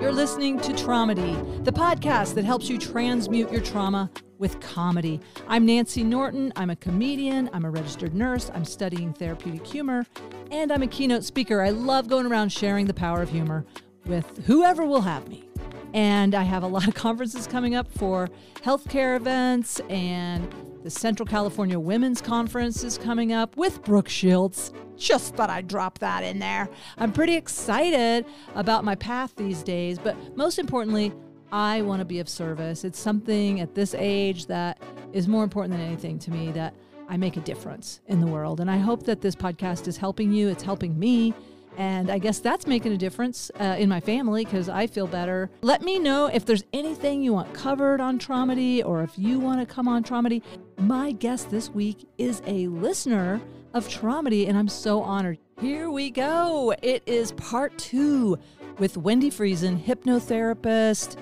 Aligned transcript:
You're 0.00 0.12
listening 0.12 0.58
to 0.60 0.72
Tromedy, 0.72 1.36
the 1.62 1.72
podcast 1.72 2.32
that 2.36 2.44
helps 2.46 2.70
you 2.70 2.78
transmute 2.78 3.52
your 3.52 3.60
trauma 3.60 4.10
with 4.38 4.58
comedy. 4.60 5.20
I'm 5.46 5.66
Nancy 5.66 6.02
Norton. 6.02 6.54
I'm 6.56 6.70
a 6.70 6.76
comedian. 6.76 7.50
I'm 7.52 7.66
a 7.66 7.70
registered 7.70 8.14
nurse. 8.14 8.50
I'm 8.54 8.64
studying 8.64 9.12
therapeutic 9.12 9.66
humor, 9.66 10.06
and 10.50 10.72
I'm 10.72 10.82
a 10.82 10.86
keynote 10.86 11.24
speaker. 11.24 11.60
I 11.60 11.68
love 11.68 12.08
going 12.08 12.24
around 12.24 12.48
sharing 12.48 12.86
the 12.86 12.94
power 12.94 13.20
of 13.20 13.28
humor 13.28 13.66
with 14.06 14.46
whoever 14.46 14.86
will 14.86 15.02
have 15.02 15.28
me. 15.28 15.44
And 15.92 16.34
I 16.34 16.44
have 16.44 16.62
a 16.62 16.66
lot 16.66 16.88
of 16.88 16.94
conferences 17.06 17.46
coming 17.46 17.74
up 17.74 17.86
for 17.92 18.30
healthcare 18.62 19.16
events, 19.16 19.80
and 19.90 20.50
the 20.82 20.90
Central 20.90 21.26
California 21.26 21.78
Women's 21.78 22.20
Conference 22.22 22.82
is 22.82 22.96
coming 22.96 23.32
up 23.32 23.56
with 23.56 23.82
Brooke 23.84 24.08
Shields. 24.08 24.72
Just 24.96 25.34
thought 25.34 25.50
I'd 25.50 25.68
drop 25.68 25.98
that 25.98 26.24
in 26.24 26.38
there. 26.38 26.68
I'm 26.96 27.12
pretty 27.12 27.34
excited 27.34 28.24
about 28.54 28.84
my 28.84 28.94
path 28.94 29.34
these 29.36 29.62
days, 29.62 29.98
but 29.98 30.16
most 30.36 30.58
importantly, 30.58 31.12
I 31.52 31.82
want 31.82 32.00
to 32.00 32.04
be 32.04 32.20
of 32.20 32.28
service. 32.28 32.84
It's 32.84 32.98
something 32.98 33.60
at 33.60 33.74
this 33.74 33.94
age 33.94 34.46
that 34.46 34.80
is 35.12 35.28
more 35.28 35.44
important 35.44 35.76
than 35.76 35.86
anything 35.86 36.18
to 36.20 36.30
me 36.30 36.52
that 36.52 36.74
I 37.08 37.16
make 37.16 37.36
a 37.36 37.40
difference 37.40 38.00
in 38.06 38.20
the 38.20 38.26
world. 38.26 38.60
And 38.60 38.70
I 38.70 38.78
hope 38.78 39.02
that 39.04 39.20
this 39.20 39.34
podcast 39.34 39.88
is 39.88 39.96
helping 39.96 40.32
you. 40.32 40.48
It's 40.48 40.62
helping 40.62 40.98
me. 40.98 41.34
And 41.76 42.10
I 42.10 42.18
guess 42.18 42.38
that's 42.38 42.66
making 42.66 42.92
a 42.92 42.96
difference 42.96 43.50
uh, 43.58 43.76
in 43.78 43.88
my 43.88 44.00
family 44.00 44.44
because 44.44 44.68
I 44.68 44.86
feel 44.86 45.06
better. 45.06 45.50
Let 45.62 45.82
me 45.82 45.98
know 45.98 46.26
if 46.26 46.44
there's 46.44 46.64
anything 46.72 47.22
you 47.22 47.32
want 47.32 47.54
covered 47.54 48.00
on 48.00 48.18
Tromedy 48.18 48.82
or 48.82 49.02
if 49.02 49.18
you 49.18 49.38
want 49.38 49.60
to 49.60 49.66
come 49.72 49.88
on 49.88 50.02
Tromedy. 50.02 50.42
My 50.78 51.12
guest 51.12 51.50
this 51.50 51.70
week 51.70 52.06
is 52.18 52.42
a 52.46 52.66
listener 52.68 53.40
of 53.72 53.88
Tromedy, 53.88 54.46
and 54.46 54.58
I'm 54.58 54.68
so 54.68 55.02
honored. 55.02 55.38
Here 55.60 55.90
we 55.90 56.10
go. 56.10 56.74
It 56.82 57.02
is 57.06 57.32
part 57.32 57.76
two 57.78 58.38
with 58.78 58.94
Wendi 58.94 59.28
Friesen, 59.28 59.82
hypnotherapist 59.82 61.16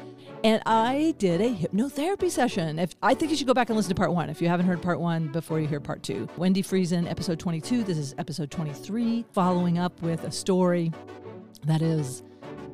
and 0.44 0.62
I 0.66 1.14
did 1.18 1.40
a 1.40 1.52
hypnotherapy 1.52 2.30
session. 2.30 2.78
If 2.78 2.94
I 3.02 3.14
think 3.14 3.30
you 3.30 3.36
should 3.36 3.46
go 3.46 3.54
back 3.54 3.70
and 3.70 3.76
listen 3.76 3.90
to 3.90 3.94
part 3.94 4.12
one 4.12 4.30
if 4.30 4.40
you 4.40 4.48
haven't 4.48 4.66
heard 4.66 4.80
part 4.80 5.00
one 5.00 5.28
before 5.28 5.60
you 5.60 5.66
hear 5.66 5.80
part 5.80 6.02
two. 6.02 6.28
Wendi 6.36 6.58
Friesen, 6.58 7.10
episode 7.10 7.38
22. 7.38 7.82
This 7.82 7.98
is 7.98 8.14
episode 8.18 8.50
23, 8.50 9.24
following 9.32 9.78
up 9.78 10.00
with 10.02 10.24
a 10.24 10.30
story 10.30 10.92
that 11.66 11.82
is 11.82 12.22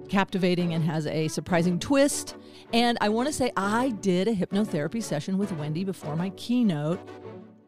captivating 0.09 0.75
and 0.75 0.85
has 0.85 1.07
a 1.07 1.29
surprising 1.29 1.79
twist. 1.79 2.37
And 2.73 2.99
I 3.01 3.09
want 3.09 3.29
to 3.29 3.33
say 3.33 3.51
I 3.57 3.91
did 4.01 4.29
a 4.29 4.35
hypnotherapy 4.35 5.03
session 5.03 5.39
with 5.39 5.51
Wendi 5.53 5.87
before 5.87 6.17
my 6.17 6.31
keynote 6.31 7.01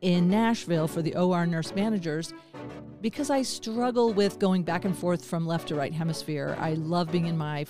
in 0.02 0.28
Nashville 0.28 0.88
for 0.88 1.00
the 1.00 1.14
OR 1.16 1.46
nurse 1.46 1.74
managers 1.74 2.34
because 3.00 3.30
I 3.30 3.42
struggle 3.42 4.12
with 4.12 4.38
going 4.38 4.62
back 4.62 4.84
and 4.84 4.96
forth 4.96 5.24
from 5.24 5.46
left 5.46 5.68
to 5.68 5.74
right 5.74 5.92
hemisphere. 5.92 6.56
I 6.58 6.74
love 6.74 7.10
being 7.10 7.26
in 7.26 7.36
my 7.36 7.66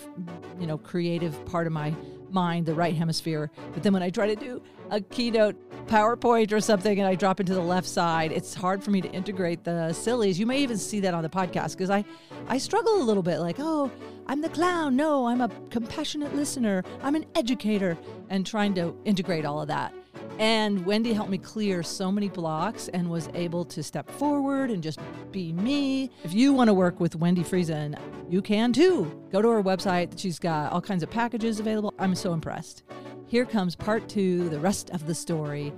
you 0.58 0.66
know 0.66 0.78
creative 0.78 1.44
part 1.46 1.66
of 1.66 1.72
my 1.72 1.94
mind, 2.36 2.66
the 2.66 2.74
right 2.74 2.94
hemisphere. 2.94 3.50
But 3.72 3.82
then 3.82 3.92
when 3.94 4.02
I 4.02 4.10
try 4.10 4.26
to 4.26 4.36
do 4.36 4.62
a 4.90 5.00
keynote 5.00 5.56
PowerPoint 5.88 6.52
or 6.52 6.60
something 6.60 6.98
and 7.00 7.08
I 7.08 7.14
drop 7.14 7.40
into 7.40 7.54
the 7.54 7.60
left 7.60 7.88
side, 7.88 8.30
it's 8.30 8.54
hard 8.54 8.84
for 8.84 8.90
me 8.90 9.00
to 9.00 9.10
integrate 9.10 9.64
the 9.64 9.92
sillies. 9.92 10.38
You 10.38 10.46
may 10.46 10.58
even 10.58 10.76
see 10.76 11.00
that 11.00 11.14
on 11.14 11.22
the 11.22 11.28
podcast 11.28 11.72
because 11.72 11.90
I, 11.90 12.04
I 12.46 12.58
struggle 12.58 13.00
a 13.00 13.04
little 13.04 13.22
bit 13.22 13.38
like, 13.38 13.56
oh, 13.58 13.90
I'm 14.26 14.42
the 14.42 14.50
clown. 14.50 14.96
No, 14.96 15.26
I'm 15.26 15.40
a 15.40 15.50
compassionate 15.70 16.34
listener. 16.34 16.84
I'm 17.02 17.14
an 17.14 17.24
educator 17.34 17.96
and 18.28 18.44
trying 18.44 18.74
to 18.74 18.94
integrate 19.04 19.46
all 19.46 19.60
of 19.62 19.68
that. 19.68 19.94
And 20.38 20.84
Wendi 20.84 21.14
helped 21.14 21.30
me 21.30 21.38
clear 21.38 21.82
so 21.82 22.12
many 22.12 22.28
blocks 22.28 22.88
and 22.88 23.08
was 23.10 23.28
able 23.34 23.64
to 23.66 23.82
step 23.82 24.10
forward 24.10 24.70
and 24.70 24.82
just 24.82 25.00
be 25.32 25.52
me. 25.52 26.10
If 26.24 26.34
you 26.34 26.52
want 26.52 26.68
to 26.68 26.74
work 26.74 27.00
with 27.00 27.18
Wendi 27.18 27.46
Friesen, 27.46 27.98
you 28.28 28.42
can 28.42 28.72
too. 28.72 29.24
Go 29.32 29.40
to 29.40 29.48
her 29.48 29.62
website. 29.62 30.18
She's 30.18 30.38
got 30.38 30.72
all 30.72 30.80
kinds 30.82 31.02
of 31.02 31.10
packages 31.10 31.58
available. 31.60 31.94
I'm 31.98 32.14
so 32.14 32.32
impressed. 32.32 32.82
Here 33.26 33.44
comes 33.44 33.74
part 33.74 34.08
two, 34.08 34.48
the 34.50 34.60
rest 34.60 34.90
of 34.90 35.06
the 35.06 35.14
story. 35.14 35.72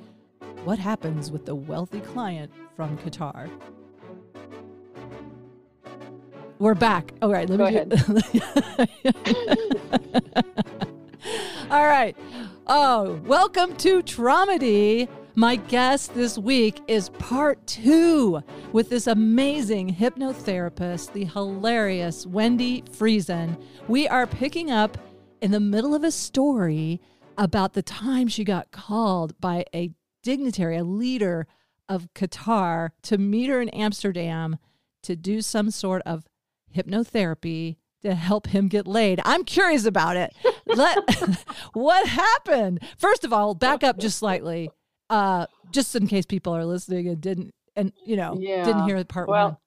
What 0.65 0.79
happens 0.79 1.31
with 1.31 1.47
the 1.47 1.55
wealthy 1.55 2.01
client 2.01 2.53
from 2.75 2.99
Qatar? 2.99 3.49
We're 6.59 6.75
back. 6.75 7.13
All 7.23 7.31
right, 7.31 7.49
let 7.49 7.61
me. 7.61 7.65
Go 7.65 7.71
me 7.71 8.43
ahead. 9.05 10.89
All 11.71 11.87
right. 11.87 12.17
Oh, 12.67 13.21
welcome 13.25 13.75
to 13.77 14.03
Tromedy. 14.03 15.09
My 15.35 15.57
guest 15.57 16.15
this 16.15 16.39
week 16.39 16.81
is 16.87 17.09
part 17.11 17.65
two 17.67 18.43
with 18.73 18.91
this 18.91 19.07
amazing 19.07 19.95
hypnotherapist, 19.95 21.13
the 21.13 21.25
hilarious 21.25 22.27
Wendi 22.27 22.89
Friesen. 22.89 23.61
We 23.89 24.07
are 24.09 24.27
picking 24.27 24.71
up 24.71 24.99
in 25.41 25.51
the 25.51 25.61
middle 25.61 25.95
of 25.95 26.05
a 26.05 26.11
story 26.11 27.01
about 27.37 27.73
the 27.73 27.83
time 27.83 28.29
she 28.29 28.45
got 28.45 28.71
called 28.71 29.41
by 29.41 29.65
a 29.75 29.91
dignitary, 30.23 30.77
a 30.77 30.85
leader 30.85 31.47
of 31.89 32.09
Qatar, 32.15 32.91
to 33.03 33.19
meet 33.19 33.49
her 33.49 33.61
in 33.61 33.69
Amsterdam 33.71 34.59
to 35.05 35.17
do 35.17 35.41
some 35.41 35.71
sort 35.71 36.03
of 36.03 36.25
hypnotherapy 36.77 37.77
to 38.03 38.15
help 38.15 38.47
him 38.49 38.69
get 38.69 38.87
laid. 38.87 39.21
I'm 39.25 39.45
curious 39.45 39.85
about 39.85 40.17
it. 40.17 40.33
Let 40.67 40.99
what 41.73 42.07
happened? 42.09 42.81
First 42.99 43.25
of 43.25 43.33
all, 43.33 43.55
back 43.55 43.83
up 43.83 43.99
just 43.99 44.19
slightly, 44.19 44.71
uh, 45.11 45.47
just 45.71 45.95
in 45.97 46.07
case 46.07 46.27
people 46.27 46.55
are 46.55 46.65
listening 46.65 47.09
and 47.09 47.21
didn't 47.21 47.55
and 47.77 47.93
you 48.05 48.17
know 48.17 48.35
didn't 48.35 48.79
Yeah. 48.79 48.85
hear 48.87 49.05
part 49.05 49.29
Well, 49.29 49.61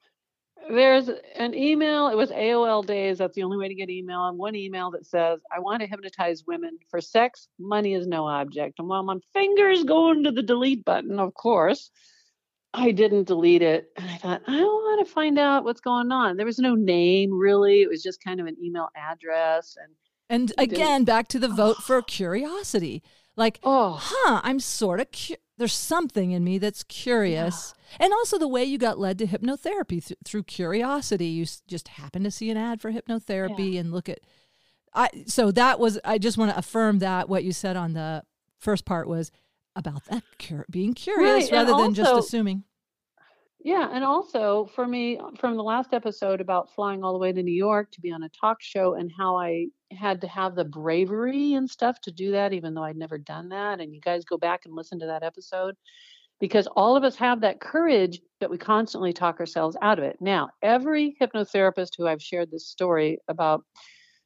there's 0.70 1.10
an 1.36 1.54
email. 1.56 2.08
It 2.08 2.16
was 2.16 2.30
AOL 2.32 2.86
days. 2.86 3.18
That's 3.18 3.36
the 3.36 3.44
only 3.44 3.58
way 3.58 3.68
to 3.68 3.76
get 3.76 3.90
email. 3.90 4.28
And 4.28 4.38
one 4.38 4.56
email 4.56 4.92
that 4.92 5.06
says, 5.06 5.42
I 5.54 5.60
want 5.60 5.82
to 5.82 5.88
hypnotize 5.88 6.44
women 6.46 6.78
for 6.90 7.02
sex. 7.02 7.48
Money 7.60 7.94
is 7.96 8.08
no 8.08 8.28
object. 8.28 8.80
And 8.80 8.88
while 8.88 9.04
my 9.04 9.18
fingers 9.34 9.84
going 9.84 10.24
to 10.24 10.32
the 10.32 10.44
delete 10.44 10.86
button, 10.86 11.20
of 11.20 11.34
course, 11.34 11.90
I 12.74 12.92
didn't 12.92 13.28
delete 13.28 13.62
it. 13.62 13.92
And 13.98 14.10
I 14.10 14.16
thought, 14.18 14.42
I 14.48 14.62
want 14.62 15.06
to 15.06 15.14
find 15.14 15.38
out 15.38 15.64
what's 15.64 15.82
going 15.82 16.12
on. 16.12 16.38
There 16.38 16.46
was 16.46 16.60
no 16.60 16.76
name 16.76 17.38
really. 17.38 17.82
It 17.82 17.90
was 17.90 18.02
just 18.02 18.24
kind 18.24 18.40
of 18.40 18.48
an 18.48 18.56
email 18.64 18.90
address. 18.96 19.76
And 19.82 19.94
And 20.30 20.54
again, 20.58 21.04
back 21.04 21.28
to 21.30 21.40
the 21.40 21.50
vote 21.50 21.78
for 21.78 21.98
ah. 21.98 22.02
curiosity. 22.02 23.04
Like, 23.36 23.60
oh, 23.64 23.98
huh, 24.02 24.42
I'm 24.44 24.60
sort 24.60 25.00
of 25.00 25.08
cu- 25.12 25.36
there's 25.58 25.74
something 25.74 26.32
in 26.32 26.44
me 26.44 26.58
that's 26.58 26.84
curious. 26.84 27.74
And 28.00 28.14
also 28.14 28.38
the 28.38 28.48
way 28.48 28.64
you 28.64 28.78
got 28.78 29.00
led 29.00 29.18
to 29.20 29.28
hypnotherapy 29.28 30.06
th- 30.06 30.20
through 30.24 30.44
curiosity. 30.44 31.28
You 31.28 31.44
s- 31.44 31.62
just 31.68 31.88
happened 31.90 32.26
to 32.26 32.32
see 32.32 32.50
an 32.50 32.58
ad 32.58 32.82
for 32.82 32.92
hypnotherapy 32.92 33.80
and 33.80 33.92
look 33.92 34.10
at 34.10 34.20
I 34.94 35.10
so 35.26 35.52
that 35.52 35.80
was 35.80 36.00
I 36.04 36.18
just 36.18 36.38
want 36.38 36.52
to 36.52 36.58
affirm 36.58 37.00
that 37.00 37.30
what 37.30 37.44
you 37.44 37.54
said 37.54 37.78
on 37.78 37.94
the 37.94 38.24
first 38.58 38.86
part 38.86 39.08
was 39.08 39.32
about 39.76 40.06
that 40.06 40.24
being 40.70 40.94
curious 40.94 41.52
Right, 41.52 41.52
rather 41.52 41.82
than 41.82 41.94
just 41.94 42.14
assuming. 42.14 42.64
Yeah, 43.64 43.90
and 43.92 44.04
also 44.04 44.70
for 44.74 44.88
me, 44.88 45.20
from 45.40 45.56
the 45.56 45.64
last 45.64 45.94
episode 45.94 46.42
about 46.42 46.74
flying 46.74 47.04
all 47.04 47.14
the 47.14 47.20
way 47.20 47.32
to 47.32 47.44
New 47.44 47.54
York 47.54 47.92
to 47.92 48.02
be 48.02 48.12
on 48.12 48.24
a 48.24 48.30
talk 48.30 48.58
show 48.62 48.96
and 48.96 49.12
how 49.16 49.38
I 49.38 49.68
had 49.92 50.22
to 50.22 50.28
have 50.28 50.56
the 50.56 50.66
bravery 50.66 51.54
and 51.54 51.70
stuff 51.70 52.02
to 52.02 52.12
do 52.12 52.32
that, 52.32 52.54
even 52.54 52.74
though 52.74 52.84
I'd 52.84 52.98
never 52.98 53.20
done 53.20 53.50
that. 53.50 53.80
And 53.80 53.94
you 53.94 54.02
guys 54.02 54.26
go 54.26 54.38
back 54.38 54.62
and 54.66 54.76
listen 54.76 55.00
to 55.00 55.06
that 55.06 55.22
episode 55.22 55.76
because 56.40 56.68
all 56.76 56.96
of 56.96 57.04
us 57.04 57.16
have 57.18 57.42
that 57.42 57.62
courage, 57.62 58.20
that 58.40 58.50
we 58.50 58.58
constantly 58.58 59.14
talk 59.14 59.40
ourselves 59.40 59.78
out 59.84 60.00
of 60.00 60.06
it. 60.06 60.18
Now, 60.20 60.50
every 60.64 61.16
hypnotherapist 61.22 61.90
who 61.98 62.08
I've 62.08 62.22
shared 62.22 62.50
this 62.50 62.68
story 62.68 63.20
about 63.28 63.64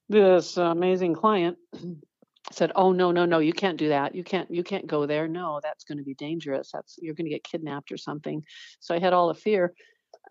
this 0.07 0.55
amazing 0.55 1.13
client 1.13 1.57
said, 2.51 2.71
"Oh 2.75 2.91
no, 2.91 3.11
no, 3.11 3.25
no, 3.25 3.39
you 3.39 3.53
can't 3.53 3.77
do 3.77 3.89
that. 3.89 4.15
You 4.15 4.23
can't 4.23 4.49
you 4.51 4.63
can't 4.63 4.87
go 4.87 5.05
there. 5.05 5.27
No, 5.27 5.59
that's 5.63 5.83
going 5.83 5.97
to 5.97 6.03
be 6.03 6.13
dangerous. 6.13 6.71
That's 6.71 6.97
you're 7.01 7.15
going 7.15 7.25
to 7.25 7.33
get 7.33 7.43
kidnapped 7.43 7.91
or 7.91 7.97
something." 7.97 8.43
So 8.79 8.95
I 8.95 8.99
had 8.99 9.13
all 9.13 9.27
the 9.27 9.33
fear. 9.33 9.73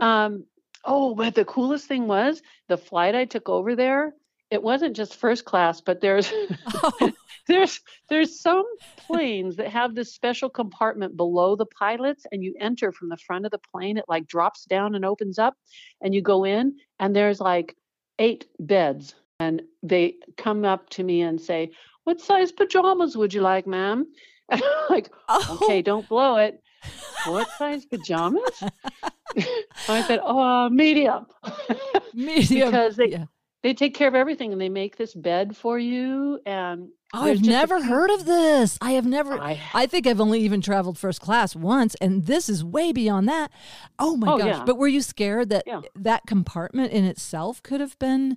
Um, 0.01 0.45
oh, 0.85 1.15
but 1.15 1.35
the 1.35 1.45
coolest 1.45 1.87
thing 1.87 2.07
was 2.07 2.43
the 2.69 2.77
flight 2.77 3.15
I 3.15 3.25
took 3.25 3.49
over 3.49 3.75
there. 3.75 4.15
It 4.51 4.63
wasn't 4.63 4.97
just 4.97 5.17
first 5.17 5.45
class, 5.45 5.81
but 5.81 6.01
there's 6.01 6.31
Oh, 6.67 7.13
there's 7.47 7.81
there's 8.09 8.41
some 8.41 8.65
planes 8.97 9.57
that 9.57 9.69
have 9.69 9.95
this 9.95 10.15
special 10.15 10.49
compartment 10.49 11.17
below 11.17 11.57
the 11.57 11.67
pilots 11.67 12.27
and 12.33 12.43
you 12.43 12.55
enter 12.59 12.93
from 12.93 13.09
the 13.09 13.17
front 13.17 13.45
of 13.45 13.51
the 13.51 13.61
plane 13.73 13.99
it 13.99 14.05
like 14.09 14.27
drops 14.27 14.65
down 14.65 14.95
and 14.95 15.05
opens 15.05 15.39
up 15.39 15.55
and 16.01 16.15
you 16.15 16.23
go 16.23 16.45
in 16.45 16.77
and 16.99 17.15
there's 17.15 17.41
like 17.41 17.77
eight 18.19 18.47
beds 18.59 19.15
and 19.41 19.63
they 19.83 20.15
come 20.37 20.65
up 20.65 20.89
to 20.91 21.03
me 21.03 21.21
and 21.23 21.41
say 21.41 21.71
what 22.05 22.21
size 22.21 22.53
pajamas 22.53 23.17
would 23.17 23.33
you 23.35 23.41
like 23.41 23.67
ma'am 23.67 24.07
like 24.91 25.11
oh, 25.29 25.59
okay 25.63 25.83
don't 25.83 26.09
blow 26.09 26.37
it 26.37 26.61
what 27.27 27.49
size 27.59 27.85
pajamas 27.87 28.63
i 29.89 30.03
said 30.07 30.21
oh 30.23 30.69
medium 30.69 31.27
medium. 32.15 32.71
because 32.71 32.97
they 32.97 33.07
yeah. 33.09 33.25
they 33.63 33.73
take 33.75 33.95
care 33.95 34.09
of 34.09 34.15
everything 34.15 34.53
and 34.53 34.61
they 34.61 34.69
make 34.69 34.97
this 34.97 35.15
bed 35.15 35.57
for 35.57 35.79
you 35.79 36.39
and 36.47 36.89
Oh, 37.17 37.23
I've 37.23 37.37
just 37.37 37.47
a 37.47 37.51
never 37.51 37.81
heard 37.81 38.11
of 38.11 38.25
this. 38.27 38.77
I 38.81 38.91
have 38.93 39.07
never. 39.07 39.35
I 39.41 39.61
I 39.73 39.87
think 39.87 40.05
I've 40.05 40.21
only 40.21 40.41
even 40.41 40.61
traveled 40.61 40.99
first 40.99 41.21
class 41.21 41.55
once, 41.55 41.95
and 42.01 42.27
this 42.27 42.49
is 42.49 42.65
way 42.65 42.91
beyond 42.91 43.29
that. 43.29 43.53
Oh 44.01 44.17
my 44.17 44.33
Oh, 44.33 44.37
gosh! 44.39 44.47
yeah. 44.49 44.65
But 44.65 44.79
were 44.79 44.89
you 44.89 45.01
scared 45.01 45.49
that 45.51 45.63
Yeah. 45.65 45.83
that 45.95 46.23
compartment 46.27 46.91
in 46.91 47.05
itself 47.05 47.63
could 47.63 47.81
have 47.81 47.97
been 48.01 48.37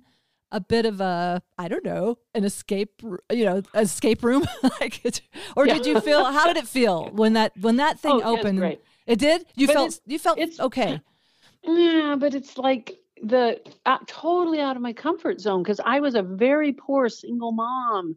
a 0.50 0.60
bit 0.60 0.86
of 0.86 1.00
a 1.00 1.42
I 1.58 1.68
don't 1.68 1.84
know 1.84 2.18
an 2.34 2.44
escape 2.44 3.02
you 3.30 3.44
know 3.44 3.62
escape 3.74 4.22
room 4.22 4.46
like 4.80 5.22
or 5.56 5.66
yeah. 5.66 5.74
did 5.74 5.86
you 5.86 6.00
feel 6.00 6.24
how 6.24 6.46
did 6.46 6.56
it 6.56 6.66
feel 6.66 7.08
when 7.12 7.34
that 7.34 7.52
when 7.60 7.76
that 7.76 8.00
thing 8.00 8.20
oh, 8.24 8.36
opened? 8.36 8.62
It, 8.62 8.84
it 9.06 9.18
did. 9.18 9.46
You 9.54 9.66
but 9.66 9.74
felt 9.74 10.00
you 10.06 10.18
felt 10.18 10.38
it's, 10.38 10.60
okay. 10.60 11.00
Yeah, 11.64 12.14
but 12.16 12.34
it's 12.34 12.56
like 12.56 12.98
the 13.20 13.60
uh, 13.84 13.98
totally 14.06 14.60
out 14.60 14.76
of 14.76 14.82
my 14.82 14.92
comfort 14.92 15.40
zone 15.40 15.64
because 15.64 15.80
I 15.84 15.98
was 15.98 16.14
a 16.14 16.22
very 16.22 16.72
poor 16.72 17.08
single 17.08 17.50
mom 17.50 18.14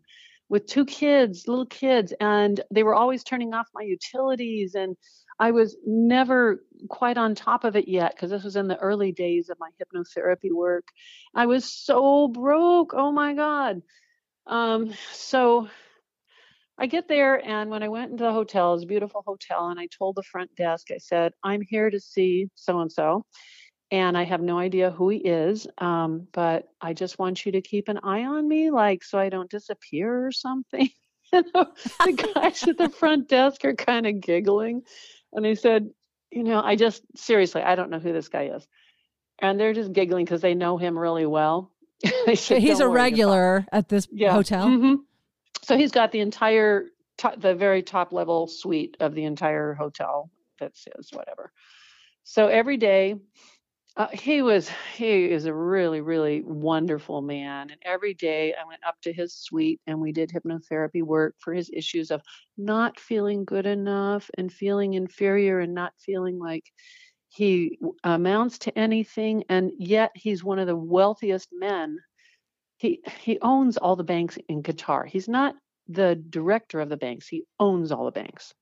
with 0.48 0.68
two 0.68 0.86
kids, 0.86 1.48
little 1.48 1.66
kids, 1.66 2.14
and 2.22 2.62
they 2.70 2.84
were 2.84 2.94
always 2.94 3.24
turning 3.24 3.54
off 3.54 3.68
my 3.74 3.82
utilities 3.82 4.76
and 4.76 4.96
I 5.42 5.50
was 5.50 5.76
never 5.88 6.64
quite 6.90 7.18
on 7.18 7.36
top 7.36 7.64
of 7.64 7.76
it 7.76 7.88
yet 7.88 8.14
because 8.16 8.30
this 8.30 8.44
was 8.44 8.56
in 8.56 8.68
the 8.68 8.78
early 8.78 9.12
days 9.12 9.50
of 9.50 9.60
my 9.60 9.70
hypnotherapy 9.80 10.52
work. 10.52 10.88
I 11.34 11.46
was 11.46 11.66
so 11.66 12.28
broke. 12.28 12.94
Oh 12.94 13.12
my 13.12 13.34
God. 13.34 13.82
Um, 14.48 14.94
so 15.14 15.70
I 16.78 16.88
get 16.88 17.08
there, 17.08 17.36
and 17.46 17.70
when 17.70 17.84
I 17.84 17.90
went 17.90 18.12
into 18.12 18.24
the 18.24 18.32
hotel, 18.32 18.72
it 18.72 18.76
was 18.76 18.84
a 18.84 18.88
beautiful 18.88 19.24
hotel, 19.26 19.68
and 19.68 19.80
I 19.80 19.88
told 19.88 20.16
the 20.16 20.24
front 20.24 20.56
desk, 20.56 20.90
I 20.90 20.98
said, 20.98 21.32
I'm 21.44 21.62
here 21.62 21.90
to 21.90 22.00
see 22.00 22.50
so 22.56 22.80
and 22.80 22.92
so, 22.92 23.24
and 23.92 24.18
I 24.18 24.24
have 24.24 24.42
no 24.42 24.58
idea 24.58 24.90
who 24.90 25.10
he 25.10 25.20
is, 25.20 25.68
um, 25.78 26.28
but 26.32 26.68
I 26.82 26.94
just 26.94 27.20
want 27.20 27.46
you 27.46 27.52
to 27.52 27.62
keep 27.62 27.88
an 27.88 28.00
eye 28.04 28.24
on 28.24 28.48
me, 28.48 28.72
like 28.72 29.04
so 29.04 29.20
I 29.20 29.30
don't 29.30 29.50
disappear 29.50 30.26
or 30.26 30.32
something. 30.32 30.90
the 31.32 32.32
guys 32.34 32.68
at 32.68 32.78
the 32.78 32.90
front 32.90 33.30
desk 33.30 33.64
are 33.64 33.76
kind 33.76 34.06
of 34.06 34.20
giggling 34.20 34.82
and 35.34 35.46
he 35.46 35.56
said, 35.56 35.90
you 36.32 36.44
know, 36.44 36.62
I 36.62 36.76
just 36.76 37.04
seriously, 37.16 37.62
I 37.62 37.76
don't 37.76 37.90
know 37.90 38.00
who 38.00 38.14
this 38.14 38.30
guy 38.30 38.52
is. 38.56 38.68
And 39.40 39.60
they're 39.60 39.74
just 39.74 39.92
giggling 39.92 40.26
because 40.26 40.42
they 40.42 40.54
know 40.54 40.78
him 40.78 40.98
really 40.98 41.26
well. 41.26 41.72
said, 42.36 42.62
he's 42.62 42.80
a 42.80 42.88
regular 42.88 43.66
at 43.72 43.90
this 43.90 44.08
yeah. 44.12 44.32
hotel. 44.34 44.68
Mm-hmm. 44.68 44.96
So 45.64 45.78
he's 45.78 45.92
got 45.92 46.12
the 46.12 46.20
entire, 46.20 46.86
the 47.38 47.54
very 47.54 47.84
top 47.84 48.12
level 48.14 48.48
suite 48.48 48.98
of 49.00 49.14
the 49.14 49.26
entire 49.26 49.74
hotel. 49.74 50.32
That's 50.60 50.86
his, 50.96 51.12
whatever. 51.12 51.52
So 52.24 52.48
every 52.48 52.78
day 52.78 53.16
uh, 53.98 54.08
he 54.14 54.42
was 54.42 54.70
he 54.96 55.30
is 55.30 55.46
a 55.46 55.54
really 55.54 56.02
really 56.02 56.42
wonderful 56.44 57.22
man 57.22 57.70
and 57.70 57.80
every 57.84 58.14
day 58.14 58.54
i 58.54 58.66
went 58.66 58.82
up 58.88 58.96
to 59.02 59.12
his 59.12 59.34
suite 59.34 59.82
and 59.86 60.00
we 60.00 60.12
did 60.12 60.30
hypnotherapy 60.30 61.04
work 61.04 61.36
for 61.40 61.54
his 61.54 61.70
issues 61.74 62.10
of 62.10 62.22
not 62.58 63.00
feeling 63.00 63.44
good 63.44 63.66
enough 63.66 64.30
and 64.38 64.52
feeling 64.52 64.94
inferior 64.94 65.60
and 65.60 65.74
not 65.74 65.94
feeling 66.00 66.40
like 66.40 66.64
he 67.32 67.80
amounts 68.04 68.60
to 68.60 68.78
anything 68.78 69.44
and 69.48 69.72
yet 69.78 70.12
he's 70.16 70.44
one 70.44 70.60
of 70.60 70.68
the 70.68 70.76
wealthiest 70.76 71.48
men. 71.54 71.98
He 72.78 73.02
he 73.22 73.40
owns 73.42 73.78
all 73.78 73.96
the 73.96 74.04
banks 74.04 74.38
in 74.50 74.64
qatar. 74.64 75.08
He's 75.08 75.30
not 75.30 75.56
the 75.88 76.16
director 76.16 76.82
of 76.82 76.90
the 76.90 76.98
banks. 76.98 77.28
He 77.30 77.46
owns 77.58 77.92
all 77.92 78.04
the 78.04 78.12
banks 78.12 78.54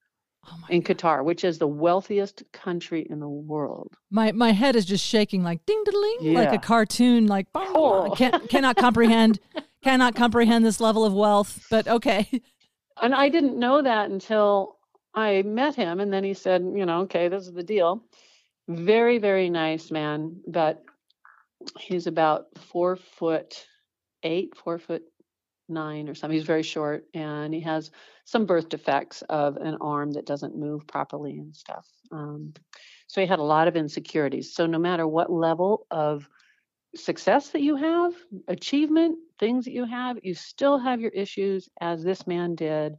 Oh 0.47 0.57
in 0.69 0.81
Qatar, 0.81 1.23
which 1.23 1.43
is 1.43 1.57
the 1.57 1.67
wealthiest 1.67 2.43
country 2.53 3.05
in 3.09 3.19
the 3.19 3.27
world. 3.27 3.95
My 4.09 4.31
my 4.31 4.51
head 4.51 4.75
is 4.75 4.85
just 4.85 5.05
shaking 5.05 5.43
like 5.43 5.65
ding 5.65 5.83
ding 5.85 6.17
yeah. 6.21 6.39
like 6.39 6.53
a 6.53 6.57
cartoon 6.57 7.27
like 7.27 7.47
oh. 7.55 8.13
can, 8.15 8.31
cannot 8.49 8.77
comprehend 8.77 9.39
cannot 9.83 10.15
comprehend 10.15 10.65
this 10.65 10.79
level 10.79 11.05
of 11.05 11.13
wealth, 11.13 11.65
but 11.69 11.87
okay. 11.87 12.29
And 13.01 13.13
I 13.13 13.29
didn't 13.29 13.57
know 13.57 13.81
that 13.81 14.09
until 14.09 14.77
I 15.13 15.41
met 15.43 15.75
him 15.75 15.99
and 15.99 16.11
then 16.11 16.23
he 16.23 16.33
said, 16.33 16.61
you 16.61 16.85
know, 16.85 17.01
okay, 17.01 17.27
this 17.27 17.47
is 17.47 17.53
the 17.53 17.63
deal. 17.63 18.03
Very 18.67 19.17
very 19.17 19.49
nice 19.49 19.91
man, 19.91 20.41
but 20.47 20.83
he's 21.79 22.07
about 22.07 22.45
4 22.71 22.95
foot 22.95 23.65
8, 24.23 24.53
4 24.55 24.79
foot 24.79 25.03
nine 25.69 26.09
or 26.09 26.15
something. 26.15 26.37
He's 26.37 26.45
very 26.45 26.63
short 26.63 27.05
and 27.13 27.53
he 27.53 27.61
has 27.61 27.91
some 28.25 28.45
birth 28.45 28.69
defects 28.69 29.21
of 29.23 29.57
an 29.57 29.77
arm 29.81 30.11
that 30.11 30.25
doesn't 30.25 30.55
move 30.55 30.85
properly 30.87 31.37
and 31.37 31.55
stuff. 31.55 31.87
Um, 32.11 32.53
so 33.07 33.21
he 33.21 33.27
had 33.27 33.39
a 33.39 33.43
lot 33.43 33.67
of 33.67 33.75
insecurities. 33.75 34.53
So 34.53 34.65
no 34.65 34.79
matter 34.79 35.07
what 35.07 35.31
level 35.31 35.85
of 35.89 36.27
success 36.95 37.49
that 37.49 37.61
you 37.61 37.75
have, 37.75 38.13
achievement, 38.47 39.17
things 39.39 39.65
that 39.65 39.73
you 39.73 39.85
have, 39.85 40.17
you 40.23 40.33
still 40.33 40.77
have 40.77 41.01
your 41.01 41.11
issues 41.11 41.69
as 41.79 42.03
this 42.03 42.25
man 42.27 42.55
did. 42.55 42.95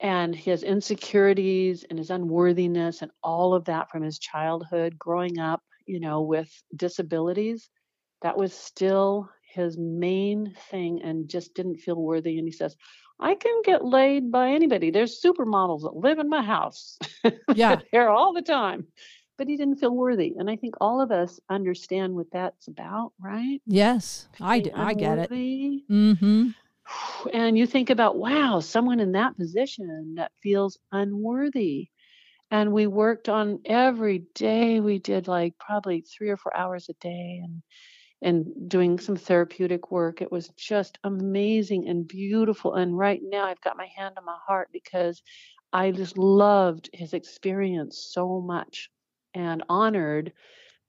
And 0.00 0.34
his 0.34 0.62
insecurities 0.62 1.84
and 1.88 1.98
his 1.98 2.10
unworthiness 2.10 3.00
and 3.00 3.10
all 3.22 3.54
of 3.54 3.66
that 3.66 3.90
from 3.90 4.02
his 4.02 4.18
childhood, 4.18 4.98
growing 4.98 5.38
up, 5.38 5.62
you 5.86 6.00
know, 6.00 6.22
with 6.22 6.50
disabilities, 6.74 7.70
that 8.22 8.36
was 8.36 8.52
still 8.52 9.30
his 9.54 9.78
main 9.78 10.54
thing 10.70 11.02
and 11.02 11.28
just 11.28 11.54
didn't 11.54 11.78
feel 11.78 11.96
worthy. 11.96 12.38
And 12.38 12.46
he 12.46 12.52
says, 12.52 12.76
I 13.20 13.34
can 13.34 13.62
get 13.64 13.84
laid 13.84 14.30
by 14.30 14.50
anybody. 14.50 14.90
There's 14.90 15.22
supermodels 15.22 15.82
that 15.82 15.96
live 15.96 16.18
in 16.18 16.28
my 16.28 16.42
house. 16.42 16.98
Yeah. 17.54 17.80
here 17.92 18.08
all 18.08 18.32
the 18.32 18.42
time. 18.42 18.86
But 19.38 19.48
he 19.48 19.56
didn't 19.56 19.76
feel 19.76 19.94
worthy. 19.94 20.34
And 20.36 20.50
I 20.50 20.56
think 20.56 20.74
all 20.80 21.00
of 21.00 21.10
us 21.10 21.40
understand 21.48 22.14
what 22.14 22.26
that's 22.32 22.68
about, 22.68 23.12
right? 23.20 23.60
Yes, 23.66 24.28
I, 24.40 24.60
d- 24.60 24.72
I 24.74 24.94
get 24.94 25.18
it. 25.18 25.30
Mm-hmm. 25.30 26.48
And 27.32 27.56
you 27.56 27.66
think 27.66 27.88
about, 27.88 28.16
wow, 28.18 28.60
someone 28.60 29.00
in 29.00 29.12
that 29.12 29.38
position 29.38 30.16
that 30.18 30.32
feels 30.42 30.76
unworthy. 30.92 31.88
And 32.50 32.72
we 32.72 32.86
worked 32.86 33.28
on 33.30 33.60
every 33.64 34.24
day. 34.34 34.80
We 34.80 34.98
did 34.98 35.26
like 35.26 35.54
probably 35.58 36.02
three 36.02 36.28
or 36.28 36.36
four 36.36 36.54
hours 36.54 36.88
a 36.90 36.92
day. 37.00 37.40
And 37.42 37.62
and 38.22 38.46
doing 38.68 38.98
some 38.98 39.16
therapeutic 39.16 39.90
work. 39.90 40.22
It 40.22 40.32
was 40.32 40.48
just 40.56 40.98
amazing 41.04 41.88
and 41.88 42.06
beautiful. 42.06 42.74
And 42.74 42.96
right 42.96 43.20
now, 43.22 43.44
I've 43.44 43.60
got 43.60 43.76
my 43.76 43.88
hand 43.96 44.14
on 44.18 44.24
my 44.24 44.38
heart 44.46 44.68
because 44.72 45.22
I 45.72 45.90
just 45.90 46.16
loved 46.16 46.88
his 46.92 47.14
experience 47.14 48.08
so 48.12 48.40
much 48.40 48.90
and 49.34 49.62
honored 49.68 50.32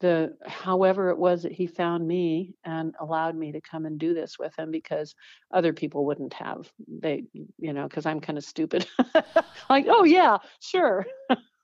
the 0.01 0.35
however 0.45 1.09
it 1.09 1.17
was 1.17 1.43
that 1.43 1.53
he 1.53 1.67
found 1.67 2.05
me 2.05 2.53
and 2.65 2.93
allowed 2.99 3.35
me 3.35 3.53
to 3.53 3.61
come 3.61 3.85
and 3.85 3.97
do 3.97 4.13
this 4.13 4.37
with 4.37 4.53
him 4.57 4.69
because 4.69 5.15
other 5.51 5.71
people 5.71 6.05
wouldn't 6.05 6.33
have 6.33 6.69
they 6.87 7.23
you 7.57 7.71
know 7.71 7.87
because 7.87 8.05
i'm 8.05 8.19
kind 8.19 8.37
of 8.37 8.43
stupid 8.43 8.85
like 9.69 9.85
oh 9.87 10.03
yeah 10.03 10.37
sure 10.59 11.05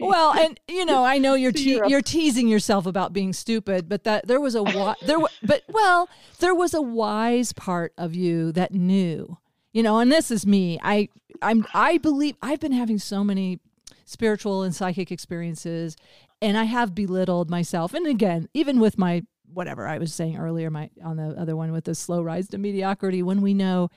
Well, 0.00 0.32
and 0.32 0.58
you 0.68 0.84
know, 0.84 1.04
I 1.04 1.18
know 1.18 1.34
you're 1.34 1.52
te- 1.64 1.82
you're 1.86 2.02
teasing 2.02 2.48
yourself 2.48 2.86
about 2.86 3.12
being 3.12 3.32
stupid, 3.32 3.88
but 3.88 4.04
that 4.04 4.26
there 4.26 4.40
was 4.40 4.54
a 4.54 4.64
wi- 4.64 4.96
there 5.04 5.18
but 5.42 5.62
well, 5.68 6.08
there 6.40 6.54
was 6.54 6.74
a 6.74 6.82
wise 6.82 7.52
part 7.52 7.92
of 7.96 8.14
you 8.14 8.52
that 8.52 8.72
knew. 8.72 9.38
You 9.72 9.82
know, 9.82 9.98
and 9.98 10.12
this 10.12 10.30
is 10.30 10.46
me. 10.46 10.78
I 10.82 11.08
I'm 11.40 11.66
I 11.72 11.98
believe 11.98 12.36
I've 12.42 12.60
been 12.60 12.72
having 12.72 12.98
so 12.98 13.24
many 13.24 13.60
spiritual 14.04 14.62
and 14.62 14.74
psychic 14.74 15.10
experiences 15.10 15.96
and 16.42 16.58
I 16.58 16.64
have 16.64 16.94
belittled 16.94 17.48
myself. 17.48 17.94
And 17.94 18.06
again, 18.06 18.48
even 18.52 18.80
with 18.80 18.98
my 18.98 19.22
whatever 19.54 19.86
I 19.86 19.98
was 19.98 20.12
saying 20.12 20.36
earlier 20.38 20.70
my 20.70 20.90
on 21.04 21.16
the 21.16 21.28
other 21.38 21.54
one 21.54 21.72
with 21.72 21.84
the 21.84 21.94
slow 21.94 22.22
rise 22.22 22.48
to 22.48 22.58
mediocrity 22.58 23.22
when 23.22 23.42
we 23.42 23.54
know 23.54 23.90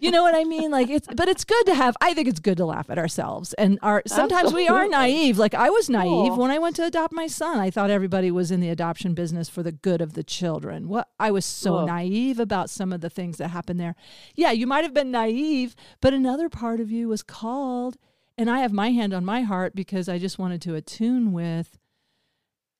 you 0.00 0.10
know 0.10 0.22
what 0.22 0.34
I 0.34 0.44
mean? 0.44 0.70
Like 0.70 0.88
it's, 0.88 1.08
but 1.14 1.28
it's 1.28 1.44
good 1.44 1.66
to 1.66 1.74
have. 1.74 1.96
I 2.00 2.14
think 2.14 2.28
it's 2.28 2.40
good 2.40 2.56
to 2.58 2.64
laugh 2.64 2.90
at 2.90 2.98
ourselves, 2.98 3.52
and 3.54 3.78
our 3.82 4.02
sometimes 4.06 4.46
Absolutely. 4.46 4.64
we 4.64 4.68
are 4.68 4.88
naive. 4.88 5.38
Like 5.38 5.54
I 5.54 5.70
was 5.70 5.90
naive 5.90 6.32
cool. 6.32 6.38
when 6.38 6.50
I 6.50 6.58
went 6.58 6.76
to 6.76 6.84
adopt 6.84 7.12
my 7.12 7.26
son. 7.26 7.58
I 7.58 7.70
thought 7.70 7.90
everybody 7.90 8.30
was 8.30 8.50
in 8.50 8.60
the 8.60 8.68
adoption 8.68 9.14
business 9.14 9.48
for 9.48 9.62
the 9.62 9.72
good 9.72 10.00
of 10.00 10.14
the 10.14 10.22
children. 10.22 10.88
What 10.88 11.08
I 11.18 11.30
was 11.30 11.44
so 11.44 11.72
Whoa. 11.72 11.86
naive 11.86 12.38
about 12.38 12.70
some 12.70 12.92
of 12.92 13.00
the 13.00 13.10
things 13.10 13.38
that 13.38 13.48
happened 13.48 13.80
there. 13.80 13.96
Yeah, 14.34 14.52
you 14.52 14.66
might 14.66 14.84
have 14.84 14.94
been 14.94 15.10
naive, 15.10 15.74
but 16.00 16.14
another 16.14 16.48
part 16.48 16.80
of 16.80 16.90
you 16.90 17.08
was 17.08 17.22
called, 17.22 17.96
and 18.38 18.48
I 18.50 18.60
have 18.60 18.72
my 18.72 18.90
hand 18.90 19.12
on 19.12 19.24
my 19.24 19.42
heart 19.42 19.74
because 19.74 20.08
I 20.08 20.18
just 20.18 20.38
wanted 20.38 20.62
to 20.62 20.74
attune 20.74 21.32
with, 21.32 21.78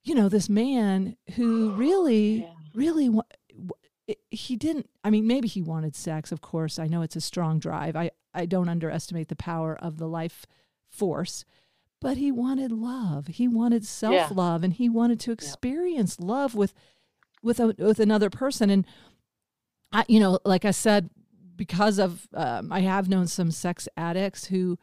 you 0.04 0.14
know, 0.14 0.28
this 0.28 0.48
man 0.48 1.16
who 1.34 1.70
really, 1.72 2.42
yeah. 2.42 2.52
really 2.74 3.10
he 4.30 4.56
didn't 4.56 4.88
i 5.04 5.10
mean 5.10 5.26
maybe 5.26 5.48
he 5.48 5.62
wanted 5.62 5.94
sex 5.94 6.32
of 6.32 6.40
course 6.40 6.78
i 6.78 6.86
know 6.86 7.02
it's 7.02 7.16
a 7.16 7.20
strong 7.20 7.58
drive 7.58 7.94
i 7.96 8.10
i 8.34 8.44
don't 8.44 8.68
underestimate 8.68 9.28
the 9.28 9.36
power 9.36 9.76
of 9.80 9.98
the 9.98 10.08
life 10.08 10.46
force 10.90 11.44
but 12.00 12.16
he 12.16 12.32
wanted 12.32 12.72
love 12.72 13.28
he 13.28 13.46
wanted 13.46 13.84
self-love 13.84 14.62
yeah. 14.62 14.64
and 14.64 14.74
he 14.74 14.88
wanted 14.88 15.20
to 15.20 15.32
experience 15.32 16.16
yeah. 16.18 16.26
love 16.26 16.54
with 16.54 16.74
with 17.42 17.60
a, 17.60 17.74
with 17.78 18.00
another 18.00 18.28
person 18.28 18.70
and 18.70 18.86
i 19.92 20.04
you 20.08 20.18
know 20.18 20.38
like 20.44 20.64
i 20.64 20.70
said 20.70 21.08
because 21.54 21.98
of 21.98 22.26
um, 22.34 22.72
i 22.72 22.80
have 22.80 23.08
known 23.08 23.26
some 23.26 23.50
sex 23.50 23.88
addicts 23.96 24.46
who 24.46 24.78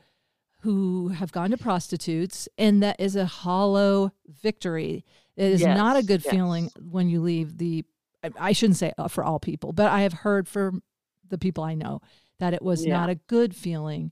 who 0.62 1.10
have 1.10 1.32
gone 1.32 1.52
to 1.52 1.58
prostitutes 1.58 2.48
and 2.58 2.82
that 2.82 3.00
is 3.00 3.16
a 3.16 3.26
hollow 3.26 4.12
victory 4.42 5.04
it 5.36 5.52
is 5.52 5.62
yes. 5.62 5.78
not 5.78 5.98
a 5.98 6.04
good 6.04 6.24
yes. 6.24 6.34
feeling 6.34 6.70
when 6.90 7.10
you 7.10 7.22
leave 7.22 7.58
the 7.58 7.84
I 8.40 8.52
shouldn't 8.52 8.78
say 8.78 8.94
uh, 8.98 9.08
for 9.08 9.24
all 9.24 9.40
people, 9.40 9.74
but 9.74 9.92
I 9.92 10.02
have 10.02 10.14
heard 10.14 10.48
from 10.48 10.84
the 11.28 11.38
people 11.38 11.64
I 11.64 11.74
know 11.74 12.02
that 12.40 12.54
it 12.54 12.62
was 12.62 12.86
yeah. 12.86 12.98
not 12.98 13.10
a 13.10 13.16
good 13.16 13.56
feeling 13.56 14.12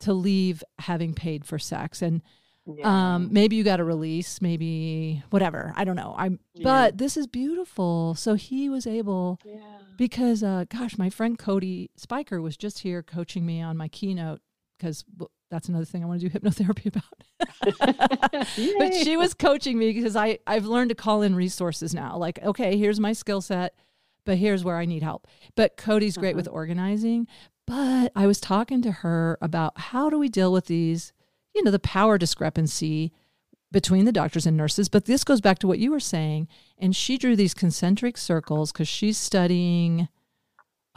to 0.00 0.12
leave 0.12 0.62
having 0.78 1.14
paid 1.14 1.44
for 1.44 1.58
sex. 1.58 2.02
And 2.02 2.22
Yeah. 2.66 3.14
Um, 3.14 3.28
maybe 3.32 3.56
you 3.56 3.64
got 3.64 3.80
a 3.80 3.84
release, 3.84 4.42
maybe 4.42 5.22
whatever. 5.30 5.72
I 5.74 5.84
don't 5.84 5.96
know. 5.96 6.14
I'm, 6.18 6.38
yeah. 6.54 6.64
but 6.64 6.98
this 6.98 7.16
is 7.16 7.26
beautiful. 7.26 8.14
So 8.14 8.34
he 8.34 8.68
was 8.68 8.86
able, 8.86 9.40
because, 9.96 10.42
uh, 10.42 10.64
gosh, 10.68 10.98
my 10.98 11.08
friend 11.08 11.38
Cody 11.38 11.90
Spiker 11.96 12.42
was 12.42 12.56
just 12.56 12.80
here 12.80 13.02
coaching 13.02 13.46
me 13.46 13.62
on 13.62 13.76
my 13.76 13.88
keynote 13.88 14.40
because 14.76 15.04
that's 15.50 15.68
another 15.68 15.84
thing 15.84 16.02
I 16.02 16.06
want 16.06 16.20
to 16.20 16.28
do 16.28 16.38
hypnotherapy 16.38 16.86
about. 16.86 18.48
but 18.78 18.94
she 18.94 19.16
was 19.16 19.34
coaching 19.34 19.78
me 19.78 19.92
because 19.92 20.16
I 20.16 20.38
I've 20.46 20.66
learned 20.66 20.90
to 20.90 20.94
call 20.94 21.22
in 21.22 21.34
resources 21.34 21.94
now. 21.94 22.16
Like, 22.16 22.42
okay, 22.42 22.76
here's 22.76 23.00
my 23.00 23.12
skill 23.12 23.40
set, 23.40 23.74
but 24.24 24.38
here's 24.38 24.64
where 24.64 24.76
I 24.76 24.84
need 24.84 25.02
help. 25.02 25.26
But 25.56 25.76
Cody's 25.76 26.16
great 26.16 26.30
uh-huh. 26.30 26.36
with 26.36 26.48
organizing. 26.48 27.26
But 27.66 28.12
I 28.16 28.26
was 28.26 28.40
talking 28.40 28.80
to 28.82 28.90
her 28.90 29.36
about 29.42 29.78
how 29.78 30.08
do 30.08 30.18
we 30.18 30.30
deal 30.30 30.52
with 30.52 30.66
these 30.66 31.12
you 31.58 31.64
know, 31.64 31.70
the 31.70 31.78
power 31.78 32.18
discrepancy 32.18 33.12
between 33.70 34.04
the 34.04 34.12
doctors 34.12 34.46
and 34.46 34.56
nurses. 34.56 34.88
But 34.88 35.04
this 35.04 35.24
goes 35.24 35.40
back 35.40 35.58
to 35.58 35.66
what 35.66 35.80
you 35.80 35.90
were 35.90 36.00
saying. 36.00 36.48
And 36.78 36.94
she 36.94 37.18
drew 37.18 37.36
these 37.36 37.52
concentric 37.52 38.16
circles 38.16 38.72
because 38.72 38.88
she's 38.88 39.18
studying, 39.18 40.08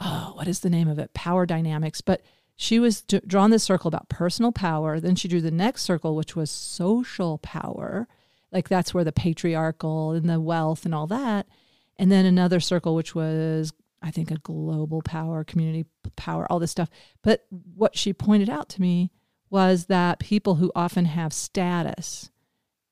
oh, 0.00 0.32
what 0.36 0.48
is 0.48 0.60
the 0.60 0.70
name 0.70 0.88
of 0.88 0.98
it? 0.98 1.12
Power 1.14 1.44
dynamics. 1.46 2.00
But 2.00 2.22
she 2.62 2.78
was 2.78 3.02
d- 3.02 3.20
drawn 3.26 3.50
this 3.50 3.64
circle 3.64 3.88
about 3.88 4.08
personal 4.08 4.52
power. 4.52 5.00
Then 5.00 5.16
she 5.16 5.26
drew 5.26 5.40
the 5.40 5.50
next 5.50 5.82
circle, 5.82 6.14
which 6.14 6.36
was 6.36 6.48
social 6.48 7.38
power. 7.38 8.06
Like 8.52 8.68
that's 8.68 8.94
where 8.94 9.02
the 9.02 9.10
patriarchal 9.10 10.12
and 10.12 10.30
the 10.30 10.38
wealth 10.38 10.84
and 10.84 10.94
all 10.94 11.08
that. 11.08 11.48
And 11.96 12.12
then 12.12 12.24
another 12.24 12.60
circle, 12.60 12.94
which 12.94 13.16
was, 13.16 13.72
I 14.00 14.12
think, 14.12 14.30
a 14.30 14.36
global 14.36 15.02
power, 15.02 15.42
community 15.42 15.86
power, 16.14 16.46
all 16.48 16.60
this 16.60 16.70
stuff. 16.70 16.88
But 17.20 17.46
what 17.74 17.98
she 17.98 18.12
pointed 18.12 18.48
out 18.48 18.68
to 18.70 18.80
me 18.80 19.10
was 19.50 19.86
that 19.86 20.20
people 20.20 20.54
who 20.54 20.70
often 20.76 21.06
have 21.06 21.32
status 21.32 22.30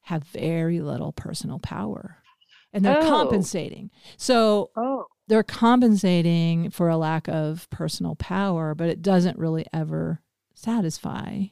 have 0.00 0.24
very 0.24 0.80
little 0.80 1.12
personal 1.12 1.60
power 1.60 2.16
and 2.72 2.84
they're 2.84 2.98
oh. 2.98 3.08
compensating. 3.08 3.90
So 4.16 4.72
oh. 4.76 5.06
They're 5.30 5.44
compensating 5.44 6.70
for 6.70 6.88
a 6.88 6.96
lack 6.96 7.28
of 7.28 7.70
personal 7.70 8.16
power, 8.16 8.74
but 8.74 8.88
it 8.88 9.00
doesn't 9.00 9.38
really 9.38 9.64
ever 9.72 10.20
satisfy. 10.54 11.44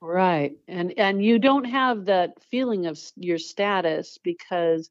Right. 0.00 0.56
And 0.66 0.94
and 0.98 1.22
you 1.22 1.38
don't 1.38 1.64
have 1.64 2.06
that 2.06 2.42
feeling 2.50 2.86
of 2.86 2.98
your 3.16 3.36
status 3.36 4.18
because 4.24 4.90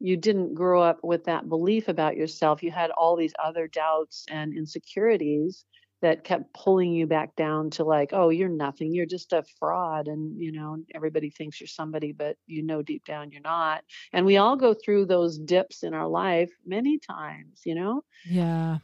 you 0.00 0.16
didn't 0.16 0.54
grow 0.54 0.80
up 0.80 1.04
with 1.04 1.24
that 1.24 1.50
belief 1.50 1.88
about 1.88 2.16
yourself. 2.16 2.62
You 2.62 2.70
had 2.70 2.90
all 2.90 3.16
these 3.16 3.34
other 3.42 3.68
doubts 3.68 4.24
and 4.30 4.56
insecurities 4.56 5.66
that 6.04 6.22
kept 6.22 6.52
pulling 6.52 6.92
you 6.92 7.06
back 7.06 7.34
down 7.34 7.70
to 7.70 7.82
like 7.82 8.10
oh 8.12 8.28
you're 8.28 8.46
nothing 8.46 8.92
you're 8.92 9.06
just 9.06 9.32
a 9.32 9.42
fraud 9.58 10.06
and 10.06 10.38
you 10.38 10.52
know 10.52 10.76
everybody 10.94 11.30
thinks 11.30 11.58
you're 11.58 11.66
somebody 11.66 12.12
but 12.12 12.36
you 12.46 12.62
know 12.62 12.82
deep 12.82 13.02
down 13.06 13.32
you're 13.32 13.40
not 13.40 13.82
and 14.12 14.26
we 14.26 14.36
all 14.36 14.54
go 14.54 14.74
through 14.74 15.06
those 15.06 15.38
dips 15.38 15.82
in 15.82 15.94
our 15.94 16.06
life 16.06 16.52
many 16.66 16.98
times 16.98 17.62
you 17.64 17.74
know? 17.74 18.02
Yeah. 18.28 18.78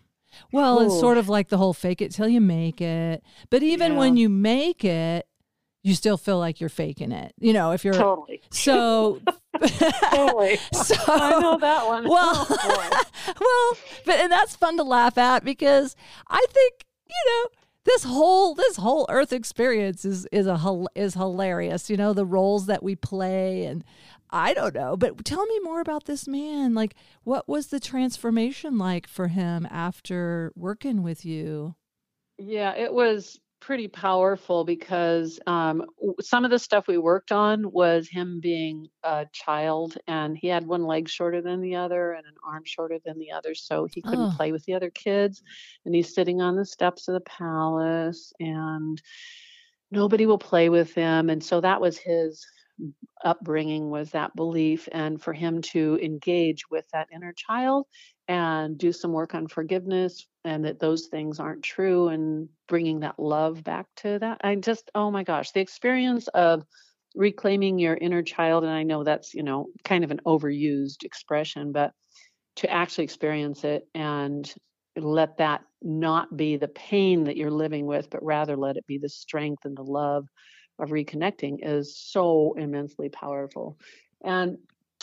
Well 0.50 0.80
Ooh. 0.80 0.86
it's 0.86 0.98
sort 0.98 1.18
of 1.18 1.28
like 1.28 1.48
the 1.48 1.58
whole 1.58 1.74
fake 1.74 2.00
it 2.00 2.10
till 2.10 2.28
you 2.28 2.40
make 2.40 2.80
it 2.80 3.22
but 3.50 3.62
even 3.62 3.92
yeah. 3.92 3.98
when 3.98 4.16
you 4.16 4.30
make 4.30 4.82
it 4.82 5.26
you 5.82 5.94
still 5.94 6.16
feel 6.16 6.38
like 6.38 6.58
you're 6.58 6.70
faking 6.70 7.12
it 7.12 7.34
you 7.38 7.52
know 7.52 7.72
if 7.72 7.84
you're 7.84 7.92
totally. 7.92 8.40
so 8.50 9.20
totally. 10.10 10.56
so 10.72 10.94
i 11.08 11.38
know 11.38 11.58
that 11.58 11.86
one. 11.86 12.08
well 12.08 12.46
oh, 12.48 13.04
well 13.40 13.78
but 14.06 14.20
and 14.20 14.32
that's 14.32 14.56
fun 14.56 14.78
to 14.78 14.84
laugh 14.84 15.18
at 15.18 15.44
because 15.44 15.96
i 16.28 16.44
think 16.50 16.84
you 17.10 17.30
know, 17.30 17.48
this 17.84 18.04
whole 18.04 18.54
this 18.54 18.76
whole 18.76 19.06
Earth 19.08 19.32
experience 19.32 20.04
is 20.04 20.26
is 20.32 20.46
a 20.46 20.84
is 20.94 21.14
hilarious. 21.14 21.90
You 21.90 21.96
know, 21.96 22.12
the 22.12 22.26
roles 22.26 22.66
that 22.66 22.82
we 22.82 22.94
play, 22.94 23.64
and 23.64 23.84
I 24.30 24.54
don't 24.54 24.74
know. 24.74 24.96
But 24.96 25.24
tell 25.24 25.46
me 25.46 25.58
more 25.60 25.80
about 25.80 26.04
this 26.04 26.28
man. 26.28 26.74
Like, 26.74 26.94
what 27.24 27.48
was 27.48 27.68
the 27.68 27.80
transformation 27.80 28.78
like 28.78 29.06
for 29.06 29.28
him 29.28 29.66
after 29.70 30.52
working 30.54 31.02
with 31.02 31.24
you? 31.24 31.74
Yeah, 32.38 32.74
it 32.74 32.92
was 32.92 33.40
pretty 33.60 33.88
powerful 33.88 34.64
because 34.64 35.38
um, 35.46 35.84
some 36.20 36.44
of 36.44 36.50
the 36.50 36.58
stuff 36.58 36.88
we 36.88 36.98
worked 36.98 37.30
on 37.30 37.70
was 37.70 38.08
him 38.08 38.40
being 38.40 38.88
a 39.04 39.26
child 39.32 39.96
and 40.06 40.36
he 40.36 40.48
had 40.48 40.66
one 40.66 40.84
leg 40.84 41.08
shorter 41.08 41.42
than 41.42 41.60
the 41.60 41.76
other 41.76 42.12
and 42.12 42.26
an 42.26 42.34
arm 42.44 42.62
shorter 42.64 42.98
than 43.04 43.18
the 43.18 43.30
other 43.30 43.54
so 43.54 43.86
he 43.90 44.00
couldn't 44.00 44.32
oh. 44.32 44.36
play 44.36 44.50
with 44.50 44.64
the 44.64 44.74
other 44.74 44.90
kids 44.90 45.42
and 45.84 45.94
he's 45.94 46.14
sitting 46.14 46.40
on 46.40 46.56
the 46.56 46.64
steps 46.64 47.06
of 47.06 47.14
the 47.14 47.20
palace 47.20 48.32
and 48.40 49.00
nobody 49.90 50.24
will 50.24 50.38
play 50.38 50.68
with 50.68 50.94
him 50.94 51.28
and 51.28 51.44
so 51.44 51.60
that 51.60 51.80
was 51.80 51.98
his 51.98 52.46
upbringing 53.24 53.90
was 53.90 54.10
that 54.10 54.34
belief 54.34 54.88
and 54.92 55.22
for 55.22 55.34
him 55.34 55.60
to 55.60 55.98
engage 56.02 56.68
with 56.70 56.86
that 56.92 57.08
inner 57.14 57.34
child 57.36 57.86
and 58.26 58.78
do 58.78 58.90
some 58.92 59.12
work 59.12 59.34
on 59.34 59.46
forgiveness 59.46 60.26
and 60.44 60.64
that 60.64 60.80
those 60.80 61.06
things 61.06 61.38
aren't 61.38 61.62
true 61.62 62.08
and 62.08 62.48
bringing 62.68 63.00
that 63.00 63.18
love 63.18 63.62
back 63.62 63.86
to 63.96 64.18
that 64.18 64.38
i 64.42 64.54
just 64.54 64.90
oh 64.94 65.10
my 65.10 65.22
gosh 65.22 65.50
the 65.52 65.60
experience 65.60 66.28
of 66.28 66.62
reclaiming 67.14 67.78
your 67.78 67.96
inner 67.96 68.22
child 68.22 68.64
and 68.64 68.72
i 68.72 68.82
know 68.82 69.04
that's 69.04 69.34
you 69.34 69.42
know 69.42 69.66
kind 69.84 70.04
of 70.04 70.10
an 70.10 70.20
overused 70.26 71.02
expression 71.04 71.72
but 71.72 71.92
to 72.56 72.70
actually 72.70 73.04
experience 73.04 73.64
it 73.64 73.84
and 73.94 74.54
let 74.96 75.36
that 75.38 75.62
not 75.82 76.36
be 76.36 76.56
the 76.56 76.68
pain 76.68 77.24
that 77.24 77.36
you're 77.36 77.50
living 77.50 77.86
with 77.86 78.10
but 78.10 78.22
rather 78.24 78.56
let 78.56 78.76
it 78.76 78.86
be 78.86 78.98
the 78.98 79.08
strength 79.08 79.64
and 79.64 79.76
the 79.76 79.82
love 79.82 80.26
of 80.80 80.90
reconnecting 80.90 81.58
is 81.62 81.96
so 81.96 82.54
immensely 82.56 83.08
powerful. 83.08 83.78
And 84.24 84.58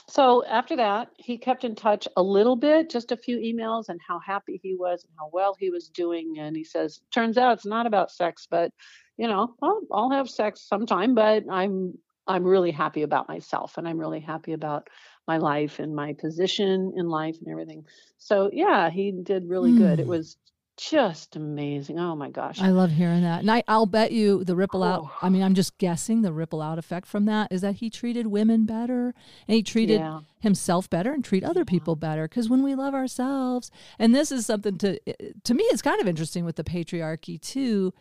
so 0.09 0.45
after 0.45 0.77
that, 0.77 1.09
he 1.17 1.37
kept 1.37 1.65
in 1.65 1.75
touch 1.75 2.07
a 2.15 2.23
little 2.23 2.55
bit, 2.55 2.89
just 2.89 3.11
a 3.11 3.17
few 3.17 3.37
emails 3.39 3.89
and 3.89 3.99
how 4.05 4.19
happy 4.19 4.59
he 4.63 4.73
was 4.73 5.03
and 5.03 5.11
how 5.19 5.29
well 5.33 5.55
he 5.59 5.69
was 5.69 5.89
doing. 5.89 6.37
And 6.39 6.55
he 6.55 6.63
says, 6.63 7.01
turns 7.13 7.37
out 7.37 7.53
it's 7.53 7.65
not 7.65 7.85
about 7.85 8.11
sex, 8.11 8.47
but 8.49 8.71
you 9.17 9.27
know, 9.27 9.55
I'll, 9.61 9.81
I'll 9.91 10.11
have 10.11 10.29
sex 10.29 10.61
sometime, 10.61 11.13
but 11.13 11.43
I'm 11.51 11.97
I'm 12.27 12.43
really 12.43 12.71
happy 12.71 13.03
about 13.03 13.29
myself 13.29 13.77
and 13.77 13.87
I'm 13.87 13.97
really 13.97 14.19
happy 14.19 14.51
about 14.51 14.89
my 15.27 15.37
life 15.37 15.79
and 15.79 15.95
my 15.95 16.13
position 16.13 16.93
in 16.97 17.07
life 17.07 17.37
and 17.39 17.49
everything. 17.49 17.85
So 18.17 18.49
yeah, 18.51 18.89
he 18.89 19.11
did 19.11 19.47
really 19.47 19.71
mm. 19.71 19.77
good. 19.77 19.99
It 19.99 20.03
hmm. 20.03 20.09
was 20.09 20.37
just 20.77 21.35
amazing. 21.35 21.99
Oh 21.99 22.15
my 22.15 22.29
gosh. 22.29 22.61
I 22.61 22.69
love 22.69 22.91
hearing 22.91 23.23
that. 23.23 23.39
And 23.39 23.49
I, 23.49 23.63
I'll 23.67 23.87
bet 23.87 24.11
you 24.11 24.43
the 24.43 24.55
ripple 24.55 24.83
oh. 24.83 24.87
out, 24.87 25.09
I 25.21 25.29
mean, 25.29 25.41
I'm 25.41 25.55
just 25.55 25.77
guessing 25.79 26.21
the 26.21 26.31
ripple 26.31 26.61
out 26.61 26.77
effect 26.77 27.07
from 27.07 27.25
that 27.25 27.51
is 27.51 27.61
that 27.61 27.77
he 27.77 27.89
treated 27.89 28.27
women 28.27 28.65
better 28.65 29.15
and 29.47 29.55
he 29.55 29.63
treated 29.63 29.99
yeah. 29.99 30.19
himself 30.39 30.87
better 30.89 31.11
and 31.11 31.25
treat 31.25 31.43
other 31.43 31.61
yeah. 31.61 31.65
people 31.71 31.95
better. 31.95 32.27
Because 32.27 32.47
when 32.47 32.61
we 32.61 32.75
love 32.75 32.93
ourselves, 32.93 33.71
and 33.97 34.13
this 34.13 34.31
is 34.31 34.45
something 34.45 34.77
to, 34.77 34.99
eh, 35.07 35.13
eh, 35.19 35.29
to 35.43 35.53
me, 35.55 35.63
it's 35.65 35.81
kind 35.81 35.99
of 35.99 36.07
interesting 36.07 36.45
with 36.45 36.55
the 36.55 36.63
patriarchy 36.63 37.41
too, 37.41 37.91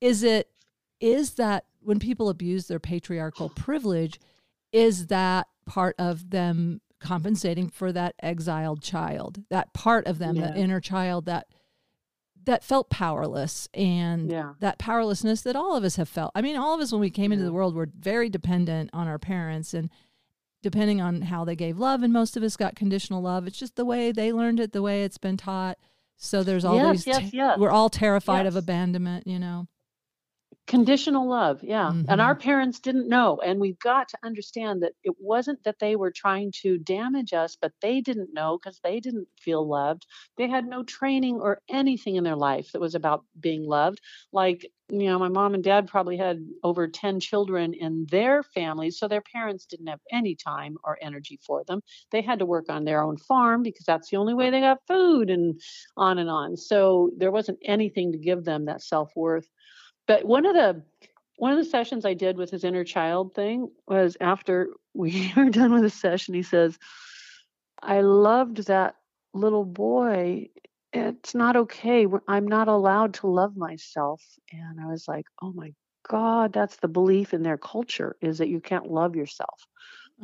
is 0.00 0.22
it, 0.22 0.48
is 1.00 1.34
that 1.34 1.66
when 1.80 1.98
people 1.98 2.30
abuse 2.30 2.66
their 2.66 2.80
patriarchal 2.80 3.48
privilege, 3.54 4.18
is 4.72 5.08
that 5.08 5.48
part 5.66 5.94
of 5.98 6.30
them 6.30 6.80
compensating 6.98 7.68
for 7.68 7.92
that 7.92 8.14
exiled 8.22 8.82
child, 8.82 9.42
that 9.50 9.74
part 9.74 10.06
of 10.06 10.18
them, 10.18 10.36
yeah. 10.36 10.46
that 10.46 10.56
inner 10.56 10.80
child 10.80 11.26
that 11.26 11.46
that 12.46 12.64
felt 12.64 12.88
powerless 12.88 13.68
and 13.74 14.30
yeah. 14.30 14.52
that 14.60 14.78
powerlessness 14.78 15.42
that 15.42 15.56
all 15.56 15.76
of 15.76 15.84
us 15.84 15.96
have 15.96 16.08
felt. 16.08 16.30
I 16.34 16.40
mean, 16.40 16.56
all 16.56 16.74
of 16.74 16.80
us 16.80 16.92
when 16.92 17.00
we 17.00 17.10
came 17.10 17.30
yeah. 17.30 17.34
into 17.34 17.44
the 17.44 17.52
world 17.52 17.74
were 17.74 17.88
very 17.98 18.28
dependent 18.28 18.90
on 18.92 19.08
our 19.08 19.18
parents 19.18 19.74
and 19.74 19.90
depending 20.62 21.00
on 21.00 21.22
how 21.22 21.44
they 21.44 21.56
gave 21.56 21.78
love 21.78 22.02
and 22.02 22.12
most 22.12 22.36
of 22.36 22.42
us 22.42 22.56
got 22.56 22.76
conditional 22.76 23.20
love. 23.20 23.46
It's 23.46 23.58
just 23.58 23.76
the 23.76 23.84
way 23.84 24.12
they 24.12 24.32
learned 24.32 24.60
it, 24.60 24.72
the 24.72 24.82
way 24.82 25.02
it's 25.02 25.18
been 25.18 25.36
taught. 25.36 25.78
So 26.16 26.42
there's 26.42 26.64
always 26.64 27.06
yes, 27.06 27.24
yes, 27.24 27.34
yes. 27.34 27.58
we're 27.58 27.70
all 27.70 27.90
terrified 27.90 28.46
of 28.46 28.56
abandonment, 28.56 29.26
you 29.26 29.38
know. 29.38 29.66
Conditional 30.66 31.28
love, 31.28 31.62
yeah. 31.62 31.90
Mm-hmm. 31.90 32.10
And 32.10 32.20
our 32.20 32.34
parents 32.34 32.80
didn't 32.80 33.08
know. 33.08 33.38
And 33.38 33.60
we've 33.60 33.78
got 33.78 34.08
to 34.08 34.18
understand 34.24 34.82
that 34.82 34.94
it 35.04 35.14
wasn't 35.20 35.62
that 35.62 35.78
they 35.78 35.94
were 35.94 36.10
trying 36.10 36.52
to 36.62 36.76
damage 36.78 37.32
us, 37.32 37.56
but 37.60 37.72
they 37.80 38.00
didn't 38.00 38.34
know 38.34 38.58
because 38.58 38.80
they 38.82 38.98
didn't 38.98 39.28
feel 39.38 39.66
loved. 39.66 40.06
They 40.36 40.48
had 40.48 40.66
no 40.66 40.82
training 40.82 41.36
or 41.36 41.60
anything 41.68 42.16
in 42.16 42.24
their 42.24 42.34
life 42.34 42.72
that 42.72 42.80
was 42.80 42.96
about 42.96 43.24
being 43.38 43.64
loved. 43.64 44.00
Like, 44.32 44.66
you 44.88 45.06
know, 45.06 45.20
my 45.20 45.28
mom 45.28 45.54
and 45.54 45.62
dad 45.62 45.86
probably 45.86 46.16
had 46.16 46.44
over 46.64 46.88
10 46.88 47.20
children 47.20 47.72
in 47.72 48.06
their 48.10 48.42
families, 48.42 48.98
so 48.98 49.06
their 49.06 49.22
parents 49.22 49.66
didn't 49.66 49.88
have 49.88 50.00
any 50.12 50.34
time 50.34 50.76
or 50.84 50.98
energy 51.00 51.38
for 51.46 51.62
them. 51.64 51.80
They 52.10 52.22
had 52.22 52.40
to 52.40 52.46
work 52.46 52.66
on 52.68 52.84
their 52.84 53.02
own 53.02 53.18
farm 53.18 53.62
because 53.62 53.84
that's 53.86 54.10
the 54.10 54.16
only 54.16 54.34
way 54.34 54.50
they 54.50 54.60
got 54.60 54.86
food 54.88 55.30
and 55.30 55.60
on 55.96 56.18
and 56.18 56.30
on. 56.30 56.56
So 56.56 57.10
there 57.16 57.32
wasn't 57.32 57.58
anything 57.64 58.12
to 58.12 58.18
give 58.18 58.44
them 58.44 58.64
that 58.66 58.82
self 58.82 59.12
worth 59.16 59.48
but 60.06 60.24
one 60.24 60.46
of 60.46 60.54
the 60.54 60.82
one 61.36 61.52
of 61.52 61.58
the 61.58 61.64
sessions 61.64 62.04
I 62.04 62.14
did 62.14 62.36
with 62.38 62.50
his 62.50 62.64
inner 62.64 62.84
child 62.84 63.34
thing 63.34 63.70
was 63.86 64.16
after 64.20 64.68
we 64.94 65.32
were 65.36 65.50
done 65.50 65.72
with 65.72 65.82
the 65.82 65.90
session, 65.90 66.34
he 66.34 66.42
says, 66.42 66.78
I 67.82 68.00
loved 68.00 68.66
that 68.66 68.96
little 69.34 69.64
boy. 69.64 70.48
It's 70.92 71.34
not 71.34 71.56
okay. 71.56 72.06
I'm 72.28 72.46
not 72.46 72.68
allowed 72.68 73.14
to 73.14 73.26
love 73.28 73.56
myself. 73.56 74.22
And 74.52 74.80
I 74.80 74.86
was 74.86 75.06
like, 75.08 75.26
oh 75.42 75.52
my 75.52 75.72
God, 76.08 76.52
that's 76.52 76.76
the 76.76 76.88
belief 76.88 77.34
in 77.34 77.42
their 77.42 77.58
culture 77.58 78.16
is 78.20 78.38
that 78.38 78.48
you 78.48 78.60
can't 78.60 78.90
love 78.90 79.16
yourself. 79.16 79.66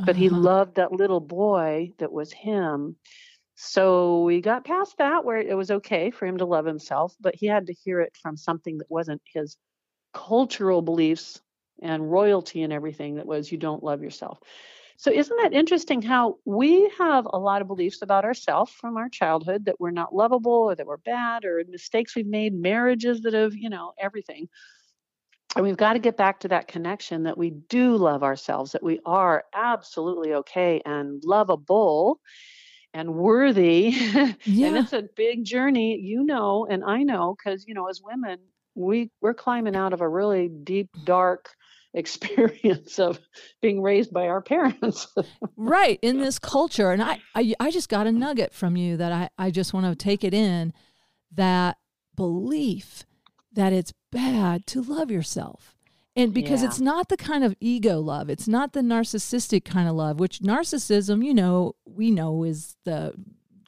But 0.04 0.16
he 0.16 0.28
Uh-huh. 0.28 0.30
loved 0.30 0.76
that 0.76 0.92
little 0.92 1.20
boy 1.20 1.92
that 1.98 2.12
was 2.12 2.32
him. 2.32 2.96
So 3.56 4.22
we 4.24 4.40
got 4.40 4.64
past 4.64 4.96
that 4.98 5.24
where 5.24 5.38
it 5.38 5.56
was 5.56 5.70
okay 5.70 6.10
for 6.10 6.26
him 6.26 6.38
to 6.38 6.46
love 6.46 6.64
himself, 6.66 7.14
but 7.20 7.34
he 7.36 7.46
had 7.46 7.66
to 7.66 7.74
hear 7.74 8.00
it 8.00 8.16
from 8.20 8.36
something 8.36 8.78
that 8.78 8.90
wasn't 8.90 9.22
his 9.32 9.56
cultural 10.12 10.82
beliefs 10.82 11.40
and 11.80 12.10
royalty 12.10 12.62
and 12.62 12.72
everything 12.72 13.16
that 13.16 13.26
was 13.26 13.50
you 13.50 13.58
don't 13.58 13.82
love 13.82 14.02
yourself. 14.02 14.38
So 14.96 15.10
isn't 15.10 15.36
that 15.42 15.52
interesting 15.52 16.00
how 16.00 16.36
we 16.44 16.88
have 16.98 17.26
a 17.32 17.38
lot 17.38 17.60
of 17.60 17.66
beliefs 17.66 18.02
about 18.02 18.24
ourselves 18.24 18.70
from 18.70 18.96
our 18.96 19.08
childhood 19.08 19.64
that 19.64 19.80
we're 19.80 19.90
not 19.90 20.14
lovable 20.14 20.52
or 20.52 20.74
that 20.76 20.86
we're 20.86 20.98
bad 20.98 21.44
or 21.44 21.62
mistakes 21.68 22.14
we've 22.14 22.26
made, 22.26 22.54
marriages 22.54 23.22
that 23.22 23.34
have, 23.34 23.54
you 23.56 23.68
know, 23.68 23.94
everything. 23.98 24.48
And 25.56 25.64
we've 25.64 25.76
got 25.76 25.94
to 25.94 25.98
get 25.98 26.16
back 26.16 26.40
to 26.40 26.48
that 26.48 26.68
connection 26.68 27.24
that 27.24 27.36
we 27.36 27.50
do 27.50 27.96
love 27.96 28.22
ourselves, 28.22 28.72
that 28.72 28.82
we 28.82 29.00
are 29.04 29.44
absolutely 29.54 30.34
okay 30.34 30.80
and 30.86 31.22
lovable 31.24 32.20
and 32.94 33.14
worthy. 33.14 33.92
Yeah. 34.44 34.68
and 34.68 34.76
it's 34.76 34.92
a 34.92 35.02
big 35.16 35.44
journey, 35.44 35.98
you 35.98 36.24
know, 36.24 36.66
and 36.68 36.84
I 36.84 37.02
know 37.02 37.34
because, 37.36 37.66
you 37.66 37.74
know, 37.74 37.88
as 37.88 38.00
women, 38.02 38.38
we 38.74 39.10
we're 39.20 39.34
climbing 39.34 39.76
out 39.76 39.92
of 39.92 40.00
a 40.00 40.08
really 40.08 40.48
deep, 40.48 40.90
dark 41.04 41.50
experience 41.94 42.98
of 42.98 43.20
being 43.60 43.82
raised 43.82 44.12
by 44.12 44.26
our 44.28 44.40
parents. 44.40 45.06
right 45.56 45.98
in 46.00 46.18
this 46.18 46.38
culture 46.38 46.90
and 46.90 47.02
I, 47.02 47.20
I 47.34 47.54
i 47.60 47.70
just 47.70 47.90
got 47.90 48.06
a 48.06 48.12
nugget 48.12 48.54
from 48.54 48.76
you 48.78 48.96
that 48.96 49.12
i 49.12 49.28
i 49.36 49.50
just 49.50 49.74
want 49.74 49.84
to 49.86 49.94
take 49.94 50.24
it 50.24 50.32
in 50.32 50.72
that 51.34 51.76
belief 52.16 53.04
that 53.52 53.72
it's 53.74 53.92
bad 54.10 54.66
to 54.68 54.80
love 54.80 55.10
yourself 55.10 55.76
and 56.16 56.32
because 56.32 56.62
Yeah. 56.62 56.68
it's 56.68 56.80
not 56.80 57.10
the 57.10 57.16
kind 57.18 57.44
of 57.44 57.54
ego 57.60 58.00
love 58.00 58.30
it's 58.30 58.48
not 58.48 58.72
the 58.72 58.80
narcissistic 58.80 59.64
kind 59.66 59.86
of 59.88 59.94
love 59.94 60.18
which 60.18 60.38
narcissism 60.40 61.22
you 61.22 61.34
know 61.34 61.74
we 61.84 62.10
know 62.10 62.42
is 62.44 62.76
the 62.84 63.12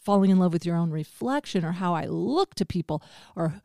falling 0.05 0.31
in 0.31 0.39
love 0.39 0.53
with 0.53 0.67
your 0.67 0.77
own 0.77 0.91
reflection 0.91 1.65
or 1.65 1.73
how 1.73 1.95
i 1.95 2.05
look 2.07 2.55
to 2.55 2.65
people 2.65 3.03
or 3.35 3.61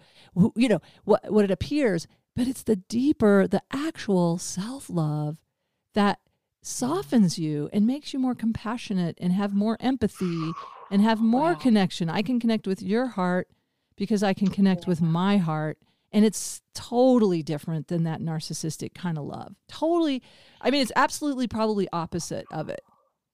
you 0.55 0.69
know 0.69 0.79
what 1.03 1.31
what 1.31 1.43
it 1.45 1.51
appears 1.51 2.07
but 2.35 2.47
it's 2.47 2.63
the 2.63 2.75
deeper 2.77 3.47
the 3.47 3.61
actual 3.71 4.37
self-love 4.37 5.37
that 5.93 6.19
softens 6.61 7.39
you 7.39 7.69
and 7.73 7.87
makes 7.87 8.13
you 8.13 8.19
more 8.19 8.35
compassionate 8.35 9.17
and 9.19 9.33
have 9.33 9.53
more 9.53 9.77
empathy 9.79 10.53
and 10.91 11.01
have 11.01 11.21
more 11.21 11.51
Wow. 11.53 11.59
connection. 11.59 12.09
I 12.09 12.21
can 12.21 12.39
connect 12.39 12.67
with 12.67 12.81
your 12.81 13.07
heart 13.07 13.47
because 13.95 14.23
I 14.23 14.33
can 14.33 14.49
connect 14.49 14.87
with 14.87 15.01
my 15.01 15.37
heart. 15.37 15.77
And 16.11 16.25
it's 16.25 16.61
totally 16.73 17.43
different 17.43 17.87
than 17.87 18.03
that 18.03 18.19
narcissistic 18.19 18.93
kind 18.95 19.17
of 19.17 19.25
love. 19.25 19.55
Totally. 19.67 20.23
I 20.59 20.71
mean, 20.71 20.81
it's 20.81 20.91
absolutely 20.95 21.47
probably 21.47 21.87
opposite 21.93 22.47
of 22.51 22.67
it 22.69 22.81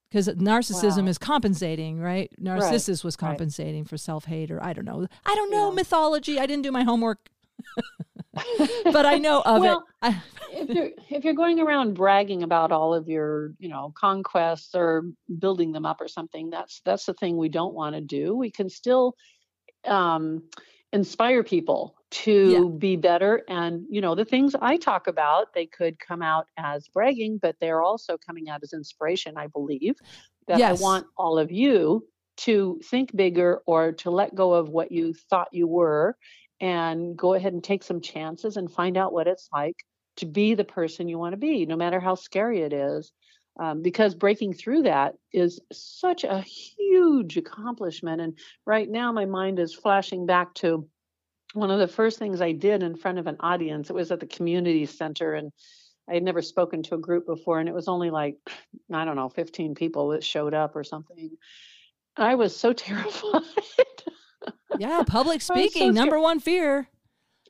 because 0.09 0.27
narcissism 0.29 1.03
Wow. 1.03 1.09
is 1.09 1.17
compensating, 1.17 1.99
right? 1.99 2.31
Narcissus 2.37 3.03
was 3.03 3.15
right. 3.21 3.29
compensating 3.29 3.85
for 3.85 3.97
self 3.97 4.25
hate 4.25 4.51
or 4.51 4.63
I 4.63 4.73
don't 4.73 4.85
know. 4.85 5.07
I 5.25 5.35
don't 5.35 5.51
know 5.51 5.69
Yeah. 5.69 5.75
mythology. 5.75 6.39
I 6.39 6.45
didn't 6.45 6.63
do 6.63 6.71
my 6.71 6.83
homework, 6.83 7.29
but 8.91 9.05
I 9.05 9.17
know 9.17 9.41
of 9.41 9.61
Well, 9.61 9.85
it. 10.03 10.15
If 10.51 10.69
you're 10.69 10.89
if 11.09 11.23
you're 11.25 11.33
going 11.33 11.59
around 11.59 11.95
bragging 11.95 12.43
about 12.43 12.71
all 12.71 12.93
of 12.93 13.07
your 13.09 13.53
you 13.59 13.67
know 13.69 13.91
conquests 13.95 14.73
or 14.73 15.03
building 15.39 15.71
them 15.73 15.85
up 15.85 15.99
or 15.99 16.07
something 16.07 16.49
that's 16.49 16.81
that's 16.85 17.05
the 17.05 17.13
thing 17.13 17.37
we 17.37 17.49
don't 17.49 17.73
want 17.73 17.95
to 17.95 18.01
do 18.01 18.35
we 18.35 18.49
can 18.49 18.69
still 18.69 19.15
um 19.85 20.43
inspire 20.95 21.43
people 21.43 21.95
to 22.11 22.51
Yeah. 22.53 22.77
be 22.79 22.95
better 22.95 23.43
and 23.49 23.85
you 23.89 23.99
know 23.99 24.15
the 24.15 24.23
things 24.23 24.55
i 24.61 24.77
talk 24.77 25.07
about 25.07 25.53
they 25.53 25.65
could 25.65 25.99
come 25.99 26.21
out 26.21 26.45
as 26.57 26.87
bragging 26.87 27.37
but 27.41 27.55
they're 27.59 27.81
also 27.81 28.17
coming 28.17 28.47
out 28.49 28.61
as 28.63 28.71
inspiration 28.71 29.37
i 29.37 29.47
believe 29.47 29.95
that 30.47 30.59
Yes. 30.59 30.79
i 30.79 30.81
want 30.81 31.05
all 31.17 31.37
of 31.37 31.51
you 31.51 32.07
to 32.37 32.79
think 32.89 33.13
bigger 33.15 33.61
or 33.65 33.91
to 33.91 34.09
let 34.09 34.33
go 34.35 34.53
of 34.53 34.69
what 34.69 34.91
you 34.91 35.13
thought 35.29 35.49
you 35.51 35.67
were 35.67 36.15
and 36.61 37.17
go 37.17 37.33
ahead 37.33 37.51
and 37.53 37.63
take 37.63 37.83
some 37.83 37.99
chances 37.99 38.55
and 38.55 38.71
find 38.71 38.95
out 38.95 39.11
what 39.11 39.27
it's 39.27 39.49
like 39.51 39.75
to 40.17 40.25
be 40.25 40.53
the 40.55 40.63
person 40.63 41.09
you 41.09 41.19
want 41.19 41.33
to 41.33 41.37
be, 41.37 41.65
no 41.65 41.75
matter 41.75 41.99
how 41.99 42.15
scary 42.15 42.61
it 42.61 42.71
is. 42.71 43.11
Um, 43.57 43.81
because 43.81 44.15
breaking 44.15 44.53
through 44.53 44.83
that 44.83 45.15
is 45.31 45.61
such 45.71 46.25
a 46.25 46.41
huge 46.41 47.37
accomplishment. 47.37 48.19
And 48.19 48.37
right 48.65 48.89
now, 48.89 49.13
my 49.13 49.25
mind 49.25 49.59
is 49.59 49.73
flashing 49.73 50.25
back 50.25 50.53
to 50.55 50.87
one 51.53 51.71
of 51.71 51.79
the 51.79 51.87
first 51.87 52.19
things 52.19 52.41
I 52.41 52.51
did 52.51 52.83
in 52.83 52.97
front 52.97 53.17
of 53.17 53.27
an 53.27 53.37
audience. 53.39 53.89
It 53.89 53.95
was 53.95 54.11
at 54.11 54.19
the 54.19 54.27
community 54.27 54.85
center, 54.85 55.35
and 55.35 55.53
I 56.09 56.15
had 56.15 56.23
never 56.23 56.41
spoken 56.41 56.83
to 56.83 56.95
a 56.95 56.99
group 56.99 57.25
before, 57.25 57.59
and 57.59 57.69
it 57.69 57.73
was 57.75 57.87
only 57.87 58.09
like, 58.09 58.35
I 58.91 59.05
don't 59.05 59.15
know, 59.15 59.29
15 59.29 59.73
people 59.73 60.09
that 60.09 60.23
showed 60.23 60.53
up 60.53 60.75
or 60.75 60.83
something. 60.83 61.31
I 62.17 62.35
was 62.35 62.55
so 62.55 62.73
terrified. 62.73 63.41
yeah, 64.77 65.03
public 65.07 65.41
speaking, 65.41 65.69
scared. 65.69 65.95
number 65.95 66.19
one 66.19 66.39
fear. 66.39 66.89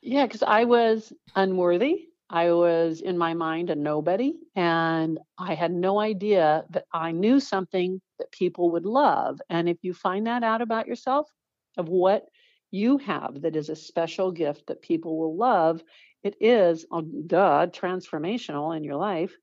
Yeah, 0.01 0.27
because 0.27 0.43
I 0.43 0.65
was 0.65 1.11
unworthy. 1.35 2.09
I 2.29 2.51
was 2.51 3.01
in 3.01 3.17
my 3.17 3.33
mind 3.33 3.69
a 3.69 3.75
nobody, 3.75 4.33
and 4.55 5.19
I 5.37 5.53
had 5.53 5.71
no 5.71 5.99
idea 5.99 6.65
that 6.71 6.85
I 6.91 7.11
knew 7.11 7.39
something 7.39 8.01
that 8.19 8.31
people 8.31 8.71
would 8.71 8.85
love. 8.85 9.39
And 9.49 9.69
if 9.69 9.77
you 9.83 9.93
find 9.93 10.25
that 10.27 10.43
out 10.43 10.61
about 10.61 10.87
yourself, 10.87 11.29
of 11.77 11.87
what 11.89 12.25
you 12.71 12.97
have 12.97 13.41
that 13.41 13.55
is 13.55 13.69
a 13.69 13.75
special 13.75 14.31
gift 14.31 14.67
that 14.67 14.81
people 14.81 15.17
will 15.17 15.37
love, 15.37 15.81
it 16.23 16.35
is, 16.41 16.85
oh, 16.91 17.01
duh, 17.01 17.67
transformational 17.67 18.75
in 18.75 18.83
your 18.83 18.95
life. 18.95 19.35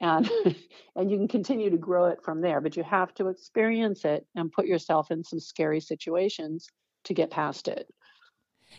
And 0.00 0.30
and 0.96 1.10
you 1.10 1.18
can 1.18 1.28
continue 1.28 1.70
to 1.70 1.76
grow 1.76 2.06
it 2.06 2.22
from 2.22 2.40
there, 2.40 2.60
but 2.60 2.76
you 2.76 2.84
have 2.84 3.12
to 3.14 3.28
experience 3.28 4.04
it 4.04 4.24
and 4.34 4.52
put 4.52 4.66
yourself 4.66 5.10
in 5.10 5.24
some 5.24 5.40
scary 5.40 5.80
situations 5.80 6.68
to 7.04 7.14
get 7.14 7.30
past 7.30 7.68
it. 7.68 7.92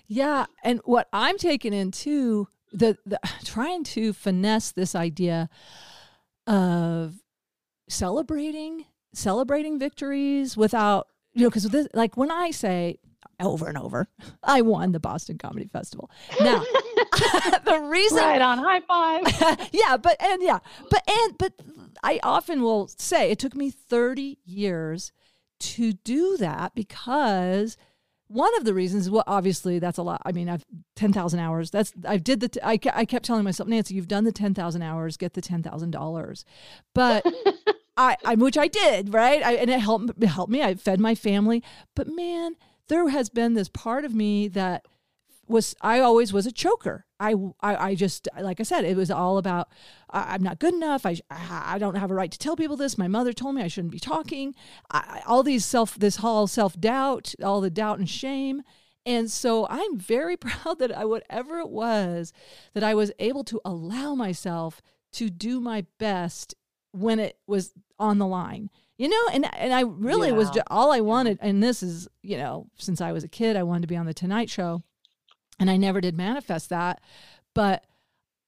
Yeah, 0.07 0.45
and 0.63 0.79
what 0.85 1.09
I'm 1.11 1.37
taking 1.37 1.73
in 1.73 1.91
too, 1.91 2.47
the, 2.71 2.97
the 3.05 3.19
trying 3.45 3.83
to 3.85 4.13
finesse 4.13 4.71
this 4.71 4.95
idea 4.95 5.49
of 6.47 7.15
celebrating 7.89 8.85
celebrating 9.13 9.77
victories 9.77 10.55
without 10.55 11.07
you 11.33 11.43
know 11.43 11.49
because 11.49 11.63
this 11.65 11.87
like 11.93 12.15
when 12.17 12.31
I 12.31 12.51
say 12.51 12.97
over 13.39 13.67
and 13.67 13.77
over, 13.77 14.07
I 14.43 14.61
won 14.61 14.91
the 14.91 14.99
Boston 14.99 15.37
Comedy 15.37 15.67
Festival. 15.67 16.09
Now, 16.39 16.59
the 17.65 17.87
reason 17.89 18.17
Right 18.17 18.41
on, 18.41 18.57
high 18.59 18.81
five. 18.81 19.69
yeah, 19.71 19.97
but 19.97 20.21
and 20.21 20.41
yeah, 20.41 20.59
but 20.89 21.03
and 21.09 21.37
but 21.37 21.53
I 22.03 22.19
often 22.23 22.61
will 22.61 22.87
say 22.97 23.31
it 23.31 23.39
took 23.39 23.55
me 23.55 23.69
30 23.71 24.39
years 24.45 25.11
to 25.59 25.93
do 25.93 26.37
that 26.37 26.73
because 26.73 27.77
one 28.31 28.55
of 28.57 28.63
the 28.63 28.73
reasons 28.73 29.09
well 29.09 29.23
obviously 29.27 29.79
that's 29.79 29.97
a 29.97 30.03
lot. 30.03 30.21
I 30.25 30.31
mean 30.31 30.49
i've 30.49 30.65
10,000 30.95 31.39
hours 31.39 31.69
that's 31.71 31.93
i 32.05 32.17
did 32.17 32.39
the 32.39 32.49
t- 32.49 32.59
I, 32.63 32.79
I 32.93 33.05
kept 33.05 33.25
telling 33.25 33.43
myself 33.43 33.67
nancy 33.67 33.95
you've 33.95 34.07
done 34.07 34.23
the 34.23 34.31
10,000 34.31 34.81
hours 34.81 35.17
get 35.17 35.33
the 35.33 35.41
$10,000 35.41 36.43
but 36.93 37.25
I, 37.97 38.17
I 38.23 38.35
which 38.35 38.57
i 38.57 38.67
did 38.67 39.13
right? 39.13 39.43
I, 39.43 39.53
and 39.53 39.69
it 39.69 39.79
helped 39.79 40.11
it 40.21 40.27
helped 40.27 40.51
me. 40.51 40.63
I 40.63 40.75
fed 40.75 40.99
my 40.99 41.15
family. 41.15 41.63
But 41.95 42.07
man 42.07 42.55
there 42.87 43.07
has 43.09 43.29
been 43.29 43.53
this 43.53 43.69
part 43.69 44.03
of 44.05 44.13
me 44.13 44.47
that 44.49 44.85
was 45.51 45.75
I 45.81 45.99
always 45.99 46.33
was 46.33 46.45
a 46.45 46.51
choker. 46.51 47.05
I, 47.19 47.35
I, 47.61 47.75
I 47.75 47.95
just 47.95 48.27
like 48.39 48.59
I 48.59 48.63
said, 48.63 48.85
it 48.85 48.97
was 48.97 49.11
all 49.11 49.37
about 49.37 49.69
I, 50.09 50.33
I'm 50.33 50.43
not 50.43 50.59
good 50.59 50.73
enough. 50.73 51.05
I, 51.05 51.17
I 51.29 51.77
don't 51.77 51.95
have 51.95 52.11
a 52.11 52.15
right 52.15 52.31
to 52.31 52.37
tell 52.37 52.55
people 52.55 52.77
this. 52.77 52.97
My 52.97 53.07
mother 53.07 53.33
told 53.33 53.55
me 53.55 53.61
I 53.61 53.67
shouldn't 53.67 53.93
be 53.93 53.99
talking. 53.99 54.55
I, 54.89 55.21
all 55.27 55.43
these 55.43 55.65
self 55.65 55.95
this 55.95 56.17
whole 56.17 56.47
self 56.47 56.79
doubt, 56.79 57.35
all 57.43 57.61
the 57.61 57.69
doubt 57.69 57.99
and 57.99 58.09
shame. 58.09 58.63
And 59.05 59.29
so 59.31 59.67
I'm 59.69 59.97
very 59.97 60.37
proud 60.37 60.79
that 60.79 60.95
I 60.95 61.05
whatever 61.05 61.59
it 61.59 61.69
was 61.69 62.33
that 62.73 62.83
I 62.83 62.95
was 62.95 63.11
able 63.19 63.43
to 63.45 63.61
allow 63.63 64.15
myself 64.15 64.81
to 65.13 65.29
do 65.29 65.59
my 65.59 65.85
best 65.99 66.55
when 66.91 67.19
it 67.19 67.37
was 67.47 67.73
on 67.99 68.17
the 68.17 68.27
line 68.27 68.69
you 69.01 69.09
know 69.09 69.27
and 69.33 69.47
and 69.55 69.73
i 69.73 69.81
really 69.81 70.31
was 70.31 70.49
just, 70.51 70.67
all 70.67 70.91
i 70.91 70.99
wanted 70.99 71.37
and 71.41 71.61
this 71.63 71.81
is 71.81 72.07
you 72.21 72.37
know 72.37 72.67
since 72.77 73.01
i 73.01 73.11
was 73.11 73.23
a 73.23 73.27
kid 73.27 73.55
i 73.55 73.63
wanted 73.63 73.81
to 73.81 73.87
be 73.87 73.95
on 73.95 74.05
the 74.05 74.13
tonight 74.13 74.49
show 74.49 74.83
and 75.61 75.69
i 75.71 75.77
never 75.77 76.01
did 76.01 76.17
manifest 76.17 76.69
that 76.69 76.99
but 77.55 77.85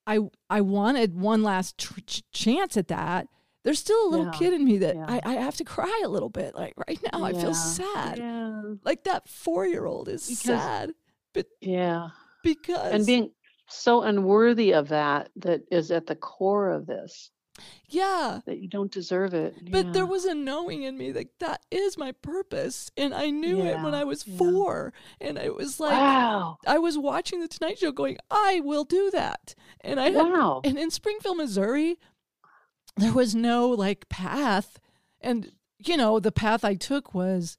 i 0.06 0.20
i 0.50 0.60
wanted 0.60 1.16
one 1.16 1.44
last 1.44 1.78
tr- 1.78 2.00
chance 2.34 2.76
at 2.76 2.90
that 2.90 3.28
there's 3.64 3.80
still 3.80 4.08
a 4.08 4.10
little 4.10 4.26
Yeah. 4.26 4.32
kid 4.32 4.54
in 4.54 4.66
me 4.66 4.78
that 4.80 4.96
Yeah. 4.96 5.06
I, 5.08 5.22
I 5.24 5.34
have 5.36 5.56
to 5.58 5.64
cry 5.64 6.02
a 6.04 6.10
little 6.10 6.30
bit 6.30 6.54
like 6.56 6.74
right 6.88 7.00
now 7.14 7.24
i 7.24 7.32
feel 7.32 7.54
sad 7.54 8.18
Yeah. 8.18 8.62
like 8.84 9.06
that 9.06 9.30
four 9.30 9.66
year 9.66 9.86
old 9.86 10.10
is 10.10 10.28
Because- 10.28 10.42
sad 10.44 10.92
but 11.34 11.46
Yeah. 11.62 12.10
because 12.44 12.92
And 12.94 13.06
being 13.06 13.32
so 13.70 14.02
unworthy 14.04 14.74
of 14.74 14.90
that 14.90 15.30
that 15.38 15.62
is 15.72 15.90
at 15.90 16.06
the 16.06 16.16
core 16.16 16.70
of 16.70 16.86
this. 16.86 17.32
Yeah. 17.90 18.40
That 18.46 18.60
you 18.60 18.68
don't 18.68 18.92
deserve 18.92 19.34
it. 19.34 19.56
But 19.70 19.88
yeah. 19.88 19.92
there 19.92 20.06
was 20.06 20.26
a 20.26 20.34
knowing 20.34 20.84
in 20.84 20.98
me 20.98 21.12
that 21.12 21.40
that 21.40 21.62
is 21.70 21.98
my 21.98 22.12
purpose. 22.12 22.92
And 22.98 23.14
I 23.14 23.30
knew 23.30 23.64
yeah. 23.64 23.72
it 23.72 23.84
when 23.84 23.94
I 23.94 24.04
was 24.04 24.26
yeah. 24.26 24.38
four. 24.38 24.94
And 25.22 25.38
it 25.38 25.56
was 25.56 25.80
like, 25.80 25.92
wow. 25.92 26.58
I 26.66 26.80
was 26.80 26.98
watching 26.98 27.42
The 27.42 27.48
Tonight 27.48 27.80
Show 27.80 27.92
going, 27.92 28.18
I 28.32 28.62
will 28.62 28.84
do 28.84 29.12
that. 29.12 29.56
And 29.82 30.00
I 30.00 30.10
had, 30.10 30.62
and 30.64 30.78
in 30.78 30.90
Springfield, 30.90 31.38
Missouri, 31.38 31.98
there 32.98 33.14
was 33.14 33.36
no 33.36 33.70
like 33.70 34.10
path. 34.10 34.80
And, 35.22 35.52
you 35.78 35.98
know, 35.98 36.20
the 36.20 36.32
path 36.32 36.66
I 36.66 36.76
took 36.76 37.14
was 37.14 37.58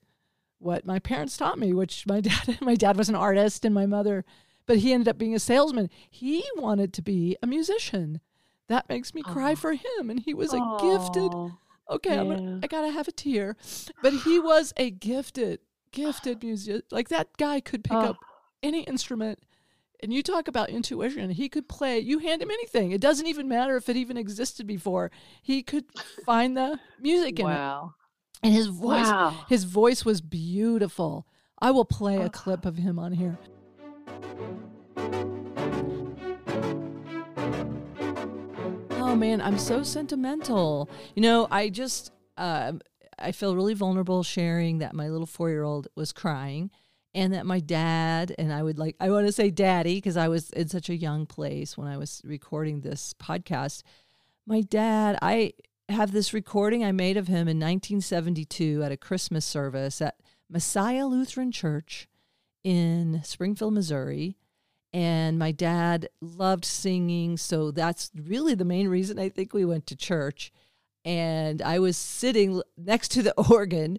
what 0.58 0.86
my 0.86 0.98
parents 0.98 1.36
taught 1.36 1.58
me, 1.58 1.72
which 1.72 2.06
my 2.06 2.20
dad, 2.22 2.58
my 2.60 2.74
dad 2.74 2.96
was 2.96 3.08
an 3.08 3.14
artist 3.14 3.64
and 3.64 3.74
my 3.74 3.86
mother, 3.86 4.24
but 4.66 4.78
he 4.78 4.92
ended 4.92 5.08
up 5.08 5.18
being 5.18 5.34
a 5.34 5.38
salesman. 5.38 5.90
He 6.10 6.44
wanted 6.56 6.92
to 6.94 7.02
be 7.02 7.36
a 7.42 7.46
musician. 7.46 8.20
That 8.68 8.88
makes 8.88 9.12
me 9.14 9.22
cry 9.22 9.52
Oh. 9.52 9.56
for 9.56 9.72
him. 9.74 10.10
And 10.10 10.20
he 10.20 10.34
was 10.34 10.52
a 10.52 10.58
Aw, 10.58 10.78
gifted, 10.78 11.32
okay, 11.90 12.18
I'm 12.18 12.28
gonna. 12.28 12.60
I 12.62 12.66
gotta 12.66 12.90
have 12.90 13.08
a 13.08 13.12
tear, 13.12 13.56
but 14.02 14.12
he 14.24 14.38
was 14.38 14.72
a 14.76 14.90
gifted, 14.90 15.60
gifted 15.92 16.42
musician. 16.42 16.82
Like 16.90 17.08
that 17.10 17.36
guy 17.36 17.60
could 17.60 17.84
pick 17.84 17.92
Oh. 17.92 18.00
up 18.00 18.16
any 18.62 18.82
instrument. 18.84 19.40
And 20.02 20.12
you 20.12 20.22
talk 20.22 20.48
about 20.48 20.68
intuition. 20.70 21.30
He 21.30 21.48
could 21.48 21.66
play. 21.68 21.98
You 21.98 22.18
hand 22.18 22.42
him 22.42 22.50
anything. 22.50 22.90
It 22.92 23.00
doesn't 23.00 23.26
even 23.26 23.48
matter 23.48 23.76
if 23.76 23.88
it 23.88 23.96
even 23.96 24.16
existed 24.18 24.66
before. 24.66 25.10
He 25.42 25.62
could 25.62 25.84
find 26.26 26.56
the 26.56 26.78
music 27.00 27.38
in 27.40 27.46
it. 27.48 27.58
And 28.42 28.52
his 28.52 28.66
voice, 28.66 29.06
Wow. 29.06 29.46
his 29.48 29.64
voice 29.64 30.04
was 30.04 30.20
beautiful. 30.20 31.26
I 31.58 31.70
will 31.70 31.86
play 31.86 32.16
a 32.16 32.24
Oh. 32.26 32.28
clip 32.28 32.66
of 32.66 32.76
him 32.76 32.98
on 32.98 33.12
here. 33.12 33.38
Oh 39.06 39.14
man, 39.14 39.42
I'm 39.42 39.58
so 39.58 39.82
sentimental. 39.82 40.88
You 41.14 41.20
know, 41.20 41.46
I 41.50 41.68
just 41.68 42.10
um 42.38 42.80
I 43.18 43.32
feel 43.32 43.54
really 43.54 43.74
vulnerable 43.74 44.22
sharing 44.22 44.78
that 44.78 44.94
my 44.94 45.10
little 45.10 45.26
4-year-old 45.26 45.88
was 45.94 46.10
crying 46.10 46.70
and 47.14 47.34
that 47.34 47.44
my 47.44 47.60
dad 47.60 48.34
and 48.38 48.50
I 48.50 48.62
would 48.62 48.78
like 48.78 48.96
I 49.00 49.10
want 49.10 49.26
to 49.26 49.32
say 49.32 49.50
daddy 49.50 49.96
because 49.96 50.16
I 50.16 50.28
was 50.28 50.48
in 50.52 50.68
such 50.68 50.88
a 50.88 50.96
young 50.96 51.26
place 51.26 51.76
when 51.76 51.86
I 51.86 51.98
was 51.98 52.22
recording 52.24 52.80
this 52.80 53.14
podcast. 53.22 53.82
My 54.46 54.62
dad, 54.62 55.18
I 55.20 55.52
have 55.90 56.12
this 56.12 56.32
recording 56.32 56.82
I 56.82 56.92
made 56.92 57.18
of 57.18 57.28
him 57.28 57.46
in 57.46 57.60
1972 57.60 58.82
at 58.82 58.90
a 58.90 58.96
Christmas 58.96 59.44
service 59.44 60.00
at 60.00 60.16
Messiah 60.48 61.06
Lutheran 61.06 61.52
Church 61.52 62.08
in 62.64 63.20
Springfield, 63.22 63.74
Missouri. 63.74 64.38
And 64.94 65.40
my 65.40 65.50
dad 65.50 66.08
loved 66.20 66.64
singing. 66.64 67.36
So 67.36 67.72
that's 67.72 68.12
really 68.14 68.54
the 68.54 68.64
main 68.64 68.86
reason 68.86 69.18
I 69.18 69.28
think 69.28 69.52
we 69.52 69.64
went 69.64 69.88
to 69.88 69.96
church. 69.96 70.52
And 71.04 71.60
I 71.60 71.80
was 71.80 71.96
sitting 71.96 72.62
next 72.78 73.08
to 73.08 73.22
the 73.22 73.34
organ 73.50 73.98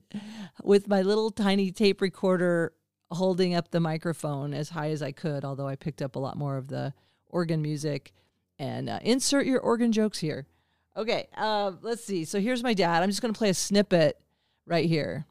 with 0.64 0.88
my 0.88 1.02
little 1.02 1.32
tiny 1.32 1.70
tape 1.72 2.00
recorder 2.00 2.72
holding 3.12 3.54
up 3.54 3.72
the 3.72 3.82
microphone 3.82 4.54
as 4.54 4.70
high 4.70 4.90
as 4.92 5.02
I 5.02 5.12
could, 5.12 5.44
although 5.44 5.68
I 5.68 5.76
picked 5.76 6.02
up 6.02 6.16
a 6.16 6.20
lot 6.20 6.38
more 6.38 6.56
of 6.56 6.70
the 6.70 6.94
organ 7.28 7.62
music. 7.62 8.14
And 8.58 8.90
uh, 8.90 9.00
insert 9.02 9.46
your 9.46 9.60
organ 9.60 9.92
jokes 9.92 10.20
here. 10.20 10.48
Okay, 10.96 11.28
uh, 11.36 11.74
let's 11.82 12.06
see. 12.06 12.24
So 12.24 12.40
here's 12.40 12.64
my 12.64 12.74
dad. 12.74 13.04
I'm 13.04 13.10
just 13.10 13.22
going 13.22 13.34
to 13.34 13.38
play 13.38 13.50
a 13.50 13.54
snippet 13.54 14.18
right 14.66 14.86
here. 14.86 15.26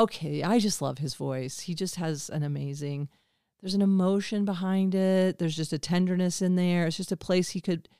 Okay, 0.00 0.42
I 0.42 0.58
just 0.58 0.80
love 0.80 0.96
his 0.96 1.14
voice. 1.14 1.60
He 1.60 1.74
just 1.74 1.96
has 1.96 2.30
an 2.30 2.42
amazing 2.42 3.10
there's 3.60 3.74
an 3.74 3.82
emotion 3.82 4.46
behind 4.46 4.94
it. 4.94 5.38
There's 5.38 5.54
just 5.54 5.74
a 5.74 5.78
tenderness 5.78 6.40
in 6.40 6.56
there. 6.56 6.86
It's 6.86 6.96
just 6.96 7.12
a 7.12 7.16
place 7.18 7.50
he 7.50 7.60
could 7.60 7.90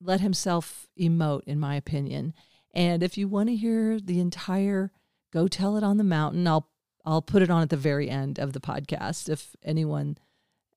let 0.00 0.22
himself 0.22 0.86
emote 0.98 1.44
in 1.44 1.60
my 1.60 1.76
opinion. 1.76 2.32
And 2.72 3.02
if 3.02 3.18
you 3.18 3.28
want 3.28 3.50
to 3.50 3.56
hear 3.56 4.00
the 4.00 4.18
entire 4.20 4.90
go 5.30 5.46
tell 5.46 5.76
it 5.76 5.82
on 5.82 5.98
the 5.98 6.04
mountain, 6.04 6.48
I'll 6.48 6.70
I'll 7.04 7.20
put 7.20 7.42
it 7.42 7.50
on 7.50 7.60
at 7.60 7.68
the 7.68 7.76
very 7.76 8.08
end 8.08 8.38
of 8.38 8.54
the 8.54 8.60
podcast 8.60 9.28
if 9.28 9.54
anyone 9.62 10.16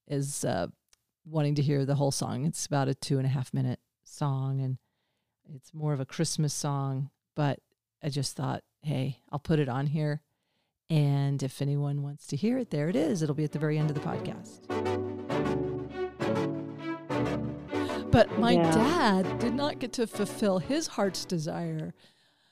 is 0.05 0.43
uh, 0.43 0.67
wanting 1.23 1.55
to 1.55 1.61
hear 1.61 1.85
the 1.85 1.95
whole 1.95 2.11
song. 2.11 2.45
It's 2.45 2.65
about 2.65 2.89
a 2.89 2.93
two 2.93 3.19
and 3.19 3.25
a 3.25 3.29
half 3.29 3.53
minute 3.53 3.79
song 4.03 4.59
and 4.59 4.79
it's 5.55 5.73
more 5.73 5.93
of 5.93 6.01
a 6.01 6.05
Christmas 6.05 6.53
song, 6.53 7.09
but 7.37 7.61
I 8.03 8.09
just 8.09 8.35
thought, 8.35 8.65
hey, 8.81 9.21
I'll 9.31 9.39
put 9.39 9.59
it 9.59 9.69
on 9.69 9.87
here. 9.87 10.21
And 10.89 11.43
if 11.43 11.61
anyone 11.61 12.01
wants 12.01 12.27
to 12.27 12.35
hear 12.37 12.57
it, 12.57 12.69
there 12.69 12.87
it 12.89 12.95
is. 12.95 13.21
It'll 13.21 13.35
be 13.35 13.43
at 13.43 13.51
the 13.51 13.59
very 13.59 13.77
end 13.77 13.89
of 13.89 13.95
the 13.95 14.01
podcast. 14.01 14.61
But 18.11 18.39
my 18.39 18.53
Yeah. 18.53 18.71
dad 18.71 19.39
did 19.39 19.53
not 19.53 19.79
get 19.79 19.91
to 19.93 20.07
fulfill 20.07 20.59
his 20.59 20.87
heart's 20.87 21.25
desire 21.25 21.93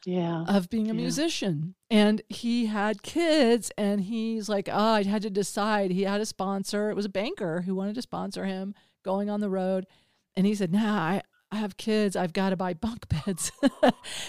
Yeah. 0.06 0.44
of 0.48 0.70
being 0.70 0.86
a 0.92 0.94
Yeah. 0.94 1.00
musician. 1.02 1.76
And 1.90 2.22
he 2.30 2.66
had 2.68 3.02
kids, 3.04 3.72
and 3.78 4.02
he's 4.02 4.50
like, 4.50 4.68
oh, 4.72 4.78
I 4.94 5.04
had 5.04 5.22
to 5.24 5.30
decide. 5.30 5.92
He 5.92 6.04
had 6.04 6.20
a 6.22 6.26
sponsor. 6.26 6.90
It 6.90 6.96
was 6.96 7.06
a 7.06 7.10
banker 7.10 7.62
who 7.62 7.74
wanted 7.74 7.96
to 7.96 8.02
sponsor 8.02 8.46
him 8.46 8.76
going 9.04 9.30
on 9.30 9.40
the 9.40 9.50
road. 9.50 9.88
And 10.36 10.46
he 10.46 10.54
said, 10.54 10.74
Nah, 10.74 11.00
I, 11.00 11.22
I 11.56 11.60
have 11.60 11.78
kids. 11.78 12.16
I've 12.16 12.34
got 12.34 12.50
to 12.50 12.56
buy 12.58 12.74
bunk 12.74 13.08
beds. 13.26 13.52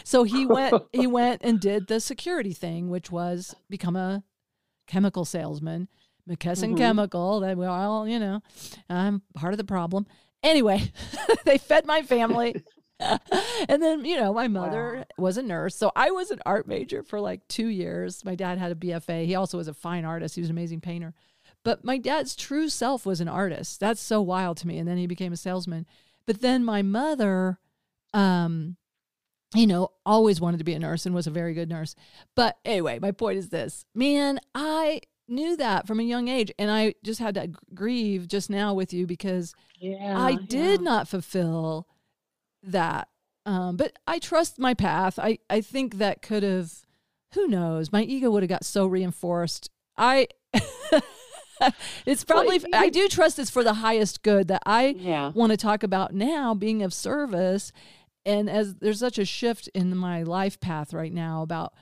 so 0.04 0.22
he 0.24 0.46
went 0.46 0.82
he 0.92 1.06
went 1.18 1.42
and 1.42 1.58
did 1.60 1.88
the 1.88 2.00
security 2.00 2.52
thing, 2.52 2.88
which 2.88 3.10
was 3.10 3.54
become 3.68 3.96
a 3.96 4.22
chemical 4.86 5.24
salesman. 5.24 5.88
McKesson 6.28 6.72
Mhm. 6.74 6.78
Chemical, 6.78 7.40
that 7.40 7.56
we 7.56 7.66
all, 7.66 8.06
you 8.08 8.18
know, 8.18 8.40
I'm 8.90 9.22
part 9.34 9.52
of 9.54 9.58
the 9.58 9.64
problem. 9.64 10.06
Anyway, 10.42 10.90
they 11.44 11.56
fed 11.58 11.86
my 11.86 12.02
family. 12.02 12.62
and 13.68 13.82
then, 13.82 14.04
you 14.04 14.16
know, 14.16 14.32
my 14.32 14.48
mother 14.48 14.96
Wow. 14.96 15.04
was 15.24 15.36
a 15.36 15.42
nurse. 15.42 15.76
So 15.76 15.92
I 15.94 16.10
was 16.10 16.30
an 16.30 16.40
art 16.46 16.66
major 16.66 17.02
for 17.02 17.20
like 17.20 17.46
two 17.48 17.68
years. 17.68 18.24
My 18.24 18.34
dad 18.34 18.58
had 18.58 18.72
a 18.72 18.74
BFA. 18.74 19.24
He 19.26 19.34
also 19.34 19.56
was 19.58 19.68
a 19.68 19.74
fine 19.74 20.04
artist. 20.04 20.34
He 20.34 20.40
was 20.40 20.48
an 20.50 20.56
amazing 20.56 20.80
painter. 20.80 21.14
But 21.62 21.84
my 21.84 21.98
dad's 21.98 22.34
true 22.34 22.68
self 22.68 23.04
was 23.06 23.20
an 23.20 23.28
artist. 23.28 23.80
That's 23.80 24.00
so 24.00 24.20
wild 24.22 24.56
to 24.58 24.66
me. 24.68 24.78
And 24.78 24.88
then 24.88 24.96
he 24.98 25.06
became 25.06 25.32
a 25.32 25.36
salesman. 25.36 25.86
But 26.26 26.40
then 26.40 26.64
my 26.64 26.82
mother, 26.82 27.58
um, 28.12 28.76
you 29.54 29.66
know, 29.66 29.90
always 30.04 30.40
wanted 30.40 30.58
to 30.58 30.64
be 30.64 30.74
a 30.74 30.78
nurse 30.78 31.06
and 31.06 31.14
was 31.14 31.26
a 31.26 31.30
very 31.30 31.54
good 31.54 31.68
nurse. 31.68 31.94
But 32.34 32.58
anyway, 32.64 32.98
my 32.98 33.12
point 33.12 33.38
is 33.38 33.48
this 33.48 33.84
man, 33.94 34.40
I 34.54 35.00
knew 35.28 35.56
that 35.56 35.86
from 35.86 36.00
a 36.00 36.04
young 36.04 36.28
age. 36.28 36.52
And 36.58 36.70
I 36.70 36.94
just 37.04 37.20
had 37.20 37.34
to 37.34 37.50
grieve 37.74 38.28
just 38.28 38.50
now 38.50 38.74
with 38.74 38.92
you 38.92 39.06
because 39.06 39.54
Yeah. 39.78 40.14
I 40.18 40.36
did 40.36 40.80
yeah. 40.80 40.84
not 40.84 41.08
fulfill 41.08 41.88
that. 42.62 43.08
Um, 43.44 43.76
but 43.76 43.92
I 44.06 44.18
trust 44.18 44.58
my 44.58 44.74
path. 44.74 45.18
I, 45.18 45.38
I 45.48 45.60
think 45.60 45.98
that 45.98 46.22
could 46.22 46.42
have, 46.42 46.72
who 47.34 47.46
knows, 47.46 47.92
my 47.92 48.02
ego 48.02 48.30
would 48.30 48.42
have 48.42 48.50
got 48.50 48.64
so 48.64 48.86
reinforced. 48.86 49.70
I, 49.96 50.26
it's 52.06 52.24
probably, 52.24 52.56
you- 52.58 52.66
I 52.72 52.88
do 52.88 53.08
trust 53.08 53.38
it's 53.38 53.50
for 53.50 53.64
the 53.64 53.74
highest 53.74 54.22
good 54.22 54.48
that 54.48 54.62
I 54.66 54.94
Yeah. 54.98 55.30
want 55.34 55.50
to 55.52 55.56
talk 55.56 55.82
about 55.82 56.14
now 56.14 56.54
being 56.54 56.82
of 56.82 56.92
service. 56.94 57.72
And 58.24 58.50
as 58.50 58.74
there's 58.76 58.98
such 58.98 59.18
a 59.18 59.24
shift 59.24 59.68
in 59.74 59.96
my 59.96 60.22
life 60.22 60.58
path 60.60 60.92
right 60.92 61.12
now 61.12 61.42
about 61.42 61.72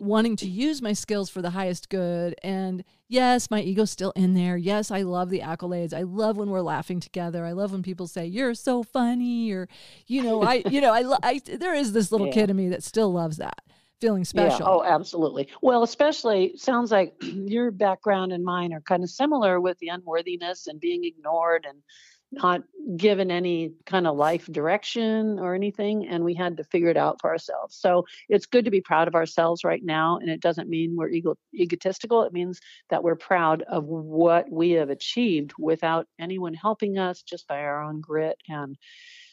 wanting 0.00 0.34
to 0.34 0.48
use 0.48 0.82
my 0.82 0.92
skills 0.92 1.30
for 1.30 1.40
the 1.42 1.50
highest 1.50 1.88
good. 1.88 2.34
And 2.42 2.82
yes, 3.06 3.50
my 3.50 3.60
ego's 3.62 3.90
still 3.90 4.12
in 4.16 4.34
there. 4.34 4.56
Yes, 4.56 4.90
I 4.90 5.02
love 5.02 5.30
the 5.30 5.40
accolades. 5.40 5.92
I 5.94 6.02
love 6.02 6.36
when 6.36 6.50
we're 6.50 6.62
laughing 6.62 6.98
together. 7.00 7.44
I 7.44 7.52
love 7.52 7.70
when 7.72 7.82
people 7.82 8.06
say, 8.08 8.26
You're 8.26 8.54
so 8.54 8.82
funny, 8.82 9.52
or, 9.52 9.68
you 10.06 10.22
know, 10.22 10.42
I, 10.42 10.62
you 10.68 10.80
know, 10.80 10.92
I, 10.92 11.16
I 11.22 11.40
there 11.58 11.74
is 11.74 11.92
this 11.92 12.10
little 12.10 12.26
Yeah. 12.28 12.32
kid 12.32 12.50
in 12.50 12.56
me 12.56 12.68
that 12.70 12.82
still 12.82 13.12
loves 13.12 13.36
that 13.36 13.60
feeling 14.00 14.24
special. 14.24 14.66
Yeah. 14.66 14.72
Oh, 14.72 14.84
absolutely. 14.84 15.48
Well, 15.62 15.82
especially 15.82 16.56
sounds 16.56 16.90
like 16.90 17.14
your 17.22 17.70
background 17.70 18.32
and 18.32 18.44
mine 18.44 18.72
are 18.72 18.80
kind 18.80 19.02
of 19.02 19.10
similar 19.10 19.60
with 19.60 19.78
the 19.78 19.88
unworthiness 19.88 20.66
and 20.66 20.80
being 20.80 21.04
ignored 21.04 21.66
and 21.68 21.82
not 22.30 22.62
given 22.96 23.30
any 23.30 23.72
kind 23.86 24.06
of 24.06 24.16
life 24.16 24.46
direction 24.46 25.38
or 25.38 25.54
anything. 25.54 26.06
And 26.06 26.24
we 26.24 26.34
had 26.34 26.58
to 26.58 26.64
figure 26.64 26.90
it 26.90 26.96
out 26.96 27.18
for 27.20 27.30
ourselves. 27.30 27.76
So 27.76 28.04
it's 28.28 28.46
good 28.46 28.66
to 28.66 28.70
be 28.70 28.82
proud 28.82 29.08
of 29.08 29.14
ourselves 29.14 29.64
right 29.64 29.82
now. 29.82 30.18
And 30.18 30.28
it 30.28 30.40
doesn't 30.40 30.68
mean 30.68 30.94
we're 30.94 31.08
ego- 31.08 31.38
egotistical. 31.54 32.22
It 32.22 32.32
means 32.32 32.60
that 32.90 33.02
we're 33.02 33.16
proud 33.16 33.62
of 33.62 33.84
what 33.84 34.50
we 34.50 34.72
have 34.72 34.90
achieved 34.90 35.52
without 35.58 36.06
anyone 36.18 36.54
helping 36.54 36.98
us, 36.98 37.22
just 37.22 37.48
by 37.48 37.60
our 37.60 37.82
own 37.82 38.00
grit 38.00 38.36
and 38.46 38.76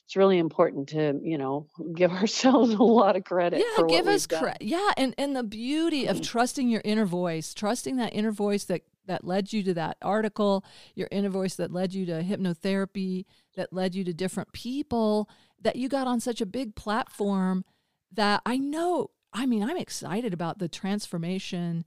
it's 0.06 0.16
really 0.16 0.38
important 0.38 0.90
to 0.90 1.20
you 1.24 1.38
know 1.38 1.68
give 1.96 2.12
ourselves 2.12 2.74
a 2.74 2.84
lot 2.84 3.16
of 3.16 3.24
credit 3.24 3.60
yeah 3.60 3.86
give 3.88 4.08
us 4.08 4.28
credit 4.28 4.62
yeah 4.62 4.92
and 4.98 5.14
and 5.18 5.36
the 5.36 5.44
beauty 5.44 6.06
of 6.06 6.18
mm-hmm. 6.18 6.24
trusting 6.24 6.70
your 6.70 6.82
inner 6.86 7.06
voice 7.06 7.54
trusting 7.54 7.98
that 7.98 8.14
inner 8.14 8.32
voice 8.32 8.66
that 8.66 8.82
that 9.08 9.24
led 9.24 9.54
you 9.54 9.62
to 9.62 9.74
that 9.74 9.98
article 10.02 10.64
your 10.96 11.08
inner 11.12 11.30
voice 11.30 11.56
that 11.56 11.72
led 11.72 11.94
you 11.94 12.06
to 12.06 12.24
hypnotherapy 12.24 13.26
that 13.56 13.72
led 13.72 13.94
you 13.94 14.04
to 14.04 14.14
different 14.14 14.52
people 14.52 15.30
that 15.62 15.76
you 15.76 15.90
got 15.90 16.08
on 16.08 16.20
such 16.20 16.42
a 16.42 16.46
big 16.46 16.76
platform 16.76 17.64
that 18.12 18.42
i 18.46 18.58
know 18.58 19.10
i 19.34 19.46
mean 19.46 19.64
i'm 19.64 19.78
excited 19.78 20.34
about 20.34 20.60
the 20.60 20.68
transformation 20.68 21.86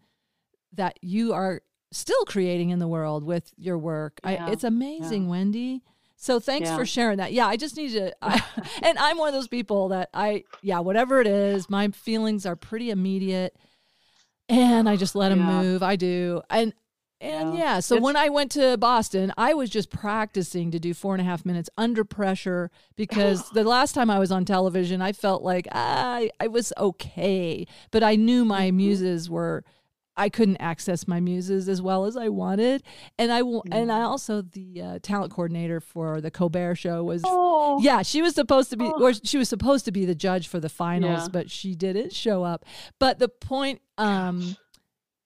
that 0.72 0.98
you 1.02 1.33
are 1.33 1.62
still 1.92 2.24
creating 2.24 2.70
in 2.70 2.78
the 2.78 2.88
world 2.88 3.24
with 3.24 3.52
your 3.57 3.78
work. 3.78 4.20
Yeah, 4.24 4.46
I, 4.46 4.50
it's 4.50 4.64
amazing 4.64 5.28
wendi 5.28 5.81
so 6.20 6.40
thanks 6.40 6.68
Yeah. 6.68 6.76
for 6.76 6.85
sharing 6.85 7.18
that. 7.18 7.33
Yeah, 7.33 7.46
I 7.46 7.57
just 7.57 7.76
need 7.76 7.92
to, 7.92 8.12
I, 8.20 8.42
and 8.83 8.98
I'm 8.98 9.16
one 9.18 9.28
of 9.28 9.35
those 9.35 9.46
people 9.48 9.88
that 9.90 10.11
I, 10.12 10.42
yeah, 10.62 10.81
whatever 10.81 11.20
it 11.20 11.26
is, 11.28 11.70
my 11.70 11.88
feelings 11.88 12.44
are 12.44 12.57
pretty 12.57 12.90
immediate, 12.90 13.54
and 14.48 14.88
I 14.88 14.96
just 14.96 15.14
let 15.14 15.28
them 15.31 15.40
Yeah. 15.40 15.62
move. 15.62 15.83
I 15.83 15.96
do, 15.96 16.42
and 16.50 16.72
and 17.20 17.54
Yeah. 17.54 17.59
yeah. 17.59 17.81
So 17.81 17.96
It's- 17.96 18.04
when 18.04 18.14
I 18.16 18.28
went 18.28 18.52
to 18.52 18.76
Boston, 18.76 19.33
I 19.37 19.52
was 19.52 19.70
just 19.70 19.90
practicing 19.90 20.70
to 20.70 20.78
do 20.78 20.94
four 20.94 21.14
and 21.16 21.20
a 21.20 21.24
half 21.24 21.44
minutes 21.44 21.68
under 21.76 22.04
pressure 22.04 22.70
because 22.94 23.50
the 23.54 23.64
last 23.64 23.92
time 23.94 24.09
I 24.09 24.20
was 24.20 24.31
on 24.31 24.44
television, 24.44 25.02
I 25.02 25.11
felt 25.12 25.42
like 25.42 25.66
I 25.72 26.31
I 26.40 26.46
was 26.46 26.72
okay, 26.78 27.66
but 27.90 28.02
I 28.04 28.14
knew 28.16 28.44
my 28.44 28.70
Mhm. 28.70 28.74
muses 28.74 29.28
were. 29.31 29.64
I 30.18 30.28
couldn't 30.28 30.59
access 30.59 31.07
my 31.09 31.20
muses 31.20 31.68
as 31.68 31.81
well 31.81 32.04
as 32.04 32.16
I 32.16 32.28
wanted, 32.28 32.83
and 33.18 33.33
I 33.33 33.38
w- 33.38 33.62
and 33.72 33.90
I 33.90 34.02
also 34.02 34.42
the 34.42 34.83
uh, 34.83 34.98
talent 35.02 35.33
coordinator 35.33 35.81
for 35.81 36.20
the 36.20 36.31
Colbert 36.31 36.74
Show 36.74 37.04
was 37.04 37.22
Oh, 37.24 37.81
yeah, 37.81 38.02
she 38.02 38.20
was 38.20 38.35
supposed 38.35 38.70
to 38.70 38.76
be, 38.76 38.85
Oh. 38.87 39.02
or 39.02 39.12
she 39.14 39.38
was 39.38 39.48
supposed 39.48 39.85
to 39.85 39.92
be 39.92 40.04
the 40.04 40.14
judge 40.14 40.48
for 40.48 40.61
the 40.61 40.68
finals, 40.68 41.22
Yeah. 41.22 41.28
but 41.33 41.50
she 41.50 41.74
didn't 41.74 42.12
show 42.12 42.42
up. 42.42 42.64
But 42.98 43.18
the 43.18 43.28
point, 43.28 43.81
um, 43.96 44.57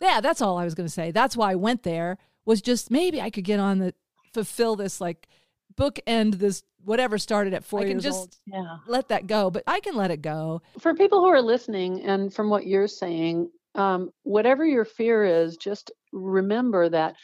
yeah, 0.00 0.20
that's 0.20 0.40
all 0.42 0.59
I 0.59 0.64
was 0.64 0.74
going 0.74 0.87
to 0.87 0.92
say. 0.92 1.11
That's 1.11 1.37
why 1.37 1.52
I 1.52 1.55
went 1.55 1.83
there 1.85 2.18
was 2.44 2.61
just 2.61 2.90
maybe 2.90 3.20
I 3.20 3.31
could 3.31 3.44
get 3.44 3.61
on 3.61 3.78
the 3.78 3.94
fulfill 4.35 4.76
this 4.76 5.00
like 5.00 5.28
bookend 5.76 6.35
this 6.38 6.62
whatever 6.85 7.16
started 7.16 7.55
at 7.55 7.64
four 7.64 7.81
I 7.81 7.85
can 7.85 7.92
years 7.92 8.02
just 8.02 8.18
old. 8.18 8.37
yeah. 8.46 8.76
Let 8.88 9.09
that 9.09 9.26
go, 9.28 9.50
but 9.50 9.62
I 9.66 9.78
can 9.81 9.94
let 9.94 10.11
it 10.11 10.20
go. 10.20 10.61
For 10.81 10.94
people 10.94 11.20
who 11.20 11.28
are 11.28 11.40
listening, 11.40 12.02
and 12.02 12.35
from 12.35 12.50
what 12.50 12.66
you're 12.66 12.88
saying, 12.88 13.50
um, 13.75 14.11
whatever 14.23 14.65
your 14.65 14.85
fear 14.85 15.25
is, 15.25 15.57
just 15.57 15.91
remember 16.13 16.89
that 16.89 17.17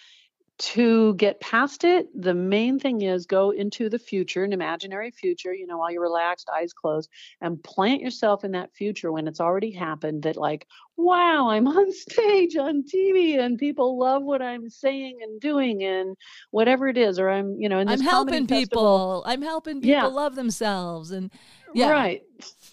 to 0.58 1.14
get 1.14 1.40
past 1.40 1.84
it, 1.84 2.08
the 2.20 2.34
main 2.34 2.80
thing 2.80 3.02
is 3.02 3.26
go 3.26 3.50
into 3.50 3.88
the 3.88 3.98
future, 3.98 4.42
an 4.42 4.52
imaginary 4.52 5.12
future, 5.12 5.54
you 5.54 5.64
know, 5.68 5.78
while 5.78 5.90
you're 5.92 6.02
relaxed, 6.02 6.48
eyes 6.52 6.72
closed, 6.72 7.08
and 7.40 7.62
plant 7.62 8.00
yourself 8.00 8.42
in 8.42 8.50
that 8.50 8.74
future 8.74 9.12
when 9.12 9.28
it's 9.28 9.40
already 9.40 9.70
happened 9.70 10.24
that, 10.24 10.36
like, 10.36 10.66
wow, 10.96 11.48
I'm 11.50 11.68
on 11.68 11.92
stage 12.06 12.56
on 12.56 12.82
TV 12.82 13.38
and 13.38 13.56
people 13.56 13.98
love 13.98 14.24
what 14.24 14.42
I'm 14.42 14.68
saying 14.68 15.18
and 15.22 15.40
doing 15.40 15.84
and 15.84 16.16
whatever 16.50 16.88
it 16.88 16.98
is, 16.98 17.20
or 17.20 17.30
I'm, 17.30 17.54
you 17.60 17.68
know, 17.68 17.78
in 17.78 17.86
this 17.86 18.00
I'm 18.00 18.04
helping 18.04 18.46
festival. 18.48 19.22
people. 19.22 19.24
I'm 19.26 19.42
helping 19.42 19.80
people 19.80 19.90
Yeah. 19.90 20.06
love 20.10 20.34
themselves, 20.34 21.12
and 21.12 21.30
yeah, 21.74 21.90
Right. 21.90 22.22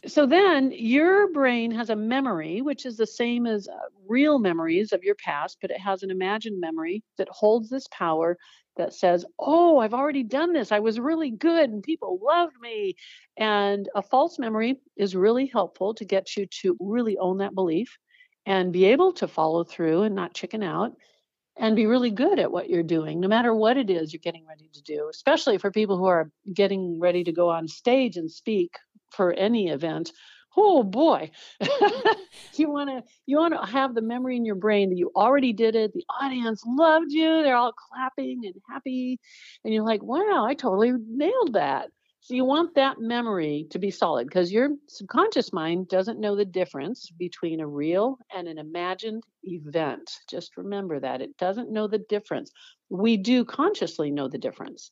So 0.06 0.26
then 0.26 0.72
your 0.72 1.32
brain 1.32 1.72
has 1.72 1.90
a 1.90 1.96
memory, 1.96 2.62
which 2.62 2.86
is 2.86 2.98
the 2.98 3.08
same 3.08 3.48
as 3.48 3.68
uh, 3.68 3.76
real 4.08 4.40
memories 4.40 4.92
of 4.94 5.04
your 5.04 5.16
past, 5.16 5.58
but 5.62 5.72
it 5.72 5.80
has 5.80 6.04
an 6.04 6.12
imagined 6.12 6.60
memory 6.60 7.04
that 7.18 7.28
holds 7.30 7.70
this 7.70 7.88
power 7.92 8.38
that 8.78 8.94
says, 8.94 9.26
Oh, 9.40 9.80
I've 9.80 9.94
already 9.94 10.24
done 10.24 10.54
this. 10.54 10.72
I 10.72 10.80
was 10.80 11.00
really 11.00 11.32
good 11.32 11.70
and 11.70 11.82
people 11.82 12.20
loved 12.22 12.56
me. 12.62 12.96
And 13.38 13.90
a 13.96 14.02
false 14.02 14.38
memory 14.38 14.80
is 14.98 15.16
really 15.16 15.48
helpful 15.48 15.94
to 15.96 16.06
get 16.06 16.36
you 16.36 16.46
to 16.62 16.78
really 16.80 17.18
own 17.18 17.38
that 17.40 17.56
belief 17.56 17.98
and 18.46 18.72
be 18.72 18.86
able 18.86 19.14
to 19.14 19.28
follow 19.28 19.64
through 19.64 20.04
and 20.04 20.16
not 20.16 20.34
chicken 20.34 20.62
out 20.62 20.94
and 21.58 21.76
be 21.76 21.86
really 21.86 22.12
good 22.12 22.40
at 22.40 22.52
what 22.52 22.70
you're 22.70 22.84
doing, 22.84 23.20
no 23.20 23.28
matter 23.28 23.54
what 23.54 23.78
it 23.78 23.90
is 23.90 24.12
you're 24.14 24.20
getting 24.24 24.46
ready 24.48 24.70
to 24.74 24.82
do, 24.82 25.08
especially 25.10 25.58
for 25.58 25.72
people 25.72 25.98
who 25.98 26.06
are 26.06 26.30
getting 26.54 27.00
ready 27.00 27.24
to 27.24 27.32
go 27.32 27.50
on 27.50 27.68
stage 27.68 28.18
and 28.18 28.30
speak 28.30 28.76
for 29.12 29.34
any 29.34 29.70
event. 29.70 30.12
Oh 30.58 30.84
boy. 30.84 31.32
you 32.56 32.70
want 32.70 32.90
to 32.90 33.04
you 33.26 33.38
want 33.38 33.54
to 33.54 33.66
have 33.66 33.94
the 33.94 34.02
memory 34.02 34.38
in 34.38 34.46
your 34.46 34.56
brain 34.56 34.90
that 34.90 34.98
you 34.98 35.12
already 35.16 35.54
did 35.54 35.76
it. 35.76 35.94
The 35.94 36.06
audience 36.22 36.64
loved 36.66 37.12
you. 37.12 37.44
They're 37.44 37.56
all 37.56 37.74
clapping 37.74 38.42
and 38.46 38.56
happy 38.70 39.20
and 39.64 39.74
you're 39.74 39.84
like, 39.84 40.04
"Wow, 40.04 40.46
I 40.46 40.54
totally 40.54 40.94
nailed 40.94 41.54
that." 41.54 41.90
So 42.26 42.34
you 42.34 42.44
want 42.44 42.74
that 42.74 43.00
memory 43.00 43.68
to 43.70 43.78
be 43.78 43.92
solid 43.92 44.26
because 44.28 44.52
your 44.52 44.70
subconscious 44.88 45.54
mind 45.54 45.90
doesn't 45.90 46.20
know 46.20 46.36
the 46.36 46.44
difference 46.44 47.12
between 47.20 47.60
a 47.60 47.68
real 47.68 48.18
and 48.36 48.48
an 48.48 48.58
imagined 48.58 49.22
event. 49.44 50.10
Just 50.28 50.58
remember 50.58 51.00
that. 51.00 51.22
It 51.22 51.38
doesn't 51.38 51.72
know 51.72 51.88
the 51.88 52.04
difference. 52.10 52.52
We 52.90 53.16
do 53.16 53.46
consciously 53.46 54.10
know 54.10 54.28
the 54.28 54.40
difference. 54.40 54.90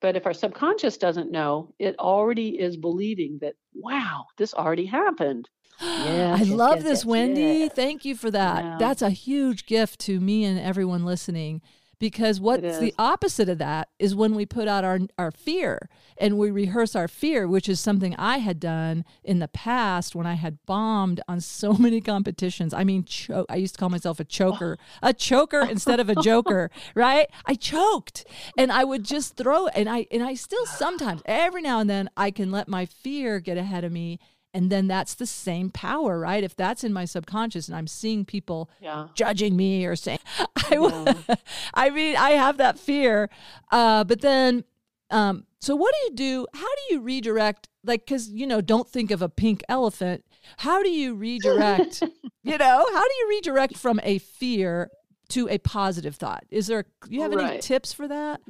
But 0.00 0.16
if 0.16 0.24
our 0.24 0.32
subconscious 0.32 0.96
doesn't 0.96 1.30
know, 1.30 1.74
it 1.78 1.98
already 1.98 2.58
is 2.58 2.78
believing 2.78 3.40
that, 3.42 3.56
wow, 3.74 4.24
this 4.38 4.54
already 4.54 4.86
happened. 4.86 5.50
Yeah, 5.82 6.34
I 6.40 6.44
love 6.44 6.82
this, 6.82 7.04
Wendi. 7.04 7.70
Thank 7.70 8.06
you 8.06 8.14
for 8.14 8.30
that. 8.30 8.64
Yeah. 8.64 8.76
That's 8.78 9.02
a 9.02 9.10
huge 9.10 9.66
gift 9.66 10.00
to 10.06 10.18
me 10.18 10.46
and 10.46 10.58
everyone 10.58 11.04
listening 11.04 11.60
because 12.00 12.40
what's 12.40 12.78
the 12.78 12.94
opposite 12.98 13.48
of 13.48 13.58
that 13.58 13.90
is 13.98 14.14
when 14.14 14.34
we 14.34 14.46
put 14.46 14.66
out 14.66 14.82
our 14.84 15.00
our 15.18 15.30
fear 15.30 15.88
and 16.16 16.38
we 16.38 16.50
rehearse 16.50 16.96
our 16.96 17.06
fear, 17.06 17.46
which 17.46 17.68
is 17.68 17.78
something 17.78 18.16
I 18.16 18.38
had 18.38 18.58
done 18.58 19.04
in 19.22 19.38
the 19.38 19.48
past 19.48 20.16
when 20.16 20.26
I 20.26 20.34
had 20.34 20.58
bombed 20.66 21.20
on 21.28 21.40
so 21.40 21.72
many 21.78 22.00
competitions. 22.00 22.74
I 22.74 22.82
mean, 22.82 23.04
cho- 23.04 23.46
I 23.48 23.56
used 23.56 23.74
to 23.74 23.78
call 23.78 23.90
myself 23.90 24.18
a 24.18 24.24
choker, 24.24 24.78
a 25.02 25.12
choker 25.12 25.60
instead 25.60 26.00
of 26.00 26.08
a 26.08 26.16
joker, 26.16 26.70
right? 26.94 27.28
I 27.44 27.54
choked 27.54 28.24
and 28.56 28.72
I 28.72 28.82
would 28.82 29.04
just 29.04 29.36
throw 29.36 29.68
and 29.68 29.88
I 29.88 30.06
and 30.10 30.22
I 30.22 30.34
still 30.34 30.66
sometimes 30.66 31.22
every 31.26 31.62
now 31.62 31.80
and 31.80 31.90
then 31.90 32.08
I 32.16 32.30
can 32.30 32.50
let 32.50 32.66
my 32.66 32.86
fear 32.86 33.40
get 33.40 33.58
ahead 33.58 33.84
of 33.84 33.92
me 33.92 34.18
and 34.52 34.70
then 34.70 34.88
that's 34.88 35.14
the 35.14 35.26
same 35.26 35.70
power, 35.70 36.18
right? 36.18 36.42
If 36.42 36.56
that's 36.56 36.82
in 36.84 36.92
my 36.92 37.04
subconscious 37.04 37.68
and 37.68 37.76
I'm 37.76 37.86
seeing 37.86 38.24
people 38.24 38.68
Yeah. 38.80 39.08
judging 39.14 39.56
me 39.56 39.86
or 39.86 39.96
saying, 39.96 40.18
I, 40.56 41.14
yeah. 41.26 41.34
I 41.74 41.90
mean, 41.90 42.16
I 42.16 42.30
have 42.30 42.56
that 42.58 42.78
fear. 42.78 43.30
Uh, 43.70 44.04
but 44.04 44.20
then, 44.20 44.64
um, 45.10 45.44
so 45.60 45.74
what 45.76 45.94
do 45.94 46.00
you 46.10 46.16
do? 46.16 46.46
How 46.54 46.66
do 46.66 46.94
you 46.94 47.00
redirect? 47.00 47.68
Like, 47.84 48.06
cause 48.06 48.28
you 48.28 48.46
know, 48.46 48.60
don't 48.60 48.88
think 48.88 49.10
of 49.10 49.22
a 49.22 49.28
pink 49.28 49.62
elephant. 49.68 50.24
How 50.58 50.82
do 50.82 50.90
you 50.90 51.14
redirect? 51.14 52.02
you 52.42 52.58
know, 52.58 52.86
how 52.92 53.02
do 53.04 53.14
you 53.20 53.26
redirect 53.28 53.76
from 53.76 54.00
a 54.02 54.18
fear 54.18 54.90
to 55.30 55.48
a 55.48 55.58
positive 55.58 56.16
thought? 56.16 56.44
Is 56.50 56.66
there, 56.66 56.86
you 57.08 57.22
have 57.22 57.32
any 57.32 57.60
tips 57.60 57.92
for 57.92 58.08
that? 58.08 58.40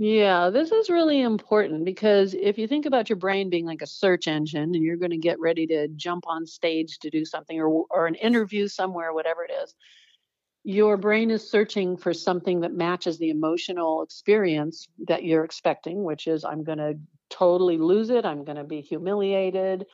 Yeah, 0.00 0.50
this 0.50 0.70
is 0.70 0.90
really 0.90 1.20
important 1.20 1.84
because 1.84 2.32
if 2.34 2.56
you 2.56 2.68
think 2.68 2.86
about 2.86 3.08
your 3.08 3.16
brain 3.16 3.50
being 3.50 3.66
like 3.66 3.82
a 3.82 3.86
search 3.86 4.28
engine 4.28 4.62
and 4.74 4.84
you're 4.84 4.96
going 4.96 5.10
to 5.10 5.16
get 5.18 5.40
ready 5.40 5.66
to 5.68 5.88
jump 5.88 6.24
on 6.28 6.46
stage 6.46 7.00
to 7.00 7.10
do 7.10 7.24
something 7.24 7.58
or 7.60 7.84
or 7.90 8.06
an 8.06 8.14
interview 8.14 8.68
somewhere 8.68 9.12
whatever 9.12 9.44
it 9.44 9.50
is, 9.64 9.74
your 10.64 10.96
brain 10.96 11.30
is 11.30 11.50
searching 11.50 11.96
for 11.96 12.14
something 12.14 12.60
that 12.60 12.74
matches 12.74 13.18
the 13.18 13.30
emotional 13.30 14.02
experience 14.02 14.88
that 15.08 15.24
you're 15.24 15.44
expecting, 15.44 16.04
which 16.04 16.26
is 16.28 16.44
I'm 16.44 16.64
going 16.64 16.78
to 16.78 16.98
totally 17.30 17.78
lose 17.78 18.10
it, 18.10 18.24
I'm 18.26 18.44
going 18.44 18.58
to 18.58 18.64
be 18.64 18.82
humiliated, 18.82 19.86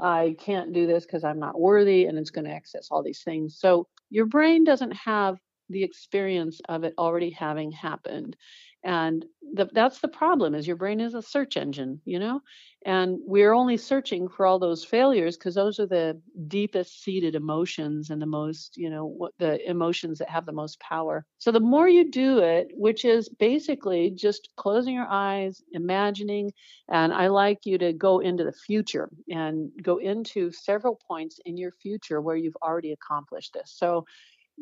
I 0.00 0.36
can't 0.38 0.72
do 0.72 0.86
this 0.86 1.04
because 1.06 1.24
I'm 1.24 1.38
not 1.40 1.58
worthy 1.60 2.06
and 2.06 2.18
it's 2.18 2.30
going 2.30 2.44
to 2.44 2.52
access 2.52 2.88
all 2.90 3.02
these 3.02 3.22
things. 3.22 3.58
So 3.58 3.88
your 4.10 4.26
brain 4.26 4.64
doesn't 4.64 4.92
have 4.92 5.38
the 5.68 5.82
experience 5.84 6.60
of 6.68 6.84
it 6.84 6.94
already 6.98 7.30
having 7.30 7.72
happened 7.72 8.36
and 8.84 9.24
the, 9.54 9.68
that's 9.72 10.00
the 10.00 10.08
problem 10.08 10.54
is 10.54 10.66
your 10.66 10.76
brain 10.76 11.00
is 11.00 11.14
a 11.14 11.22
search 11.22 11.56
engine 11.56 12.00
you 12.04 12.18
know? 12.18 12.40
And 12.84 13.18
we're 13.26 13.54
only 13.54 13.76
searching 13.76 14.28
for 14.28 14.46
all 14.46 14.58
those 14.58 14.84
failures 14.84 15.36
because 15.36 15.56
those 15.56 15.80
are 15.80 15.86
the 15.86 16.20
deepest 16.46 17.02
seated 17.02 17.34
emotions 17.34 18.10
and 18.10 18.22
the 18.22 18.26
most 18.26 18.76
you 18.76 18.90
know 18.90 19.04
what 19.06 19.32
the 19.38 19.68
emotions 19.68 20.18
that 20.18 20.30
have 20.30 20.46
the 20.46 20.52
most 20.52 20.78
power. 20.80 21.26
So 21.38 21.50
the 21.50 21.60
more 21.60 21.88
you 21.88 22.10
do 22.10 22.38
it 22.38 22.68
which 22.74 23.04
is 23.04 23.28
basically 23.28 24.10
just 24.10 24.50
closing 24.56 24.94
your 24.94 25.08
eyes 25.08 25.62
imagining 25.72 26.52
and 26.88 27.12
i 27.12 27.28
like 27.28 27.66
you 27.66 27.78
to 27.78 27.92
go 27.92 28.20
into 28.20 28.44
the 28.44 28.52
future 28.52 29.08
and 29.30 29.70
go 29.82 29.96
into 29.98 30.50
several 30.52 30.98
points 31.08 31.40
in 31.44 31.56
your 31.56 31.72
future 31.72 32.20
where 32.20 32.36
you've 32.36 32.56
already 32.62 32.92
accomplished 32.92 33.54
this. 33.54 33.72
So 33.76 34.04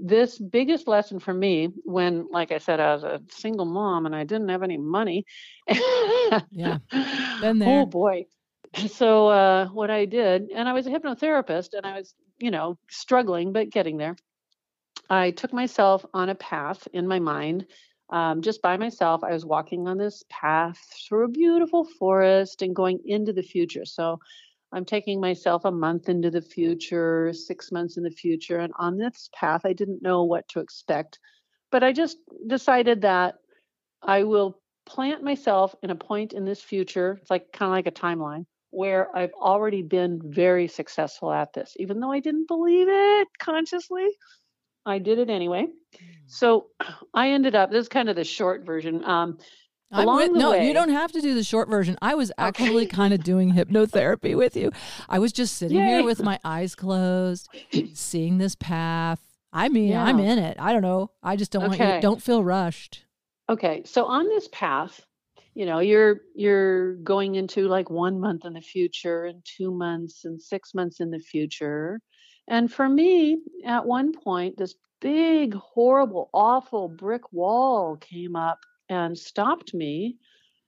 this 0.03 0.39
biggest 0.39 0.87
lesson 0.89 1.19
for 1.19 1.33
me 1.33 1.69
when 1.85 2.27
like 2.31 2.53
i 2.53 2.59
said 2.59 2.81
i 2.81 2.93
was 2.95 3.05
a 3.05 3.21
single 3.31 3.65
mom 3.67 4.07
and 4.07 4.15
i 4.15 4.25
didn't 4.25 4.49
have 4.49 4.63
any 4.63 4.77
money 4.79 5.25
Yeah, 6.51 6.79
been 7.39 7.59
there. 7.59 7.65
oh 7.65 7.87
boy 7.87 8.25
so 8.89 9.29
uh, 9.29 9.67
what 9.69 9.91
i 9.91 10.05
did 10.05 10.51
and 10.55 10.69
i 10.69 10.73
was 10.73 10.87
a 10.87 10.91
hypnotherapist 10.91 11.75
and 11.75 11.87
i 11.87 11.97
was 11.97 12.15
you 12.39 12.51
know 12.51 12.77
struggling 12.89 13.53
but 13.53 13.71
getting 13.71 13.97
there 13.99 14.17
i 15.11 15.31
took 15.31 15.53
myself 15.53 16.05
on 16.15 16.29
a 16.29 16.35
path 16.35 16.87
in 16.93 17.07
my 17.07 17.19
mind 17.19 17.67
um, 18.11 18.43
just 18.43 18.63
by 18.63 18.77
myself. 18.77 19.23
I 19.25 19.33
was 19.33 19.45
walking 19.45 19.89
on 19.89 19.97
this 19.99 20.23
path 20.29 20.79
through 21.09 21.25
a 21.25 21.29
beautiful 21.29 21.85
forest 21.85 22.63
and 22.63 22.75
going 22.75 23.01
into 23.05 23.33
the 23.33 23.43
future. 23.43 23.85
So 23.85 24.19
I'm 24.73 24.85
taking 24.85 25.21
myself 25.21 25.65
a 25.65 25.71
month 25.71 26.09
into 26.09 26.31
the 26.31 26.43
future, 26.43 27.33
six 27.33 27.71
months 27.71 27.97
in 27.97 28.03
the 28.03 28.11
future. 28.11 28.59
And 28.59 28.73
on 28.79 28.97
this 28.97 29.31
path, 29.35 29.63
I 29.65 29.73
didn't 29.73 30.03
know 30.03 30.25
what 30.25 30.49
to 30.49 30.61
expect. 30.61 31.19
But 31.71 31.83
I 31.83 31.93
just 31.93 32.19
decided 32.47 33.03
that 33.03 33.37
I 34.03 34.25
will 34.25 34.61
plant 34.85 35.23
myself 35.23 35.75
in 35.83 35.91
a 35.91 35.97
point 35.97 36.33
in 36.33 36.45
this 36.45 36.61
future. 36.61 37.19
It's 37.21 37.31
like 37.31 37.53
kind 37.53 37.71
of 37.71 37.75
like 37.75 37.87
a 37.87 37.93
timeline 37.93 38.47
where 38.71 39.15
I've 39.17 39.33
already 39.33 39.83
been 39.83 40.21
very 40.23 40.69
successful 40.69 41.33
at 41.33 41.53
this. 41.53 41.75
Even 41.79 42.01
though 42.01 42.13
I 42.13 42.21
didn't 42.21 42.49
believe 42.49 42.89
it 42.89 43.29
consciously, 43.39 44.07
I 44.85 44.99
did 44.99 45.19
it 45.19 45.31
anyway. 45.31 45.67
So 46.27 46.67
I 47.15 47.31
ended 47.31 47.55
up, 47.55 47.71
this 47.71 47.83
is 47.83 47.89
kind 47.89 48.09
of 48.09 48.17
the 48.17 48.25
short 48.25 48.65
version. 48.65 49.05
Um, 49.05 49.39
along 49.93 50.19
with, 50.19 50.33
no, 50.33 50.51
way, 50.51 50.67
you 50.67 50.75
don't 50.75 50.91
have 50.91 51.13
to 51.13 51.21
do 51.21 51.35
the 51.35 51.45
short 51.45 51.69
version. 51.69 51.97
I 52.03 52.15
was 52.15 52.33
actually 52.39 52.85
Okay. 52.85 52.87
kind 52.87 53.15
of 53.15 53.23
doing 53.23 53.53
hypnotherapy 53.53 54.37
with 54.37 54.57
you. 54.57 54.73
I 55.09 55.19
was 55.19 55.33
just 55.33 55.57
sitting 55.57 55.85
here 55.85 56.05
with 56.05 56.23
my 56.23 56.39
eyes 56.45 56.75
closed, 56.75 57.49
seeing 57.93 58.39
this 58.39 58.55
path. 58.55 59.21
I 59.53 59.69
mean, 59.69 59.97
I'm 59.97 60.19
in 60.19 60.39
it. 60.39 60.57
I 60.61 60.73
don't 60.73 60.83
know. 60.83 61.11
I 61.23 61.37
just 61.37 61.53
don't 61.53 61.69
want 61.69 61.81
you 61.81 62.01
don't 62.01 62.23
feel 62.23 62.45
rushed. 62.45 63.05
Okay, 63.49 63.83
so 63.85 64.05
on 64.05 64.29
this 64.29 64.49
path, 64.49 65.01
you 65.55 65.65
know, 65.65 65.79
you're 65.79 66.21
you're 66.35 66.97
going 66.97 67.37
into 67.37 67.69
like 67.69 67.89
one 67.89 68.21
month 68.21 68.45
in 68.45 68.53
the 68.53 68.61
future 68.61 69.25
and 69.25 69.43
two 69.45 69.71
months 69.71 70.25
and 70.25 70.43
six 70.43 70.75
months 70.75 71.01
in 71.01 71.11
the 71.11 71.21
future. 71.21 72.01
And 72.49 72.71
for 72.71 72.89
me, 72.89 73.39
at 73.65 73.87
one 73.87 74.13
point, 74.13 74.57
this 74.59 74.75
big, 75.01 75.55
horrible, 75.55 76.29
awful 76.35 76.89
brick 76.89 77.33
wall 77.33 77.97
came 77.97 78.37
up 78.37 78.59
and 78.89 79.19
stopped 79.19 79.75
me 79.75 80.17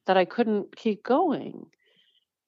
that 0.06 0.16
I 0.16 0.24
couldn't 0.24 0.76
keep 0.76 1.02
going. 1.02 1.66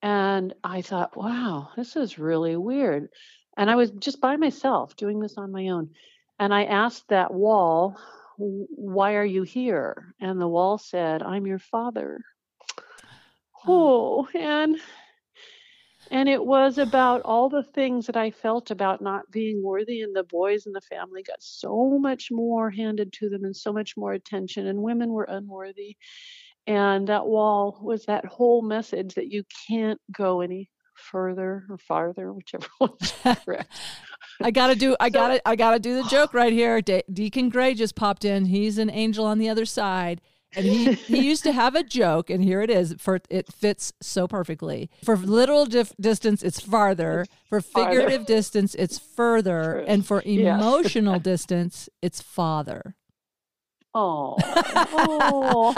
And 0.02 0.54
I 0.64 0.83
thought, 0.83 1.16
wow, 1.16 1.70
this 1.76 1.96
is 1.96 2.18
really 2.18 2.56
weird. 2.56 3.09
And 3.56 3.70
I 3.70 3.76
was 3.76 3.90
just 3.90 4.20
by 4.20 4.37
myself 4.37 4.96
doing 4.96 5.20
this 5.20 5.37
on 5.37 5.52
my 5.52 5.68
own. 5.68 5.90
And 6.38 6.54
I 6.54 6.64
asked 6.64 7.09
that 7.09 7.35
wall, 7.35 7.98
why 8.38 9.14
are 9.16 9.24
you 9.24 9.42
here? 9.42 10.14
And 10.20 10.40
the 10.40 10.48
wall 10.48 10.78
said, 10.78 11.22
I'm 11.22 11.46
your 11.46 11.59
father. 11.59 12.22
Oh, 13.66 14.26
and 14.35 14.78
and 16.11 16.29
it 16.29 16.44
was 16.44 16.79
about 16.79 17.23
all 17.23 17.49
the 17.49 17.62
things 17.62 18.07
that 18.07 18.16
I 18.16 18.31
felt 18.31 18.70
about 18.70 19.01
not 19.01 19.31
being 19.31 19.62
worthy, 19.62 20.01
and 20.03 20.14
the 20.14 20.25
boys 20.25 20.66
in 20.66 20.73
the 20.73 20.81
family 20.81 21.23
got 21.23 21.42
so 21.42 21.99
much 21.99 22.29
more 22.31 22.70
handed 22.70 23.12
to 23.14 23.29
them 23.29 23.44
and 23.44 23.57
so 23.57 23.73
much 23.73 23.96
more 23.96 24.12
attention, 24.12 24.66
and 24.66 24.83
women 24.83 25.11
were 25.11 25.25
unworthy. 25.25 25.96
And 26.66 27.09
that 27.09 27.27
wall 27.27 27.79
was 27.83 28.05
that 28.07 28.25
whole 28.27 28.62
message 28.62 29.14
that 29.14 29.29
you 29.29 29.44
can't 29.68 30.01
go 30.12 30.40
any 30.40 30.70
further 30.94 31.64
or 31.70 31.79
farther, 31.79 32.33
whichever 32.33 32.66
one's 32.81 33.14
correct. 33.44 33.73
I 34.42 34.51
gotta 34.51 34.75
do. 34.77 34.96
I 35.01 35.09
So- 35.09 35.12
gotta. 35.12 35.49
I 35.49 35.57
gotta 35.57 35.79
do 35.79 36.03
the 36.03 36.09
joke 36.09 36.35
right 36.35 36.53
here. 36.53 36.81
De- 36.83 37.03
Deacon 37.12 37.49
Gray 37.49 37.75
just 37.75 37.94
popped 37.94 38.25
in. 38.25 38.44
He's 38.46 38.79
an 38.79 38.90
angel 38.90 39.25
on 39.25 39.38
the 39.38 39.49
other 39.49 39.64
side, 39.66 40.20
and 40.56 40.64
he 40.66 40.92
he 40.94 41.26
used 41.28 41.42
to 41.44 41.52
have 41.52 41.74
a 41.74 41.82
joke, 41.82 42.30
and 42.30 42.42
here 42.42 42.60
it 42.62 42.70
is. 42.70 42.94
For 42.98 43.20
it 43.30 43.52
fits 43.52 43.92
so 44.00 44.26
perfectly. 44.28 44.90
For 45.04 45.16
literal 45.16 45.66
dif- 45.66 45.94
distance, 46.00 46.42
it's 46.42 46.60
farther. 46.60 47.26
For 47.48 47.60
Farther. 47.60 47.90
figurative 47.90 48.26
distance, 48.26 48.74
it's 48.74 48.98
further, 48.98 49.74
True. 49.78 49.84
and 49.86 50.06
for 50.06 50.22
Yes. 50.24 50.60
emotional 50.60 51.18
distance, 51.32 51.88
it's 52.02 52.20
father. 52.20 52.94
Oh, 53.92 54.36
oh, 54.46 55.74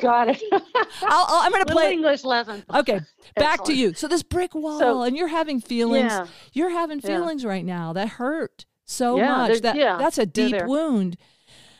got 0.00 0.28
it. 0.28 0.40
I'll, 0.52 0.62
I'll, 1.02 1.42
I'm 1.44 1.50
gonna 1.50 1.66
play. 1.66 1.92
English 1.92 2.22
lesson. 2.22 2.62
Okay, 2.72 3.00
back 3.34 3.64
to 3.64 3.74
you. 3.74 3.94
So 3.94 4.06
this 4.06 4.22
brick 4.22 4.54
wall, 4.54 5.02
and 5.02 5.16
you're 5.16 5.26
having 5.26 5.60
feelings. 5.60 6.12
Yeah. 6.12 6.26
You're 6.52 6.70
having 6.70 7.00
Yeah. 7.00 7.08
feelings 7.18 7.44
right 7.44 7.64
now 7.64 7.92
that 7.94 8.10
hurt 8.10 8.64
so 8.84 9.16
Yeah, 9.16 9.36
much. 9.38 9.60
That 9.62 9.74
yeah, 9.74 9.96
that's 9.98 10.18
a 10.18 10.26
deep 10.26 10.54
wound. 10.66 11.16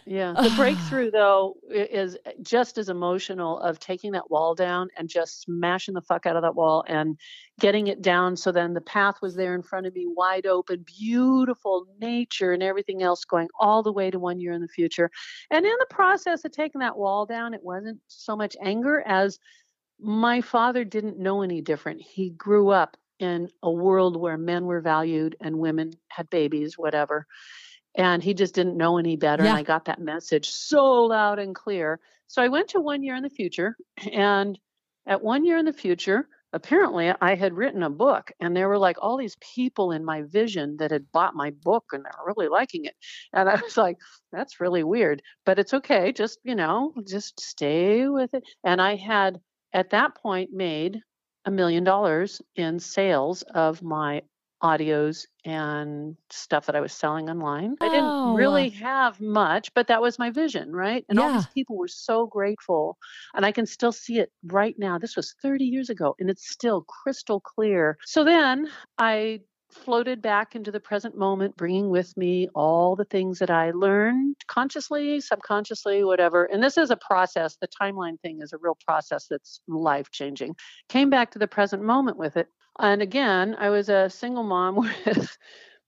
Yeah, 0.08 0.32
the 0.32 0.50
breakthrough 0.56 1.10
though 1.10 1.56
is 1.70 2.16
eh, 2.24 2.32
just 2.40 2.78
as 2.78 2.88
emotional 2.88 3.58
of 3.58 3.78
taking 3.78 4.12
that 4.12 4.30
wall 4.30 4.54
down 4.54 4.88
and 4.96 5.06
just 5.06 5.42
smashing 5.42 5.92
the 5.92 6.00
fuck 6.00 6.24
out 6.24 6.34
of 6.34 6.42
that 6.42 6.54
wall 6.54 6.82
and 6.88 7.18
getting 7.60 7.88
it 7.88 8.00
down 8.00 8.34
so 8.34 8.50
then 8.50 8.72
the 8.72 8.80
path 8.80 9.16
was 9.20 9.36
there 9.36 9.54
in 9.54 9.62
front 9.62 9.86
of 9.86 9.94
me 9.94 10.06
wide 10.08 10.46
open, 10.46 10.82
beautiful 10.98 11.86
nature 12.00 12.52
and 12.52 12.62
everything 12.62 13.02
else 13.02 13.26
going 13.26 13.48
all 13.60 13.82
the 13.82 13.92
way 13.92 14.10
to 14.10 14.18
one 14.18 14.40
year 14.40 14.52
in 14.52 14.62
the 14.62 14.68
future. 14.68 15.10
And 15.50 15.66
in 15.66 15.76
the 15.78 15.86
process 15.90 16.42
of 16.44 16.52
taking 16.52 16.80
that 16.80 16.96
wall 16.96 17.26
down, 17.26 17.52
it 17.52 17.62
wasn't 17.62 18.00
so 18.08 18.34
much 18.34 18.56
anger 18.62 19.02
as 19.06 19.38
my 20.00 20.40
father 20.40 20.84
didn't 20.84 21.18
know 21.18 21.42
any 21.42 21.60
different. 21.60 22.00
He 22.00 22.30
grew 22.30 22.70
up 22.70 22.96
in 23.18 23.50
a 23.62 23.70
world 23.70 24.16
where 24.16 24.38
men 24.38 24.64
were 24.64 24.80
valued 24.80 25.36
and 25.40 25.58
women 25.58 25.92
had 26.08 26.30
babies, 26.30 26.78
whatever. 26.78 27.26
And 27.94 28.22
he 28.22 28.34
just 28.34 28.54
didn't 28.54 28.76
know 28.76 28.98
any 28.98 29.16
better. 29.16 29.44
Yeah. 29.44 29.50
And 29.50 29.58
I 29.58 29.62
got 29.62 29.86
that 29.86 30.00
message 30.00 30.50
so 30.50 31.04
loud 31.04 31.38
and 31.38 31.54
clear. 31.54 32.00
So 32.26 32.42
I 32.42 32.48
went 32.48 32.68
to 32.68 32.80
one 32.80 33.02
year 33.02 33.16
in 33.16 33.22
the 33.22 33.30
future. 33.30 33.76
And 34.12 34.58
at 35.06 35.22
one 35.22 35.44
year 35.44 35.56
in 35.56 35.64
the 35.64 35.72
future, 35.72 36.28
apparently 36.52 37.12
I 37.20 37.34
had 37.34 37.54
written 37.54 37.82
a 37.82 37.90
book. 37.90 38.30
And 38.40 38.56
there 38.56 38.68
were 38.68 38.78
like 38.78 38.98
all 39.00 39.16
these 39.16 39.36
people 39.54 39.92
in 39.92 40.04
my 40.04 40.22
vision 40.22 40.76
that 40.78 40.90
had 40.90 41.10
bought 41.12 41.34
my 41.34 41.50
book 41.50 41.86
and 41.92 42.04
they 42.04 42.10
were 42.18 42.34
really 42.36 42.48
liking 42.48 42.84
it. 42.84 42.94
And 43.32 43.48
I 43.48 43.60
was 43.60 43.76
like, 43.76 43.96
that's 44.32 44.60
really 44.60 44.84
weird. 44.84 45.22
But 45.44 45.58
it's 45.58 45.74
okay. 45.74 46.12
Just, 46.12 46.38
you 46.44 46.54
know, 46.54 46.92
just 47.06 47.40
stay 47.40 48.06
with 48.06 48.32
it. 48.34 48.44
And 48.64 48.80
I 48.80 48.96
had 48.96 49.40
at 49.72 49.90
that 49.90 50.14
point 50.14 50.50
made 50.52 51.00
a 51.44 51.50
million 51.50 51.84
dollars 51.84 52.42
in 52.56 52.78
sales 52.78 53.42
of 53.54 53.82
my 53.82 54.22
audios 54.62 55.26
and 55.44 56.16
stuff 56.30 56.66
that 56.66 56.76
I 56.76 56.80
was 56.80 56.92
selling 56.92 57.30
online. 57.30 57.76
I 57.80 57.88
didn't 57.88 58.04
oh. 58.04 58.34
really 58.34 58.70
have 58.70 59.20
much, 59.20 59.72
but 59.74 59.86
that 59.88 60.02
was 60.02 60.18
my 60.18 60.30
vision, 60.30 60.72
right? 60.72 61.04
And 61.08 61.18
all 61.18 61.32
these 61.32 61.46
people 61.46 61.76
were 61.76 61.88
so 61.88 62.26
grateful. 62.26 62.98
And 63.34 63.46
I 63.46 63.52
can 63.52 63.66
still 63.66 63.92
see 63.92 64.18
it 64.18 64.32
right 64.44 64.74
now. 64.78 64.98
This 64.98 65.16
was 65.16 65.34
30 65.42 65.64
years 65.64 65.90
ago 65.90 66.14
and 66.18 66.28
it's 66.28 66.50
still 66.50 66.82
crystal 66.82 67.40
clear. 67.40 67.98
So 68.04 68.24
then 68.24 68.68
I 68.98 69.40
floated 69.70 70.22
back 70.22 70.54
into 70.54 70.70
the 70.70 70.80
present 70.80 71.16
moment, 71.16 71.56
bringing 71.56 71.90
with 71.90 72.16
me 72.16 72.48
all 72.54 72.96
the 72.96 73.04
things 73.04 73.38
that 73.38 73.50
I 73.50 73.70
learned 73.72 74.36
consciously, 74.46 75.20
subconsciously, 75.20 76.04
whatever. 76.04 76.44
And 76.44 76.62
this 76.62 76.78
is 76.78 76.90
a 76.90 76.96
process. 76.96 77.56
The 77.60 77.68
timeline 77.68 78.20
thing 78.20 78.40
is 78.42 78.52
a 78.52 78.58
real 78.58 78.78
process 78.86 79.26
that's 79.28 79.60
life 79.68 80.10
changing. 80.10 80.56
Came 80.88 81.10
back 81.10 81.30
to 81.32 81.38
the 81.38 81.46
present 81.46 81.82
moment 81.82 82.16
with 82.16 82.36
it. 82.36 82.48
And 82.78 83.02
again, 83.02 83.56
I 83.58 83.70
was 83.70 83.88
a 83.88 84.08
single 84.10 84.44
mom 84.44 84.76
with 85.06 85.36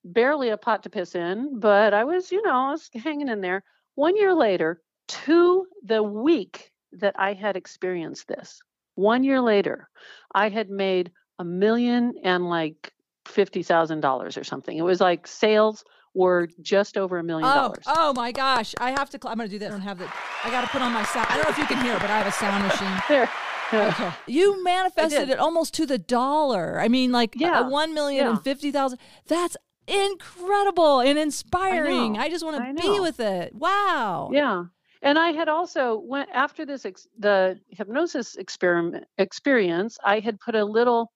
barely 0.04 0.48
a 0.48 0.56
pot 0.56 0.82
to 0.84 0.90
piss 0.90 1.14
in, 1.14 1.60
but 1.60 1.94
I 1.94 2.04
was, 2.04 2.32
you 2.32 2.42
know, 2.42 2.50
I 2.68 2.70
was 2.72 2.90
hanging 2.94 3.28
in 3.28 3.40
there. 3.40 3.62
One 3.94 4.16
year 4.16 4.34
later, 4.34 4.80
to 5.08 5.66
the 5.84 6.02
week 6.02 6.72
that 6.92 7.14
I 7.18 7.34
had 7.34 7.56
experienced 7.56 8.28
this, 8.28 8.60
one 8.94 9.24
year 9.24 9.40
later, 9.40 9.88
I 10.34 10.48
had 10.48 10.70
made 10.70 11.10
a 11.38 11.44
million 11.44 12.14
and 12.24 12.48
like 12.48 12.92
fifty 13.26 13.62
thousand 13.62 14.00
dollars 14.00 14.36
or 14.36 14.44
something. 14.44 14.76
It 14.76 14.82
was 14.82 15.00
like 15.00 15.26
sales 15.26 15.84
were 16.14 16.48
just 16.60 16.96
over 16.98 17.18
a 17.18 17.22
million 17.24 17.48
Oh, 17.48 17.54
dollars. 17.54 17.84
oh 17.86 18.12
my 18.14 18.32
gosh! 18.32 18.74
I 18.80 18.90
have 18.90 19.10
to. 19.10 19.18
Cl- 19.22 19.30
I'm 19.32 19.38
going 19.38 19.48
to 19.48 19.54
do 19.54 19.58
this. 19.58 19.68
I 19.68 19.72
don't 19.72 19.80
have 19.80 19.98
the. 19.98 20.08
I 20.44 20.50
got 20.50 20.62
to 20.62 20.66
put 20.68 20.82
on 20.82 20.92
my 20.92 21.04
sound. 21.04 21.26
I 21.30 21.34
don't 21.36 21.44
know 21.44 21.50
if 21.50 21.58
you 21.58 21.66
can 21.66 21.84
hear, 21.84 21.94
but 22.00 22.10
I 22.10 22.18
have 22.18 22.26
a 22.26 22.32
sound 22.32 22.64
machine. 22.64 23.02
There. 23.08 23.30
You 24.26 24.62
manifested 24.64 25.28
it 25.30 25.38
almost 25.38 25.74
to 25.74 25.86
the 25.86 25.98
dollar. 25.98 26.80
I 26.80 26.88
mean, 26.88 27.12
like 27.12 27.34
Yeah, 27.36 27.66
a 27.66 27.68
one 27.68 27.94
million 27.94 28.26
and 28.26 28.36
yeah. 28.36 28.42
fifty 28.42 28.70
thousand. 28.70 28.98
That's 29.26 29.56
incredible 29.86 31.00
and 31.00 31.18
inspiring. 31.18 32.18
I, 32.18 32.28
just 32.28 32.44
want 32.44 32.56
to 32.76 32.82
be 32.82 33.00
with 33.00 33.20
it. 33.20 33.54
Wow. 33.54 34.30
Yeah. 34.32 34.64
And 35.02 35.18
I 35.18 35.32
had 35.32 35.48
also 35.48 35.98
went 35.98 36.28
after 36.32 36.66
this 36.66 36.84
ex- 36.84 37.08
the 37.18 37.58
hypnosis 37.68 38.36
experiment 38.36 39.06
experience, 39.18 39.98
I 40.04 40.20
had 40.20 40.38
put 40.40 40.54
a 40.54 40.64
little 40.64 41.10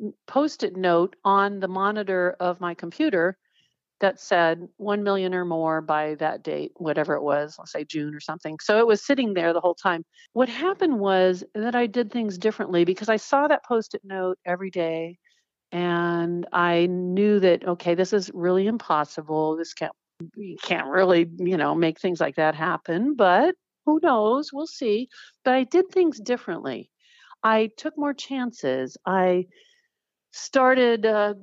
mm, 0.00 0.12
post-it 0.26 0.76
note 0.76 1.14
on 1.24 1.60
the 1.60 1.68
monitor 1.68 2.36
of 2.40 2.60
my 2.60 2.74
computer 2.74 3.38
that 4.00 4.20
said 4.20 4.66
1 4.78 5.02
million 5.02 5.34
or 5.34 5.44
more 5.44 5.80
by 5.80 6.14
that 6.16 6.42
date, 6.42 6.72
whatever 6.76 7.14
it 7.14 7.22
was, 7.22 7.56
let's 7.58 7.72
say 7.72 7.84
June 7.84 8.14
or 8.14 8.20
something. 8.20 8.58
So 8.60 8.78
it 8.78 8.86
was 8.86 9.04
sitting 9.04 9.34
there 9.34 9.52
the 9.52 9.60
whole 9.60 9.74
time. 9.74 10.04
What 10.32 10.48
happened 10.48 10.98
was 10.98 11.44
that 11.54 11.74
I 11.74 11.86
did 11.86 12.10
things 12.10 12.38
differently 12.38 12.84
because 12.84 13.08
I 13.08 13.16
saw 13.16 13.48
that 13.48 13.64
post-it 13.64 14.02
note 14.04 14.38
every 14.44 14.70
day 14.70 15.18
and 15.72 16.46
I 16.52 16.86
knew 16.86 17.40
that 17.40 17.66
okay, 17.66 17.94
this 17.94 18.12
is 18.12 18.30
really 18.34 18.66
impossible. 18.66 19.56
This 19.56 19.74
can't 19.74 19.92
you 20.36 20.56
can't 20.62 20.88
really, 20.88 21.30
you 21.38 21.56
know, 21.56 21.74
make 21.74 21.98
things 21.98 22.20
like 22.20 22.36
that 22.36 22.54
happen, 22.54 23.14
but 23.14 23.54
who 23.86 24.00
knows? 24.02 24.50
We'll 24.52 24.66
see. 24.66 25.08
But 25.44 25.54
I 25.54 25.64
did 25.64 25.88
things 25.88 26.20
differently. 26.20 26.90
I 27.42 27.70
took 27.76 27.96
more 27.96 28.12
chances. 28.12 28.96
I 29.06 29.46
started 30.32 31.04
a 31.04 31.36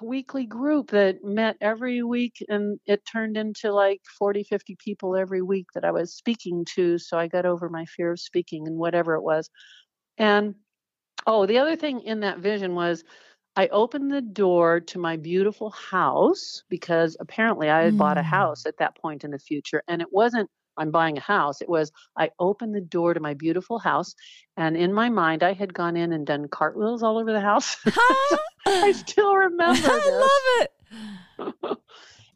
weekly 0.00 0.46
group 0.46 0.90
that 0.90 1.22
met 1.22 1.56
every 1.60 2.02
week 2.02 2.44
and 2.48 2.80
it 2.86 3.00
turned 3.10 3.36
into 3.36 3.72
like 3.72 4.00
40 4.18 4.42
50 4.42 4.76
people 4.84 5.14
every 5.16 5.42
week 5.42 5.66
that 5.74 5.84
i 5.84 5.92
was 5.92 6.14
speaking 6.14 6.64
to 6.74 6.98
so 6.98 7.16
i 7.18 7.28
got 7.28 7.46
over 7.46 7.68
my 7.68 7.84
fear 7.84 8.10
of 8.10 8.18
speaking 8.20 8.66
and 8.66 8.76
whatever 8.76 9.14
it 9.14 9.22
was 9.22 9.48
and 10.18 10.56
oh 11.26 11.46
the 11.46 11.58
other 11.58 11.76
thing 11.76 12.00
in 12.00 12.20
that 12.20 12.38
vision 12.40 12.74
was 12.74 13.04
i 13.54 13.68
opened 13.68 14.10
the 14.10 14.22
door 14.22 14.80
to 14.80 14.98
my 14.98 15.16
beautiful 15.16 15.70
house 15.70 16.64
because 16.68 17.16
apparently 17.20 17.70
i 17.70 17.82
had 17.82 17.96
bought 17.96 18.18
a 18.18 18.22
Mm. 18.22 18.24
house 18.24 18.66
at 18.66 18.78
that 18.78 18.96
point 18.96 19.22
in 19.24 19.30
the 19.30 19.38
future 19.38 19.84
and 19.88 20.02
it 20.02 20.08
wasn't 20.12 20.50
i'm 20.76 20.90
buying 20.90 21.18
a 21.18 21.20
house 21.20 21.60
it 21.60 21.68
was 21.68 21.92
i 22.16 22.30
opened 22.38 22.74
the 22.74 22.80
door 22.80 23.14
to 23.14 23.20
my 23.20 23.34
beautiful 23.34 23.78
house 23.78 24.14
and 24.56 24.76
in 24.76 24.92
my 24.92 25.08
mind 25.08 25.42
i 25.42 25.52
had 25.52 25.72
gone 25.72 25.96
in 25.96 26.12
and 26.12 26.26
done 26.26 26.48
cartwheels 26.48 27.02
all 27.02 27.18
over 27.18 27.32
the 27.32 27.40
house 27.40 27.76
I 28.66 28.92
still 28.92 29.34
remember. 29.34 29.88
I 29.90 30.10
love 30.10 30.68
it. 30.68 31.78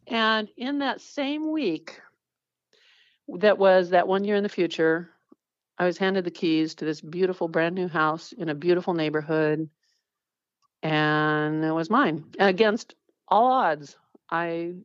And 0.09 0.47
in 0.55 0.79
that 0.79 1.01
same 1.01 1.51
week, 1.51 1.99
that 3.27 3.57
was 3.57 3.89
that 3.89 4.07
one 4.07 4.23
year 4.23 4.37
in 4.37 4.43
the 4.43 4.47
future, 4.47 5.09
I 5.77 5.85
was 5.85 5.97
handed 5.97 6.23
the 6.23 6.31
keys 6.31 6.75
to 6.75 6.85
this 6.85 7.01
beautiful 7.01 7.49
brand 7.49 7.75
new 7.75 7.89
house 7.89 8.31
in 8.31 8.47
a 8.47 8.55
beautiful 8.55 8.93
neighborhood. 8.93 9.69
And 10.81 11.61
it 11.61 11.73
was 11.73 11.89
mine 11.89 12.23
against 12.39 12.95
all 13.27 13.51
odds. 13.51 13.97
I 14.31 14.75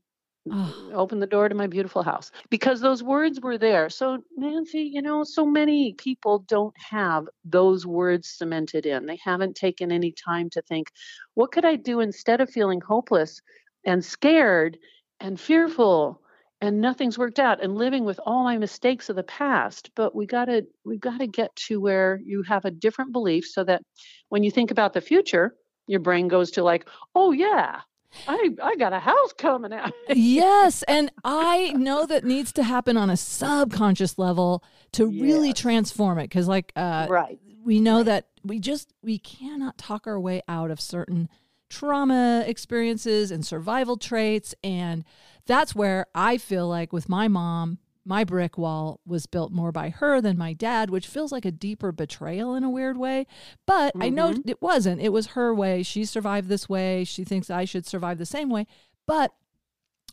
Oh. 0.50 0.90
opened 0.92 1.22
the 1.22 1.26
door 1.26 1.48
to 1.48 1.54
my 1.54 1.66
beautiful 1.68 2.02
house 2.02 2.30
because 2.50 2.80
those 2.80 3.02
words 3.02 3.40
were 3.40 3.58
there. 3.58 3.88
So, 3.88 4.22
Nancy, 4.36 4.82
you 4.82 5.00
know, 5.00 5.24
so 5.24 5.46
many 5.46 5.94
people 5.94 6.40
don't 6.40 6.74
have 6.90 7.28
those 7.44 7.86
words 7.86 8.28
cemented 8.28 8.84
in. 8.86 9.06
They 9.06 9.18
haven't 9.24 9.56
taken 9.56 9.92
any 9.92 10.12
time 10.12 10.50
to 10.50 10.62
think, 10.62 10.90
what 11.34 11.52
could 11.52 11.64
I 11.64 11.76
do 11.76 12.00
instead 12.00 12.40
of 12.40 12.50
feeling 12.50 12.80
hopeless 12.80 13.40
and 13.86 14.04
scared 14.04 14.78
and 15.20 15.40
fearful 15.40 16.20
and 16.60 16.80
nothing's 16.80 17.18
worked 17.18 17.40
out 17.40 17.62
and 17.62 17.76
living 17.76 18.04
with 18.04 18.20
all 18.24 18.44
my 18.44 18.56
mistakes 18.58 19.08
of 19.08 19.16
the 19.16 19.22
past 19.24 19.90
but 19.96 20.14
we 20.14 20.26
got 20.26 20.44
to 20.46 20.62
we 20.84 20.96
got 20.98 21.18
to 21.18 21.26
get 21.26 21.54
to 21.56 21.80
where 21.80 22.20
you 22.24 22.42
have 22.42 22.64
a 22.64 22.70
different 22.70 23.12
belief 23.12 23.44
so 23.46 23.64
that 23.64 23.82
when 24.28 24.42
you 24.44 24.50
think 24.50 24.70
about 24.70 24.92
the 24.92 25.00
future 25.00 25.54
your 25.86 26.00
brain 26.00 26.28
goes 26.28 26.52
to 26.52 26.62
like 26.62 26.88
oh 27.14 27.32
yeah 27.32 27.80
i 28.28 28.50
i 28.62 28.76
got 28.76 28.92
a 28.92 28.98
house 28.98 29.32
coming 29.36 29.72
out. 29.72 29.92
Yes, 30.14 30.82
and 30.84 31.10
I 31.24 31.72
know 31.72 32.06
that 32.06 32.24
needs 32.24 32.52
to 32.54 32.62
happen 32.62 32.96
on 32.96 33.08
a 33.10 33.16
subconscious 33.16 34.18
level 34.18 34.62
to 34.92 35.06
really 35.06 35.52
transform 35.52 36.18
it 36.18 36.24
because 36.24 36.48
like 36.48 36.72
uh 36.76 37.06
right. 37.08 37.38
we 37.64 37.80
know 37.80 37.98
Right. 37.98 38.06
that 38.06 38.26
we 38.44 38.58
just 38.58 38.92
we 39.02 39.18
cannot 39.18 39.78
talk 39.78 40.06
our 40.06 40.18
way 40.20 40.42
out 40.48 40.70
of 40.70 40.80
certain 40.80 41.28
trauma 41.70 42.44
experiences 42.46 43.30
and 43.30 43.46
survival 43.46 43.96
traits 43.96 44.54
and 44.62 45.04
that's 45.46 45.74
where 45.74 46.04
i 46.14 46.36
feel 46.36 46.68
like 46.68 46.92
with 46.92 47.08
my 47.08 47.28
mom 47.28 47.78
my 48.04 48.24
brick 48.24 48.58
wall 48.58 49.00
was 49.06 49.26
built 49.26 49.52
more 49.52 49.72
by 49.72 49.88
her 49.90 50.20
than 50.20 50.36
my 50.36 50.52
dad 50.52 50.90
which 50.90 51.06
feels 51.06 51.30
like 51.30 51.44
a 51.44 51.52
deeper 51.52 51.92
betrayal 51.92 52.54
in 52.54 52.64
a 52.64 52.70
weird 52.70 52.96
way 52.96 53.26
but 53.66 53.92
i 54.00 54.08
know 54.08 54.30
mm-hmm. 54.30 54.48
it 54.48 54.60
wasn't. 54.60 55.00
It 55.00 55.12
was 55.12 55.28
her 55.28 55.54
way. 55.54 55.82
She 55.82 56.04
survived 56.04 56.48
this 56.48 56.68
way. 56.68 57.04
She 57.04 57.24
thinks 57.24 57.50
i 57.50 57.64
should 57.64 57.86
survive 57.86 58.18
the 58.18 58.26
same 58.26 58.48
way. 58.50 58.66
But 59.06 59.32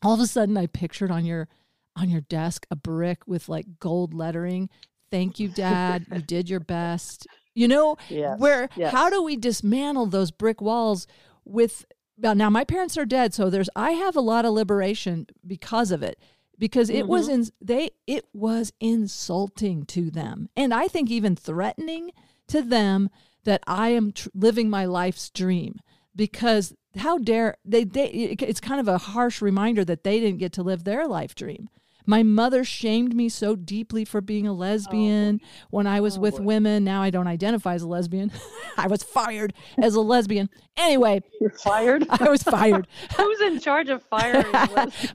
all 0.04 0.14
of 0.14 0.20
a 0.20 0.28
sudden 0.28 0.58
i 0.58 0.66
pictured 0.66 1.12
on 1.12 1.26
your 1.26 1.48
on 1.96 2.10
your 2.10 2.22
desk 2.22 2.66
a 2.72 2.76
brick 2.76 3.28
with 3.28 3.50
like 3.50 3.80
gold 3.80 4.14
lettering 4.14 4.70
thank 5.12 5.40
you 5.40 5.50
dad. 5.50 6.06
You 6.12 6.22
did 6.22 6.50
your 6.50 6.60
best. 6.60 7.28
You 7.56 7.68
know 7.68 7.98
yes. 8.10 8.40
where 8.40 8.70
yes. 8.76 8.94
how 8.94 9.10
do 9.10 9.22
we 9.22 9.36
dismantle 9.36 10.06
those 10.08 10.32
brick 10.32 10.62
walls 10.62 11.08
with 11.44 11.86
well, 12.18 12.36
now 12.36 12.50
my 12.50 12.64
parents 12.64 12.98
are 12.98 13.06
dead 13.06 13.34
so 13.34 13.50
there's 13.50 13.70
i 13.76 13.92
have 13.92 14.16
a 14.16 14.22
lot 14.22 14.46
of 14.46 14.54
liberation 14.54 15.26
because 15.46 15.92
of 15.92 16.04
it 16.04 16.20
because 16.60 16.90
it 16.90 17.08
was 17.08 17.28
mm-hmm. 17.28 17.42
in 17.42 17.50
they 17.62 17.90
it 18.06 18.26
was 18.34 18.72
insulting 18.80 19.86
to 19.86 20.12
them. 20.12 20.50
And 20.56 20.74
i 20.74 20.88
think 20.88 21.10
even 21.10 21.36
threatening 21.36 22.12
to 22.48 22.62
them 22.62 23.10
that 23.46 23.64
i 23.66 23.90
am 23.90 24.12
tr- 24.12 24.30
living 24.36 24.70
my 24.70 24.86
life's 24.86 25.30
dream 25.30 25.80
because 26.16 26.76
how 26.98 27.18
dare 27.18 27.56
they, 27.64 27.84
they 27.84 28.08
it's 28.10 28.60
kind 28.60 28.80
of 28.80 28.88
a 28.88 28.98
harsh 28.98 29.42
reminder 29.42 29.86
that 29.86 30.04
they 30.04 30.20
didn't 30.20 30.40
get 30.40 30.52
to 30.54 30.64
live 30.64 30.84
their 30.84 31.08
life 31.08 31.34
dream 31.34 31.70
my 32.10 32.24
mother 32.24 32.64
shamed 32.64 33.16
me 33.16 33.30
so 33.30 33.56
deeply 33.56 34.04
for 34.04 34.20
being 34.20 34.48
a 34.48 34.52
lesbian 34.52 35.40
oh, 35.44 35.48
when 35.70 35.86
I 35.86 36.02
was 36.02 36.18
Oh, 36.18 36.22
with 36.22 36.38
boy. 36.38 36.44
women. 36.44 36.84
Now 36.84 37.04
I 37.04 37.12
don't 37.12 37.28
identify 37.28 37.76
as 37.76 37.84
a 37.84 37.88
lesbian. 37.88 38.32
I 38.78 38.88
was 38.88 39.04
fired 39.04 39.54
as 39.78 39.94
a 39.94 40.02
lesbian. 40.02 40.50
Anyway, 40.76 41.22
you're 41.40 41.52
fired 41.52 42.08
I 42.10 42.28
was 42.28 42.42
fired. 42.42 42.88
who's 43.16 43.42
in 43.42 43.60
charge 43.60 43.90
of 43.90 44.02
firing? 44.02 44.48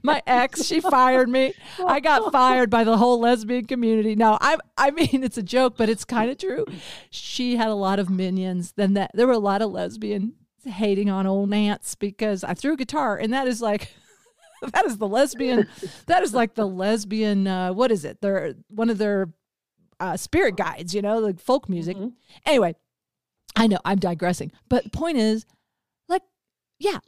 My 0.03 0.23
ex, 0.25 0.63
she 0.63 0.79
fired 0.79 1.27
me. 1.27 1.53
I 1.85 1.99
got 1.99 2.31
fired 2.31 2.69
by 2.69 2.85
the 2.85 2.95
whole 2.95 3.19
lesbian 3.19 3.65
community. 3.65 4.15
No, 4.15 4.37
I 4.39 4.55
I 4.77 4.91
mean 4.91 5.21
it's 5.21 5.37
a 5.37 5.43
joke, 5.43 5.75
but 5.75 5.89
it's 5.89 6.05
kind 6.05 6.31
of 6.31 6.37
true. 6.37 6.65
She 7.09 7.57
had 7.57 7.67
a 7.67 7.75
lot 7.75 7.99
of 7.99 8.09
minions. 8.09 8.71
Then 8.71 8.93
that 8.93 9.11
there 9.13 9.27
were 9.27 9.33
a 9.33 9.37
lot 9.39 9.61
of 9.61 9.69
lesbian 9.69 10.35
hating 10.63 11.09
on 11.09 11.27
old 11.27 11.49
Nance 11.49 11.93
because 11.95 12.45
I 12.45 12.53
threw 12.53 12.73
a 12.73 12.77
guitar 12.77 13.17
and 13.17 13.33
that 13.33 13.49
is 13.49 13.61
like 13.61 13.91
that 14.73 14.85
is 14.85 14.97
the 14.97 15.07
lesbian 15.07 15.67
that 16.07 16.23
is 16.23 16.33
like 16.33 16.55
the 16.55 16.65
lesbian 16.65 17.47
uh 17.47 17.73
what 17.73 17.91
is 17.91 18.05
it? 18.05 18.21
They're 18.21 18.53
one 18.69 18.89
of 18.89 18.97
their 18.97 19.29
uh 19.99 20.17
spirit 20.17 20.57
guides, 20.57 20.93
you 20.93 21.01
know, 21.01 21.19
like 21.19 21.39
folk 21.39 21.69
music. 21.69 21.97
Mhm. 21.97 22.13
Anyway, 22.45 22.75
I 23.55 23.67
know 23.67 23.79
I'm 23.85 23.99
digressing, 23.99 24.51
but 24.69 24.83
the 24.83 24.89
point 24.89 25.17
is, 25.17 25.45
like, 26.09 26.23
yeah, 26.79 26.99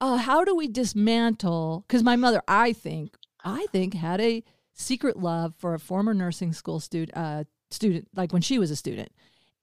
uh, 0.00 0.16
how 0.16 0.44
do 0.44 0.54
we 0.56 0.66
dismantle? 0.68 1.84
Because 1.86 2.02
my 2.02 2.16
mother, 2.16 2.42
I 2.48 2.72
think, 2.72 3.16
I 3.44 3.66
think, 3.70 3.94
had 3.94 4.20
a 4.20 4.42
secret 4.72 5.16
love 5.16 5.54
for 5.56 5.72
a 5.74 5.78
former 5.78 6.12
nursing 6.12 6.52
school 6.52 6.80
student, 6.80 7.16
uh, 7.16 7.44
student, 7.70 8.08
like 8.16 8.32
when 8.32 8.42
she 8.42 8.58
was 8.58 8.70
a 8.72 8.76
student, 8.76 9.12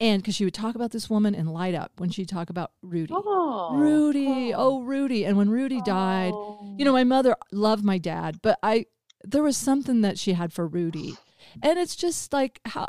and 0.02 0.20
because 0.20 0.34
she 0.34 0.44
would 0.44 0.52
talk 0.52 0.74
about 0.74 0.90
this 0.90 1.08
woman 1.08 1.34
and 1.34 1.48
light 1.52 1.74
up 1.74 1.92
when 1.96 2.10
she 2.10 2.22
would 2.22 2.28
talk 2.28 2.50
about 2.50 2.72
Rudy, 2.82 3.14
oh 3.16 3.74
Rudy, 3.76 4.52
oh 4.52 4.82
Rudy, 4.82 5.24
and 5.24 5.36
when 5.38 5.48
Rudy 5.48 5.80
died, 5.82 6.32
you 6.76 6.84
know, 6.84 6.90
oh. 6.90 6.94
my 6.94 7.04
mother 7.04 7.36
loved 7.52 7.84
my 7.84 7.98
dad, 7.98 8.40
but 8.42 8.58
I 8.64 8.86
there 9.22 9.44
was 9.44 9.56
something 9.56 10.00
that 10.00 10.18
she 10.18 10.32
had 10.32 10.52
for 10.52 10.66
Rudy. 10.66 11.14
And 11.62 11.78
it's 11.78 11.94
just 11.94 12.32
like 12.32 12.60
how 12.64 12.88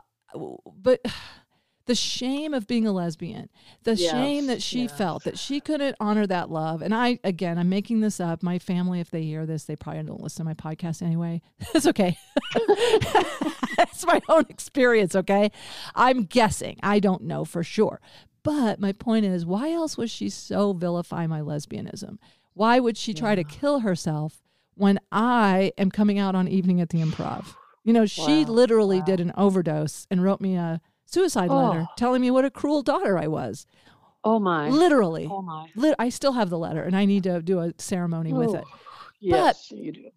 but 0.76 1.02
the 1.86 1.96
shame 1.96 2.54
of 2.54 2.66
being 2.66 2.88
a 2.88 2.92
lesbian, 2.92 3.50
the 3.84 3.96
shame 3.96 4.48
that 4.48 4.62
she 4.62 4.84
yes. 4.84 4.98
felt 4.98 5.24
that 5.26 5.38
she 5.38 5.60
couldn't 5.60 5.96
honor 6.00 6.26
that 6.26 6.50
love. 6.50 6.82
And 6.82 6.94
I 6.96 7.20
again, 7.24 7.58
I'm 7.58 7.70
making 7.70 8.00
this 8.00 8.20
up. 8.20 8.42
My 8.42 8.58
family 8.60 9.00
if 9.00 9.12
they 9.12 9.24
hear 9.24 9.46
this, 9.46 9.66
they 9.66 9.76
probably 9.76 10.04
don't 10.04 10.22
listen 10.22 10.46
to 10.46 10.50
my 10.50 10.54
podcast 10.54 11.02
anyway. 11.02 11.42
It's 11.76 11.88
okay. 11.88 12.18
it's 12.56 14.06
my 14.06 14.22
own 14.30 14.46
experience, 14.50 15.16
okay? 15.16 15.52
I'm 15.96 16.24
guessing. 16.24 16.78
I 16.84 17.00
don't 17.00 17.24
know 17.24 17.46
for 17.46 17.64
sure. 17.64 18.00
But 18.44 18.80
my 18.80 18.92
point 18.92 19.26
is, 19.26 19.46
why 19.46 19.72
else 19.72 19.98
would 19.98 20.10
she 20.10 20.30
so 20.30 20.74
vilify 20.74 21.28
my 21.28 21.40
lesbianism? 21.40 22.18
Why 22.54 22.80
would 22.80 22.98
she 22.98 23.14
try 23.14 23.36
to 23.36 23.44
kill 23.44 23.80
herself 23.80 24.44
when 24.76 25.00
I 25.12 25.72
am 25.78 25.90
coming 25.90 26.20
out 26.20 26.36
on 26.36 26.48
Evening 26.48 26.80
at 26.80 26.90
the 26.90 27.00
Improv? 27.00 27.56
You 27.84 27.94
know, 27.94 28.06
she 28.06 28.46
literally 28.46 29.00
wow. 29.00 29.06
did 29.06 29.20
an 29.20 29.34
overdose 29.36 30.08
and 30.12 30.24
wrote 30.24 30.40
me 30.40 30.56
a 30.56 30.80
suicide 31.14 31.50
letter 31.52 31.86
Oh. 31.90 31.94
telling 31.98 32.22
me 32.22 32.32
what 32.32 32.46
a 32.46 32.50
cruel 32.52 32.82
daughter 32.82 33.18
I 33.18 33.28
was. 33.28 33.66
oh 34.24 34.40
my 34.40 34.70
Literally. 34.70 35.28
oh 35.30 35.42
my 35.42 35.68
Lit- 35.76 35.96
I 36.00 36.10
still 36.10 36.34
have 36.34 36.50
the 36.50 36.58
letter 36.58 36.82
and 36.84 36.96
I 36.96 37.06
need 37.06 37.24
to 37.24 37.42
do 37.42 37.60
a 37.60 37.74
ceremony 37.78 38.34
with 38.34 38.56
it. 38.56 38.64
Yes 39.20 39.72
you 39.72 39.92
do 39.92 40.10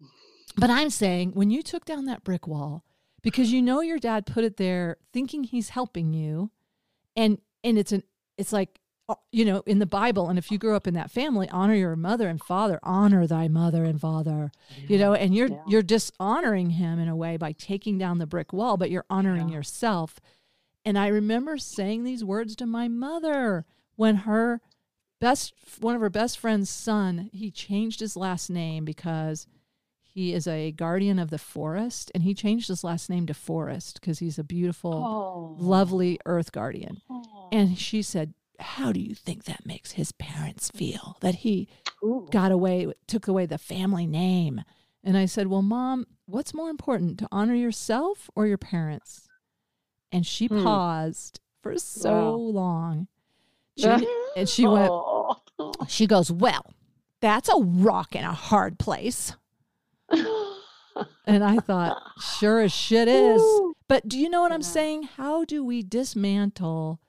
But 0.57 0.69
I'm 0.69 0.89
saying 0.89 1.31
when 1.33 1.49
you 1.51 1.61
took 1.61 1.85
down 1.85 2.05
that 2.05 2.23
brick 2.23 2.47
wall 2.47 2.83
because 3.21 3.51
you 3.51 3.61
know 3.61 3.81
your 3.81 3.99
dad 3.99 4.25
put 4.25 4.43
it 4.43 4.57
there 4.57 4.97
thinking 5.13 5.43
he's 5.43 5.69
helping 5.69 6.13
you 6.13 6.51
and 7.15 7.37
and 7.63 7.77
it's 7.77 7.91
an 7.91 8.03
it's 8.37 8.53
like 8.53 8.79
uh, 9.09 9.15
you 9.31 9.45
know 9.45 9.63
in 9.65 9.79
the 9.79 9.85
Bible 9.85 10.27
and 10.29 10.37
if 10.37 10.51
you 10.51 10.57
grew 10.57 10.75
up 10.75 10.87
in 10.87 10.93
that 10.93 11.09
family 11.11 11.47
honor 11.49 11.73
your 11.75 11.95
mother 11.95 12.27
and 12.27 12.41
father 12.41 12.79
honor 12.83 13.25
thy 13.27 13.47
mother 13.47 13.83
and 13.85 13.99
father 14.01 14.51
you 14.87 14.97
know 14.97 15.13
and 15.13 15.33
you're 15.33 15.49
Yeah. 15.49 15.63
you're 15.67 15.83
dishonoring 15.83 16.71
him 16.71 16.99
in 16.99 17.07
a 17.07 17.15
way 17.15 17.37
by 17.37 17.51
taking 17.53 17.97
down 17.97 18.17
the 18.17 18.27
brick 18.27 18.51
wall 18.51 18.75
but 18.77 18.89
you're 18.91 19.05
honoring 19.09 19.49
Yeah. 19.49 19.55
yourself 19.57 20.19
and 20.87 20.97
I 20.97 21.07
remember 21.07 21.57
saying 21.57 22.05
these 22.05 22.23
words 22.23 22.55
to 22.55 22.65
my 22.65 22.87
mother 22.87 23.65
when 23.97 24.15
her 24.15 24.61
best 25.19 25.53
one 25.81 25.95
of 25.95 26.01
her 26.01 26.09
best 26.09 26.39
friend's 26.39 26.69
son 26.69 27.29
he 27.33 27.51
changed 27.51 27.99
his 27.99 28.15
last 28.15 28.49
name 28.49 28.85
because 28.85 29.47
he 30.01 30.33
is 30.33 30.47
a 30.47 30.71
guardian 30.71 31.19
of 31.19 31.29
the 31.29 31.37
forest 31.37 32.09
and 32.13 32.23
he 32.23 32.33
changed 32.33 32.69
his 32.69 32.85
last 32.85 33.09
name 33.09 33.25
to 33.25 33.33
forest 33.33 33.99
because 33.99 34.19
he's 34.19 34.39
a 34.39 34.45
beautiful 34.45 34.93
oh 34.93 35.61
lovely 35.61 36.19
earth 36.25 36.53
guardian 36.53 37.01
oh. 37.09 37.49
and 37.51 37.77
she 37.77 38.01
said 38.01 38.33
how 38.59 38.93
do 38.93 39.01
you 39.01 39.13
think 39.13 39.43
that 39.43 39.65
makes 39.65 39.91
his 39.91 40.13
parents 40.13 40.71
feel 40.71 41.17
that 41.19 41.35
he 41.35 41.67
Ooh. 42.01 42.29
got 42.31 42.51
away 42.53 42.87
took 43.07 43.27
away 43.27 43.45
the 43.45 43.57
family 43.57 44.07
name 44.07 44.63
and 45.03 45.17
i 45.17 45.25
said 45.25 45.47
well 45.47 45.61
mom 45.61 46.05
what's 46.27 46.53
more 46.53 46.69
important 46.69 47.17
to 47.19 47.27
honor 47.29 47.55
yourself 47.55 48.29
or 48.35 48.47
your 48.47 48.57
parents 48.57 49.26
and 50.11 50.25
she 50.25 50.47
Hmm. 50.47 50.63
paused 50.63 51.39
for 51.61 51.77
so 51.77 52.13
Wow. 52.13 52.35
long 52.35 53.07
she, 53.77 54.07
and 54.35 54.47
she 54.49 54.65
went 54.67 54.91
Oh. 54.91 55.35
She 55.87 56.07
goes, 56.07 56.31
Well, 56.31 56.73
that's 57.21 57.49
a 57.49 57.57
rock 57.57 58.15
in 58.15 58.23
a 58.23 58.33
hard 58.33 58.79
place. 58.79 59.33
And 60.09 61.43
I 61.43 61.57
thought, 61.59 62.01
Sure 62.39 62.61
as 62.61 62.71
shit 62.71 63.07
is. 63.07 63.61
But 63.87 64.07
do 64.07 64.17
you 64.17 64.29
know 64.29 64.41
what 64.41 64.51
I'm 64.51 64.61
saying? 64.61 65.03
How 65.03 65.45
do 65.45 65.63
we 65.63 65.83
dismantle 65.83 66.99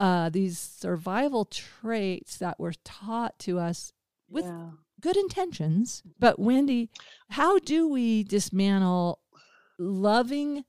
uh, 0.00 0.28
these 0.30 0.58
survival 0.58 1.44
traits 1.44 2.36
that 2.38 2.58
were 2.60 2.74
taught 2.84 3.38
to 3.40 3.58
us 3.58 3.92
with 4.30 4.44
Yeah. 4.46 4.70
good 5.00 5.16
intentions? 5.16 6.02
But 6.18 6.38
Wendi, 6.38 6.88
how 7.30 7.58
do 7.58 7.88
we 7.88 8.22
dismantle 8.24 9.20
loving 9.78 10.64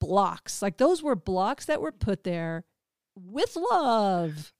blocks? 0.00 0.62
Like 0.62 0.78
those 0.78 1.02
were 1.02 1.16
blocks 1.16 1.66
that 1.66 1.80
were 1.80 1.92
put 1.92 2.24
there 2.24 2.64
with 3.14 3.56
love. 3.56 4.52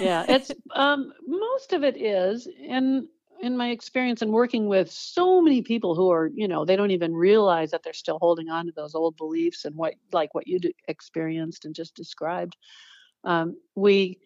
yeah 0.00 0.24
it's 0.28 0.50
um 0.74 1.12
most 1.26 1.72
of 1.72 1.82
it 1.82 1.96
is 2.00 2.48
in 2.60 3.08
in 3.40 3.56
my 3.56 3.70
experience 3.70 4.22
and 4.22 4.32
working 4.32 4.66
with 4.66 4.90
so 4.90 5.40
many 5.40 5.62
people 5.62 5.94
who 5.94 6.10
are 6.10 6.30
you 6.34 6.48
know 6.48 6.64
they 6.64 6.76
don't 6.76 6.90
even 6.90 7.14
realize 7.14 7.70
that 7.70 7.82
they're 7.82 7.92
still 7.92 8.18
holding 8.20 8.48
on 8.48 8.66
to 8.66 8.72
those 8.72 8.94
old 8.94 9.16
beliefs 9.16 9.64
and 9.64 9.76
what 9.76 9.94
like 10.12 10.34
what 10.34 10.46
you 10.46 10.58
experienced 10.88 11.64
and 11.64 11.74
just 11.74 11.94
described 11.94 12.56
um, 13.24 13.56
we 13.74 14.18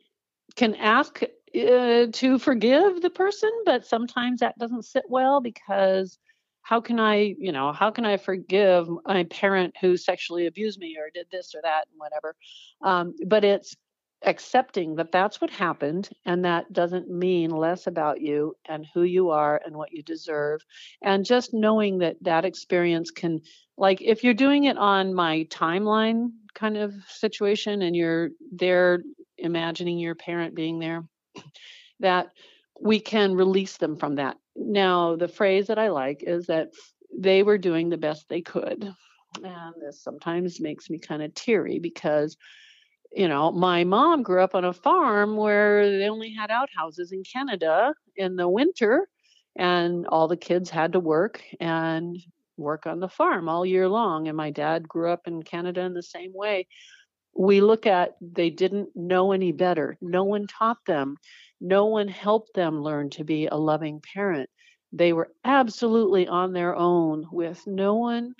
can 0.54 0.74
ask 0.74 1.22
uh, 1.22 2.06
to 2.12 2.38
forgive 2.38 3.00
the 3.02 3.10
person 3.10 3.50
but 3.64 3.86
sometimes 3.86 4.40
that 4.40 4.58
doesn't 4.58 4.84
sit 4.84 5.04
well 5.08 5.40
because 5.40 6.18
how 6.62 6.80
can 6.80 6.98
i 6.98 7.34
you 7.38 7.52
know 7.52 7.72
how 7.72 7.90
can 7.90 8.04
i 8.04 8.16
forgive 8.16 8.88
my 9.04 9.24
parent 9.24 9.74
who 9.80 9.96
sexually 9.96 10.46
abused 10.46 10.78
me 10.78 10.96
or 10.98 11.10
did 11.12 11.26
this 11.30 11.54
or 11.54 11.60
that 11.62 11.86
and 11.90 11.98
whatever 11.98 12.34
um, 12.82 13.14
but 13.26 13.44
it's 13.44 13.76
accepting 14.24 14.94
that 14.96 15.12
that's 15.12 15.40
what 15.40 15.50
happened 15.50 16.08
and 16.24 16.44
that 16.44 16.72
doesn't 16.72 17.10
mean 17.10 17.50
less 17.50 17.86
about 17.86 18.20
you 18.20 18.54
and 18.68 18.86
who 18.94 19.02
you 19.02 19.30
are 19.30 19.60
and 19.64 19.76
what 19.76 19.92
you 19.92 20.02
deserve. 20.02 20.60
And 21.02 21.24
just 21.24 21.52
knowing 21.52 21.98
that 21.98 22.16
that 22.22 22.44
experience 22.44 23.10
can 23.10 23.40
like 23.76 24.00
if 24.00 24.22
you're 24.22 24.34
doing 24.34 24.64
it 24.64 24.78
on 24.78 25.14
my 25.14 25.46
timeline 25.50 26.30
kind 26.54 26.76
of 26.76 26.94
situation 27.08 27.82
and 27.82 27.96
you're 27.96 28.30
there 28.52 29.02
imagining 29.38 29.98
your 29.98 30.14
parent 30.14 30.54
being 30.54 30.78
there 30.78 31.04
that 32.00 32.28
we 32.80 33.00
can 33.00 33.34
release 33.34 33.78
them 33.78 33.96
from 33.96 34.16
that 34.16 34.36
now 34.56 35.16
the 35.16 35.28
phrase 35.28 35.66
that 35.66 35.78
i 35.78 35.88
like 35.88 36.22
is 36.22 36.46
that 36.46 36.68
they 37.16 37.42
were 37.42 37.58
doing 37.58 37.88
the 37.88 37.96
best 37.96 38.28
they 38.28 38.40
could 38.42 38.92
and 39.42 39.74
this 39.80 40.02
sometimes 40.02 40.60
makes 40.60 40.90
me 40.90 40.98
kind 40.98 41.22
of 41.22 41.34
teary 41.34 41.78
because 41.78 42.36
you 43.14 43.28
know, 43.28 43.52
my 43.52 43.84
mom 43.84 44.22
grew 44.22 44.42
up 44.42 44.54
on 44.54 44.64
a 44.64 44.72
farm 44.72 45.36
where 45.36 45.98
they 45.98 46.08
only 46.08 46.32
had 46.32 46.50
outhouses 46.50 47.12
in 47.12 47.22
Canada 47.24 47.94
in 48.16 48.36
the 48.36 48.48
winter, 48.48 49.08
and 49.56 50.06
all 50.06 50.28
the 50.28 50.36
kids 50.36 50.70
had 50.70 50.92
to 50.92 51.00
work 51.00 51.42
and 51.60 52.16
work 52.56 52.86
on 52.86 53.00
the 53.00 53.08
farm 53.08 53.48
all 53.48 53.66
year 53.66 53.88
long. 53.88 54.28
And 54.28 54.36
my 54.36 54.50
dad 54.50 54.88
grew 54.88 55.10
up 55.10 55.26
in 55.26 55.42
Canada 55.42 55.82
in 55.82 55.92
the 55.92 56.02
same 56.02 56.32
way. 56.34 56.66
We 57.36 57.60
look 57.60 57.86
at 57.86 58.16
they 58.20 58.50
didn't 58.50 58.90
know 58.94 59.32
any 59.32 59.52
better. 59.52 59.98
No 60.00 60.24
one 60.24 60.46
taught 60.46 60.84
them, 60.86 61.16
no 61.62 61.86
one 61.86 62.08
helped 62.08 62.54
them 62.54 62.82
learn 62.82 63.10
to 63.12 63.24
be 63.24 63.46
a 63.48 63.56
loving 63.56 64.02
parent. 64.14 64.50
They 64.92 65.12
were 65.12 65.32
absolutely 65.44 66.28
on 66.28 66.52
their 66.52 66.76
own 66.76 67.26
with 67.32 67.66
no 67.66 67.96
one 67.96 68.34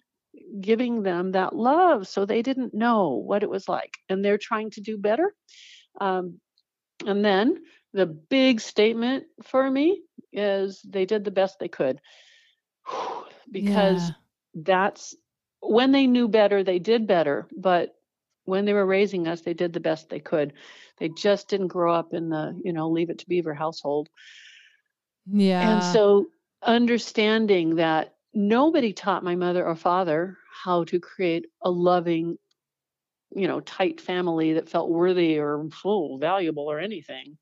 giving 0.61 1.03
them 1.03 1.33
that 1.33 1.55
love 1.55 2.09
so 2.09 2.25
they 2.27 2.43
didn't 2.43 2.75
know 2.75 3.11
what 3.11 3.43
it 3.43 3.51
was 3.51 3.69
like 3.69 3.99
and 4.09 4.25
they're 4.25 4.39
trying 4.39 4.71
to 4.71 4.81
do 4.81 4.99
better 4.99 5.35
um, 6.01 6.41
and 7.07 7.25
then 7.25 7.63
the 7.95 8.07
big 8.07 8.61
statement 8.61 9.25
for 9.43 9.71
me 9.71 10.03
is 10.33 10.83
they 10.89 11.05
did 11.07 11.25
the 11.25 11.31
best 11.31 11.59
they 11.59 11.69
could 11.69 12.01
because 13.53 14.13
Yeah. 14.13 14.17
that's 14.55 15.15
when 15.61 15.93
they 15.93 16.07
knew 16.07 16.29
better 16.29 16.63
they 16.63 16.79
did 16.79 17.07
better 17.07 17.49
but 17.57 17.95
when 18.45 18.65
they 18.65 18.73
were 18.73 18.87
raising 18.87 19.29
us 19.29 19.43
they 19.43 19.55
did 19.55 19.73
the 19.73 19.81
best 19.81 20.09
they 20.11 20.21
could 20.21 20.53
they 20.99 21.09
just 21.09 21.49
didn't 21.49 21.69
grow 21.69 21.95
up 21.95 22.13
in 22.15 22.29
the 22.31 22.61
you 22.65 22.73
know 22.73 22.91
leave 22.91 23.11
it 23.11 23.19
to 23.19 23.29
beaver 23.29 23.55
household 23.55 24.09
Yeah. 25.27 25.61
and 25.61 25.83
so 25.83 26.31
understanding 26.63 27.77
that 27.77 28.17
nobody 28.35 28.93
taught 28.93 29.25
my 29.25 29.35
mother 29.35 29.67
or 29.67 29.77
father 29.77 30.37
how 30.65 30.85
to 30.85 31.01
create 31.01 31.47
a 31.63 31.71
loving, 31.71 32.37
you 33.35 33.49
know, 33.49 33.61
tight 33.61 34.01
family 34.01 34.55
that 34.55 34.69
felt 34.69 34.91
worthy 34.91 35.39
or 35.39 35.69
full, 35.73 36.19
valuable 36.19 36.71
or 36.71 36.81
anything. 36.81 37.39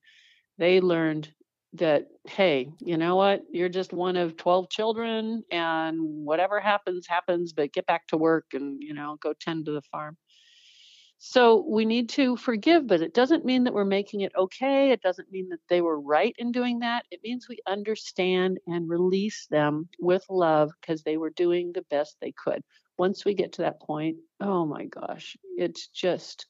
They 0.59 0.81
learned 0.81 1.35
that, 1.75 2.09
hey, 2.29 2.73
you 2.81 2.97
know 2.99 3.17
what? 3.17 3.43
You're 3.53 3.69
just 3.71 3.93
one 3.93 4.17
of 4.17 4.37
12 4.37 4.71
children 4.71 5.45
and 5.53 6.01
whatever 6.27 6.61
happens, 6.61 7.07
happens, 7.09 7.53
but 7.53 7.73
get 7.73 7.87
back 7.87 8.07
to 8.09 8.19
work 8.19 8.47
and, 8.55 8.83
you 8.83 8.95
know, 8.95 9.19
go 9.21 9.35
tend 9.35 9.67
to 9.67 9.73
the 9.73 9.83
farm. 9.83 10.19
So 11.23 11.67
we 11.69 11.85
need 11.85 12.09
to 12.11 12.35
forgive, 12.39 12.87
but 12.87 13.03
it 13.03 13.13
doesn't 13.13 13.45
mean 13.45 13.65
that 13.65 13.75
we're 13.75 13.85
making 13.85 14.23
it 14.23 14.33
okay. 14.35 14.91
It 14.91 15.03
doesn't 15.03 15.31
mean 15.31 15.51
that 15.51 15.61
they 15.69 15.83
were 15.83 16.01
right 16.01 16.35
in 16.39 16.51
doing 16.51 16.79
that. 16.79 17.05
It 17.11 17.21
means 17.23 17.47
we 17.47 17.59
understand 17.67 18.59
and 18.67 18.89
release 18.89 19.47
them 19.51 19.91
with 20.01 20.25
love 20.31 20.71
because 20.81 21.03
they 21.03 21.19
were 21.19 21.29
doing 21.29 21.73
the 21.73 21.85
best 21.91 22.17
they 22.23 22.33
could. 22.33 22.63
Once 22.97 23.27
we 23.27 23.35
get 23.35 23.53
to 23.53 23.63
that 23.63 23.83
point, 23.83 24.17
oh 24.41 24.65
my 24.65 24.87
gosh, 24.87 25.37
it's 25.59 25.89
just, 25.89 26.47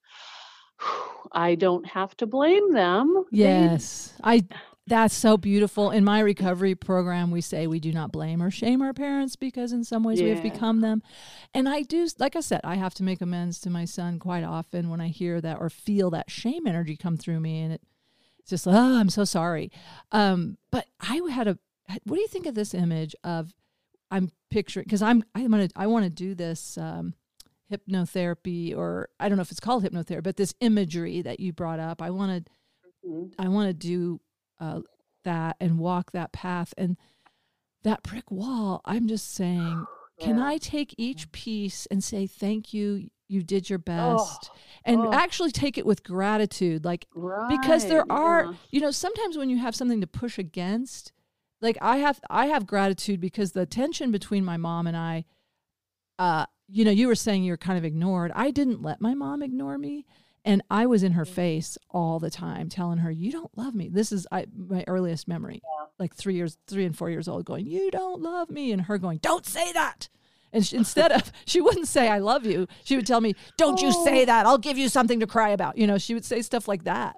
I 1.32 1.56
don't 1.56 1.86
have 1.86 2.16
to 2.18 2.26
blame 2.26 2.72
them. 2.72 3.24
Yes. 3.32 4.14
I 4.22 4.46
that's 4.90 5.14
so 5.14 5.36
beautiful. 5.36 5.90
In 5.90 6.04
my 6.04 6.18
recovery 6.20 6.74
program, 6.74 7.30
we 7.30 7.40
say 7.40 7.66
we 7.66 7.78
do 7.80 7.92
not 7.92 8.10
blame 8.12 8.42
or 8.42 8.50
shame 8.50 8.82
our 8.82 8.92
parents 8.92 9.36
because 9.36 9.72
in 9.72 9.84
some 9.84 10.02
ways 10.02 10.20
we 10.20 10.28
have 10.30 10.42
become 10.42 10.80
them. 10.80 11.02
And 11.54 11.68
I 11.68 11.82
do 11.82 12.06
like 12.18 12.34
I 12.36 12.40
said, 12.40 12.60
I 12.64 12.74
have 12.74 12.92
to 12.94 13.02
make 13.04 13.20
amends 13.20 13.60
to 13.60 13.70
my 13.70 13.84
son 13.84 14.18
quite 14.18 14.42
often 14.44 14.90
when 14.90 15.00
I 15.00 15.08
hear 15.08 15.40
that 15.40 15.58
or 15.60 15.70
feel 15.70 16.10
that 16.10 16.30
shame 16.30 16.66
energy 16.66 16.96
come 16.96 17.16
through 17.16 17.40
me 17.40 17.60
and 17.60 17.72
it 17.74 17.82
it's 18.40 18.50
just 18.50 18.66
oh, 18.66 18.98
I'm 18.98 19.10
so 19.10 19.24
sorry. 19.24 19.70
Um, 20.12 20.58
but 20.70 20.86
I 21.00 21.20
had 21.30 21.46
a 21.48 21.56
what 22.04 22.16
do 22.16 22.20
you 22.20 22.28
think 22.28 22.46
of 22.46 22.54
this 22.54 22.74
image 22.74 23.14
of 23.24 23.54
I'm 24.10 24.32
picturing 24.50 24.84
because 24.84 25.02
I'm 25.02 25.22
I'm 25.36 25.50
gonna 25.52 25.68
I 25.76 25.86
want 25.86 26.04
to 26.04 26.10
do 26.10 26.34
this 26.34 26.76
um 26.76 27.14
hypnotherapy 27.72 28.76
or 28.76 29.08
I 29.20 29.28
don't 29.28 29.38
know 29.38 29.42
if 29.42 29.52
it's 29.52 29.60
called 29.60 29.84
hypnotherapy, 29.84 30.24
but 30.24 30.36
this 30.36 30.52
imagery 30.60 31.22
that 31.22 31.38
you 31.40 31.52
brought 31.52 31.78
up. 31.78 32.02
I 32.02 32.10
want 32.10 32.44
to 32.44 32.52
Mhm. 33.06 33.32
I 33.38 33.48
want 33.48 33.68
to 33.68 33.72
do 33.72 34.20
uh, 34.60 34.80
that 35.24 35.56
and 35.60 35.78
walk 35.78 36.12
that 36.12 36.32
path 36.32 36.72
and 36.76 36.96
that 37.82 38.02
brick 38.02 38.30
wall. 38.30 38.80
I'm 38.84 39.08
just 39.08 39.34
saying, 39.34 39.86
can 40.20 40.38
I 40.38 40.58
take 40.58 40.94
each 40.98 41.32
piece 41.32 41.86
and 41.86 42.04
say 42.04 42.26
thank 42.26 42.72
you? 42.72 43.08
You 43.28 43.42
did 43.42 43.70
your 43.70 43.78
best, 43.78 44.50
Oh, 44.52 44.56
and 44.84 45.00
oh. 45.02 45.12
actually 45.12 45.52
take 45.52 45.78
it 45.78 45.86
with 45.86 46.02
gratitude, 46.02 46.84
like 46.84 47.06
because 47.48 47.86
there 47.86 48.04
are, 48.10 48.46
yeah. 48.46 48.52
you 48.72 48.80
know, 48.80 48.90
sometimes 48.90 49.38
when 49.38 49.48
you 49.48 49.58
have 49.58 49.76
something 49.76 50.00
to 50.00 50.06
push 50.08 50.36
against, 50.36 51.12
like 51.60 51.78
I 51.80 51.98
have, 51.98 52.20
I 52.28 52.46
have 52.46 52.66
gratitude 52.66 53.20
because 53.20 53.52
the 53.52 53.66
tension 53.66 54.10
between 54.10 54.44
my 54.44 54.56
mom 54.56 54.88
and 54.88 54.96
I, 54.96 55.26
uh, 56.18 56.46
you 56.68 56.84
know, 56.84 56.90
you 56.90 57.06
were 57.06 57.14
saying 57.14 57.44
you 57.44 57.52
were 57.52 57.56
kind 57.56 57.78
of 57.78 57.84
ignored. 57.84 58.32
I 58.34 58.50
didn't 58.50 58.82
let 58.82 59.00
my 59.00 59.14
mom 59.14 59.42
ignore 59.42 59.78
me. 59.78 60.06
And 60.44 60.62
I 60.70 60.86
was 60.86 61.02
in 61.02 61.12
her 61.12 61.24
face 61.24 61.76
all 61.90 62.18
the 62.18 62.30
time, 62.30 62.68
telling 62.68 62.98
her, 62.98 63.10
"You 63.10 63.30
don't 63.30 63.56
love 63.56 63.74
me." 63.74 63.88
This 63.88 64.10
is 64.10 64.26
I, 64.32 64.46
my 64.56 64.84
earliest 64.86 65.28
memory, 65.28 65.60
like 65.98 66.14
three 66.14 66.34
years, 66.34 66.56
three 66.66 66.86
and 66.86 66.96
four 66.96 67.10
years 67.10 67.28
old, 67.28 67.44
going, 67.44 67.66
"You 67.66 67.90
don't 67.90 68.22
love 68.22 68.50
me," 68.50 68.72
and 68.72 68.82
her 68.82 68.96
going, 68.98 69.18
"Don't 69.18 69.44
say 69.44 69.72
that." 69.72 70.08
And 70.52 70.66
she, 70.66 70.76
instead 70.76 71.12
of, 71.12 71.30
she 71.44 71.60
wouldn't 71.60 71.88
say 71.88 72.08
"I 72.08 72.18
love 72.18 72.46
you," 72.46 72.66
she 72.84 72.96
would 72.96 73.06
tell 73.06 73.20
me, 73.20 73.34
"Don't 73.58 73.82
you 73.82 73.92
say 73.92 74.24
that? 74.24 74.46
I'll 74.46 74.58
give 74.58 74.78
you 74.78 74.88
something 74.88 75.20
to 75.20 75.26
cry 75.26 75.50
about." 75.50 75.76
You 75.76 75.86
know, 75.86 75.98
she 75.98 76.14
would 76.14 76.24
say 76.24 76.40
stuff 76.40 76.66
like 76.66 76.84
that. 76.84 77.16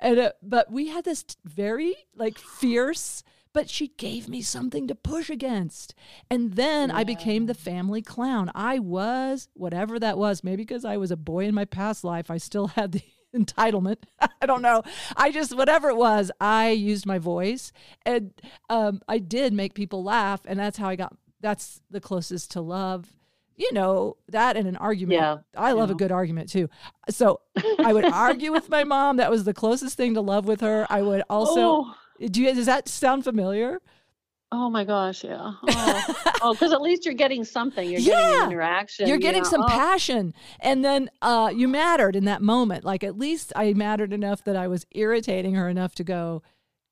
And 0.00 0.18
uh, 0.18 0.32
but 0.42 0.72
we 0.72 0.88
had 0.88 1.04
this 1.04 1.24
very 1.44 1.94
like 2.16 2.38
fierce 2.38 3.22
but 3.54 3.70
she 3.70 3.88
gave 3.96 4.28
me 4.28 4.42
something 4.42 4.86
to 4.88 4.94
push 4.94 5.30
against. 5.30 5.94
And 6.28 6.54
then 6.54 6.90
I 6.90 7.04
became 7.04 7.46
the 7.46 7.54
family 7.54 8.02
clown. 8.02 8.50
I 8.54 8.80
was 8.80 9.48
whatever 9.54 9.98
that 10.00 10.18
was, 10.18 10.44
maybe 10.44 10.64
because 10.64 10.84
I 10.84 10.98
was 10.98 11.10
a 11.10 11.16
boy 11.16 11.46
in 11.46 11.54
my 11.54 11.64
past 11.64 12.04
life, 12.04 12.30
I 12.30 12.36
still 12.36 12.66
had 12.66 12.92
the 12.92 13.02
entitlement. 13.34 13.98
I 14.42 14.46
don't 14.46 14.60
know. 14.60 14.82
I 15.16 15.30
just, 15.30 15.56
whatever 15.56 15.88
it 15.88 15.96
was, 15.96 16.30
I 16.40 16.70
used 16.70 17.06
my 17.06 17.18
voice 17.18 17.72
and 18.04 18.32
um, 18.68 19.00
I 19.08 19.18
did 19.18 19.52
make 19.52 19.72
people 19.74 20.02
laugh. 20.02 20.40
And 20.44 20.58
that's 20.58 20.76
how 20.76 20.88
I 20.88 20.96
got, 20.96 21.16
that's 21.40 21.80
the 21.90 22.00
closest 22.00 22.50
to 22.52 22.60
love. 22.60 23.08
You 23.56 23.72
know, 23.72 24.16
that 24.30 24.56
and 24.56 24.66
an 24.66 24.74
argument. 24.74 25.20
Yeah, 25.20 25.36
I 25.56 25.70
love 25.72 25.88
a 25.88 25.94
good 25.94 26.10
argument 26.10 26.50
too. 26.50 26.68
So 27.08 27.40
I 27.78 27.92
would 27.92 28.04
argue 28.04 28.50
with 28.50 28.68
my 28.68 28.82
mom. 28.82 29.18
That 29.18 29.30
was 29.30 29.44
the 29.44 29.54
closest 29.54 29.96
thing 29.96 30.14
to 30.14 30.20
love 30.20 30.46
with 30.46 30.60
her. 30.60 30.88
I 30.90 31.02
would 31.02 31.22
also, 31.30 31.60
Oh. 31.60 31.94
Do 32.28 32.42
you, 32.42 32.54
does 32.54 32.66
that 32.66 32.88
sound 32.88 33.24
familiar? 33.24 33.80
Oh 34.52 34.70
my 34.70 34.84
gosh, 34.84 35.24
yeah. 35.24 35.52
Oh, 36.46 36.52
because 36.52 36.72
at 36.74 36.82
least 36.82 37.06
you're 37.06 37.14
getting 37.14 37.42
something. 37.42 37.88
You're 37.88 38.00
getting 38.02 38.12
Yeah. 38.12 38.44
an 38.44 38.50
interaction. 38.50 39.08
You're 39.08 39.16
getting 39.16 39.42
yeah. 39.44 39.48
some 39.48 39.62
Oh, 39.62 39.66
passion. 39.66 40.34
And 40.60 40.84
then 40.84 41.10
uh, 41.22 41.50
you 41.54 41.66
mattered 41.68 42.14
in 42.16 42.26
that 42.26 42.42
moment. 42.42 42.84
Like 42.84 43.02
at 43.02 43.16
least 43.18 43.50
I 43.56 43.72
mattered 43.72 44.12
enough 44.12 44.44
that 44.44 44.54
I 44.54 44.68
was 44.68 44.84
irritating 44.90 45.54
her 45.54 45.70
enough 45.70 45.94
to 45.94 46.04
go, 46.04 46.42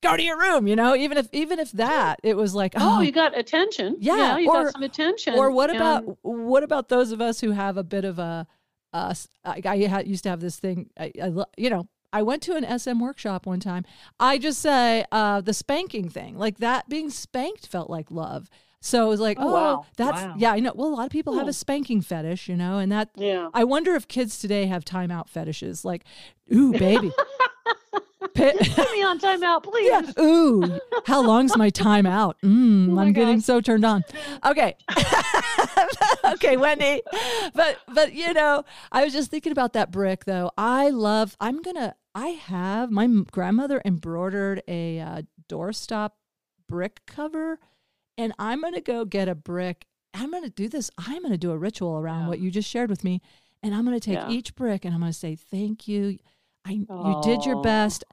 go 0.02 0.16
to 0.16 0.22
your 0.22 0.38
room, 0.38 0.66
you 0.66 0.74
know, 0.74 0.96
even 0.96 1.18
if 1.18 1.28
even 1.32 1.58
if 1.58 1.70
that 1.72 2.18
it 2.22 2.34
was 2.34 2.54
like, 2.54 2.72
Oh, 2.76 2.96
oh, 2.98 3.00
you 3.02 3.12
got 3.12 3.36
attention. 3.36 3.96
Yeah, 4.00 4.38
you 4.38 4.48
or- 4.50 4.64
got 4.64 4.72
some 4.72 4.82
attention. 4.82 5.34
or 5.34 5.50
what 5.50 5.68
and- 5.68 5.76
about 5.78 6.18
what 6.22 6.62
about 6.62 6.88
those 6.88 7.12
of 7.12 7.20
us 7.20 7.40
who 7.40 7.50
have 7.50 7.76
a 7.76 7.84
bit 7.84 8.04
of 8.06 8.18
a 8.18 8.46
uh, 8.94 9.14
I, 9.44 9.60
I 9.64 10.00
used 10.00 10.22
to 10.24 10.30
have 10.30 10.40
this 10.40 10.58
thing 10.58 10.88
I, 10.98 11.12
I 11.22 11.44
you 11.58 11.68
know 11.70 11.86
I 12.12 12.22
went 12.22 12.42
to 12.42 12.54
an 12.56 12.78
SM 12.78 12.98
workshop 13.00 13.46
one 13.46 13.60
time. 13.60 13.84
I 14.20 14.38
just 14.38 14.60
say 14.60 15.04
uh, 15.12 15.40
the 15.40 15.54
spanking 15.54 16.08
thing, 16.08 16.36
like 16.36 16.58
that 16.58 16.88
being 16.88 17.08
spanked 17.10 17.66
felt 17.66 17.88
like 17.88 18.10
love. 18.10 18.48
So 18.84 19.06
it 19.06 19.08
was 19.08 19.20
like, 19.20 19.36
Oh, 19.40 19.48
oh, 19.48 19.52
wow. 19.52 19.86
that's 19.96 20.20
Wow. 20.20 20.34
yeah, 20.36 20.52
I 20.52 20.58
know. 20.60 20.72
Well, 20.74 20.88
a 20.88 20.94
lot 20.96 21.06
of 21.06 21.12
people 21.12 21.34
have 21.38 21.46
a 21.46 21.52
spanking 21.52 22.00
fetish, 22.00 22.48
you 22.48 22.56
know, 22.56 22.78
and 22.78 22.90
that 22.90 23.10
Yeah. 23.16 23.48
I 23.54 23.62
wonder 23.64 23.94
if 23.94 24.08
kids 24.08 24.38
today 24.40 24.66
have 24.66 24.84
timeout 24.84 25.28
fetishes, 25.28 25.84
like, 25.84 26.02
ooh, 26.52 26.72
baby, 26.72 27.12
Pit- 28.34 28.56
Put 28.74 28.92
me 28.92 29.02
on 29.02 29.18
timeout, 29.20 29.62
please. 29.70 29.88
yeah, 29.88 30.10
ooh, 30.22 30.78
how 31.04 31.22
long's 31.22 31.56
my 31.56 31.70
timeout? 31.70 32.34
Mm, 32.42 32.96
Oh 32.96 33.00
I'm 33.00 33.12
getting 33.12 33.36
gosh. 33.36 33.44
so 33.44 33.60
turned 33.60 33.84
on. 33.84 34.04
Okay, 34.44 34.74
okay, 36.24 36.56
Wendi, 36.56 37.00
but 37.54 37.78
but 37.92 38.14
you 38.14 38.32
know, 38.32 38.64
I 38.90 39.04
was 39.04 39.12
just 39.12 39.30
thinking 39.30 39.52
about 39.52 39.72
that 39.74 39.90
brick 39.90 40.24
though. 40.24 40.50
I 40.56 40.88
love. 40.90 41.36
I'm 41.40 41.60
gonna. 41.62 41.94
I 42.14 42.28
have 42.28 42.90
my 42.90 43.06
grandmother 43.30 43.80
embroidered 43.84 44.62
a 44.68 45.00
uh, 45.00 45.22
doorstop 45.48 46.10
brick 46.68 47.00
cover, 47.06 47.58
and 48.18 48.32
I'm 48.38 48.60
gonna 48.60 48.80
go 48.80 49.04
get 49.04 49.28
a 49.28 49.34
brick. 49.34 49.86
I'm 50.14 50.30
gonna 50.30 50.50
do 50.50 50.68
this. 50.68 50.90
I'm 50.98 51.22
gonna 51.22 51.38
do 51.38 51.52
a 51.52 51.58
ritual 51.58 51.96
around 51.98 52.22
Yeah. 52.22 52.28
what 52.28 52.38
you 52.40 52.50
just 52.50 52.68
shared 52.68 52.90
with 52.90 53.02
me, 53.04 53.20
and 53.62 53.74
I'm 53.74 53.84
gonna 53.84 54.00
take 54.00 54.14
Yeah. 54.18 54.30
each 54.30 54.54
brick 54.54 54.84
and 54.84 54.94
I'm 54.94 55.00
gonna 55.00 55.12
say 55.12 55.36
thank 55.36 55.88
you. 55.88 56.18
I 56.64 56.72
you 56.72 57.20
did 57.24 57.44
your 57.44 57.60
best. 57.62 58.04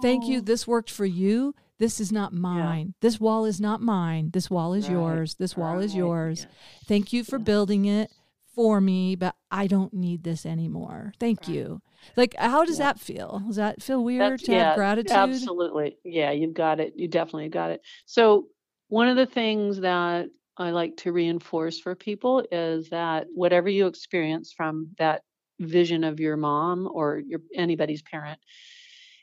Thank 0.00 0.26
you. 0.26 0.40
This 0.40 0.66
worked 0.66 0.90
for 0.90 1.04
you. 1.04 1.54
This 1.78 2.00
is 2.00 2.10
not 2.10 2.32
mine. 2.32 2.94
This 3.02 3.20
wall 3.20 3.44
is 3.44 3.60
not 3.60 3.82
mine. 3.82 4.30
This 4.32 4.48
wall 4.50 4.72
is 4.72 4.86
Right, 4.86 4.92
yours. 4.94 5.34
This 5.34 5.56
wall 5.56 5.78
is 5.78 5.94
yours. 5.94 6.40
yeah. 6.48 6.56
Thank 6.86 7.12
you 7.12 7.22
for 7.22 7.36
Yeah. 7.38 7.44
building 7.44 7.84
it 7.84 8.10
for 8.58 8.80
me, 8.80 9.14
but 9.14 9.36
I 9.52 9.68
don't 9.68 9.94
need 9.94 10.24
this 10.24 10.44
anymore. 10.44 11.12
Thank 11.20 11.42
Right. 11.42 11.48
you. 11.50 11.80
Like, 12.16 12.34
how 12.36 12.64
does 12.64 12.80
Yeah. 12.80 12.86
that 12.86 12.98
feel? 12.98 13.40
Does 13.46 13.54
that 13.54 13.80
feel 13.80 14.02
weird 14.02 14.20
That's- 14.32 14.42
to 14.46 14.54
have 14.54 14.74
gratitude? 14.74 15.12
Absolutely. 15.12 15.96
Yeah, 16.04 16.32
you've 16.32 16.54
got 16.54 16.80
it. 16.80 16.94
You 16.96 17.06
definitely 17.06 17.50
got 17.50 17.70
it. 17.70 17.82
So, 18.04 18.48
one 18.88 19.06
of 19.06 19.16
the 19.16 19.26
things 19.26 19.78
that 19.82 20.28
I 20.56 20.70
like 20.72 20.96
to 20.98 21.12
reinforce 21.12 21.78
for 21.78 21.94
people 21.94 22.44
is 22.50 22.88
that 22.88 23.28
whatever 23.32 23.68
you 23.68 23.86
experience 23.86 24.52
from 24.52 24.88
that 24.98 25.22
vision 25.60 26.02
of 26.02 26.18
your 26.18 26.36
mom 26.36 26.88
or 26.92 27.20
your 27.24 27.40
anybody's 27.54 28.02
parent 28.02 28.40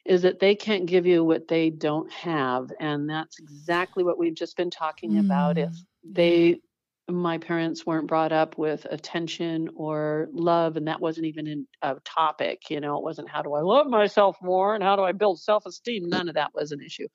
is 0.06 0.22
that 0.22 0.40
they 0.40 0.56
can't 0.56 0.86
give 0.86 1.06
you 1.06 1.26
what 1.26 1.50
they 1.50 1.72
don't 1.72 2.10
have 2.12 2.72
and 2.80 3.10
that's 3.10 3.38
exactly 3.40 4.02
what 4.04 4.18
we've 4.18 4.36
just 4.36 4.56
been 4.56 4.70
talking 4.70 5.18
about 5.18 5.58
if 5.58 5.70
Mm, 5.72 5.86
they 6.06 6.60
my 7.08 7.38
parents 7.38 7.86
weren't 7.86 8.08
brought 8.08 8.32
up 8.32 8.58
with 8.58 8.86
attention 8.90 9.70
or 9.76 10.28
love 10.32 10.76
and 10.76 10.88
that 10.88 11.00
wasn't 11.00 11.26
even 11.26 11.46
in 11.46 11.68
a 11.84 11.96
topic 12.04 12.70
you 12.70 12.80
know 12.80 12.98
it 12.98 13.04
wasn't 13.04 13.30
how 13.30 13.44
do 13.44 13.54
i 13.54 13.62
love 13.62 13.88
myself 13.88 14.38
more 14.42 14.74
and 14.74 14.84
how 14.84 14.96
do 14.96 15.04
i 15.04 15.12
build 15.12 15.40
self-esteem? 15.40 16.10
None 16.10 16.30
of 16.30 16.36
that 16.36 16.54
was 16.56 16.72
an 16.72 16.82
issue. 16.82 17.08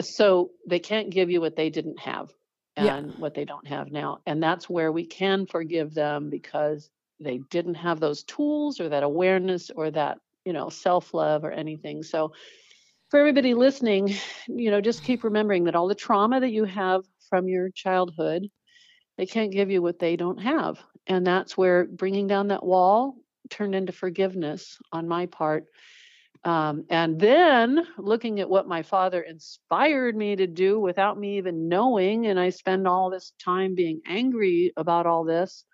So 0.00 0.50
they 0.68 0.80
can't 0.80 1.10
give 1.10 1.30
you 1.30 1.40
what 1.40 1.56
they 1.56 1.70
didn't 1.70 2.00
have 2.00 2.32
Yeah. 2.76 2.96
and 2.96 3.12
what 3.16 3.34
they 3.34 3.44
don't 3.44 3.66
have 3.68 3.92
now 3.92 4.18
and 4.26 4.42
that's 4.42 4.68
where 4.68 4.90
we 4.90 5.06
can 5.06 5.46
forgive 5.46 5.94
them 5.94 6.28
because 6.28 6.90
they 7.20 7.38
didn't 7.50 7.76
have 7.76 8.00
those 8.00 8.24
tools 8.24 8.80
or 8.80 8.88
that 8.88 9.04
awareness 9.04 9.70
or 9.70 9.90
that 9.92 10.18
you 10.44 10.52
know 10.52 10.68
self-love 10.68 11.44
or 11.44 11.52
anything. 11.52 12.02
So 12.02 12.32
for 13.10 13.20
everybody 13.20 13.54
listening 13.54 14.12
you 14.48 14.72
know 14.72 14.80
just 14.80 15.04
keep 15.04 15.22
remembering 15.22 15.64
that 15.64 15.76
all 15.76 15.86
the 15.86 15.94
trauma 15.94 16.40
that 16.40 16.50
you 16.50 16.64
have 16.64 17.04
from 17.30 17.46
your 17.46 17.70
childhood 17.70 18.48
they 19.16 19.26
can't 19.26 19.52
give 19.52 19.70
you 19.70 19.82
what 19.82 19.98
they 19.98 20.16
don't 20.16 20.38
have 20.38 20.78
and 21.06 21.26
that's 21.26 21.56
where 21.56 21.84
bringing 21.84 22.26
down 22.26 22.48
that 22.48 22.64
wall 22.64 23.16
turned 23.50 23.74
into 23.74 23.92
forgiveness 23.92 24.78
on 24.92 25.08
my 25.08 25.26
part 25.26 25.66
um, 26.44 26.84
and 26.90 27.18
then 27.18 27.84
looking 27.98 28.38
at 28.40 28.48
what 28.48 28.68
my 28.68 28.82
father 28.82 29.20
inspired 29.20 30.14
me 30.16 30.36
to 30.36 30.46
do 30.46 30.78
without 30.78 31.18
me 31.18 31.38
even 31.38 31.68
knowing 31.68 32.26
and 32.26 32.38
i 32.38 32.50
spend 32.50 32.86
all 32.86 33.10
this 33.10 33.32
time 33.42 33.74
being 33.74 34.00
angry 34.06 34.72
about 34.76 35.06
all 35.06 35.24
this 35.24 35.64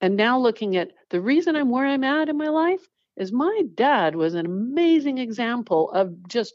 and 0.00 0.16
now 0.16 0.38
looking 0.38 0.76
at 0.76 0.90
the 1.10 1.20
reason 1.20 1.56
i'm 1.56 1.70
where 1.70 1.86
i'm 1.86 2.04
at 2.04 2.28
in 2.28 2.36
my 2.36 2.48
life 2.48 2.86
is 3.16 3.32
my 3.32 3.62
dad 3.74 4.14
was 4.14 4.34
an 4.34 4.46
amazing 4.46 5.18
example 5.18 5.90
of 5.92 6.28
just 6.28 6.54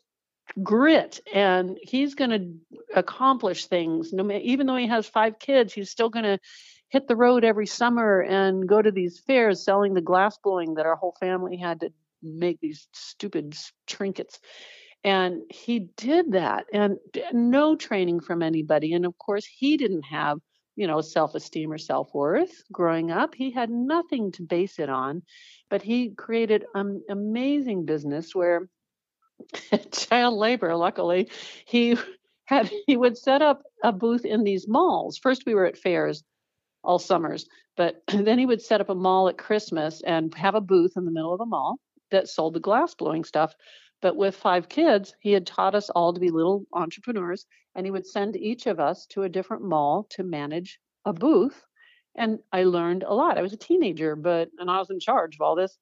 grit 0.63 1.19
and 1.33 1.77
he's 1.81 2.15
going 2.15 2.29
to 2.29 2.77
accomplish 2.95 3.67
things. 3.67 4.13
No 4.13 4.29
even 4.31 4.67
though 4.67 4.75
he 4.75 4.87
has 4.87 5.07
five 5.07 5.39
kids 5.39 5.73
he's 5.73 5.91
still 5.91 6.09
going 6.09 6.25
to 6.25 6.39
hit 6.89 7.07
the 7.07 7.15
road 7.15 7.43
every 7.43 7.67
summer 7.67 8.21
and 8.21 8.67
go 8.67 8.81
to 8.81 8.91
these 8.91 9.19
fairs 9.19 9.63
selling 9.63 9.93
the 9.93 10.01
glass 10.01 10.37
blowing 10.43 10.75
that 10.75 10.85
our 10.85 10.95
whole 10.95 11.15
family 11.19 11.57
had 11.57 11.79
to 11.79 11.89
make 12.21 12.59
these 12.59 12.87
stupid 12.91 13.57
trinkets. 13.87 14.39
And 15.03 15.41
he 15.49 15.89
did 15.97 16.33
that 16.33 16.65
and 16.71 16.97
no 17.31 17.75
training 17.75 18.19
from 18.19 18.43
anybody. 18.43 18.93
And 18.93 19.05
of 19.05 19.17
course 19.17 19.45
he 19.45 19.77
didn't 19.77 20.03
have 20.03 20.39
you 20.75 20.87
know 20.87 21.01
self-esteem 21.01 21.71
or 21.71 21.77
self-worth 21.77 22.63
growing 22.71 23.11
up. 23.11 23.35
He 23.35 23.51
had 23.51 23.69
nothing 23.69 24.31
to 24.33 24.43
base 24.43 24.79
it 24.79 24.89
on 24.89 25.23
but 25.71 25.81
he 25.81 26.09
created 26.09 26.65
an 26.75 27.01
amazing 27.09 27.85
business 27.85 28.35
where 28.35 28.67
child 29.91 30.37
labor 30.37 30.75
luckily 30.75 31.29
he 31.65 31.97
had 32.45 32.71
he 32.87 32.97
would 32.97 33.17
set 33.17 33.41
up 33.41 33.63
a 33.83 33.91
booth 33.91 34.25
in 34.25 34.43
these 34.43 34.67
malls. 34.67 35.17
First 35.17 35.43
we 35.45 35.55
were 35.55 35.65
at 35.65 35.77
fairs 35.77 36.23
all 36.83 36.99
summers 36.99 37.47
but 37.77 38.01
then 38.07 38.39
he 38.39 38.45
would 38.45 38.61
set 38.61 38.81
up 38.81 38.89
a 38.89 38.95
mall 38.95 39.29
at 39.29 39.37
christmas 39.37 40.01
and 40.01 40.33
have 40.35 40.55
a 40.55 40.61
booth 40.61 40.93
in 40.97 41.05
the 41.05 41.11
middle 41.11 41.33
of 41.33 41.41
a 41.41 41.45
mall 41.45 41.77
that 42.11 42.27
sold 42.27 42.53
the 42.53 42.59
glass 42.59 42.93
blowing 42.93 43.23
stuff. 43.23 43.53
But 44.01 44.15
with 44.17 44.35
five 44.35 44.67
kids 44.67 45.15
he 45.19 45.31
had 45.31 45.45
taught 45.47 45.75
us 45.75 45.89
all 45.89 46.13
to 46.13 46.19
be 46.19 46.29
little 46.29 46.65
entrepreneurs 46.73 47.45
and 47.75 47.85
he 47.85 47.91
would 47.91 48.05
send 48.05 48.35
each 48.35 48.67
of 48.67 48.79
us 48.79 49.05
to 49.07 49.23
a 49.23 49.29
different 49.29 49.63
mall 49.63 50.07
to 50.11 50.23
manage 50.23 50.79
a 51.05 51.13
booth. 51.13 51.63
And 52.15 52.39
i 52.51 52.63
learned 52.63 53.03
a 53.03 53.13
lot. 53.13 53.37
I 53.37 53.41
was 53.41 53.53
a 53.53 53.57
teenager 53.57 54.15
but 54.15 54.49
and 54.57 54.69
i 54.69 54.79
was 54.79 54.89
in 54.89 54.99
charge 54.99 55.35
of 55.35 55.41
all 55.41 55.55
this. 55.55 55.77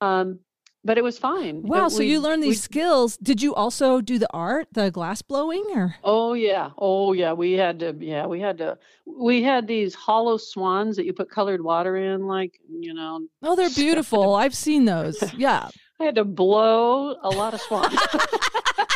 Um, 0.00 0.40
but 0.84 0.98
it 0.98 1.04
was 1.04 1.18
fine 1.18 1.62
Wow. 1.62 1.86
It- 1.86 1.90
So 1.90 1.98
we- 2.00 2.10
you 2.12 2.20
learned 2.20 2.42
we- 2.42 2.48
these 2.48 2.62
skills. 2.62 3.16
Did 3.18 3.40
you 3.42 3.54
also 3.54 4.00
do 4.00 4.18
the 4.18 4.28
art, 4.32 4.68
the 4.72 4.90
glass 4.90 5.22
blowing, 5.22 5.64
or? 5.74 5.96
Oh 6.04 6.34
yeah. 6.34 6.70
Oh 6.78 7.12
yeah. 7.12 7.32
We 7.32 7.52
had 7.52 7.78
to 7.80 7.94
yeah, 8.00 8.26
we 8.26 8.40
had 8.40 8.58
to 8.58 8.78
we 9.06 9.42
had 9.42 9.66
these 9.66 9.94
hollow 9.94 10.36
swans 10.38 10.96
that 10.96 11.04
you 11.06 11.12
put 11.12 11.30
colored 11.30 11.62
water 11.62 11.96
in, 11.96 12.26
like, 12.26 12.58
you 12.70 12.94
know, 12.94 13.20
Oh, 13.42 13.54
they're 13.56 13.70
beautiful. 13.70 14.34
I've 14.34 14.54
seen 14.54 14.84
those. 14.84 15.22
Yeah. 15.36 15.68
I 16.00 16.04
had 16.04 16.14
to 16.16 16.24
blow 16.24 17.16
a 17.22 17.30
lot 17.30 17.54
of 17.54 17.60
swans. 17.60 17.94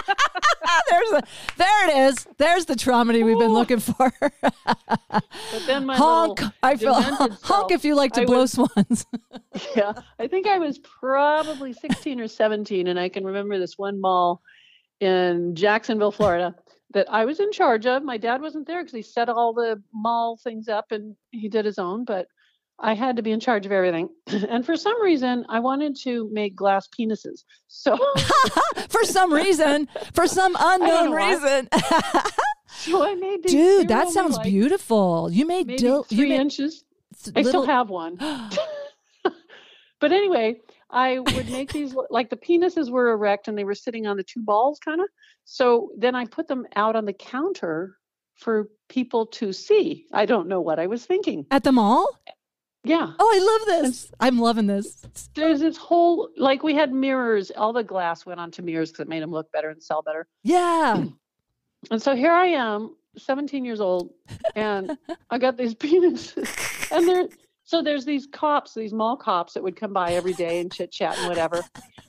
Ah, 0.69 0.81
there's 0.91 1.11
a, 1.12 1.23
there 1.57 1.89
it 1.89 1.97
is. 2.11 2.27
There's 2.39 2.64
the 2.67 2.77
Tromedy 2.77 3.23
we've 3.23 3.39
been 3.39 3.53
looking 3.53 3.79
for. 3.81 4.12
but 4.21 5.23
then 5.67 5.87
my 5.87 5.97
honk. 5.97 6.41
I 6.62 6.77
feel 6.77 6.95
honk 6.95 7.33
self, 7.45 7.71
if 7.73 7.85
you 7.85 7.95
like 7.95 8.12
to 8.14 8.23
I 8.23 8.25
blow 8.25 8.41
was- 8.41 8.53
swans. 8.53 9.07
yeah, 9.77 9.93
I 10.19 10.27
think 10.27 10.47
I 10.47 10.59
was 10.59 10.79
probably 10.79 11.73
16 11.73 12.21
or 12.21 12.29
17 12.29 12.87
and 12.89 12.99
I 12.99 13.09
can 13.09 13.25
remember 13.25 13.59
this 13.59 13.79
one 13.79 14.01
mall 14.01 14.43
in 15.01 15.55
Jacksonville, 15.55 16.12
Florida 16.12 16.55
that 16.95 17.07
I 17.11 17.25
was 17.25 17.41
in 17.41 17.53
charge 17.53 17.87
of. 17.87 18.03
My 18.03 18.17
dad 18.17 18.41
wasn't 18.41 18.67
there 18.67 18.83
because 18.83 18.95
he 18.95 19.03
set 19.03 19.29
all 19.29 19.53
the 19.53 19.83
mall 19.93 20.39
things 20.43 20.69
up 20.69 20.93
and 20.93 21.14
he 21.31 21.49
did 21.49 21.64
his 21.64 21.79
own, 21.79 22.05
but 22.05 22.27
I 22.79 22.95
had 22.95 23.16
to 23.16 23.22
be 23.22 23.31
in 23.33 23.41
charge 23.41 23.64
of 23.66 23.72
everything. 23.72 24.09
And 24.49 24.64
for 24.66 24.77
some 24.77 25.01
reason, 25.03 25.45
I 25.49 25.61
wanted 25.61 25.97
to 26.03 26.29
make 26.33 26.55
glass 26.55 26.89
penises. 26.89 27.45
So, 27.68 27.97
for 28.89 29.03
some 29.05 29.33
reason, 29.33 29.89
for 30.12 30.27
some 30.27 30.57
unknown 30.61 31.12
reason. 31.12 31.68
so 32.68 33.03
I 33.05 33.14
made 33.14 33.43
these. 33.43 33.53
Dude, 33.53 33.89
that 33.89 34.09
sounds 34.11 34.39
beautiful. 34.41 35.31
You 35.33 35.47
made 35.47 35.66
Maybe 35.68 35.79
dil- 35.79 36.05
three 36.05 36.18
you 36.18 36.29
made 36.29 36.41
inches. 36.41 36.85
I 37.35 37.43
still 37.43 37.64
have 37.66 37.89
one. 37.89 38.18
but 40.01 40.12
anyway, 40.12 40.61
I 40.91 41.18
would 41.18 41.51
make 41.51 41.72
these 41.72 41.95
like 42.11 42.31
the 42.31 42.37
penises 42.37 42.91
were 42.91 43.11
erect 43.11 43.49
and 43.49 43.57
they 43.57 43.64
were 43.64 43.74
sitting 43.74 44.07
on 44.07 44.16
the 44.16 44.22
two 44.22 44.43
balls, 44.43 44.79
kind 44.79 45.01
of. 45.01 45.09
So 45.45 45.91
then 45.97 46.14
I 46.14 46.27
put 46.27 46.47
them 46.49 46.66
out 46.77 46.95
on 46.97 47.05
the 47.07 47.12
counter 47.12 47.97
for 48.35 48.68
people 48.89 49.27
to 49.27 49.53
see. 49.53 50.07
I 50.12 50.27
don't 50.27 50.47
know 50.49 50.61
what 50.61 50.79
I 50.79 50.87
was 50.89 51.07
thinking. 51.07 51.47
at 51.51 51.64
the 51.64 51.72
mall. 51.72 52.07
Yeah. 52.89 53.12
Oh, 53.18 53.32
I 53.34 53.78
love 53.78 53.82
this. 53.84 54.12
I'm 54.20 54.39
loving 54.39 54.66
this. 54.66 55.03
There's 55.34 55.61
this 55.61 55.76
whole, 55.76 56.30
like, 56.37 56.62
we 56.62 56.74
had 56.74 56.93
mirrors. 56.93 57.51
All 57.51 57.72
the 57.72 57.82
glass 57.82 58.24
went 58.24 58.39
onto 58.39 58.62
mirrors 58.62 58.91
because 58.93 59.05
it 59.05 59.09
made 59.09 59.22
them 59.22 59.32
look 59.32 59.51
better 59.51 59.70
and 59.70 59.82
sell 59.82 60.03
better. 60.03 60.26
Yeah. 60.43 61.05
And 61.91 62.03
so 62.03 62.16
here 62.16 62.32
I 62.32 62.47
am 62.47 62.97
17 63.16 63.64
years 63.64 63.80
old, 63.80 64.11
and 64.57 64.97
I 65.30 65.39
got 65.39 65.57
these 65.57 65.74
penises, 65.74 66.91
and 66.91 67.07
they're 67.07 67.28
so 67.64 67.82
there's 67.82 68.05
these 68.05 68.26
cops, 68.26 68.74
these 68.74 68.93
mall 68.93 69.16
cops 69.16 69.55
that 69.55 69.62
would 69.62 69.76
come 69.76 69.93
by 69.93 70.12
every 70.12 70.32
day 70.32 70.61
and 70.61 70.72
chit 70.72 70.91
chat 70.91 71.16
and 71.18 71.28
whatever, 71.28 71.62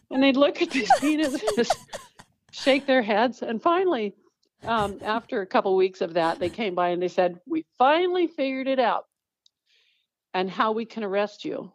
and 0.10 0.24
they'd 0.24 0.38
look 0.38 0.62
at 0.62 0.70
these 0.72 0.90
penises, 0.94 1.70
shake 2.52 2.88
their 2.88 3.02
heads, 3.02 3.42
and 3.42 3.62
finally, 3.62 4.14
um, 4.64 4.98
after 5.04 5.42
a 5.42 5.46
couple 5.46 5.76
weeks 5.76 6.02
of 6.02 6.14
that, 6.14 6.40
they 6.40 6.50
came 6.50 6.74
by 6.74 6.90
and 6.90 7.02
they 7.02 7.08
said, 7.08 7.40
"We 7.46 7.66
finally 7.78 8.28
figured 8.28 8.68
it 8.68 8.80
out, 8.80 9.06
and 10.38 10.50
how 10.50 10.72
we 10.72 10.86
can 10.86 11.04
arrest 11.04 11.44
you." 11.46 11.72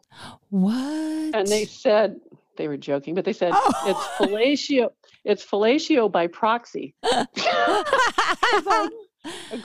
What? 0.49 1.35
And 1.35 1.47
they 1.47 1.65
said 1.65 2.19
they 2.57 2.67
were 2.67 2.77
joking, 2.77 3.15
but 3.15 3.25
they 3.25 3.33
said 3.33 3.51
Oh. 3.53 3.71
it's 3.85 3.99
fellatio. 4.17 4.89
It's 5.25 5.45
fellatio 5.45 6.11
by 6.11 6.27
proxy. 6.27 6.93
a 7.03 7.27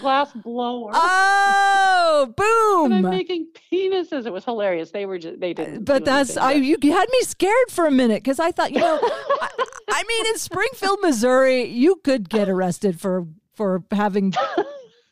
glass 0.00 0.32
blower. 0.32 0.90
oh, 0.94 2.32
and 2.84 2.94
I'm 2.94 3.10
making 3.10 3.48
penises. 3.72 4.26
It 4.26 4.32
was 4.32 4.44
hilarious. 4.44 4.90
They 4.90 5.06
were 5.06 5.18
just 5.18 5.40
they 5.40 5.52
didn't. 5.52 5.76
Uh, 5.78 5.80
but 5.80 6.04
that's 6.04 6.36
I 6.36 6.54
anything, 6.54 6.78
you 6.82 6.92
had 6.92 7.08
me 7.10 7.20
scared 7.22 7.70
for 7.70 7.86
a 7.86 7.90
minute 7.90 8.22
because 8.22 8.38
I 8.38 8.52
thought 8.52 8.72
you 8.72 8.80
know 8.80 8.98
I, 9.02 9.48
I 9.90 10.02
mean 10.06 10.26
in 10.26 10.38
Springfield, 10.38 10.98
Missouri, 11.02 11.64
you 11.64 11.96
could 12.04 12.28
get 12.28 12.48
arrested 12.48 13.00
for 13.00 13.26
for 13.54 13.82
having 13.90 14.32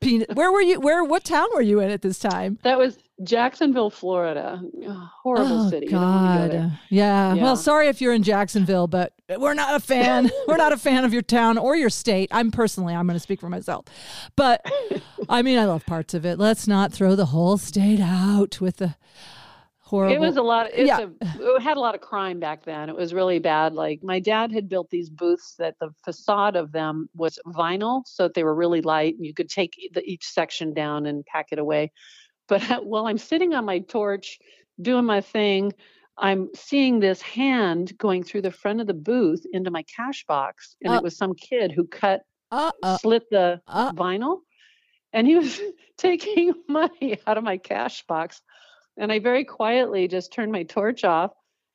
penis. 0.01 0.29
Where 0.35 0.53
were 0.53 0.63
you? 0.63 0.81
Where 0.81 1.05
what 1.05 1.25
town 1.25 1.49
were 1.55 1.63
you 1.63 1.81
in 1.81 1.91
at 1.91 2.03
this 2.03 2.19
time? 2.19 2.59
that 2.63 2.79
was 2.79 2.99
Jacksonville, 3.23 3.91
Florida. 3.91 4.61
Horrible 5.23 5.63
oh 5.67 5.71
city. 5.71 5.87
You 5.87 5.93
don't 5.93 6.03
wanna 6.03 6.49
go 6.49 6.59
God, 6.59 6.73
yeah. 6.91 7.35
Yeah. 7.35 7.43
Well, 7.43 7.57
sorry 7.57 7.89
if 7.89 8.01
you're 8.01 8.13
in 8.13 8.23
Jacksonville, 8.23 8.87
but 8.87 9.13
we're 9.39 9.55
not 9.55 9.75
a 9.75 9.81
fan. 9.81 10.31
we're 10.49 10.59
not 10.59 10.73
a 10.73 10.77
fan 10.77 11.05
of 11.05 11.13
your 11.13 11.23
town 11.23 11.57
or 11.57 11.75
your 11.77 11.91
state. 11.91 12.29
I'm 12.33 12.51
personally, 12.51 12.95
I'm 12.95 13.07
going 13.07 13.17
to 13.17 13.21
speak 13.21 13.41
for 13.41 13.49
myself, 13.49 13.87
but 14.37 14.65
I 15.29 15.43
mean, 15.43 15.59
I 15.59 15.65
love 15.65 15.87
parts 15.87 16.15
of 16.15 16.27
it. 16.27 16.39
Let's 16.39 16.67
not 16.69 16.93
throw 16.93 17.17
the 17.17 17.27
whole 17.27 17.57
state 17.59 18.01
out 18.01 18.61
with 18.61 18.77
the 18.77 18.97
horrible. 19.81 20.15
It 20.15 20.21
was 20.21 20.37
a 20.37 20.43
lot. 20.43 20.69
It's 20.75 20.89
Yeah. 20.89 21.07
a, 21.23 21.57
it 21.57 21.63
had 21.63 21.77
a 21.77 21.81
lot 21.81 21.95
of 21.95 22.01
crime 22.01 22.39
back 22.39 22.65
then. 22.65 22.89
It 22.89 22.97
was 22.97 23.15
really 23.15 23.39
bad. 23.39 23.73
Like 23.73 24.01
my 24.03 24.21
dad 24.21 24.53
had 24.53 24.69
built 24.69 24.91
these 24.91 25.09
booths 25.09 25.55
that 25.59 25.77
the 25.81 25.91
facade 26.05 26.57
of 26.57 26.73
them 26.73 27.09
was 27.15 27.39
vinyl, 27.47 28.03
so 28.07 28.25
that 28.25 28.35
they 28.35 28.45
were 28.45 28.55
really 28.55 28.83
light, 28.83 29.15
and 29.17 29.25
you 29.25 29.33
could 29.33 29.49
take 29.49 29.75
the, 29.95 30.03
each 30.05 30.27
section 30.27 30.75
down 30.75 31.07
and 31.07 31.25
pack 31.25 31.47
it 31.53 31.59
away. 31.59 31.93
But 32.49 32.63
while 32.85 33.07
I'm 33.07 33.19
sitting 33.19 33.55
on 33.55 33.65
my 33.65 33.81
torch 33.81 34.39
doing 34.81 35.05
my 35.05 35.21
thing, 35.21 35.73
I'm 36.19 36.49
seeing 36.55 37.01
this 37.01 37.21
hand 37.21 37.97
going 37.99 38.23
through 38.23 38.43
the 38.43 38.51
front 38.51 38.81
of 38.81 38.87
the 38.87 38.95
booth 38.95 39.45
into 39.53 39.71
my 39.71 39.83
cash 39.85 40.25
box, 40.27 40.77
and 40.83 40.93
Uh. 40.93 40.97
it 40.97 41.03
was 41.03 41.17
some 41.17 41.35
kid 41.35 41.73
who 41.73 41.87
cut 41.87 42.23
uh, 42.51 42.71
uh, 42.83 42.97
slit 42.99 43.29
the 43.31 43.61
uh. 43.67 43.93
vinyl 43.93 44.39
and 45.13 45.27
he 45.27 45.37
was 45.37 45.61
taking 45.99 46.53
money 46.69 47.19
out 47.27 47.39
of 47.39 47.45
my 47.45 47.57
cash 47.57 48.05
box 48.07 48.41
and 48.97 49.11
i 49.11 49.19
very 49.19 49.45
quietly 49.45 50.07
just 50.09 50.33
turned 50.33 50.53
my 50.53 50.63
torch 50.63 51.05
off 51.05 51.33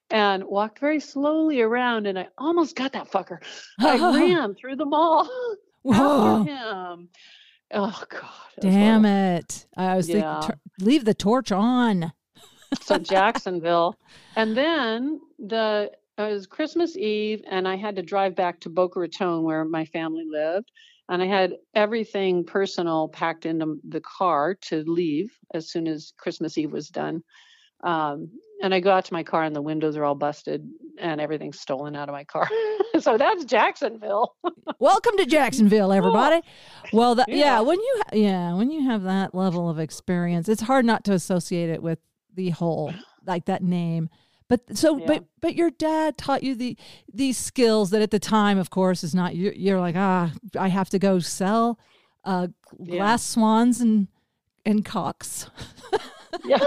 and 0.09 0.43
walked 0.43 0.79
very 0.79 0.99
slowly 0.99 1.61
around 1.61 2.07
and 2.07 2.17
i 2.17 2.27
almost 2.37 2.75
got 2.75 2.93
that 2.93 3.11
fucker 3.11 3.39
i 3.79 3.97
ran 3.97 4.55
through 4.55 4.75
the 4.75 4.85
mall 4.85 5.29
Whoa. 5.83 6.39
after 6.41 6.51
him 6.51 7.09
oh 7.73 8.03
god 8.09 8.29
Damn 8.59 9.05
it. 9.05 9.65
I 9.75 9.95
was 9.95 10.07
Yeah. 10.07 10.39
thinking, 10.39 10.59
leave 10.79 11.05
the 11.05 11.13
torch 11.15 11.51
on. 11.51 12.13
so 12.81 12.97
Jacksonville, 12.99 13.95
and 14.35 14.55
then 14.55 15.19
the 15.39 15.91
it 16.17 16.21
was 16.21 16.45
Christmas 16.45 16.95
Eve, 16.95 17.41
and 17.49 17.67
I 17.67 17.75
had 17.75 17.95
to 17.95 18.03
drive 18.03 18.35
back 18.35 18.59
to 18.61 18.69
Boca 18.69 18.99
Raton 18.99 19.43
where 19.43 19.65
my 19.65 19.85
family 19.85 20.25
lived, 20.29 20.71
and 21.09 21.21
I 21.23 21.25
had 21.25 21.53
everything 21.73 22.43
personal 22.43 23.07
packed 23.07 23.45
into 23.47 23.77
the 23.87 24.01
car 24.01 24.55
to 24.69 24.83
leave 24.85 25.31
as 25.53 25.71
soon 25.71 25.87
as 25.87 26.13
Christmas 26.17 26.57
Eve 26.57 26.71
was 26.71 26.89
done. 26.89 27.23
Um, 27.83 28.29
and 28.61 28.75
I 28.75 28.79
go 28.79 28.91
out 28.91 29.05
to 29.05 29.13
my 29.13 29.23
car, 29.23 29.43
and 29.43 29.55
the 29.55 29.61
windows 29.61 29.97
are 29.97 30.03
all 30.05 30.13
busted, 30.13 30.67
and 30.99 31.19
everything's 31.19 31.59
stolen 31.59 31.95
out 31.95 32.09
of 32.09 32.13
my 32.13 32.25
car. 32.25 32.47
so 33.03 33.17
that's 33.17 33.45
Jacksonville. 33.45 34.35
Welcome 34.79 35.17
to 35.17 35.25
Jacksonville, 35.25 35.91
everybody. 35.91 36.41
Well, 36.93 37.15
that, 37.15 37.29
yeah. 37.29 37.35
Yeah. 37.37 37.59
when 37.61 37.79
you 37.79 37.95
ha- 38.05 38.15
yeah, 38.15 38.53
when 38.53 38.71
you 38.71 38.83
have 38.89 39.03
that 39.03 39.33
level 39.35 39.69
of 39.69 39.79
experience, 39.79 40.47
it's 40.49 40.61
hard 40.61 40.85
not 40.85 41.03
to 41.05 41.13
associate 41.13 41.69
it 41.69 41.81
with 41.81 41.99
the 42.33 42.49
whole 42.51 42.93
like 43.25 43.45
that 43.45 43.63
name. 43.63 44.09
But 44.47 44.77
so, 44.77 44.97
Yeah. 44.97 45.05
but 45.07 45.25
but 45.39 45.55
your 45.55 45.69
dad 45.71 46.17
taught 46.17 46.43
you 46.43 46.55
the 46.55 46.77
these 47.13 47.37
skills 47.37 47.89
that 47.91 48.01
at 48.01 48.11
the 48.11 48.19
time, 48.19 48.57
of 48.57 48.69
course, 48.69 49.03
is 49.03 49.15
not 49.15 49.35
you're, 49.35 49.53
you're 49.53 49.79
like 49.79 49.95
ah, 49.97 50.31
I 50.57 50.67
have 50.67 50.89
to 50.89 50.99
go 50.99 51.19
sell 51.19 51.79
uh, 52.25 52.47
Yeah. 52.79 52.97
glass 52.97 53.23
swans 53.23 53.79
and 53.81 54.07
and 54.65 54.83
cocks. 54.85 55.49
yeah. 56.45 56.57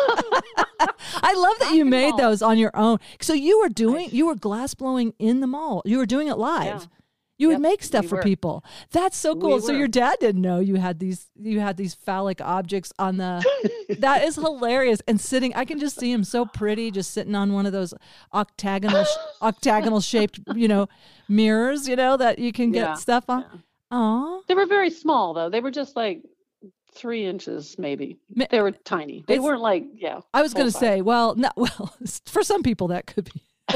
I 1.23 1.35
love 1.35 1.59
that 1.61 1.73
you 1.75 1.85
made 1.85 2.17
those 2.17 2.43
on 2.43 2.59
your 2.59 2.71
own. 2.75 2.99
So 3.21 3.33
you 3.33 3.61
were 3.61 3.69
doing 3.69 4.09
you 4.11 4.27
were 4.27 4.35
glass 4.35 4.75
blowing 4.75 5.15
in 5.19 5.41
the 5.41 5.47
mall. 5.47 5.83
You 5.85 5.99
were 5.99 6.07
doing 6.07 6.29
it 6.29 6.37
live. 6.39 6.65
Yeah. 6.67 6.81
You 7.37 7.49
would 7.49 7.61
make 7.61 7.83
stuff 7.83 8.03
we 8.05 8.09
for 8.09 8.17
were. 8.17 8.23
people. 8.23 8.65
That's 8.93 9.17
so 9.17 9.35
We 9.35 9.41
cool. 9.41 9.61
So 9.61 9.73
your 9.73 9.89
dad 9.89 10.19
didn't 10.21 10.41
know 10.41 10.61
you 10.61 10.77
had 10.77 11.01
these 11.01 11.27
you 11.37 11.59
had 11.59 11.77
these 11.77 11.93
phallic 11.93 12.41
objects 12.41 12.93
on 12.99 13.17
the 13.17 13.45
That 13.99 14.23
is 14.23 14.37
hilarious. 14.37 15.01
And 15.09 15.21
sitting 15.21 15.53
I 15.55 15.65
can 15.65 15.79
just 15.81 15.99
see 15.99 16.13
him 16.13 16.23
so 16.23 16.47
pretty 16.47 16.91
just 16.93 17.11
sitting 17.11 17.35
on 17.35 17.53
one 17.53 17.67
of 17.67 17.73
those 17.73 17.93
octagonal 18.33 19.05
octagonal 19.43 20.01
shaped, 20.01 20.39
you 20.55 20.69
know, 20.69 20.89
mirrors, 21.29 21.89
you 21.89 21.97
know, 21.97 22.17
that 22.17 22.39
you 22.39 22.53
can 22.53 22.71
get 22.71 22.81
Yeah, 22.83 22.95
stuff 22.95 23.25
on. 23.29 23.45
yeah. 23.91 24.39
They 24.49 24.55
were 24.55 24.67
very 24.67 24.91
small 24.91 25.35
though. 25.35 25.51
They 25.51 25.61
were 25.61 25.71
just 25.73 25.97
like 25.97 26.23
three 26.95 27.25
inches, 27.27 27.77
maybe. 27.79 28.19
Ma- 28.35 28.47
They 28.51 28.61
were 28.61 28.71
tiny. 28.73 29.25
They 29.27 29.35
It's- 29.35 29.45
weren't 29.45 29.61
like 29.63 29.85
yeah. 29.95 30.21
I 30.33 30.43
was 30.43 30.55
going 30.55 30.67
to 30.67 30.73
say, 30.77 31.01
well, 31.03 31.35
no, 31.35 31.51
well, 31.57 31.95
for 32.27 32.43
some 32.43 32.63
people 32.63 32.89
that 32.89 33.07
could 33.07 33.31
be. 33.33 33.43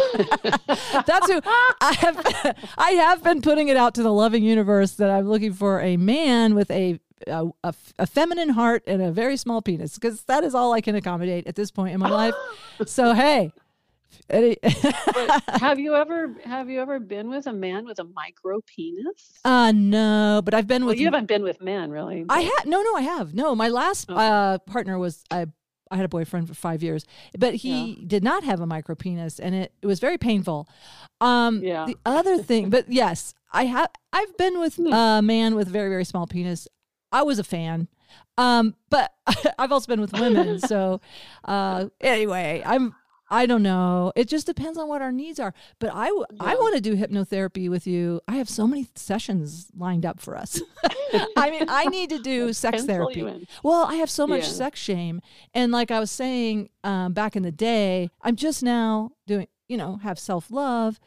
That's 1.07 1.31
who 1.31 1.41
I 1.81 1.93
have. 2.01 2.57
I 2.77 2.91
have 2.93 3.23
been 3.23 3.41
putting 3.41 3.69
it 3.69 3.77
out 3.77 3.95
to 3.95 4.03
the 4.03 4.13
loving 4.13 4.43
universe 4.45 4.93
that 4.93 5.11
I'm 5.11 5.29
looking 5.29 5.53
for 5.53 5.81
a 5.81 5.97
man 5.97 6.55
with 6.55 6.71
a 6.71 7.01
a, 7.27 7.49
a, 7.65 7.75
a 7.99 8.07
feminine 8.07 8.51
heart 8.51 8.85
and 8.87 9.03
a 9.03 9.11
very 9.11 9.37
small 9.37 9.61
penis 9.63 9.95
because 9.95 10.23
that 10.25 10.45
is 10.45 10.55
all 10.55 10.73
I 10.73 10.81
can 10.81 10.95
accommodate 10.95 11.47
at 11.49 11.57
this 11.57 11.71
point 11.71 11.95
in 11.95 12.01
my 12.01 12.11
life. 12.11 12.35
So 12.87 13.13
hey, 13.13 13.53
have 15.61 15.79
you 15.79 15.95
ever 15.95 16.35
have 16.45 16.69
you 16.69 16.81
ever 16.81 16.99
been 17.01 17.29
with 17.31 17.47
a 17.47 17.53
man 17.53 17.85
with 17.87 17.99
a 17.99 18.05
micro 18.05 18.61
penis? 18.67 19.33
uh 19.45 19.73
no, 19.73 20.41
but 20.45 20.55
I've 20.55 20.67
been 20.67 20.83
Well, 20.83 20.91
with 20.93 21.01
you 21.01 21.07
haven't 21.07 21.27
been 21.27 21.43
with 21.43 21.61
men, 21.61 21.91
really. 21.91 22.25
I 22.29 22.41
had 22.41 22.67
no, 22.67 22.83
no, 22.83 22.95
I 22.95 23.03
have 23.03 23.35
no. 23.35 23.55
My 23.55 23.69
last 23.69 24.11
Okay. 24.11 24.19
uh, 24.21 24.59
partner 24.59 24.99
was 24.99 25.25
I. 25.31 25.47
I 25.91 25.97
had 25.97 26.05
a 26.05 26.09
boyfriend 26.09 26.47
for 26.49 26.53
five 26.53 26.83
years, 26.83 27.07
but 27.39 27.55
he 27.55 28.05
did 28.07 28.23
not 28.23 28.45
have 28.45 28.61
a 28.61 28.67
micro 28.67 28.95
penis, 28.95 29.39
and 29.41 29.55
it, 29.55 29.73
it 29.81 29.87
was 29.87 30.01
very 30.01 30.19
painful. 30.19 30.69
Um, 31.23 31.63
Yeah. 31.63 31.87
The 31.87 31.97
other 32.05 32.37
thing, 32.37 32.69
but 32.69 32.85
yes, 32.93 33.33
I 33.55 33.65
have. 33.65 33.89
I've 34.13 34.37
been 34.37 34.61
with 34.61 34.77
Hmm. 34.77 34.93
a 34.93 35.23
man 35.23 35.55
with 35.55 35.67
very 35.69 35.89
very 35.89 36.05
small 36.05 36.27
penis. 36.27 36.69
I 37.11 37.23
was 37.23 37.39
a 37.39 37.45
fan, 37.45 37.89
um, 38.37 38.75
but 38.91 39.15
I've 39.59 39.73
also 39.73 39.87
been 39.87 40.03
with 40.03 40.13
women. 40.13 40.59
so 40.59 41.01
uh, 41.47 41.87
anyway, 42.03 42.63
I'm. 42.67 42.95
I 43.31 43.45
don't 43.47 43.63
know. 43.63 44.13
It 44.17 44.27
just 44.29 44.47
depends 44.47 44.79
on 44.79 44.89
what 44.89 45.03
our 45.03 45.13
needs 45.13 45.39
are. 45.39 45.53
But 45.79 45.93
I, 45.95 46.07
w- 46.07 46.25
I 46.41 46.53
Yeah. 46.53 46.59
want 46.61 46.75
to 46.77 46.81
do 46.81 46.97
hypnotherapy 46.97 47.69
with 47.69 47.87
you. 47.87 48.21
I 48.27 48.37
have 48.37 48.49
so 48.49 48.67
many 48.67 48.89
sessions 48.95 49.69
lined 49.77 50.07
up 50.07 50.19
for 50.21 50.37
us. 50.37 50.63
I 51.37 51.51
mean, 51.51 51.65
I 51.69 51.87
need 51.87 52.09
to 52.11 52.19
do 52.23 52.53
sex 52.53 52.85
therapy. 52.85 53.47
Well, 53.63 53.85
I 53.85 53.97
have 53.97 54.09
so 54.11 54.27
much 54.27 54.43
Yeah. 54.45 54.49
sex 54.49 54.81
shame. 54.81 55.21
And 55.53 55.73
like 55.73 55.91
I 55.91 56.01
was 56.01 56.11
saying 56.11 56.71
um, 56.85 57.13
back 57.13 57.37
in 57.37 57.43
the 57.43 57.53
day, 57.53 58.11
I'm 58.23 58.37
just 58.37 58.63
now 58.63 59.11
doing, 59.27 59.47
you 59.69 59.77
know, 59.77 59.97
have 59.99 60.19
self 60.19 60.51
love. 60.51 60.99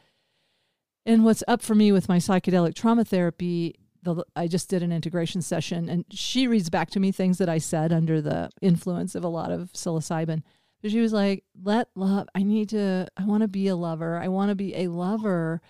And 1.04 1.24
what's 1.24 1.42
up 1.48 1.62
for 1.62 1.74
me 1.74 1.90
with 1.90 2.08
my 2.08 2.18
psychedelic 2.18 2.74
trauma 2.74 3.04
therapy, 3.04 3.74
the, 4.04 4.24
I 4.36 4.46
just 4.46 4.68
did 4.70 4.82
an 4.84 4.92
integration 4.92 5.42
session 5.42 5.88
and 5.88 6.04
she 6.10 6.46
reads 6.46 6.70
back 6.70 6.90
to 6.90 7.00
me 7.00 7.10
things 7.10 7.38
that 7.38 7.48
I 7.48 7.58
said 7.58 7.92
under 7.92 8.20
the 8.20 8.50
influence 8.60 9.14
of 9.16 9.24
a 9.24 9.28
lot 9.28 9.50
of 9.50 9.72
psilocybin. 9.72 10.42
But 10.82 10.90
she 10.90 11.00
was 11.00 11.12
like, 11.12 11.44
let 11.62 11.88
love, 11.94 12.28
I 12.34 12.42
need 12.42 12.68
to, 12.70 13.06
I 13.16 13.24
want 13.24 13.42
to 13.42 13.48
be 13.48 13.68
a 13.68 13.76
lover. 13.76 14.18
I 14.18 14.28
want 14.28 14.48
to 14.50 14.54
be 14.56 14.74
a 14.76 14.88
lover. 14.88 15.60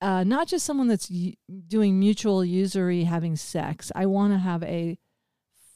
Uh, 0.00 0.24
not 0.24 0.46
just 0.48 0.64
someone 0.64 0.86
that's 0.88 1.10
y- 1.10 1.34
doing 1.66 1.98
mutual 1.98 2.44
usury, 2.44 3.04
having 3.04 3.34
sex. 3.36 3.90
I 3.94 4.06
want 4.06 4.32
to 4.32 4.38
have 4.38 4.62
a 4.62 4.96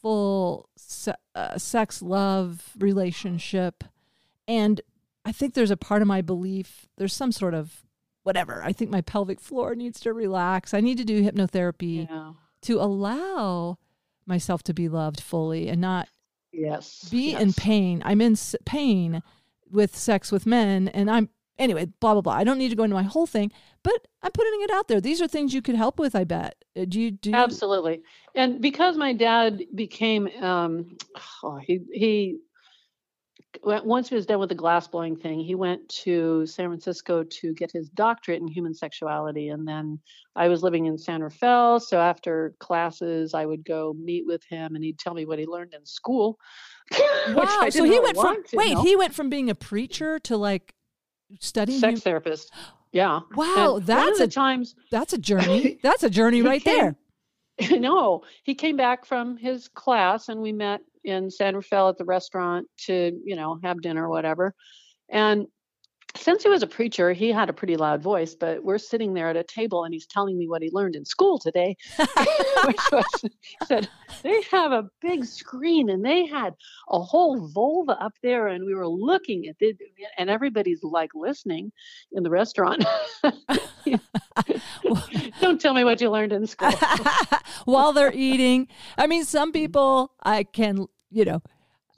full 0.00 0.68
se- 0.76 1.14
uh, 1.34 1.58
sex 1.58 2.02
love 2.02 2.70
relationship 2.78 3.84
and 4.46 4.80
i 5.24 5.32
think 5.32 5.54
there's 5.54 5.70
a 5.70 5.76
part 5.78 6.02
of 6.02 6.08
my 6.08 6.20
belief 6.20 6.86
there's 6.98 7.14
some 7.14 7.32
sort 7.32 7.54
of 7.54 7.84
whatever 8.22 8.62
i 8.62 8.70
think 8.72 8.90
my 8.90 9.00
pelvic 9.00 9.40
floor 9.40 9.74
needs 9.74 9.98
to 10.00 10.12
relax 10.12 10.74
i 10.74 10.80
need 10.80 10.98
to 10.98 11.04
do 11.04 11.22
hypnotherapy 11.22 12.06
Yeah. 12.08 12.32
to 12.62 12.80
allow 12.80 13.78
myself 14.26 14.62
to 14.64 14.74
be 14.74 14.88
loved 14.90 15.20
fully 15.22 15.68
and 15.68 15.80
not 15.80 16.08
Yes. 16.54 17.08
be 17.10 17.34
in 17.34 17.52
pain 17.52 18.02
i'm 18.04 18.20
in 18.20 18.36
pain 18.64 19.22
with 19.70 19.96
sex 19.96 20.30
with 20.32 20.46
men 20.46 20.88
and 20.88 21.10
i'm 21.10 21.28
anyway, 21.58 21.86
blah 22.00 22.12
blah 22.14 22.20
blah. 22.20 22.32
I 22.32 22.42
don't 22.44 22.58
need 22.58 22.70
to 22.70 22.76
go 22.76 22.82
into 22.82 22.94
my 22.96 23.02
whole 23.04 23.26
thing, 23.26 23.52
but 23.84 24.08
I'm 24.22 24.32
putting 24.32 24.60
it 24.62 24.70
out 24.72 24.88
there. 24.88 25.00
These 25.00 25.22
are 25.22 25.28
things 25.28 25.54
you 25.54 25.62
could 25.62 25.76
help 25.76 26.00
with. 26.00 26.16
I 26.16 26.24
bet. 26.24 26.56
Uh, 26.76 26.84
Do 26.84 27.00
you 27.00 27.12
do? 27.12 27.30
you- 27.30 27.36
Absolutely. 27.36 28.02
And 28.34 28.60
because 28.60 28.96
my 28.96 29.12
dad 29.12 29.62
became, 29.72 30.28
um, 30.42 30.96
oh, 31.44 31.58
he 31.58 31.80
he 31.92 32.38
once 33.62 34.08
he 34.08 34.14
was 34.14 34.26
done 34.26 34.38
with 34.38 34.48
the 34.48 34.54
glass 34.54 34.88
blowing 34.88 35.16
thing, 35.16 35.40
he 35.40 35.54
went 35.54 35.88
to 35.88 36.46
San 36.46 36.68
Francisco 36.68 37.22
to 37.22 37.54
get 37.54 37.70
his 37.70 37.88
doctorate 37.90 38.40
in 38.40 38.48
human 38.48 38.74
sexuality. 38.74 39.48
And 39.48 39.66
then 39.66 39.98
I 40.34 40.48
was 40.48 40.62
living 40.62 40.86
in 40.86 40.98
San 40.98 41.22
Rafael, 41.22 41.80
so 41.80 42.00
after 42.00 42.54
classes, 42.58 43.34
I 43.34 43.46
would 43.46 43.64
go 43.64 43.94
meet 43.98 44.26
with 44.26 44.42
him, 44.44 44.74
and 44.74 44.84
he'd 44.84 44.98
tell 44.98 45.14
me 45.14 45.24
what 45.24 45.38
he 45.38 45.46
learned 45.46 45.74
in 45.74 45.84
school. 45.84 46.38
Wow. 47.30 47.68
So 47.70 47.84
he 47.84 47.98
went 47.98 48.18
from 48.18 48.44
wait, 48.52 48.74
know. 48.74 48.82
he 48.82 48.94
went 48.94 49.14
from 49.14 49.30
being 49.30 49.48
a 49.48 49.54
preacher 49.54 50.18
to 50.20 50.36
like 50.36 50.74
studying. 51.40 51.80
sex 51.80 51.94
hum- 51.94 52.00
therapist. 52.00 52.52
Yeah. 52.92 53.20
Wow, 53.34 53.76
And 53.76 53.86
that's 53.86 54.20
a 54.20 54.28
times 54.28 54.74
that's 54.90 55.14
a 55.14 55.18
journey. 55.18 55.78
That's 55.82 56.02
a 56.02 56.10
journey 56.10 56.42
right 56.42 56.62
there. 56.64 56.96
no, 57.70 58.22
he 58.42 58.54
came 58.54 58.76
back 58.76 59.04
from 59.04 59.36
his 59.36 59.68
class 59.68 60.28
and 60.28 60.40
we 60.40 60.52
met 60.52 60.80
in 61.04 61.30
San 61.30 61.54
Rafael 61.54 61.88
at 61.88 61.98
the 61.98 62.04
restaurant 62.04 62.66
to, 62.86 63.12
you 63.24 63.36
know, 63.36 63.58
have 63.62 63.82
dinner 63.82 64.06
or 64.06 64.10
whatever. 64.10 64.54
And 65.10 65.46
since 66.16 66.44
he 66.44 66.48
was 66.48 66.62
a 66.62 66.66
preacher, 66.66 67.12
he 67.12 67.32
had 67.32 67.48
a 67.48 67.52
pretty 67.52 67.76
loud 67.76 68.02
voice, 68.02 68.34
but 68.34 68.62
we're 68.62 68.78
sitting 68.78 69.14
there 69.14 69.28
at 69.28 69.36
a 69.36 69.42
table 69.42 69.84
and 69.84 69.92
he's 69.92 70.06
telling 70.06 70.38
me 70.38 70.48
what 70.48 70.62
he 70.62 70.70
learned 70.72 70.94
in 70.94 71.04
school 71.04 71.38
today. 71.38 71.76
which 71.98 72.92
was, 72.92 73.04
he 73.22 73.66
said, 73.66 73.88
they 74.22 74.42
have 74.50 74.72
a 74.72 74.88
big 75.00 75.24
screen 75.24 75.90
and 75.90 76.04
they 76.04 76.26
had 76.26 76.54
a 76.88 77.00
whole 77.00 77.48
vulva 77.48 78.00
up 78.00 78.14
there 78.22 78.46
and 78.46 78.64
we 78.64 78.74
were 78.74 78.88
looking 78.88 79.48
at 79.48 79.56
it 79.60 79.76
and 80.16 80.30
everybody's 80.30 80.84
like 80.84 81.10
listening 81.14 81.72
in 82.12 82.22
the 82.22 82.30
restaurant. 82.30 82.84
Don't 85.40 85.60
tell 85.60 85.74
me 85.74 85.84
what 85.84 86.00
you 86.00 86.10
learned 86.10 86.32
in 86.32 86.46
school. 86.46 86.72
While 87.64 87.92
they're 87.92 88.12
eating. 88.12 88.68
I 88.96 89.06
mean, 89.06 89.24
some 89.24 89.48
mm-hmm. 89.48 89.60
people 89.60 90.12
I 90.22 90.44
can, 90.44 90.86
you 91.14 91.24
know, 91.24 91.42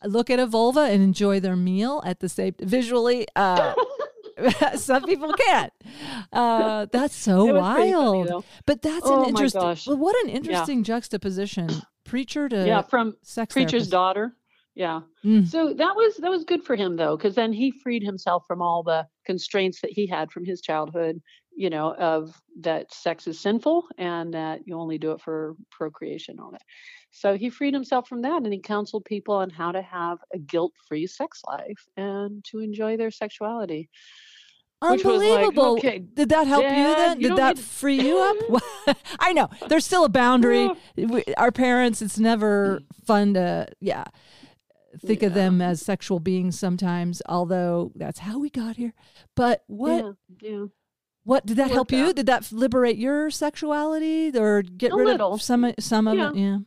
look 0.05 0.31
at 0.31 0.39
a 0.39 0.47
vulva 0.47 0.81
and 0.81 1.03
enjoy 1.03 1.41
their 1.41 1.57
meal 1.57 2.03
at 2.05 2.21
the 2.21 2.29
same 2.29 2.55
visually. 2.61 3.27
Uh, 3.35 3.75
some 4.77 5.03
people 5.05 5.33
can't. 5.33 5.73
Uh, 6.33 6.87
that's 6.93 7.15
so 7.15 7.49
It 7.49 7.53
pretty 7.53 7.93
funny, 7.93 7.95
wild. 8.31 8.45
but 8.67 8.83
that's 8.83 9.07
Oh, 9.07 9.23
an 9.23 9.29
interesting. 9.31 9.63
Well, 9.87 9.97
what 9.97 10.17
an 10.25 10.31
interesting 10.31 10.85
juxtaposition. 10.85 11.71
Preacher 12.05 12.49
to 12.49 12.67
yeah, 12.67 12.83
from 12.83 13.17
sex 13.23 13.53
preacher's 13.53 13.71
therapist. 13.89 13.91
daughter. 13.91 14.37
Yeah. 14.75 15.01
Mm. 15.25 15.47
So 15.49 15.73
that 15.73 15.97
was 15.97 16.17
that 16.19 16.31
was 16.31 16.45
good 16.45 16.63
for 16.63 16.77
him 16.77 16.97
though, 16.97 17.17
because 17.17 17.35
then 17.35 17.53
he 17.53 17.71
freed 17.73 18.03
himself 18.05 18.45
from 18.47 18.61
all 18.63 18.83
the 18.83 19.07
constraints 19.25 19.81
that 19.81 19.91
he 19.91 20.07
had 20.07 20.31
from 20.31 20.45
his 20.45 20.61
childhood. 20.61 21.21
You 21.57 21.71
know, 21.71 21.95
of 21.95 22.39
that 22.61 22.93
sex 22.93 23.27
is 23.27 23.41
sinful 23.41 23.87
and 23.97 24.35
that 24.35 24.61
you 24.67 24.79
only 24.79 24.99
do 24.99 25.13
it 25.13 25.23
for 25.23 25.57
procreation 25.71 26.39
all 26.39 26.51
that. 26.53 26.61
So 27.19 27.37
he 27.39 27.49
freed 27.49 27.73
himself 27.73 28.07
from 28.09 28.21
that, 28.23 28.43
and 28.43 28.53
he 28.53 28.59
counseled 28.61 29.07
people 29.07 29.35
on 29.37 29.49
how 29.49 29.73
to 29.73 29.81
have 29.81 30.19
a 30.35 30.39
guilt-free 30.39 31.07
sex 31.07 31.41
life 31.49 31.87
and 31.97 32.45
to 32.51 32.59
enjoy 32.61 32.99
their 32.99 33.11
sexuality. 33.11 33.89
was 34.83 35.03
like, 35.03 35.15
Unbelievable. 35.15 35.73
okay, 35.79 35.99
Did 36.01 36.29
that 36.29 36.47
help 36.47 36.63
you 36.65 36.69
then? 36.69 37.21
you 37.21 37.29
Did 37.31 37.39
that 37.39 37.57
to- 37.57 37.63
free 37.63 38.01
you 38.03 38.19
up? 38.19 38.97
I 39.19 39.33
know. 39.33 39.49
There's 39.69 39.87
still 39.87 40.05
a 40.05 40.11
boundary. 40.11 40.69
We- 40.97 41.25
Our 41.39 41.51
parents, 41.53 42.03
it's 42.03 42.19
never 42.19 42.81
mm. 42.83 43.05
fun 43.07 43.33
to, 43.33 43.67
yeah, 43.81 44.05
think 45.03 45.23
of 45.23 45.33
them 45.33 45.63
as 45.63 45.81
sexual 45.81 46.21
beings 46.21 46.59
sometimes, 46.59 47.23
although 47.27 47.93
that's 47.95 48.19
how 48.19 48.39
we 48.39 48.51
got 48.51 48.77
here. 48.77 48.93
But 49.35 49.63
what 49.69 50.05
Yeah, 50.43 50.51
yeah. 50.51 50.65
what 51.25 51.47
did 51.47 51.57
that 51.57 51.71
help 51.71 51.91
worked 51.91 51.93
you? 51.93 52.07
out. 52.09 52.17
Did 52.17 52.27
that 52.27 52.53
liberate 52.53 52.99
your 52.99 53.31
sexuality 53.31 54.37
or 54.39 54.61
get 54.61 54.93
A 54.93 54.97
rid 54.97 55.07
little. 55.07 55.33
of 55.33 55.41
some 55.43 55.73
some 55.81 56.07
of 56.09 56.17
Yeah. 56.19 56.31
it? 56.31 56.37
Yeah. 56.37 56.59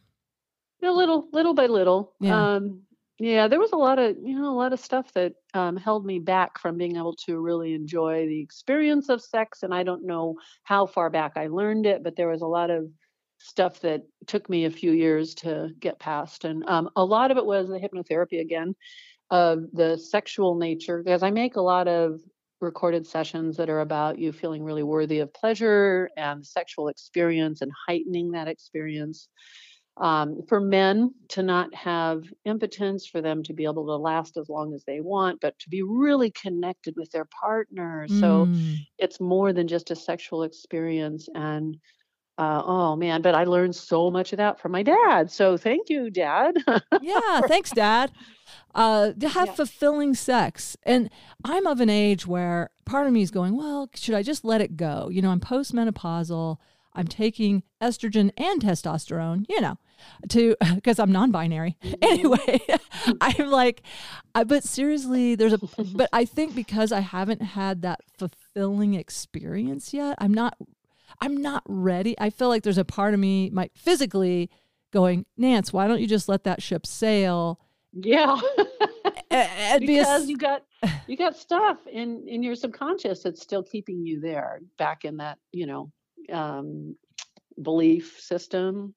A 0.84 0.92
little 0.92 1.28
little 1.34 1.54
by 1.54 1.68
little 1.68 2.14
Yeah. 2.20 2.48
um 2.56 2.82
yeah 3.20 3.48
there 3.48 3.60
was 3.60 3.72
a 3.74 3.78
lot 3.78 4.00
of 4.00 4.16
you 4.24 4.40
know 4.40 4.52
a 4.52 4.56
lot 4.56 4.74
of 4.74 4.80
stuff 4.80 5.12
that 5.14 5.34
um, 5.54 5.76
held 5.76 6.06
me 6.06 6.20
back 6.20 6.60
from 6.60 6.78
being 6.78 6.96
able 6.96 7.16
to 7.26 7.40
really 7.40 7.74
enjoy 7.74 8.26
the 8.28 8.42
experience 8.42 9.10
of 9.10 9.22
sex 9.22 9.64
and 9.64 9.74
i 9.74 9.84
don't 9.84 10.06
know 10.06 10.36
how 10.64 10.86
far 10.86 11.10
back 11.10 11.34
i 11.36 11.48
learned 11.48 11.86
it 11.86 12.04
but 12.04 12.16
there 12.16 12.30
was 12.30 12.42
a 12.42 12.48
lot 12.48 12.70
of 12.70 12.86
stuff 13.40 13.80
that 13.82 14.02
took 14.28 14.50
me 14.50 14.66
a 14.66 14.72
few 14.72 14.92
years 14.92 15.34
to 15.34 15.70
get 15.80 16.00
past 16.00 16.46
and 16.46 16.64
um, 16.68 16.90
a 16.96 17.04
lot 17.04 17.32
of 17.32 17.38
it 17.38 17.46
was 17.46 17.68
the 17.70 17.80
hypnotherapy 17.80 18.40
again 18.42 18.76
of 19.32 19.64
the 19.74 19.98
sexual 19.98 20.56
nature 20.58 21.02
because 21.04 21.24
i 21.24 21.30
make 21.32 21.56
a 21.56 21.62
lot 21.62 21.88
of 21.88 22.20
recorded 22.62 23.08
sessions 23.08 23.56
that 23.58 23.70
are 23.70 23.80
about 23.80 24.20
you 24.20 24.32
feeling 24.34 24.64
really 24.64 24.84
worthy 24.84 25.20
of 25.20 25.34
pleasure 25.34 26.10
and 26.18 26.46
sexual 26.46 26.90
experience 26.90 27.62
and 27.62 27.72
heightening 27.88 28.32
that 28.32 28.48
experience 28.50 29.30
um, 30.00 30.42
for 30.48 30.60
men 30.60 31.14
to 31.30 31.44
not 31.44 31.74
have 31.76 32.24
impotence, 32.46 33.06
for 33.06 33.22
them 33.22 33.44
to 33.44 33.54
be 33.54 33.66
able 33.66 33.86
to 33.86 33.96
last 33.96 34.38
as 34.38 34.48
long 34.50 34.74
as 34.74 34.84
they 34.86 35.02
want, 35.02 35.42
but 35.42 35.58
to 35.60 35.70
be 35.70 35.82
really 35.82 36.32
connected 36.32 36.96
with 36.98 37.12
their 37.12 37.26
partner. 37.26 38.08
So 38.10 38.46
Mm. 38.46 38.86
it's 38.98 39.20
more 39.20 39.52
than 39.54 39.68
just 39.68 39.92
a 39.92 39.96
sexual 39.96 40.44
experience. 40.44 41.28
And 41.36 41.78
uh, 42.38 42.64
oh 42.66 42.96
man, 42.96 43.22
but 43.22 43.36
I 43.36 43.44
learned 43.44 43.76
so 43.76 44.10
much 44.10 44.32
of 44.32 44.38
that 44.38 44.62
from 44.62 44.72
my 44.72 44.82
dad. 44.84 45.30
So 45.30 45.58
thank 45.58 45.90
you, 45.90 46.10
Dad. 46.10 46.56
yeah, 47.02 47.42
thanks, 47.42 47.72
Dad. 47.72 48.12
Uh, 48.74 49.12
to 49.20 49.28
have 49.30 49.48
Yeah. 49.50 49.54
fulfilling 49.56 50.14
sex, 50.14 50.78
and 50.84 51.10
I'm 51.44 51.68
of 51.68 51.82
an 51.82 51.90
age 51.90 52.26
where 52.26 52.70
part 52.86 53.08
of 53.08 53.14
me 53.14 53.22
is 53.22 53.32
going, 53.32 53.58
well, 53.58 53.90
should 53.94 54.16
I 54.16 54.24
just 54.24 54.46
let 54.46 54.62
it 54.62 54.78
go? 54.78 55.10
You 55.12 55.22
know, 55.22 55.32
I'm 55.32 55.42
postmenopausal. 55.42 56.58
I'm 56.94 57.08
taking 57.08 57.64
estrogen 57.82 58.32
and 58.38 58.62
testosterone. 58.62 59.46
You 59.50 59.62
know, 59.62 59.78
to 60.30 60.56
because 60.76 61.00
I'm 61.00 61.12
non-binary. 61.12 61.78
Mm-hmm. 61.84 61.94
Anyway, 62.10 62.60
I'm 63.22 63.50
like, 63.50 63.84
I, 64.34 64.44
but 64.44 64.64
seriously, 64.64 65.36
there's 65.36 65.54
a. 65.54 65.60
But 65.94 66.10
I 66.12 66.26
think 66.26 66.56
because 66.56 66.92
I 66.92 67.02
haven't 67.02 67.42
had 67.42 67.82
that 67.84 68.02
fulfilling 68.18 68.96
experience 68.96 69.94
yet, 69.94 70.16
I'm 70.20 70.34
not. 70.34 70.58
I'm 71.22 71.38
not 71.38 71.64
ready. 71.66 72.16
I 72.20 72.30
feel 72.30 72.50
like 72.50 72.64
there's 72.64 72.78
a 72.78 72.86
part 72.86 73.14
of 73.14 73.20
me, 73.20 73.50
my 73.50 73.70
physically, 73.76 74.50
going, 74.92 75.26
Nance, 75.38 75.74
why 75.74 75.88
don't 75.88 76.00
you 76.00 76.08
just 76.08 76.30
let 76.30 76.44
that 76.46 76.62
ship 76.62 76.86
sail? 76.86 77.60
yeah. 77.94 78.40
And 79.32 79.86
be 79.86 79.98
a 79.98 80.02
because 80.02 80.28
you 80.28 80.38
got 80.38 80.64
you 81.08 81.16
got 81.18 81.36
stuff 81.36 81.78
in 81.92 82.26
in 82.28 82.42
your 82.42 82.56
subconscious 82.56 83.24
that's 83.24 83.42
still 83.42 83.64
keeping 83.64 84.06
you 84.06 84.20
there 84.20 84.62
back 84.78 85.06
in 85.06 85.18
that 85.18 85.38
you 85.52 85.68
know 85.68 85.92
um 86.32 86.96
belief 87.62 88.20
system 88.20 88.94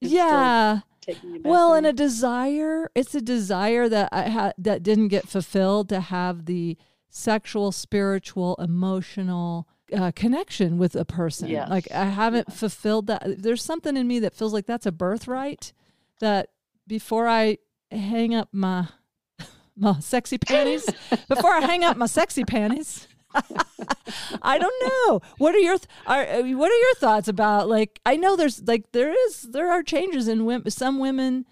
yeah. 0.00 0.80
taking 1.00 1.34
you 1.34 1.40
back 1.40 1.50
Well, 1.50 1.70
there. 1.70 1.78
and 1.78 1.86
a 1.86 1.92
desire. 1.92 2.90
It's 2.94 3.14
a 3.14 3.20
desire 3.20 3.88
that 3.88 4.08
I 4.12 4.22
had 4.22 4.54
that 4.58 4.82
didn't 4.82 5.08
get 5.08 5.26
fulfilled 5.28 5.88
to 5.90 6.00
have 6.00 6.44
the 6.46 6.76
sexual, 7.08 7.72
spiritual, 7.72 8.56
emotional 8.56 9.66
uh, 9.96 10.12
connection 10.14 10.76
with 10.78 10.94
a 10.96 11.04
person. 11.04 11.48
Yes, 11.48 11.70
Like 11.70 11.90
I 11.90 12.04
haven't 12.06 12.52
fulfilled 12.52 13.06
that. 13.06 13.22
There's 13.38 13.62
something 13.62 13.96
in 13.96 14.06
me 14.06 14.18
that 14.20 14.34
feels 14.34 14.52
like 14.52 14.66
that's 14.66 14.86
a 14.86 14.92
birthright. 14.92 15.72
That 16.20 16.50
before 16.86 17.28
I 17.28 17.58
hang 17.90 18.34
up 18.34 18.48
my 18.52 18.88
my 19.76 20.00
sexy 20.00 20.38
panties, 20.38 20.86
before 21.28 21.52
I 21.52 21.60
hang 21.62 21.84
up 21.84 21.96
my 21.96 22.06
sexy 22.06 22.44
panties. 22.44 23.08
I 24.42 24.58
don't 24.58 24.74
know. 25.08 25.20
What 25.38 25.54
are 25.54 25.58
your 25.58 25.78
th- 25.78 25.88
are, 26.06 26.22
uh, 26.22 26.42
what 26.56 26.70
are 26.70 26.76
your 26.80 26.94
thoughts 26.96 27.28
about 27.28 27.68
like 27.68 28.00
I 28.06 28.16
know 28.16 28.36
there's 28.36 28.62
like 28.66 28.92
there 28.92 29.12
is 29.26 29.42
there 29.42 29.70
are 29.70 29.82
changes 29.82 30.28
in 30.28 30.44
women 30.44 30.70
some 30.70 30.98
women 30.98 31.44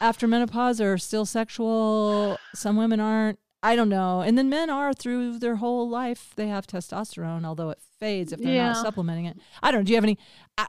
after 0.00 0.26
menopause 0.26 0.80
are 0.80 0.98
still 0.98 1.24
sexual, 1.24 2.38
some 2.54 2.76
women 2.76 3.00
aren't. 3.00 3.38
I 3.62 3.76
don't 3.76 3.88
know. 3.88 4.20
And 4.20 4.36
then 4.36 4.50
men 4.50 4.68
are 4.68 4.92
through 4.92 5.38
their 5.38 5.56
whole 5.56 5.88
life 5.88 6.32
they 6.36 6.48
have 6.48 6.66
testosterone 6.66 7.44
although 7.46 7.70
it 7.70 7.78
fades 7.98 8.32
if 8.32 8.40
they're 8.40 8.54
Yeah. 8.54 8.72
not 8.72 8.76
supplementing 8.82 9.24
it. 9.26 9.38
I 9.62 9.70
don't 9.70 9.80
know. 9.80 9.84
Do 9.84 9.92
you 9.92 9.96
have 9.96 10.04
any 10.04 10.18
I, 10.58 10.66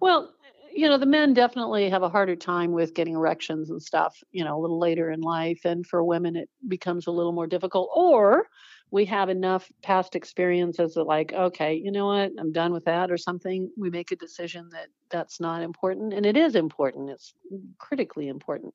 Well, 0.00 0.32
you 0.74 0.86
know, 0.86 0.98
the 0.98 1.06
men 1.06 1.32
definitely 1.32 1.88
have 1.88 2.02
a 2.02 2.08
harder 2.10 2.36
time 2.36 2.72
with 2.72 2.92
getting 2.92 3.14
erections 3.14 3.70
and 3.70 3.82
stuff, 3.82 4.22
you 4.30 4.44
know, 4.44 4.58
a 4.58 4.60
little 4.60 4.78
later 4.78 5.10
in 5.10 5.22
life. 5.22 5.60
And 5.64 5.86
for 5.86 6.04
women, 6.04 6.36
it 6.36 6.50
becomes 6.68 7.06
a 7.06 7.10
little 7.10 7.32
more 7.32 7.46
difficult. 7.46 7.88
Or 7.94 8.46
we 8.90 9.04
have 9.06 9.28
enough 9.28 9.70
past 9.82 10.14
experiences 10.14 10.94
that, 10.94 11.04
like, 11.04 11.32
okay, 11.32 11.74
you 11.74 11.90
know 11.90 12.06
what, 12.06 12.32
I'm 12.38 12.52
done 12.52 12.72
with 12.72 12.84
that 12.84 13.10
or 13.10 13.18
something. 13.18 13.70
We 13.76 13.90
make 13.90 14.12
a 14.12 14.16
decision 14.16 14.68
that 14.72 14.88
that's 15.10 15.40
not 15.40 15.62
important. 15.62 16.14
And 16.14 16.24
it 16.24 16.36
is 16.36 16.54
important, 16.54 17.10
it's 17.10 17.34
critically 17.78 18.28
important. 18.28 18.74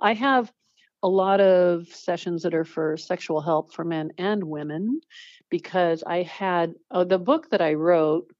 I 0.00 0.14
have 0.14 0.52
a 1.02 1.08
lot 1.08 1.40
of 1.40 1.86
sessions 1.88 2.42
that 2.42 2.54
are 2.54 2.64
for 2.64 2.96
sexual 2.96 3.40
help 3.40 3.72
for 3.72 3.84
men 3.84 4.10
and 4.18 4.42
women 4.44 5.00
because 5.50 6.02
I 6.06 6.22
had 6.22 6.74
oh, 6.90 7.04
the 7.04 7.18
book 7.18 7.50
that 7.50 7.60
I 7.60 7.74
wrote 7.74 8.30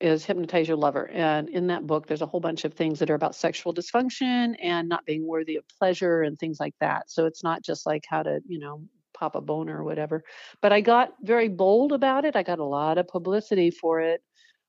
is 0.00 0.24
Hypnotize 0.24 0.68
Your 0.68 0.76
Lover. 0.76 1.08
And 1.08 1.48
in 1.48 1.68
that 1.68 1.86
book, 1.86 2.06
there's 2.06 2.20
a 2.20 2.26
whole 2.26 2.40
bunch 2.40 2.64
of 2.64 2.74
things 2.74 2.98
that 2.98 3.10
are 3.10 3.14
about 3.14 3.34
sexual 3.34 3.72
dysfunction 3.72 4.54
and 4.60 4.88
not 4.88 5.06
being 5.06 5.26
worthy 5.26 5.56
of 5.56 5.64
pleasure 5.78 6.22
and 6.22 6.38
things 6.38 6.58
like 6.60 6.74
that. 6.80 7.10
So 7.10 7.26
it's 7.26 7.42
not 7.42 7.62
just 7.62 7.86
like 7.86 8.04
how 8.06 8.22
to, 8.22 8.40
you 8.46 8.58
know, 8.58 8.82
pop 9.14 9.34
a 9.34 9.40
boner 9.40 9.78
or 9.78 9.84
whatever. 9.84 10.24
But 10.60 10.72
I 10.72 10.80
got 10.80 11.14
very 11.22 11.48
bold 11.48 11.92
about 11.92 12.24
it. 12.24 12.36
I 12.36 12.42
got 12.42 12.58
a 12.58 12.64
lot 12.64 12.98
of 12.98 13.08
publicity 13.08 13.70
for 13.70 14.00
it 14.00 14.22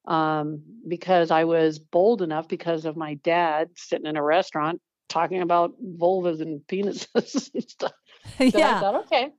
um, 0.07 0.61
because 0.87 1.31
I 1.31 1.43
was 1.43 1.79
bold 1.79 2.21
enough 2.21 2.47
because 2.47 2.85
of 2.85 2.95
my 2.95 3.15
dad 3.15 3.69
sitting 3.75 4.05
in 4.05 4.17
a 4.17 4.23
restaurant 4.23 4.81
talking 5.09 5.41
about 5.41 5.73
vulvas 5.81 6.41
and 6.41 6.61
penises 6.67 7.53
and 7.53 7.69
stuff. 7.69 7.91
So 8.39 8.43
I 8.43 8.51
yeah. 8.55 8.79
thought, 8.79 8.95
okay. 9.05 9.29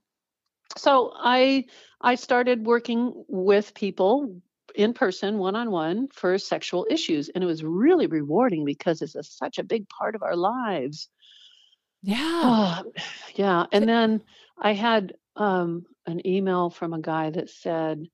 So 0.77 1.13
I 1.17 1.65
I 2.01 2.15
started 2.15 2.65
working 2.65 3.25
with 3.27 3.75
people 3.75 4.41
in 4.77 4.93
person, 4.95 5.39
one 5.39 5.57
on 5.57 5.71
one, 5.71 6.09
for 6.13 6.39
sexual 6.39 6.87
issues, 6.89 7.29
and 7.31 7.43
it 7.43 7.47
was 7.47 7.65
really 7.65 8.07
rewarding 8.07 8.65
because 8.65 9.03
it's 9.03 9.17
a, 9.17 9.25
such 9.25 9.59
a 9.59 9.65
big 9.65 9.89
part 9.89 10.15
of 10.15 10.23
our 10.23 10.37
lives. 10.37 11.09
Yeah. 12.03 12.83
yeah, 13.35 13.67
and 13.73 13.89
then 13.89 14.23
I 14.59 14.73
had 14.73 15.15
um, 15.37 15.85
an 16.07 16.27
email 16.27 16.71
from 16.71 16.93
a 16.93 17.01
guy 17.01 17.31
that 17.31 17.51
said, 17.51 18.07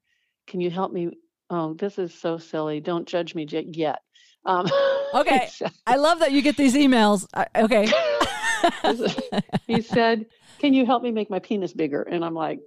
"Can 0.46 0.60
you 0.60 0.70
help 0.70 0.92
me?" 0.92 1.10
Oh, 1.50 1.74
this 1.74 1.98
is 1.98 2.14
so 2.14 2.38
silly. 2.38 2.80
Don't 2.80 3.06
judge 3.06 3.34
me 3.34 3.44
j- 3.46 3.66
yet. 3.70 4.00
Um, 4.44 4.66
Okay. 5.14 5.50
I 5.86 5.96
love 5.96 6.20
that 6.20 6.32
you 6.32 6.40
get 6.40 6.56
these 6.56 6.74
emails. 6.74 7.26
Okay. 7.54 7.86
he 9.66 9.82
said, 9.82 10.26
"Can 10.58 10.72
you 10.72 10.86
help 10.86 11.02
me 11.02 11.10
make 11.10 11.28
my 11.28 11.38
penis 11.38 11.74
bigger?" 11.74 12.02
And 12.02 12.24
I'm 12.24 12.34
like, 12.34 12.60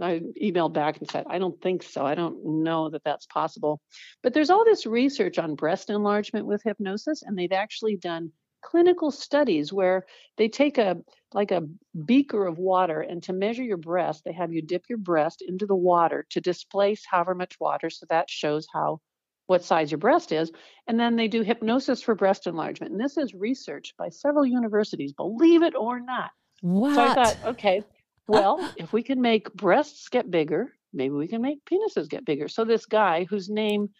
I 0.00 0.20
emailed 0.40 0.74
back 0.74 0.98
and 0.98 1.10
said, 1.10 1.24
"I 1.28 1.38
don't 1.38 1.58
think 1.62 1.82
so. 1.82 2.04
I 2.04 2.14
don't 2.14 2.62
know 2.62 2.90
that 2.90 3.02
that's 3.04 3.24
possible." 3.26 3.80
But 4.22 4.34
there's 4.34 4.50
all 4.50 4.64
this 4.64 4.84
research 4.84 5.38
on 5.38 5.54
breast 5.54 5.88
enlargement 5.88 6.44
with 6.44 6.62
hypnosis, 6.62 7.22
and 7.22 7.38
they've 7.38 7.50
actually 7.52 7.96
done 7.96 8.32
clinical 8.66 9.12
studies 9.12 9.72
where 9.72 10.04
they 10.38 10.48
take 10.48 10.76
a 10.76 10.96
like 11.32 11.52
a 11.52 11.62
beaker 12.04 12.46
of 12.46 12.58
water 12.58 13.00
and 13.00 13.22
to 13.22 13.32
measure 13.32 13.62
your 13.62 13.76
breast 13.76 14.22
they 14.24 14.32
have 14.32 14.52
you 14.52 14.60
dip 14.60 14.82
your 14.88 14.98
breast 14.98 15.40
into 15.46 15.66
the 15.66 15.76
water 15.76 16.26
to 16.30 16.40
displace 16.40 17.04
however 17.08 17.32
much 17.32 17.54
water 17.60 17.88
so 17.88 18.04
that 18.10 18.28
shows 18.28 18.66
how 18.74 19.00
what 19.46 19.62
size 19.62 19.92
your 19.92 19.98
breast 19.98 20.32
is 20.32 20.50
and 20.88 20.98
then 20.98 21.14
they 21.14 21.28
do 21.28 21.42
hypnosis 21.42 22.02
for 22.02 22.16
breast 22.16 22.48
enlargement 22.48 22.90
and 22.90 23.00
this 23.00 23.16
is 23.16 23.32
research 23.34 23.94
by 23.96 24.08
several 24.08 24.44
universities 24.44 25.12
believe 25.12 25.62
it 25.62 25.76
or 25.76 26.00
not 26.00 26.30
What? 26.60 26.92
so 26.96 27.04
i 27.04 27.14
thought 27.14 27.36
okay 27.44 27.78
uh, 27.78 27.82
well 28.26 28.58
uh 28.60 28.72
if 28.78 28.92
we 28.92 29.04
can 29.04 29.20
make 29.20 29.52
breasts 29.54 30.08
get 30.08 30.28
bigger 30.28 30.72
maybe 30.92 31.14
we 31.14 31.28
can 31.28 31.40
make 31.40 31.64
penises 31.64 32.08
get 32.08 32.24
bigger 32.24 32.48
so 32.48 32.64
this 32.64 32.86
guy 32.86 33.26
whose 33.30 33.48
name 33.48 33.90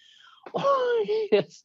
oh, 0.57 1.07
is 1.31 1.63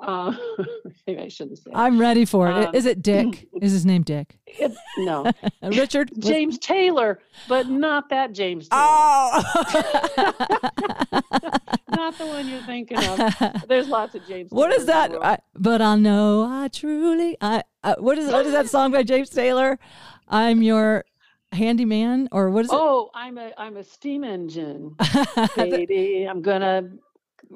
uh, 0.00 0.34
maybe 1.06 1.20
i 1.22 1.28
shouldn't 1.28 1.58
say 1.58 1.70
I'm 1.74 1.98
ready 2.00 2.24
for 2.24 2.48
it. 2.48 2.52
Um, 2.68 2.74
Is 2.74 2.84
it 2.86 3.00
Dick? 3.02 3.46
Is 3.62 3.72
his 3.72 3.86
name 3.86 4.02
Dick? 4.02 4.36
it. 4.46 4.72
no 4.98 5.30
Richard? 5.62 6.10
James 6.18 6.58
taylor 6.58 7.20
but 7.48 7.68
not 7.68 8.08
that 8.10 8.32
james 8.32 8.68
taylor 8.68 8.82
Oh. 8.86 9.42
not 11.88 12.18
the 12.18 12.26
one 12.26 12.48
you're 12.48 12.60
thinking 12.62 12.98
of 12.98 13.18
there's 13.68 13.88
lots 13.88 14.14
of 14.14 14.26
james 14.26 14.50
what 14.50 14.68
Taylors 14.68 14.80
is 14.82 14.86
that? 14.86 15.12
I, 15.22 15.38
but 15.54 15.80
I 15.80 15.96
know 15.96 16.42
I 16.48 16.68
truly. 16.68 17.36
I. 17.40 17.62
Uh, 17.82 17.94
what 17.98 18.18
is 18.18 18.30
what 18.32 18.46
is 18.46 18.52
that 18.52 18.68
song 18.68 18.92
by 18.92 19.02
James 19.02 19.28
Taylor? 19.30 19.78
I'm 20.28 20.62
your 20.62 21.04
handyman, 21.52 22.28
or 22.32 22.50
what 22.50 22.64
is 22.64 22.72
it? 22.72 22.76
Oh, 22.78 23.10
I'm 23.14 23.36
a 23.38 23.52
I'm 23.58 23.76
a 23.76 23.84
steam 23.84 24.24
engine, 24.24 24.96
baby. 25.56 26.26
I'm 26.28 26.40
gonna 26.42 26.90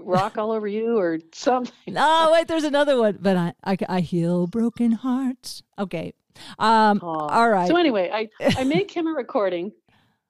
rock 0.04 0.38
all 0.38 0.52
over 0.52 0.66
you 0.66 0.98
or 0.98 1.18
something. 1.32 1.94
oh, 1.96 2.32
wait. 2.32 2.48
There's 2.48 2.64
another 2.64 2.98
one. 2.98 3.18
But 3.20 3.36
I, 3.36 3.54
I, 3.64 3.76
I 3.88 4.00
heal 4.00 4.46
broken 4.46 4.92
hearts. 4.92 5.62
Okay. 5.78 6.12
Um. 6.58 7.00
All 7.02 7.50
right. 7.50 7.68
So 7.68 7.76
anyway, 7.76 8.10
I 8.12 8.28
I 8.56 8.64
make 8.64 8.90
him 8.90 9.06
a 9.06 9.12
recording 9.12 9.72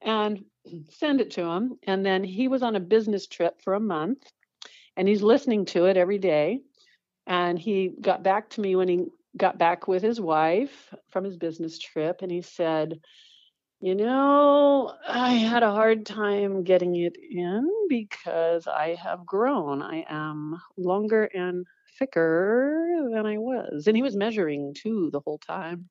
and 0.02 0.44
send 0.90 1.20
it 1.20 1.30
to 1.32 1.42
him, 1.42 1.78
and 1.84 2.04
then 2.04 2.24
he 2.24 2.48
was 2.48 2.62
on 2.62 2.76
a 2.76 2.80
business 2.80 3.26
trip 3.26 3.60
for 3.62 3.74
a 3.74 3.80
month, 3.80 4.30
and 4.96 5.06
he's 5.08 5.22
listening 5.22 5.64
to 5.66 5.86
it 5.86 5.96
every 5.96 6.18
day, 6.18 6.60
and 7.26 7.58
he 7.58 7.92
got 8.00 8.22
back 8.22 8.48
to 8.50 8.60
me 8.60 8.76
when 8.76 8.88
he 8.88 9.06
got 9.36 9.58
back 9.58 9.86
with 9.86 10.02
his 10.02 10.20
wife 10.20 10.94
from 11.10 11.24
his 11.24 11.36
business 11.36 11.78
trip, 11.78 12.22
and 12.22 12.30
he 12.30 12.42
said. 12.42 13.00
You 13.80 13.94
know, 13.94 14.92
I 15.08 15.30
had 15.34 15.62
a 15.62 15.70
hard 15.70 16.04
time 16.04 16.64
getting 16.64 16.96
it 16.96 17.16
in 17.16 17.70
because 17.88 18.66
I 18.66 18.96
have 19.00 19.24
grown. 19.24 19.82
I 19.82 20.04
am 20.08 20.60
longer 20.76 21.24
and 21.32 21.64
thicker 21.98 23.08
than 23.12 23.24
I 23.24 23.38
was. 23.38 23.86
And 23.86 23.96
he 23.96 24.02
was 24.02 24.16
measuring 24.16 24.74
too 24.74 25.10
the 25.12 25.20
whole 25.20 25.38
time. 25.38 25.88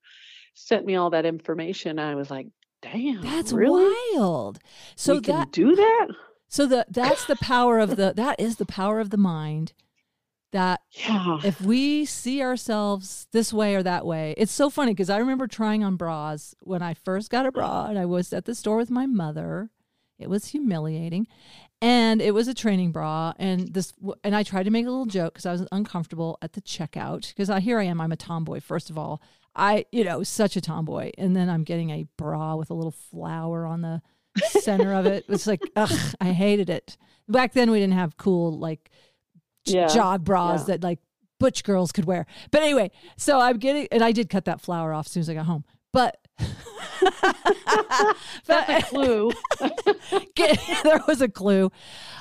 Sent 0.54 0.86
me 0.86 0.96
all 0.96 1.12
that 1.12 1.26
information. 1.26 1.98
I 1.98 2.16
was 2.16 2.30
like, 2.30 2.48
damn, 2.82 3.22
That's 3.22 3.54
really? 3.54 3.96
wild. 4.16 4.60
So 4.98 5.16
we 5.16 5.22
can 5.22 5.36
that 5.36 5.52
do 5.54 5.76
that? 5.76 6.08
so 6.50 6.66
the 6.66 6.86
that's 6.90 7.26
the 7.26 7.36
power 7.38 7.80
of 7.80 7.96
the 7.96 8.14
that 8.16 8.40
is 8.40 8.58
the 8.58 8.66
power 8.66 9.00
of 9.00 9.12
the 9.12 9.18
mind. 9.18 9.72
That 10.54 10.82
Yeah. 10.92 11.40
if 11.44 11.60
we 11.62 12.06
see 12.06 12.42
ourselves 12.42 13.28
this 13.34 13.52
way 13.52 13.76
or 13.76 13.84
that 13.84 14.06
way, 14.06 14.34
it's 14.38 14.52
so 14.52 14.70
funny 14.70 14.94
because 14.94 15.10
I 15.10 15.18
remember 15.18 15.46
trying 15.48 15.84
on 15.84 15.98
bras 15.98 16.56
when 16.62 16.82
I 16.82 16.94
first 16.94 17.30
got 17.30 17.46
a 17.46 17.52
bra 17.52 17.88
and 17.88 18.00
I 18.00 18.06
was 18.06 18.32
at 18.32 18.46
the 18.46 18.56
store 18.56 18.78
with 18.78 18.90
my 18.90 19.06
mother. 19.06 19.70
It 20.18 20.30
was 20.30 20.48
humiliating. 20.48 21.28
And 21.80 22.24
it 22.24 22.34
was 22.34 22.48
a 22.48 22.56
training 22.56 22.92
bra, 22.92 23.34
and 23.38 23.72
this, 23.72 23.94
and 24.24 24.36
I 24.36 24.42
tried 24.42 24.64
to 24.64 24.72
make 24.72 24.88
a 24.88 24.90
little 24.90 25.06
joke 25.06 25.34
because 25.36 25.46
I 25.46 25.52
was 25.52 25.68
uncomfortable 25.72 26.40
at 26.42 26.54
the 26.54 26.62
checkout. 26.62 27.28
Because 27.28 27.52
I 27.52 27.60
here 27.60 27.78
I 27.78 27.84
am, 27.84 28.02
I'm 28.02 28.12
a 28.12 28.16
tomboy. 28.16 28.62
First 28.62 28.90
of 28.90 28.98
all, 28.98 29.22
I, 29.56 29.86
you 29.92 30.04
know, 30.04 30.24
such 30.24 30.56
a 30.56 30.62
tomboy, 30.62 31.12
and 31.20 31.36
then 31.36 31.50
I'm 31.52 31.64
getting 31.64 31.92
a 31.92 32.08
bra 32.18 32.56
with 32.56 32.72
a 32.72 32.74
little 32.74 32.90
flower 33.12 33.68
on 33.68 33.82
the 33.82 34.02
center 34.60 34.92
of 34.92 35.06
it. 35.06 35.26
It's 35.30 35.46
like, 35.46 35.62
ugh, 35.76 36.16
I 36.20 36.32
hated 36.32 36.72
it. 36.72 36.98
Back 37.30 37.54
then, 37.54 37.70
we 37.70 37.80
didn't 37.80 37.94
have 37.94 38.18
cool 38.18 38.58
like 38.58 38.90
Yeah, 39.68 39.88
jog 39.88 40.24
bras 40.24 40.62
yeah. 40.62 40.66
that 40.76 40.84
like 40.84 41.00
butch 41.40 41.64
girls 41.64 41.92
could 41.92 42.06
wear. 42.06 42.26
But 42.52 42.64
anyway, 42.64 42.92
so 43.16 43.40
I'm 43.40 43.58
getting, 43.58 43.88
and 43.92 44.04
I 44.04 44.12
did 44.12 44.30
cut 44.30 44.46
that 44.46 44.62
flower 44.62 44.94
off 44.94 45.08
as 45.08 45.12
soon 45.12 45.22
as 45.22 45.30
I 45.30 45.34
got 45.34 45.46
home. 45.46 45.64
But, 45.94 46.18
That's 48.46 48.70
a 48.70 48.82
clue. 48.88 49.32
get, 50.36 50.60
there 50.84 51.02
was 51.08 51.22
a 51.22 51.30
clue. 51.30 51.72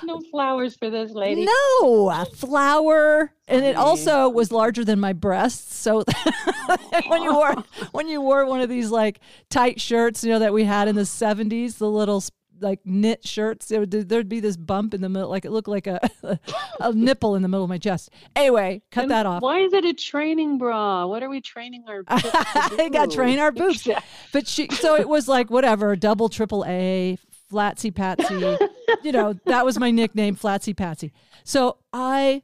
no 0.02 0.20
flowers 0.30 0.76
for 0.76 0.88
this 0.88 1.12
lady. 1.12 1.44
No, 1.44 2.10
a 2.10 2.24
flower, 2.24 3.32
and 3.48 3.64
it 3.64 3.76
also 3.76 4.28
was 4.30 4.50
larger 4.50 4.84
than 4.84 4.98
my 4.98 5.12
breasts. 5.12 5.76
So 5.76 6.04
when 7.08 7.22
you 7.22 7.34
wore 7.34 7.64
when 7.92 8.08
you 8.08 8.22
wore 8.22 8.46
one 8.46 8.60
of 8.60 8.70
these 8.70 8.90
like 8.90 9.20
tight 9.50 9.80
shirts, 9.80 10.24
you 10.24 10.30
know 10.30 10.38
that 10.38 10.54
we 10.54 10.64
had 10.64 10.88
in 10.88 10.96
the 10.96 11.06
seventies, 11.06 11.76
the 11.76 11.90
little 11.90 12.22
like 12.60 12.80
knit 12.84 13.26
shirts, 13.26 13.70
would, 13.70 13.90
there'd 13.90 14.28
be 14.28 14.40
this 14.40 14.56
bump 14.56 14.94
in 14.94 15.00
the 15.00 15.08
middle, 15.08 15.28
like 15.28 15.44
it 15.44 15.50
looked 15.50 15.68
like 15.68 15.86
a 15.86 16.00
a 16.80 16.92
nipple 16.92 17.34
in 17.34 17.42
the 17.42 17.48
middle 17.48 17.64
of 17.64 17.68
my 17.68 17.78
chest. 17.78 18.10
Anyway, 18.34 18.82
cut 18.90 19.02
And 19.02 19.10
that 19.10 19.26
off. 19.26 19.42
Why 19.42 19.60
is 19.60 19.72
it 19.72 19.84
a 19.84 19.94
training 19.94 20.58
bra? 20.58 21.06
What 21.06 21.22
are 21.22 21.28
we 21.28 21.40
training 21.40 21.84
our 21.88 22.02
I 22.08 22.88
got 22.92 23.10
train 23.10 23.38
our 23.38 23.52
boobs. 23.52 23.88
But 24.32 24.46
she, 24.46 24.68
so 24.68 24.96
it 24.96 25.08
was 25.08 25.28
like 25.28 25.50
whatever, 25.50 25.96
double, 25.96 26.28
triple 26.28 26.64
A, 26.66 27.18
flatsy 27.50 27.94
patsy. 27.94 28.34
you 29.02 29.12
know, 29.12 29.34
that 29.46 29.64
was 29.64 29.78
my 29.78 29.90
nickname, 29.90 30.36
flatsy 30.36 30.76
patsy. 30.76 31.12
So 31.44 31.78
I 31.92 32.42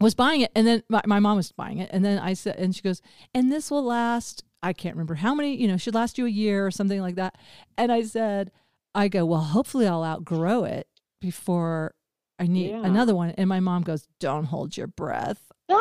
was 0.00 0.14
buying 0.14 0.40
it, 0.40 0.50
and 0.54 0.66
then 0.66 0.82
my, 0.88 1.02
my 1.06 1.20
mom 1.20 1.36
was 1.36 1.52
buying 1.52 1.78
it, 1.78 1.90
and 1.92 2.04
then 2.04 2.18
I 2.18 2.34
said, 2.34 2.56
and 2.56 2.74
she 2.74 2.82
goes, 2.82 3.02
and 3.34 3.52
this 3.52 3.70
will 3.70 3.84
last. 3.84 4.44
I 4.60 4.72
can't 4.72 4.96
remember 4.96 5.14
how 5.14 5.34
many. 5.34 5.54
You 5.56 5.68
know, 5.68 5.76
should 5.76 5.94
last 5.94 6.18
you 6.18 6.26
a 6.26 6.30
year 6.30 6.66
or 6.66 6.70
something 6.70 7.00
like 7.00 7.14
that. 7.14 7.36
And 7.76 7.92
I 7.92 8.02
said, 8.02 8.50
I 8.94 9.08
go, 9.08 9.24
well, 9.24 9.40
hopefully 9.40 9.86
I'll 9.86 10.04
outgrow 10.04 10.64
it 10.64 10.86
before 11.20 11.94
I 12.38 12.46
need 12.46 12.70
Yeah. 12.70 12.80
another 12.84 13.14
one. 13.14 13.30
And 13.30 13.48
my 13.48 13.60
mom 13.60 13.82
goes, 13.82 14.06
don't 14.20 14.44
hold 14.44 14.76
your 14.76 14.86
breath. 14.86 15.50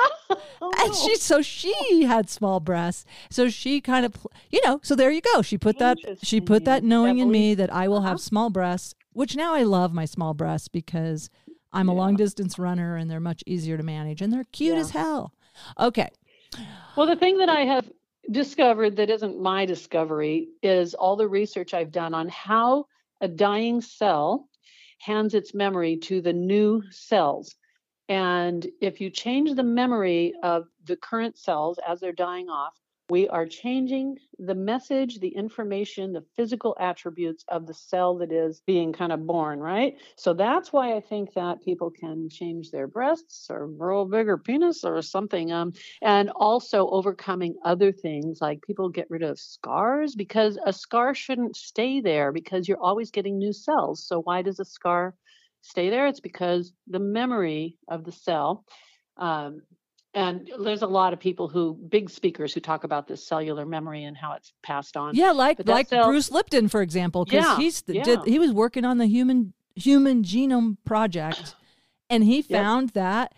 Oh, 0.60 0.72
And 0.84 0.96
she, 0.96 1.16
so 1.18 1.42
she 1.42 2.04
had 2.04 2.30
small 2.30 2.60
breasts. 2.60 3.06
So 3.30 3.48
she 3.50 3.80
kind 3.80 4.06
of, 4.06 4.16
you 4.50 4.60
know, 4.66 4.80
so 4.84 4.96
there 4.96 5.12
you 5.12 5.22
go. 5.22 5.42
She 5.42 5.58
put 5.58 5.78
that, 5.80 5.98
she 6.24 6.42
put 6.42 6.66
that 6.66 6.84
knowing 6.84 7.20
in 7.20 7.30
me 7.32 7.54
that 7.56 7.72
I 7.72 7.88
will 7.88 8.02
have 8.02 8.16
Uh-huh. 8.16 8.18
small 8.18 8.50
breasts, 8.50 8.96
which 9.14 9.36
now 9.36 9.54
I 9.54 9.64
love 9.64 9.94
my 9.94 10.06
small 10.06 10.34
breasts 10.34 10.68
because 10.68 11.30
I'm 11.72 11.90
a 11.90 11.94
long 11.94 12.16
distance 12.16 12.58
runner 12.58 12.96
and 12.96 13.10
they're 13.10 13.20
much 13.20 13.44
easier 13.46 13.78
to 13.78 13.84
manage 13.84 14.22
and 14.22 14.34
they're 14.34 14.46
cute 14.52 14.76
Yeah. 14.76 14.82
as 14.82 14.90
hell. 14.92 15.34
Okay. 15.80 16.10
Well, 16.96 17.08
the 17.08 17.16
thing 17.16 17.38
that 17.38 17.50
I 17.50 17.62
have 17.62 17.90
discovered 18.32 18.96
that 18.98 19.10
isn't 19.10 19.40
my 19.40 19.66
discovery 19.66 20.50
is 20.64 20.94
all 20.96 21.16
the 21.16 21.28
research 21.28 21.74
I've 21.74 21.92
done 21.92 22.14
on 22.14 22.30
how 22.30 22.88
a 23.22 23.28
dying 23.28 23.82
cell 23.82 24.50
hands 25.00 25.34
its 25.34 25.54
memory 25.54 25.98
to 25.98 26.22
the 26.22 26.34
new 26.34 26.84
cells. 26.92 27.56
And 28.10 28.66
if 28.82 29.02
you 29.02 29.10
change 29.10 29.54
the 29.54 29.64
memory 29.64 30.34
of 30.44 30.68
the 30.86 30.96
current 30.96 31.38
cells 31.38 31.80
as 31.86 32.00
they're 32.00 32.14
dying 32.14 32.50
off, 32.50 32.74
we 33.10 33.28
are 33.30 33.46
changing 33.46 34.18
the 34.38 34.56
message, 34.56 35.20
the 35.20 35.30
information, 35.30 36.14
the 36.14 36.26
physical 36.36 36.76
attributes 36.80 37.46
of 37.48 37.66
the 37.66 37.74
cell 37.74 38.18
that 38.18 38.32
is 38.32 38.62
being 38.66 38.92
kind 38.92 39.12
of 39.12 39.26
born, 39.26 39.60
right? 39.60 39.96
So 40.18 40.34
that's 40.34 40.74
why 40.74 40.96
I 40.96 41.00
think 41.00 41.34
that 41.34 41.64
people 41.64 41.90
can 41.90 42.30
change 42.30 42.70
their 42.70 42.88
breasts 42.88 43.48
or 43.50 43.68
grow 43.68 44.02
a 44.02 44.06
bigger 44.06 44.38
penis 44.38 44.84
or 44.84 45.02
something. 45.02 45.52
Um, 45.52 45.74
and 46.02 46.30
also 46.32 46.90
overcoming 46.90 47.56
other 47.64 47.92
things 47.92 48.40
like 48.42 48.62
people 48.62 48.90
get 48.90 49.10
rid 49.10 49.24
of 49.24 49.40
scars 49.40 50.16
because 50.16 50.60
a 50.66 50.74
scar 50.74 51.14
shouldn't 51.16 51.56
stay 51.56 52.02
there 52.02 52.32
because 52.32 52.68
you're 52.68 52.82
always 52.82 53.12
getting 53.12 53.38
new 53.38 53.54
cells. 53.54 54.06
So 54.06 54.22
why 54.22 54.42
does 54.42 54.60
a 54.60 54.66
scar 54.66 55.16
stay 55.62 55.90
there? 55.90 56.08
It's 56.08 56.20
because 56.20 56.74
the 56.88 57.00
memory 57.00 57.78
of 57.88 58.04
the 58.04 58.12
cell. 58.12 58.66
Um, 59.16 59.62
and 60.14 60.50
there's 60.64 60.82
a 60.82 60.88
lot 60.88 61.14
of 61.14 61.20
people 61.20 61.48
who 61.48 61.74
big 61.90 62.10
speakers 62.10 62.54
who 62.54 62.60
talk 62.60 62.84
about 62.84 63.08
this 63.08 63.26
cellular 63.26 63.66
memory 63.66 64.04
and 64.06 64.18
how 64.18 64.34
it's 64.34 64.54
passed 64.64 64.98
on 64.98 65.16
Yeah, 65.16 65.32
like 65.32 65.66
like 65.68 65.90
cell- 65.90 66.08
Bruce 66.08 66.32
Lipton, 66.32 66.68
for 66.68 66.82
example, 66.82 67.26
because 67.26 67.44
Yeah, 67.46 67.58
he's 67.58 67.84
yeah. 67.88 68.04
did, 68.04 68.20
he 68.26 68.40
was 68.40 68.52
working 68.52 68.86
on 68.86 68.98
the 68.98 69.08
human 69.08 69.54
human 69.76 70.24
genome 70.24 70.78
project, 70.86 71.56
and 72.10 72.24
he 72.24 72.42
found 72.42 72.90
that 72.92 73.34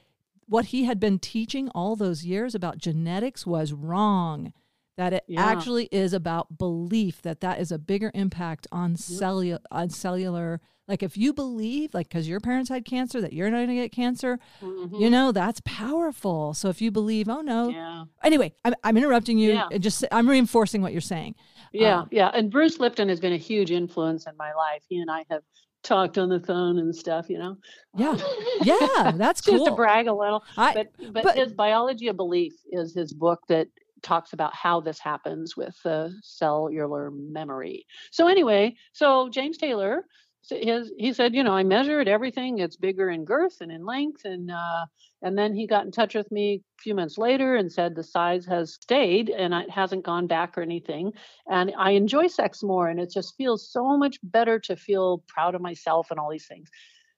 what 0.47 0.65
he 0.65 0.85
had 0.85 0.99
been 0.99 1.19
teaching 1.19 1.69
all 1.75 1.95
those 1.95 2.23
years 2.25 2.55
about 2.55 2.77
genetics 2.77 3.45
was 3.45 3.73
wrong. 3.73 4.53
That 4.97 5.13
it 5.13 5.23
Yeah. 5.27 5.45
actually 5.45 5.85
is 5.91 6.11
about 6.13 6.57
belief. 6.57 7.21
That 7.21 7.39
that 7.41 7.59
is 7.59 7.71
a 7.71 7.77
bigger 7.79 8.11
impact 8.13 8.67
on 8.71 8.95
cellular 8.95 9.59
on 9.71 9.89
cellular. 9.89 10.59
Like 10.89 11.03
if 11.03 11.15
you 11.15 11.31
believe, 11.33 11.93
like 11.93 12.09
because 12.09 12.27
your 12.27 12.39
parents 12.41 12.69
had 12.69 12.83
cancer, 12.83 13.21
that 13.21 13.31
you're 13.31 13.49
not 13.49 13.57
going 13.57 13.69
to 13.69 13.75
get 13.75 13.91
cancer, 13.93 14.39
Mhm. 14.61 14.99
you 14.99 15.09
know 15.09 15.31
that's 15.31 15.61
powerful. 15.63 16.53
So 16.53 16.67
if 16.69 16.81
you 16.81 16.91
believe, 16.91 17.29
oh 17.29 17.41
no. 17.41 17.69
yeah 17.69 18.03
Anyway, 18.23 18.53
I'm, 18.65 18.73
I'm 18.83 18.97
interrupting 18.97 19.37
you. 19.37 19.53
Yeah. 19.53 19.67
and 19.71 19.81
Just 19.81 20.03
I'm 20.11 20.27
reinforcing 20.27 20.81
what 20.81 20.91
you're 20.91 21.01
saying. 21.01 21.35
yeah 21.71 21.99
Um, 21.99 22.07
yeah 22.11 22.31
and 22.33 22.49
bruce 22.51 22.79
lipton 22.79 23.07
has 23.09 23.19
been 23.19 23.33
a 23.33 23.37
huge 23.37 23.69
influence 23.71 24.25
in 24.25 24.35
my 24.37 24.51
life 24.53 24.81
he 24.89 24.97
and 24.99 25.11
i 25.11 25.23
have 25.29 25.43
talked 25.83 26.17
on 26.17 26.27
the 26.27 26.39
phone 26.39 26.79
and 26.79 26.93
stuff 26.95 27.29
you 27.29 27.37
know 27.37 27.55
Yeah. 27.95 28.17
Yeah, 28.63 29.11
that's 29.15 29.41
just 29.41 29.65
to 29.65 29.71
brag 29.71 30.07
a 30.07 30.13
little 30.13 30.43
I, 30.57 30.73
but, 30.73 30.87
but 31.13 31.23
but- 31.23 31.35
his 31.37 31.53
biology 31.53 32.07
of 32.07 32.17
belief 32.17 32.53
is 32.71 32.95
his 32.95 33.13
book 33.13 33.39
that 33.49 33.67
talks 34.01 34.33
about 34.33 34.55
how 34.55 34.79
this 34.81 34.97
happens 34.97 35.55
with 35.55 35.75
the 35.83 36.11
cellular 36.23 37.11
memory 37.11 37.85
so 38.11 38.27
anyway 38.27 38.73
so 38.93 39.29
james 39.29 39.57
taylor 39.57 40.05
his, 40.49 40.91
he 40.97 41.13
said 41.13 41.35
you 41.35 41.43
know 41.43 41.53
i 41.53 41.63
measured 41.63 42.07
everything 42.07 42.59
it's 42.59 42.75
bigger 42.77 43.09
in 43.09 43.25
girth 43.25 43.61
and 43.61 43.71
in 43.71 43.85
length 43.85 44.25
and 44.25 44.49
uh, 44.49 44.85
and 45.21 45.37
then 45.37 45.53
he 45.53 45.67
got 45.67 45.85
in 45.85 45.91
touch 45.91 46.15
with 46.15 46.31
me 46.31 46.61
a 46.79 46.81
few 46.81 46.95
months 46.95 47.17
later 47.17 47.55
and 47.55 47.71
said 47.71 47.93
the 47.93 48.03
size 48.03 48.45
has 48.45 48.73
stayed 48.73 49.29
and 49.29 49.53
it 49.53 49.69
hasn't 49.69 50.05
gone 50.05 50.27
back 50.27 50.57
or 50.57 50.61
anything 50.61 51.11
and 51.49 51.71
i 51.77 51.91
enjoy 51.91 52.27
sex 52.27 52.63
more 52.63 52.87
and 52.87 52.99
it 52.99 53.11
just 53.11 53.35
feels 53.35 53.69
so 53.69 53.97
much 53.97 54.17
better 54.23 54.59
to 54.59 54.75
feel 54.75 55.23
proud 55.27 55.55
of 55.55 55.61
myself 55.61 56.07
and 56.11 56.19
all 56.19 56.29
these 56.29 56.47
things. 56.47 56.69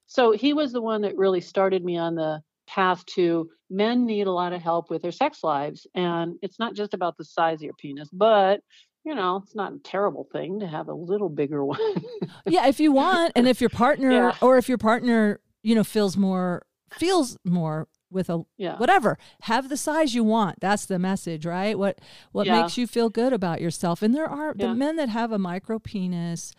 So 0.07 0.31
he 0.31 0.53
was 0.53 0.71
the 0.71 0.81
one 0.81 1.01
that 1.01 1.17
really 1.17 1.41
started 1.41 1.83
me 1.83 1.97
on 1.97 2.15
the 2.15 2.41
path 2.67 3.05
to 3.05 3.49
men 3.69 4.05
need 4.05 4.27
a 4.27 4.31
lot 4.31 4.53
of 4.53 4.61
help 4.61 4.89
with 4.89 5.01
their 5.01 5.11
sex 5.11 5.43
lives 5.43 5.87
and 5.95 6.35
it's 6.41 6.59
not 6.59 6.75
just 6.75 6.93
about 6.93 7.17
the 7.17 7.25
size 7.25 7.59
of 7.59 7.63
your 7.63 7.73
penis 7.73 8.07
but 8.13 8.61
you 9.03 9.15
know 9.15 9.41
it's 9.43 9.55
not 9.55 9.73
a 9.73 9.79
terrible 9.79 10.27
thing 10.31 10.59
to 10.59 10.67
have 10.67 10.87
a 10.87 10.93
little 10.93 11.29
bigger 11.29 11.63
one 11.65 11.79
yeah, 12.45 12.67
if 12.67 12.79
you 12.79 12.91
want, 12.91 13.31
and 13.35 13.47
if 13.47 13.59
your 13.61 13.69
partner 13.83 14.11
Yeah. 14.11 14.35
or 14.41 14.57
if 14.57 14.67
your 14.69 14.77
partner, 14.77 15.39
you 15.63 15.75
know, 15.75 15.83
feels 15.83 16.17
more 16.17 16.65
feels 16.91 17.37
more 17.45 17.87
with 18.09 18.29
a 18.29 18.43
yeah 18.57 18.77
whatever, 18.77 19.17
have 19.41 19.69
the 19.69 19.77
size 19.77 20.13
you 20.13 20.23
want. 20.23 20.59
That's 20.59 20.85
the 20.85 20.99
message, 20.99 21.45
right? 21.45 21.77
What 21.79 21.99
what 22.31 22.45
Yeah. 22.45 22.61
makes 22.61 22.77
you 22.77 22.85
feel 22.87 23.09
good 23.09 23.31
about 23.33 23.61
yourself. 23.61 24.01
And 24.01 24.13
there 24.13 24.29
are 24.29 24.53
the 24.53 24.73
men 24.75 24.97
that 24.97 25.09
have 25.09 25.31
a 25.31 25.39
micro 25.39 25.79
penis. 25.79 26.53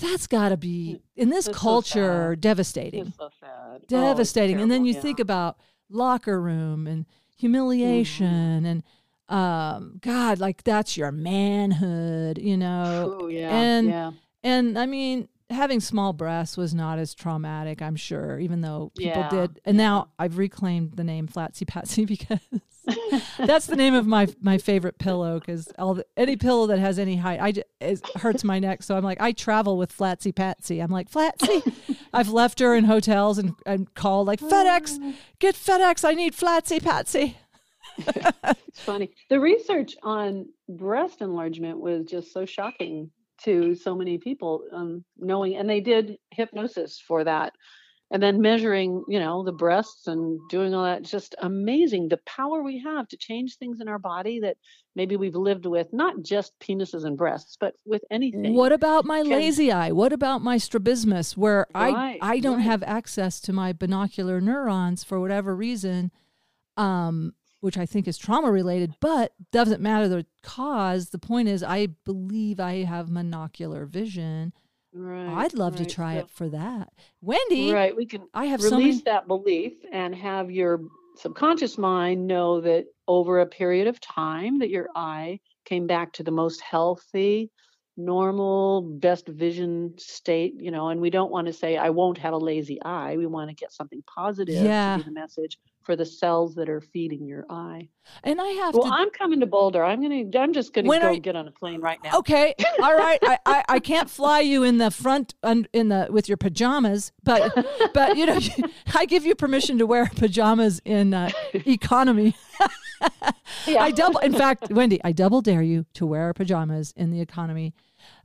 That's 0.00 0.26
got 0.26 0.48
to 0.48 0.56
be 0.56 1.00
in 1.14 1.28
this 1.28 1.46
It's 1.46 1.56
so 1.56 1.60
culture 1.62 2.32
sad. 2.32 2.40
devastating. 2.40 3.06
it's 3.08 3.16
so 3.16 3.28
sad 3.38 3.82
Oh, 3.82 3.86
devastating. 3.88 4.60
and 4.60 4.70
then 4.70 4.84
you 4.84 4.94
think 4.94 5.20
about 5.20 5.56
locker 5.88 6.40
room 6.40 6.86
and 6.88 7.04
mm-hmm. 7.04 7.36
humiliation 7.36 8.64
and 8.64 8.82
um 9.34 9.98
god 10.00 10.38
like 10.38 10.62
that's 10.64 10.96
your 10.96 11.10
manhood 11.12 12.38
you 12.38 12.56
know? 12.56 13.18
Ooh, 13.22 13.28
yeah 13.28 13.50
and- 13.54 13.88
yeah. 13.88 14.12
and 14.42 14.78
i 14.78 14.86
mean 14.86 15.28
having 15.50 15.78
small 15.80 16.12
breasts 16.12 16.56
was 16.56 16.74
not 16.74 16.98
as 16.98 17.14
traumatic 17.14 17.82
i'm 17.82 17.96
sure 17.96 18.38
even 18.38 18.60
though 18.62 18.90
people 18.96 19.22
Yeah, 19.22 19.28
did. 19.30 19.60
And 19.64 19.76
now 19.76 20.08
i've 20.18 20.38
reclaimed 20.38 20.92
the 20.96 21.04
name 21.04 21.28
flatsy 21.28 21.66
patsy 21.66 22.04
because 22.14 22.38
that's 23.38 23.66
the 23.66 23.76
name 23.76 23.94
of 23.94 24.06
my 24.06 24.26
my 24.40 24.58
favorite 24.58 24.98
pillow 24.98 25.38
because 25.40 25.70
all 25.78 25.94
the, 25.94 26.06
any 26.16 26.36
pillow 26.36 26.66
that 26.68 26.78
has 26.78 26.98
any 26.98 27.16
height 27.16 27.40
i 27.40 27.52
just, 27.52 27.66
it 27.80 28.00
hurts 28.16 28.44
my 28.44 28.58
neck. 28.58 28.82
So 28.82 28.96
i'm 28.96 29.04
like 29.04 29.20
i 29.20 29.32
travel 29.32 29.76
with 29.78 29.96
flatsy 29.96 30.34
patsy. 30.34 30.80
I'm 30.80 30.90
like 30.90 31.10
flatsy 31.10 31.62
i've 32.12 32.28
left 32.28 32.60
her 32.60 32.74
in 32.74 32.84
hotels 32.84 33.38
and, 33.38 33.54
and 33.66 33.92
called 33.94 34.26
like 34.26 34.40
fedex 34.40 34.98
get 35.38 35.54
fedex 35.54 36.04
i 36.08 36.12
need 36.14 36.34
flatsy 36.34 36.82
patsy 36.82 37.36
It's 37.98 38.80
funny. 38.80 39.10
The 39.30 39.40
research 39.40 39.94
on 40.02 40.46
breast 40.68 41.20
enlargement 41.20 41.78
was 41.80 42.06
just 42.06 42.32
so 42.32 42.44
shocking 42.44 43.10
to 43.44 43.74
so 43.74 43.94
many 43.94 44.18
people, 44.18 44.64
um, 44.72 45.04
knowing, 45.18 45.56
and 45.56 45.68
they 45.68 45.80
did 45.80 46.18
hypnosis 46.30 47.00
for 47.06 47.24
that. 47.24 47.52
And 48.10 48.22
then 48.22 48.40
measuring, 48.40 49.02
you 49.08 49.18
know, 49.18 49.42
the 49.42 49.50
breasts 49.52 50.06
and 50.06 50.38
doing 50.50 50.72
all 50.74 50.84
that, 50.84 51.02
just 51.02 51.34
amazing. 51.40 52.08
The 52.08 52.20
power 52.26 52.62
we 52.62 52.78
have 52.84 53.08
to 53.08 53.16
change 53.16 53.56
things 53.56 53.80
in 53.80 53.88
our 53.88 53.98
body 53.98 54.40
that 54.40 54.56
maybe 54.94 55.16
we've 55.16 55.34
lived 55.34 55.66
with, 55.66 55.88
not 55.92 56.22
just 56.22 56.52
penises 56.60 57.04
and 57.04 57.16
breasts, 57.16 57.56
but 57.58 57.74
with 57.84 58.02
anything. 58.10 58.54
What 58.54 58.72
about 58.72 59.04
my 59.04 59.22
Can- 59.22 59.30
lazy 59.30 59.72
eye? 59.72 59.90
What 59.90 60.12
about 60.12 60.42
my 60.42 60.58
strabismus, 60.58 61.36
where 61.36 61.66
Right, 61.74 62.18
I 62.22 62.34
I 62.34 62.40
don't 62.40 62.58
right. 62.58 62.62
have 62.66 62.82
access 62.84 63.40
to 63.40 63.52
my 63.52 63.72
binocular 63.72 64.40
neurons 64.40 65.02
for 65.02 65.18
whatever 65.18 65.56
reason, 65.56 66.12
um, 66.76 67.32
which 67.64 67.78
I 67.78 67.86
think 67.86 68.06
is 68.06 68.18
trauma 68.18 68.52
related, 68.52 68.94
but 69.00 69.32
doesn't 69.50 69.80
matter 69.80 70.06
the 70.06 70.26
cause. 70.42 71.08
The 71.08 71.18
point 71.18 71.48
is, 71.48 71.62
I 71.62 71.86
believe 72.04 72.60
I 72.60 72.82
have 72.84 73.08
monocular 73.08 73.88
vision. 73.88 74.52
Right, 74.92 75.26
I'd 75.44 75.54
love 75.54 75.74
right. 75.80 75.88
to 75.88 75.94
try 75.94 76.14
So- 76.16 76.20
it 76.20 76.30
for 76.30 76.48
that, 76.50 76.92
Wendi. 77.24 77.72
Right. 77.72 77.96
We 77.96 78.04
can 78.04 78.28
I 78.34 78.44
have 78.46 78.60
so 78.60 78.78
many. 78.78 79.00
that 79.06 79.26
belief 79.26 79.72
and 79.92 80.14
have 80.14 80.50
your 80.50 80.82
subconscious 81.16 81.78
mind 81.78 82.26
know 82.26 82.60
that 82.60 82.84
over 83.08 83.40
a 83.40 83.46
period 83.46 83.86
of 83.86 83.98
time 83.98 84.58
that 84.58 84.68
your 84.68 84.88
eye 84.94 85.40
came 85.64 85.86
back 85.86 86.12
to 86.12 86.22
the 86.22 86.30
most 86.30 86.60
healthy 86.60 87.50
normal 87.96 88.82
best 89.00 89.26
vision 89.28 89.94
state 89.96 90.54
you 90.58 90.70
know 90.72 90.88
and 90.88 91.00
we 91.00 91.10
don't 91.10 91.30
want 91.30 91.46
to 91.46 91.52
say 91.52 91.76
i 91.76 91.88
won't 91.90 92.18
have 92.18 92.32
a 92.34 92.36
lazy 92.36 92.82
eye 92.84 93.16
we 93.16 93.24
want 93.24 93.48
to 93.48 93.54
get 93.54 93.72
something 93.72 94.02
positive 94.12 94.64
Yeah. 94.64 94.96
to 94.96 95.04
be 95.04 95.10
the 95.10 95.14
message 95.14 95.58
for 95.84 95.96
the 95.96 96.04
cells 96.06 96.54
that 96.54 96.68
are 96.68 96.80
feeding 96.80 97.26
your 97.26 97.44
eye 97.50 97.88
And 98.24 98.40
I 98.40 98.48
have 98.48 98.74
well 98.74 98.84
to. 98.84 98.90
i'm 98.94 99.10
coming 99.10 99.40
to 99.40 99.46
boulder 99.46 99.84
i'm 99.84 100.00
gonna 100.02 100.24
i'm 100.42 100.52
just 100.52 100.72
gonna 100.72 100.88
When 100.88 101.00
go 101.02 101.10
you- 101.12 101.20
get 101.20 101.36
on 101.36 101.46
a 101.46 101.50
plane 101.50 101.80
right 101.80 101.98
now 102.02 102.18
Okay, 102.18 102.54
all 102.82 102.96
right. 102.96 103.18
I, 103.22 103.38
I, 103.46 103.64
I 103.68 103.78
can't 103.80 104.08
fly 104.18 104.40
you 104.40 104.62
in 104.62 104.78
the 104.78 104.90
front 104.90 105.34
in 105.42 105.88
the 105.88 106.08
with 106.10 106.28
your 106.28 106.36
pajamas, 106.38 107.12
but 107.22 107.52
but 107.92 108.16
you 108.16 108.26
know 108.26 108.38
I 108.94 109.04
give 109.06 109.24
you 109.26 109.34
permission 109.34 109.78
to 109.78 109.86
wear 109.86 110.06
pajamas 110.14 110.80
in 110.84 111.12
uh, 111.14 111.30
economy. 111.54 112.34
Yeah. 113.66 113.82
I 113.82 113.90
double. 113.90 114.18
In 114.20 114.32
fact, 114.32 114.68
Wendi, 114.70 114.98
I 115.04 115.12
double 115.12 115.40
dare 115.42 115.62
you 115.62 115.84
to 115.94 116.06
wear 116.06 116.32
pajamas 116.32 116.92
in 116.96 117.10
the 117.10 117.20
economy 117.20 117.74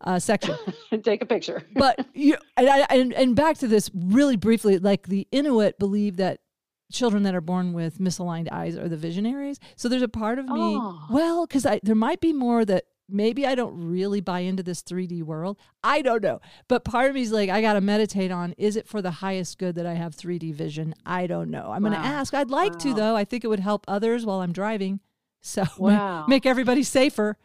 uh, 0.02 0.20
section. 0.20 0.56
take 1.04 1.22
a 1.22 1.26
picture 1.26 1.64
But 1.74 2.06
you 2.14 2.38
and, 2.58 2.70
I, 2.70 2.80
and 2.90 3.14
and 3.14 3.36
back 3.36 3.58
to 3.60 3.68
this 3.68 3.90
really 3.94 4.36
briefly. 4.38 4.78
Like 4.78 5.08
the 5.08 5.28
Inuit 5.32 5.80
believe 5.80 6.18
that 6.18 6.40
children 6.92 7.24
that 7.24 7.36
are 7.36 7.42
born 7.42 7.74
with 7.74 8.00
misaligned 8.00 8.52
eyes 8.52 8.76
are 8.76 8.90
the 8.90 8.98
visionaries. 8.98 9.60
So 9.76 9.90
there's 9.90 10.02
a 10.02 10.08
part 10.08 10.40
of 10.40 10.48
me. 10.48 10.76
Oh. 10.80 11.06
Well, 11.10 11.46
because 11.46 11.66
I 11.66 11.80
there 11.84 11.96
might 11.96 12.20
be 12.22 12.34
more 12.34 12.66
that 12.66 12.86
maybe 13.12 13.46
I 13.46 13.56
don't 13.56 13.90
really 13.90 14.22
buy 14.22 14.42
into 14.42 14.64
this 14.64 14.82
3D 14.84 15.24
world. 15.24 15.58
I 15.84 16.02
don't 16.02 16.22
know. 16.22 16.42
But 16.68 16.84
part 16.84 17.10
of 17.10 17.16
me 17.16 17.22
is 17.22 17.32
like, 17.32 17.50
I 17.50 17.62
got 17.62 17.74
to 17.74 17.82
meditate 17.82 18.32
on 18.32 18.54
is 18.58 18.76
it 18.76 18.88
for 18.88 19.02
the 19.02 19.12
highest 19.12 19.58
good 19.58 19.76
that 19.76 19.86
I 19.86 19.96
have 19.96 20.16
3D 20.16 20.54
vision? 20.54 20.94
I 21.06 21.28
don't 21.28 21.50
know. 21.50 21.72
I'm 21.72 21.82
going 21.82 21.94
to 21.94 22.00
ask. 22.00 22.34
I'd 22.34 22.52
like 22.52 22.78
to, 22.80 22.94
though. 22.94 23.16
I 23.16 23.26
think 23.26 23.44
it 23.44 23.48
would 23.48 23.60
help 23.60 23.86
others 23.88 24.26
while 24.26 24.42
I'm 24.42 24.54
driving. 24.54 25.00
So 25.42 25.64
Wow. 25.78 26.26
make 26.28 26.46
everybody 26.46 26.84
safer. 26.84 27.38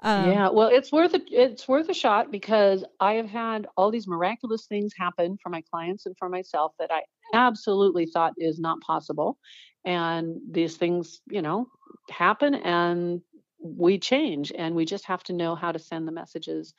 Um, 0.00 0.26
yeah, 0.26 0.48
well, 0.48 0.66
it's 0.66 0.90
worth 0.90 1.14
it. 1.14 1.22
It's 1.30 1.68
worth 1.68 1.88
a 1.88 1.94
shot 1.94 2.32
because 2.32 2.84
I 2.98 3.12
have 3.14 3.28
had 3.28 3.68
all 3.76 3.92
these 3.92 4.08
miraculous 4.08 4.66
things 4.66 4.92
happen 4.98 5.38
for 5.40 5.48
my 5.48 5.62
clients 5.70 6.06
and 6.06 6.16
for 6.18 6.28
myself 6.28 6.72
that 6.80 6.90
I 6.90 7.02
absolutely 7.32 8.06
thought 8.06 8.34
is 8.38 8.58
not 8.58 8.80
possible. 8.80 9.38
And 9.84 10.40
these 10.50 10.76
things, 10.76 11.20
you 11.30 11.42
know, 11.42 11.68
happen 12.10 12.54
and 12.54 13.22
we 13.60 13.98
change 13.98 14.52
and 14.52 14.74
we 14.74 14.84
just 14.84 15.04
have 15.06 15.22
to 15.24 15.32
know 15.32 15.54
how 15.54 15.72
to 15.72 15.78
send 15.78 16.06
the 16.06 16.12
messages 16.12 16.74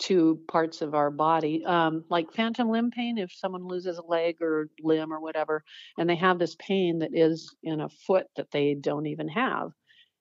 to 0.00 0.40
parts 0.48 0.82
of 0.82 0.94
our 0.94 1.10
body. 1.10 1.64
Um, 1.64 2.04
like 2.08 2.32
phantom 2.32 2.70
limb 2.70 2.90
pain, 2.90 3.18
if 3.18 3.32
someone 3.32 3.66
loses 3.66 3.98
a 3.98 4.02
leg 4.02 4.40
or 4.40 4.68
limb 4.80 5.12
or 5.12 5.20
whatever, 5.20 5.62
and 5.98 6.08
they 6.08 6.16
have 6.16 6.38
this 6.38 6.56
pain 6.58 7.00
that 7.00 7.10
is 7.12 7.54
in 7.62 7.80
a 7.80 7.88
foot 7.88 8.26
that 8.36 8.50
they 8.50 8.74
don't 8.74 9.06
even 9.06 9.28
have 9.28 9.70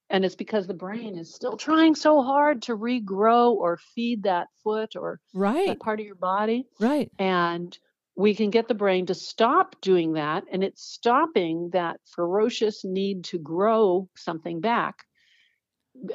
And 0.09 0.25
it's 0.25 0.35
because 0.35 0.67
the 0.67 0.73
brain 0.73 1.17
is 1.17 1.33
still 1.33 1.57
trying 1.57 1.95
so 1.95 2.21
hard 2.21 2.61
to 2.63 2.77
regrow 2.77 3.51
or 3.53 3.77
feed 3.77 4.23
that 4.23 4.49
foot 4.63 4.95
or 4.95 5.21
Right. 5.33 5.65
that 5.65 5.79
part 5.79 5.99
of 5.99 6.05
your 6.05 6.15
body. 6.15 6.67
Right. 6.79 7.11
And 7.19 7.77
we 8.15 8.35
can 8.35 8.49
get 8.49 8.67
the 8.67 8.73
brain 8.73 9.05
to 9.07 9.15
stop 9.15 9.75
doing 9.81 10.13
that. 10.13 10.43
And 10.51 10.63
it's 10.63 10.83
stopping 10.83 11.69
that 11.73 11.99
ferocious 12.13 12.83
need 12.83 13.23
to 13.25 13.39
grow 13.39 14.09
something 14.15 14.59
back 14.59 15.05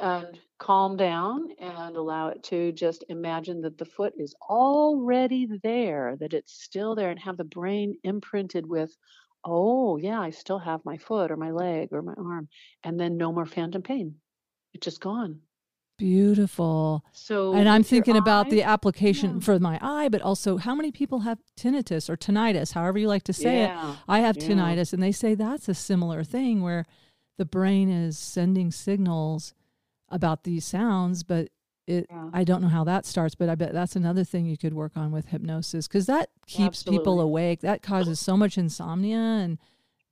and 0.00 0.38
calm 0.58 0.96
down 0.96 1.48
and 1.58 1.96
allow 1.96 2.28
it 2.28 2.42
to 2.44 2.72
just 2.72 3.04
imagine 3.08 3.60
that 3.62 3.78
the 3.78 3.84
foot 3.84 4.14
is 4.16 4.34
already 4.40 5.48
there, 5.62 6.16
that 6.20 6.32
it's 6.32 6.52
still 6.62 6.94
there, 6.94 7.10
and 7.10 7.20
have 7.20 7.36
the 7.36 7.44
brain 7.44 7.96
imprinted 8.02 8.66
with, 8.66 8.94
oh, 9.44 9.96
yeah, 9.96 10.20
I 10.20 10.30
still 10.30 10.58
have 10.58 10.84
my 10.84 10.98
foot 10.98 11.30
or 11.30 11.36
my 11.36 11.50
leg 11.50 11.88
or 11.92 12.02
my 12.02 12.14
arm. 12.14 12.48
And 12.84 12.98
then 12.98 13.16
no 13.16 13.32
more 13.32 13.46
phantom 13.46 13.82
pain. 13.82 14.16
It's 14.74 14.84
just 14.84 15.00
gone. 15.00 15.40
Beautiful. 15.98 17.04
So, 17.12 17.54
and 17.54 17.68
I'm 17.68 17.82
thinking 17.82 18.16
about 18.16 18.50
the 18.50 18.62
application 18.62 19.34
yeah. 19.34 19.40
for 19.40 19.58
my 19.58 19.78
eye, 19.80 20.08
but 20.08 20.20
also 20.20 20.58
how 20.58 20.74
many 20.74 20.92
people 20.92 21.20
have 21.20 21.38
tinnitus 21.58 22.10
or 22.10 22.16
tinnitus, 22.16 22.72
however 22.72 22.98
you 22.98 23.08
like 23.08 23.24
to 23.24 23.32
say 23.32 23.62
it. 23.64 23.72
I 24.06 24.20
have 24.20 24.36
Yeah. 24.36 24.48
tinnitus, 24.48 24.92
and 24.92 25.02
they 25.02 25.12
say 25.12 25.34
that's 25.34 25.68
a 25.68 25.74
similar 25.74 26.22
thing 26.22 26.62
where 26.62 26.84
the 27.38 27.46
brain 27.46 27.88
is 27.88 28.18
sending 28.18 28.70
signals 28.70 29.54
about 30.08 30.44
these 30.44 30.64
sounds, 30.64 31.22
but 31.22 31.48
it 31.86 32.06
Yeah. 32.10 32.30
I 32.32 32.44
don't 32.44 32.60
know 32.62 32.68
how 32.68 32.84
that 32.84 33.06
starts, 33.06 33.34
but 33.34 33.48
I 33.48 33.54
bet 33.54 33.72
that's 33.72 33.96
another 33.96 34.24
thing 34.24 34.44
you 34.44 34.58
could 34.58 34.74
work 34.74 34.96
on 34.96 35.12
with 35.12 35.28
hypnosis 35.28 35.86
because 35.86 36.06
that 36.06 36.30
keeps 36.46 36.82
people 36.82 37.20
awake. 37.20 37.60
That 37.60 37.80
causes 37.82 38.18
so 38.18 38.36
much 38.36 38.58
insomnia 38.58 39.18
and 39.18 39.58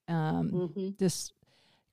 um, 0.09 0.49
hmm 0.51 0.91
this. 0.99 1.33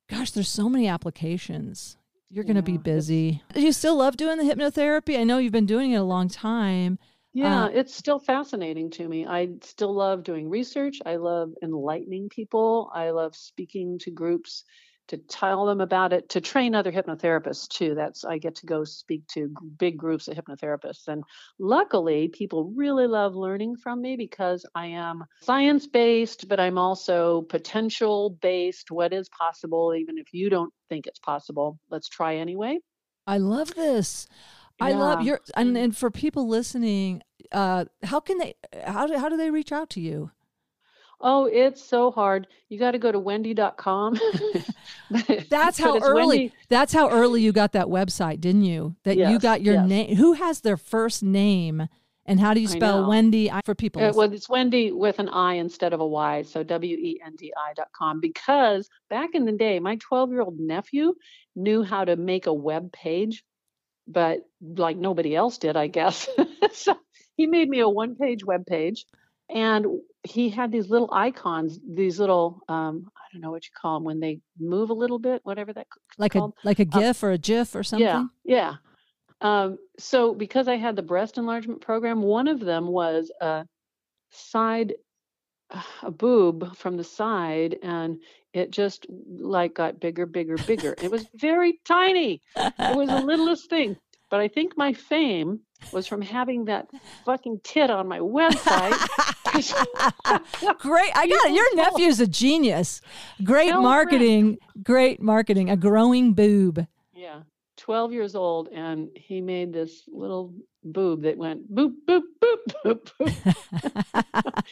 Gosh, 0.08 0.30
there's 0.32 0.48
so 0.48 0.68
many 0.68 0.86
applications. 0.88 1.96
You're 2.32 2.44
going 2.44 2.56
to 2.56 2.62
be 2.62 2.72
Yeah, 2.72 2.78
busy. 2.78 3.42
Do 3.54 3.60
you 3.60 3.72
still 3.72 3.96
love 3.96 4.16
doing 4.16 4.38
the 4.38 4.44
hypnotherapy? 4.44 5.18
I 5.18 5.24
know 5.24 5.36
you've 5.38 5.52
been 5.52 5.66
doing 5.66 5.92
it 5.92 5.96
a 5.96 6.02
long 6.02 6.28
time. 6.28 6.98
Yeah, 7.34 7.64
Uh, 7.64 7.68
it's 7.68 7.94
still 7.94 8.18
fascinating 8.18 8.90
to 8.92 9.06
me. 9.08 9.26
I 9.26 9.48
still 9.62 9.94
love 9.94 10.24
doing 10.24 10.48
research. 10.48 10.98
I 11.04 11.16
love 11.16 11.52
enlightening 11.62 12.30
people. 12.30 12.90
I 12.94 13.10
love 13.10 13.36
speaking 13.36 13.98
to 14.00 14.10
groups 14.10 14.64
to 15.08 15.16
tell 15.16 15.66
them 15.66 15.80
about 15.80 16.12
it, 16.12 16.28
to 16.30 16.40
train 16.40 16.74
other 16.74 16.92
hypnotherapists 16.92 17.68
too. 17.68 17.94
That's 17.94 18.24
I 18.24 18.38
get 18.38 18.54
to 18.56 18.66
go 18.66 18.84
speak 18.84 19.26
to 19.28 19.52
big 19.78 19.96
groups 19.96 20.28
of 20.28 20.36
hypnotherapists. 20.36 21.08
And 21.08 21.24
luckily, 21.58 22.28
people 22.28 22.72
really 22.74 23.06
love 23.06 23.34
learning 23.34 23.76
from 23.76 24.00
me 24.00 24.16
because 24.16 24.64
I 24.74 24.86
am 24.86 25.24
science 25.42 25.86
based, 25.86 26.48
but 26.48 26.60
I'm 26.60 26.78
also 26.78 27.42
potential 27.42 28.38
based. 28.40 28.90
What 28.90 29.12
is 29.12 29.28
possible, 29.28 29.94
even 29.94 30.18
if 30.18 30.32
you 30.32 30.50
don't 30.50 30.72
think 30.88 31.06
it's 31.06 31.20
possible, 31.20 31.78
let's 31.90 32.08
try 32.08 32.36
anyway. 32.36 32.78
I 33.26 33.38
love 33.38 33.74
this. 33.74 34.26
I 34.80 34.92
love 34.92 35.22
your 35.22 35.40
and, 35.54 35.76
and 35.76 35.96
for 35.96 36.10
people 36.10 36.48
listening, 36.48 37.22
uh, 37.52 37.84
how 38.02 38.18
can 38.20 38.38
they 38.38 38.54
how 38.84 39.06
do, 39.06 39.16
how 39.16 39.28
do 39.28 39.36
they 39.36 39.50
reach 39.50 39.70
out 39.70 39.90
to 39.90 40.00
you? 40.00 40.32
Oh, 41.22 41.46
it's 41.46 41.82
so 41.82 42.10
hard. 42.10 42.48
You 42.68 42.78
got 42.78 42.92
to 42.92 42.98
go 42.98 43.12
to 43.12 43.20
wendi.com. 43.20 44.18
That's 45.48 45.78
how 45.78 45.98
early. 46.00 46.48
Wendi- 46.48 46.52
That's 46.68 46.92
how 46.92 47.10
early 47.10 47.42
you 47.42 47.52
got 47.52 47.72
that 47.72 47.86
website, 47.86 48.40
didn't 48.40 48.64
you? 48.64 48.96
That 49.04 49.16
you 49.16 49.38
got 49.38 49.62
your 49.62 49.74
yes. 49.74 49.88
name. 49.88 50.16
Who 50.16 50.32
has 50.32 50.60
their 50.60 50.76
first 50.76 51.22
name, 51.22 51.88
and 52.26 52.40
how 52.40 52.54
do 52.54 52.60
you 52.60 52.66
spell. 52.66 53.04
Wendi 53.04 53.50
I, 53.52 53.60
for 53.64 53.74
people? 53.74 54.02
Uh, 54.02 54.06
listening? 54.06 54.18
well, 54.18 54.32
it's 54.32 54.46
Wendi 54.48 54.92
with 54.92 55.18
an 55.20 55.28
I 55.28 55.54
instead 55.54 55.92
of 55.92 56.00
a 56.00 56.06
Y, 56.06 56.42
so 56.42 56.62
W 56.64 56.96
E 56.96 57.20
N 57.24 57.36
D 57.36 57.52
I 57.56 57.72
dot 57.74 57.88
com. 57.96 58.20
Because 58.20 58.88
back 59.08 59.30
in 59.34 59.44
the 59.44 59.52
day, 59.52 59.78
my 59.78 59.96
12 59.96 60.30
year 60.30 60.40
old 60.40 60.58
nephew 60.58 61.14
knew 61.54 61.82
how 61.82 62.04
to 62.04 62.16
make 62.16 62.46
a 62.46 62.54
web 62.54 62.92
page, 62.92 63.44
but 64.08 64.40
like 64.60 64.96
nobody 64.96 65.36
else 65.36 65.58
did, 65.58 65.76
I 65.76 65.86
guess. 65.86 66.28
so 66.72 66.96
he 67.36 67.46
made 67.46 67.68
me 67.68 67.78
a 67.80 67.88
one 67.88 68.16
page 68.16 68.44
web 68.44 68.66
page, 68.66 69.04
and 69.48 69.86
he 70.24 70.48
had 70.48 70.70
these 70.70 70.88
little 70.88 71.08
icons, 71.12 71.80
these 71.88 72.20
little 72.20 72.62
um, 72.68 73.10
I 73.16 73.24
don't 73.32 73.42
know 73.42 73.50
what 73.50 73.64
you 73.64 73.70
call 73.80 73.96
them 73.96 74.04
when 74.04 74.20
they 74.20 74.40
move 74.58 74.90
a 74.90 74.94
little 74.94 75.18
bit, 75.18 75.40
whatever 75.44 75.72
that 75.72 75.86
like 76.18 76.34
a 76.34 76.48
like 76.64 76.78
a 76.78 76.84
GIF 76.84 77.22
or 77.22 77.32
a 77.32 77.38
GIF 77.38 77.74
or 77.74 77.82
something. 77.82 78.06
Yeah, 78.06 78.24
yeah. 78.44 78.74
Um, 79.40 79.78
so 79.98 80.34
because 80.34 80.68
I 80.68 80.76
had 80.76 80.94
the 80.94 81.02
breast 81.02 81.38
enlargement 81.38 81.80
program, 81.80 82.22
one 82.22 82.46
of 82.46 82.60
them 82.60 82.86
was 82.86 83.32
a 83.40 83.66
side, 84.30 84.94
a 86.02 86.10
boob 86.10 86.76
from 86.76 86.96
the 86.96 87.04
side, 87.04 87.76
and 87.82 88.18
it 88.52 88.70
just 88.70 89.06
like 89.10 89.74
got 89.74 89.98
bigger, 89.98 90.26
bigger, 90.26 90.56
bigger. 90.66 90.94
it 91.02 91.10
was 91.10 91.26
very 91.34 91.80
tiny. 91.84 92.42
It 92.56 92.96
was 92.96 93.08
the 93.08 93.22
littlest 93.22 93.68
thing. 93.68 93.96
But 94.32 94.40
I 94.40 94.48
think 94.48 94.78
my 94.78 94.94
fame 94.94 95.60
was 95.92 96.06
from 96.06 96.22
having 96.22 96.64
that 96.64 96.88
fucking 97.26 97.60
tit 97.64 97.90
on 97.90 98.08
my 98.08 98.20
website. 98.20 98.96
Great. 100.78 101.12
I 101.14 101.26
got 101.28 101.50
it. 101.50 101.52
Your 101.52 101.76
nephew's 101.76 102.18
a 102.18 102.26
genius. 102.26 103.02
Great 103.44 103.68
friend. 103.68 103.82
marketing. 103.82 104.58
Great 104.82 105.20
marketing. 105.20 105.68
A 105.68 105.76
growing 105.76 106.32
boob. 106.32 106.86
Yeah, 107.12 107.42
12 107.76 108.14
years 108.14 108.34
old, 108.34 108.68
and 108.68 109.10
he 109.14 109.42
made 109.42 109.70
this 109.70 110.04
little 110.10 110.54
boob 110.82 111.24
that 111.24 111.36
went 111.36 111.70
boop, 111.70 111.92
boop, 112.08 112.22
boop, 112.42 112.56
boop, 112.86 113.10
boop. 113.20 113.44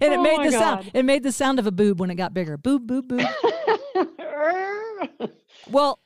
and 0.00 0.14
it 0.14 0.18
Oh 0.18 0.22
made 0.22 0.38
the 0.42 0.52
sound. 0.52 0.90
It 0.94 1.04
made 1.04 1.22
the 1.22 1.32
sound 1.32 1.58
of 1.58 1.66
a 1.66 1.70
boob 1.70 2.00
when 2.00 2.08
it 2.08 2.14
got 2.14 2.32
bigger. 2.32 2.56
Boob, 2.56 2.86
boob, 2.86 3.08
boob. 3.08 3.28
Well, 5.70 6.00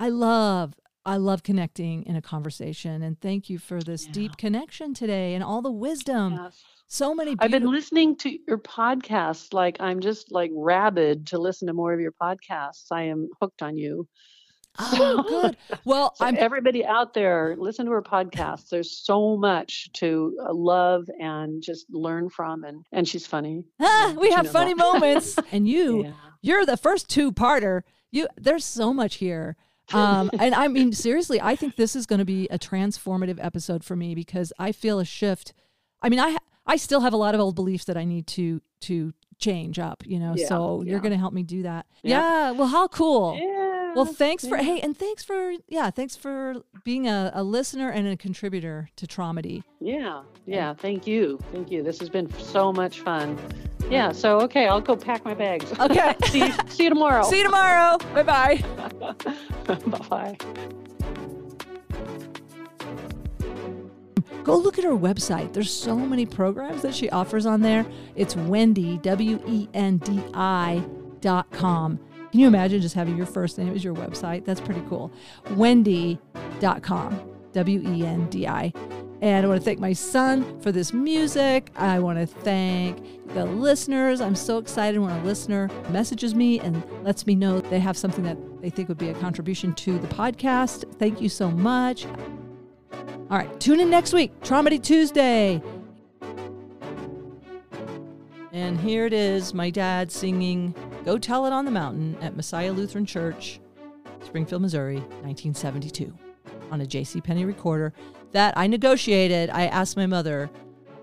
I 0.00 0.08
love 0.08 0.74
I 1.06 1.16
love 1.18 1.42
connecting 1.44 2.02
in 2.02 2.16
a 2.16 2.22
conversation 2.22 3.02
and 3.02 3.18
thank 3.20 3.48
you 3.48 3.58
for 3.58 3.80
this 3.82 4.06
Yeah. 4.06 4.12
deep 4.12 4.36
connection 4.36 4.92
today 4.92 5.34
and 5.34 5.44
all 5.44 5.62
the 5.62 5.70
wisdom. 5.70 6.34
Yes. 6.34 6.62
So 6.88 7.14
many 7.14 7.36
I've 7.38 7.50
been 7.50 7.70
listening 7.70 8.16
to 8.18 8.36
your 8.46 8.58
podcast. 8.58 9.54
Like 9.54 9.76
I'm 9.80 10.00
just 10.00 10.32
like 10.32 10.50
rabid 10.54 11.28
to 11.28 11.38
listen 11.38 11.68
to 11.68 11.74
more 11.74 11.92
of 11.94 12.00
your 12.00 12.12
podcasts. 12.20 12.86
I 12.90 13.04
am 13.04 13.28
hooked 13.40 13.62
on 13.62 13.76
you. 13.78 14.08
Oh, 14.78 15.22
good. 15.26 15.56
Well, 15.86 16.14
So 16.16 16.26
I'm 16.26 16.36
everybody 16.36 16.84
out 16.84 17.14
there, 17.14 17.54
listen 17.58 17.86
to 17.86 17.92
her 17.92 18.02
podcast. 18.02 18.68
There's 18.68 18.92
so 19.02 19.38
much 19.38 19.90
to 19.94 20.36
uh, 20.46 20.52
love 20.52 21.06
and 21.18 21.62
just 21.62 21.86
learn 21.88 22.28
from, 22.28 22.62
and 22.62 22.84
and 22.92 23.08
she's 23.08 23.26
funny. 23.26 23.64
ah, 23.80 24.14
we 24.20 24.30
have 24.32 24.50
funny 24.50 24.74
that. 24.74 24.78
moments 24.78 25.38
and 25.50 25.66
you 25.66 26.04
Yeah. 26.04 26.12
you're 26.42 26.66
the 26.66 26.76
first 26.76 27.08
two 27.08 27.32
parter. 27.32 27.82
You 28.10 28.28
there's 28.36 28.66
so 28.66 28.92
much 28.92 29.14
here. 29.14 29.56
Um, 29.92 30.30
and 30.38 30.54
I 30.54 30.68
mean 30.68 30.92
seriously, 31.06 31.40
I 31.40 31.56
think 31.56 31.76
this 31.76 31.94
is 31.94 32.06
going 32.06 32.18
to 32.18 32.24
be 32.24 32.46
a 32.50 32.58
transformative 32.58 33.38
episode 33.40 33.84
for 33.84 33.96
me 33.96 34.14
because 34.14 34.52
I 34.58 34.72
feel 34.72 34.98
a 34.98 35.04
shift. 35.04 35.52
I 36.02 36.08
mean, 36.08 36.20
I 36.20 36.36
I 36.66 36.76
still 36.76 37.00
have 37.00 37.12
a 37.12 37.16
lot 37.16 37.34
of 37.34 37.40
old 37.40 37.54
beliefs 37.54 37.84
that 37.84 37.96
I 37.96 38.04
need 38.04 38.26
to 38.28 38.60
to 38.82 39.12
change 39.38 39.78
up, 39.78 40.02
you 40.06 40.18
know. 40.18 40.34
Yeah, 40.36 40.48
so 40.48 40.82
you're 40.84 41.00
going 41.00 41.12
to 41.12 41.18
help 41.18 41.32
me 41.32 41.42
do 41.42 41.62
that. 41.62 41.86
Yeah. 42.02 42.20
Yeah. 42.20 42.50
Well, 42.52 42.68
how 42.68 42.88
cool. 42.88 43.36
Yeah. 43.40 43.65
Well, 43.96 44.04
thanks 44.04 44.46
for 44.46 44.56
hey, 44.58 44.80
and 44.80 44.96
thanks 44.96 45.24
for 45.24 45.54
yeah, 45.68 45.90
thanks 45.90 46.16
for 46.16 46.56
being 46.84 47.08
a, 47.08 47.30
a 47.34 47.42
listener 47.42 47.90
and 47.90 48.06
a 48.06 48.16
contributor 48.16 48.90
to 48.96 49.06
Tromedy. 49.06 49.62
Yeah, 49.80 50.22
yeah. 50.44 50.74
Thank 50.74 51.06
you, 51.06 51.38
thank 51.52 51.70
you. 51.70 51.82
This 51.82 51.98
has 52.00 52.10
been 52.10 52.30
so 52.38 52.72
much 52.72 53.00
fun. 53.00 53.38
Yeah. 53.90 54.12
So 54.12 54.40
okay, 54.42 54.66
I'll 54.66 54.80
go 54.80 54.96
pack 54.96 55.24
my 55.24 55.34
bags. 55.34 55.72
Okay. 55.78 56.14
see 56.26 56.46
you, 56.46 56.52
see 56.68 56.84
you 56.84 56.90
tomorrow. 56.90 57.24
See 57.24 57.38
you 57.38 57.44
tomorrow. 57.44 57.96
Bye 58.14 58.22
bye. 58.22 58.64
bye 59.66 59.76
bye. 60.08 60.36
Go 64.44 64.56
look 64.56 64.78
at 64.78 64.84
her 64.84 64.90
website. 64.90 65.52
There's 65.52 65.72
so 65.72 65.96
many 65.96 66.24
programs 66.24 66.82
that 66.82 66.94
she 66.94 67.10
offers 67.10 67.46
on 67.46 67.62
there. 67.62 67.84
It's 68.14 68.34
Wendi 68.34 69.02
W 69.02 69.42
E 69.46 69.68
N 69.74 69.98
D 69.98 70.22
I 70.34 70.84
dot 71.20 71.50
com. 71.50 71.98
Can 72.30 72.40
you 72.40 72.46
imagine 72.46 72.80
just 72.80 72.94
having 72.94 73.16
your 73.16 73.26
first 73.26 73.58
name 73.58 73.74
as 73.74 73.84
your 73.84 73.94
website? 73.94 74.44
That's 74.44 74.60
pretty 74.60 74.82
cool. 74.88 75.10
Wendi.com. 75.46 77.32
W 77.52 77.82
E 77.88 78.04
N 78.04 78.28
D 78.28 78.46
I. 78.46 78.72
And 79.22 79.46
I 79.46 79.48
want 79.48 79.58
to 79.60 79.64
thank 79.64 79.78
my 79.78 79.94
son 79.94 80.60
for 80.60 80.70
this 80.70 80.92
music. 80.92 81.70
I 81.74 81.98
want 82.00 82.18
to 82.18 82.26
thank 82.26 83.32
the 83.32 83.46
listeners. 83.46 84.20
I'm 84.20 84.34
so 84.34 84.58
excited 84.58 84.98
when 85.00 85.10
a 85.10 85.24
listener 85.24 85.70
messages 85.88 86.34
me 86.34 86.60
and 86.60 86.84
lets 87.02 87.26
me 87.26 87.34
know 87.34 87.60
they 87.60 87.80
have 87.80 87.96
something 87.96 88.24
that 88.24 88.36
they 88.60 88.68
think 88.68 88.88
would 88.88 88.98
be 88.98 89.08
a 89.08 89.14
contribution 89.14 89.72
to 89.74 89.98
the 89.98 90.06
podcast. 90.08 90.84
Thank 90.98 91.22
you 91.22 91.30
so 91.30 91.50
much. 91.50 92.04
All 93.30 93.38
right, 93.38 93.58
tune 93.58 93.80
in 93.80 93.88
next 93.88 94.12
week, 94.12 94.38
Tromedy 94.42 94.78
Tuesday. 94.78 95.62
And 98.52 98.78
here 98.78 99.06
it 99.06 99.14
is, 99.14 99.54
my 99.54 99.70
dad 99.70 100.12
singing 100.12 100.74
Go 101.06 101.18
Tell 101.18 101.46
It 101.46 101.52
on 101.52 101.64
the 101.64 101.70
Mountain 101.70 102.16
at 102.20 102.34
Messiah 102.34 102.72
Lutheran 102.72 103.06
Church, 103.06 103.60
Springfield, 104.24 104.60
Missouri, 104.60 104.96
1972, 104.96 106.12
on 106.72 106.80
a 106.80 106.84
JCPenney 106.84 107.46
recorder 107.46 107.92
that 108.32 108.54
I 108.56 108.66
negotiated. 108.66 109.48
I 109.50 109.66
asked 109.66 109.96
my 109.96 110.06
mother 110.06 110.50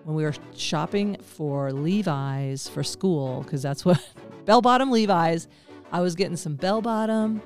when 0.03 0.17
we 0.17 0.23
were 0.23 0.33
shopping 0.57 1.15
for 1.21 1.71
Levi's 1.71 2.67
for 2.67 2.83
school, 2.83 3.43
because 3.43 3.61
that's 3.61 3.85
what 3.85 4.05
bell 4.45 4.61
bottom 4.61 4.91
Levi's. 4.91 5.47
I 5.93 6.01
was 6.01 6.15
getting 6.15 6.35
some 6.35 6.55
bell 6.55 6.81
bottom 6.81 7.41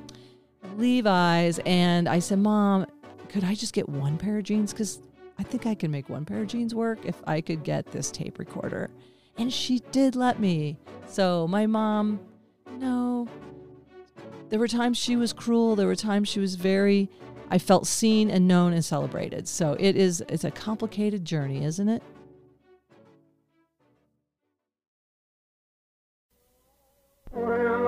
Levi's, 0.77 1.59
and 1.59 2.09
I 2.09 2.17
said, 2.17 2.39
Mom, 2.39 2.87
could 3.29 3.43
I 3.43 3.53
just 3.53 3.73
get 3.73 3.87
one 3.87 4.17
pair 4.17 4.39
of 4.39 4.45
jeans? 4.45 4.73
Because 4.73 4.99
I 5.37 5.43
think 5.43 5.67
I 5.67 5.75
can 5.75 5.91
make 5.91 6.09
one 6.09 6.25
pair 6.25 6.41
of 6.41 6.47
jeans 6.47 6.73
work 6.73 7.05
if 7.05 7.21
I 7.27 7.39
could 7.39 7.63
get 7.63 7.85
this 7.91 8.09
tape 8.09 8.39
recorder. 8.39 8.89
And 9.37 9.53
she 9.53 9.77
did 9.91 10.15
let 10.15 10.39
me. 10.39 10.79
So 11.05 11.47
my 11.47 11.67
mom 11.67 12.19
no. 12.77 13.27
There 14.49 14.59
were 14.59 14.67
times 14.67 14.97
she 14.97 15.15
was 15.15 15.33
cruel. 15.33 15.75
There 15.75 15.87
were 15.87 15.95
times 15.95 16.29
she 16.29 16.39
was 16.39 16.55
very. 16.55 17.09
I 17.49 17.57
felt 17.57 17.87
seen 17.87 18.29
and 18.29 18.47
known 18.47 18.73
and 18.73 18.83
celebrated. 18.83 19.47
So 19.47 19.75
it 19.79 19.95
is. 19.95 20.23
It's 20.29 20.43
a 20.43 20.51
complicated 20.51 21.25
journey, 21.25 21.63
isn't 21.63 21.89
it? 21.89 22.03
Well. 27.31 27.86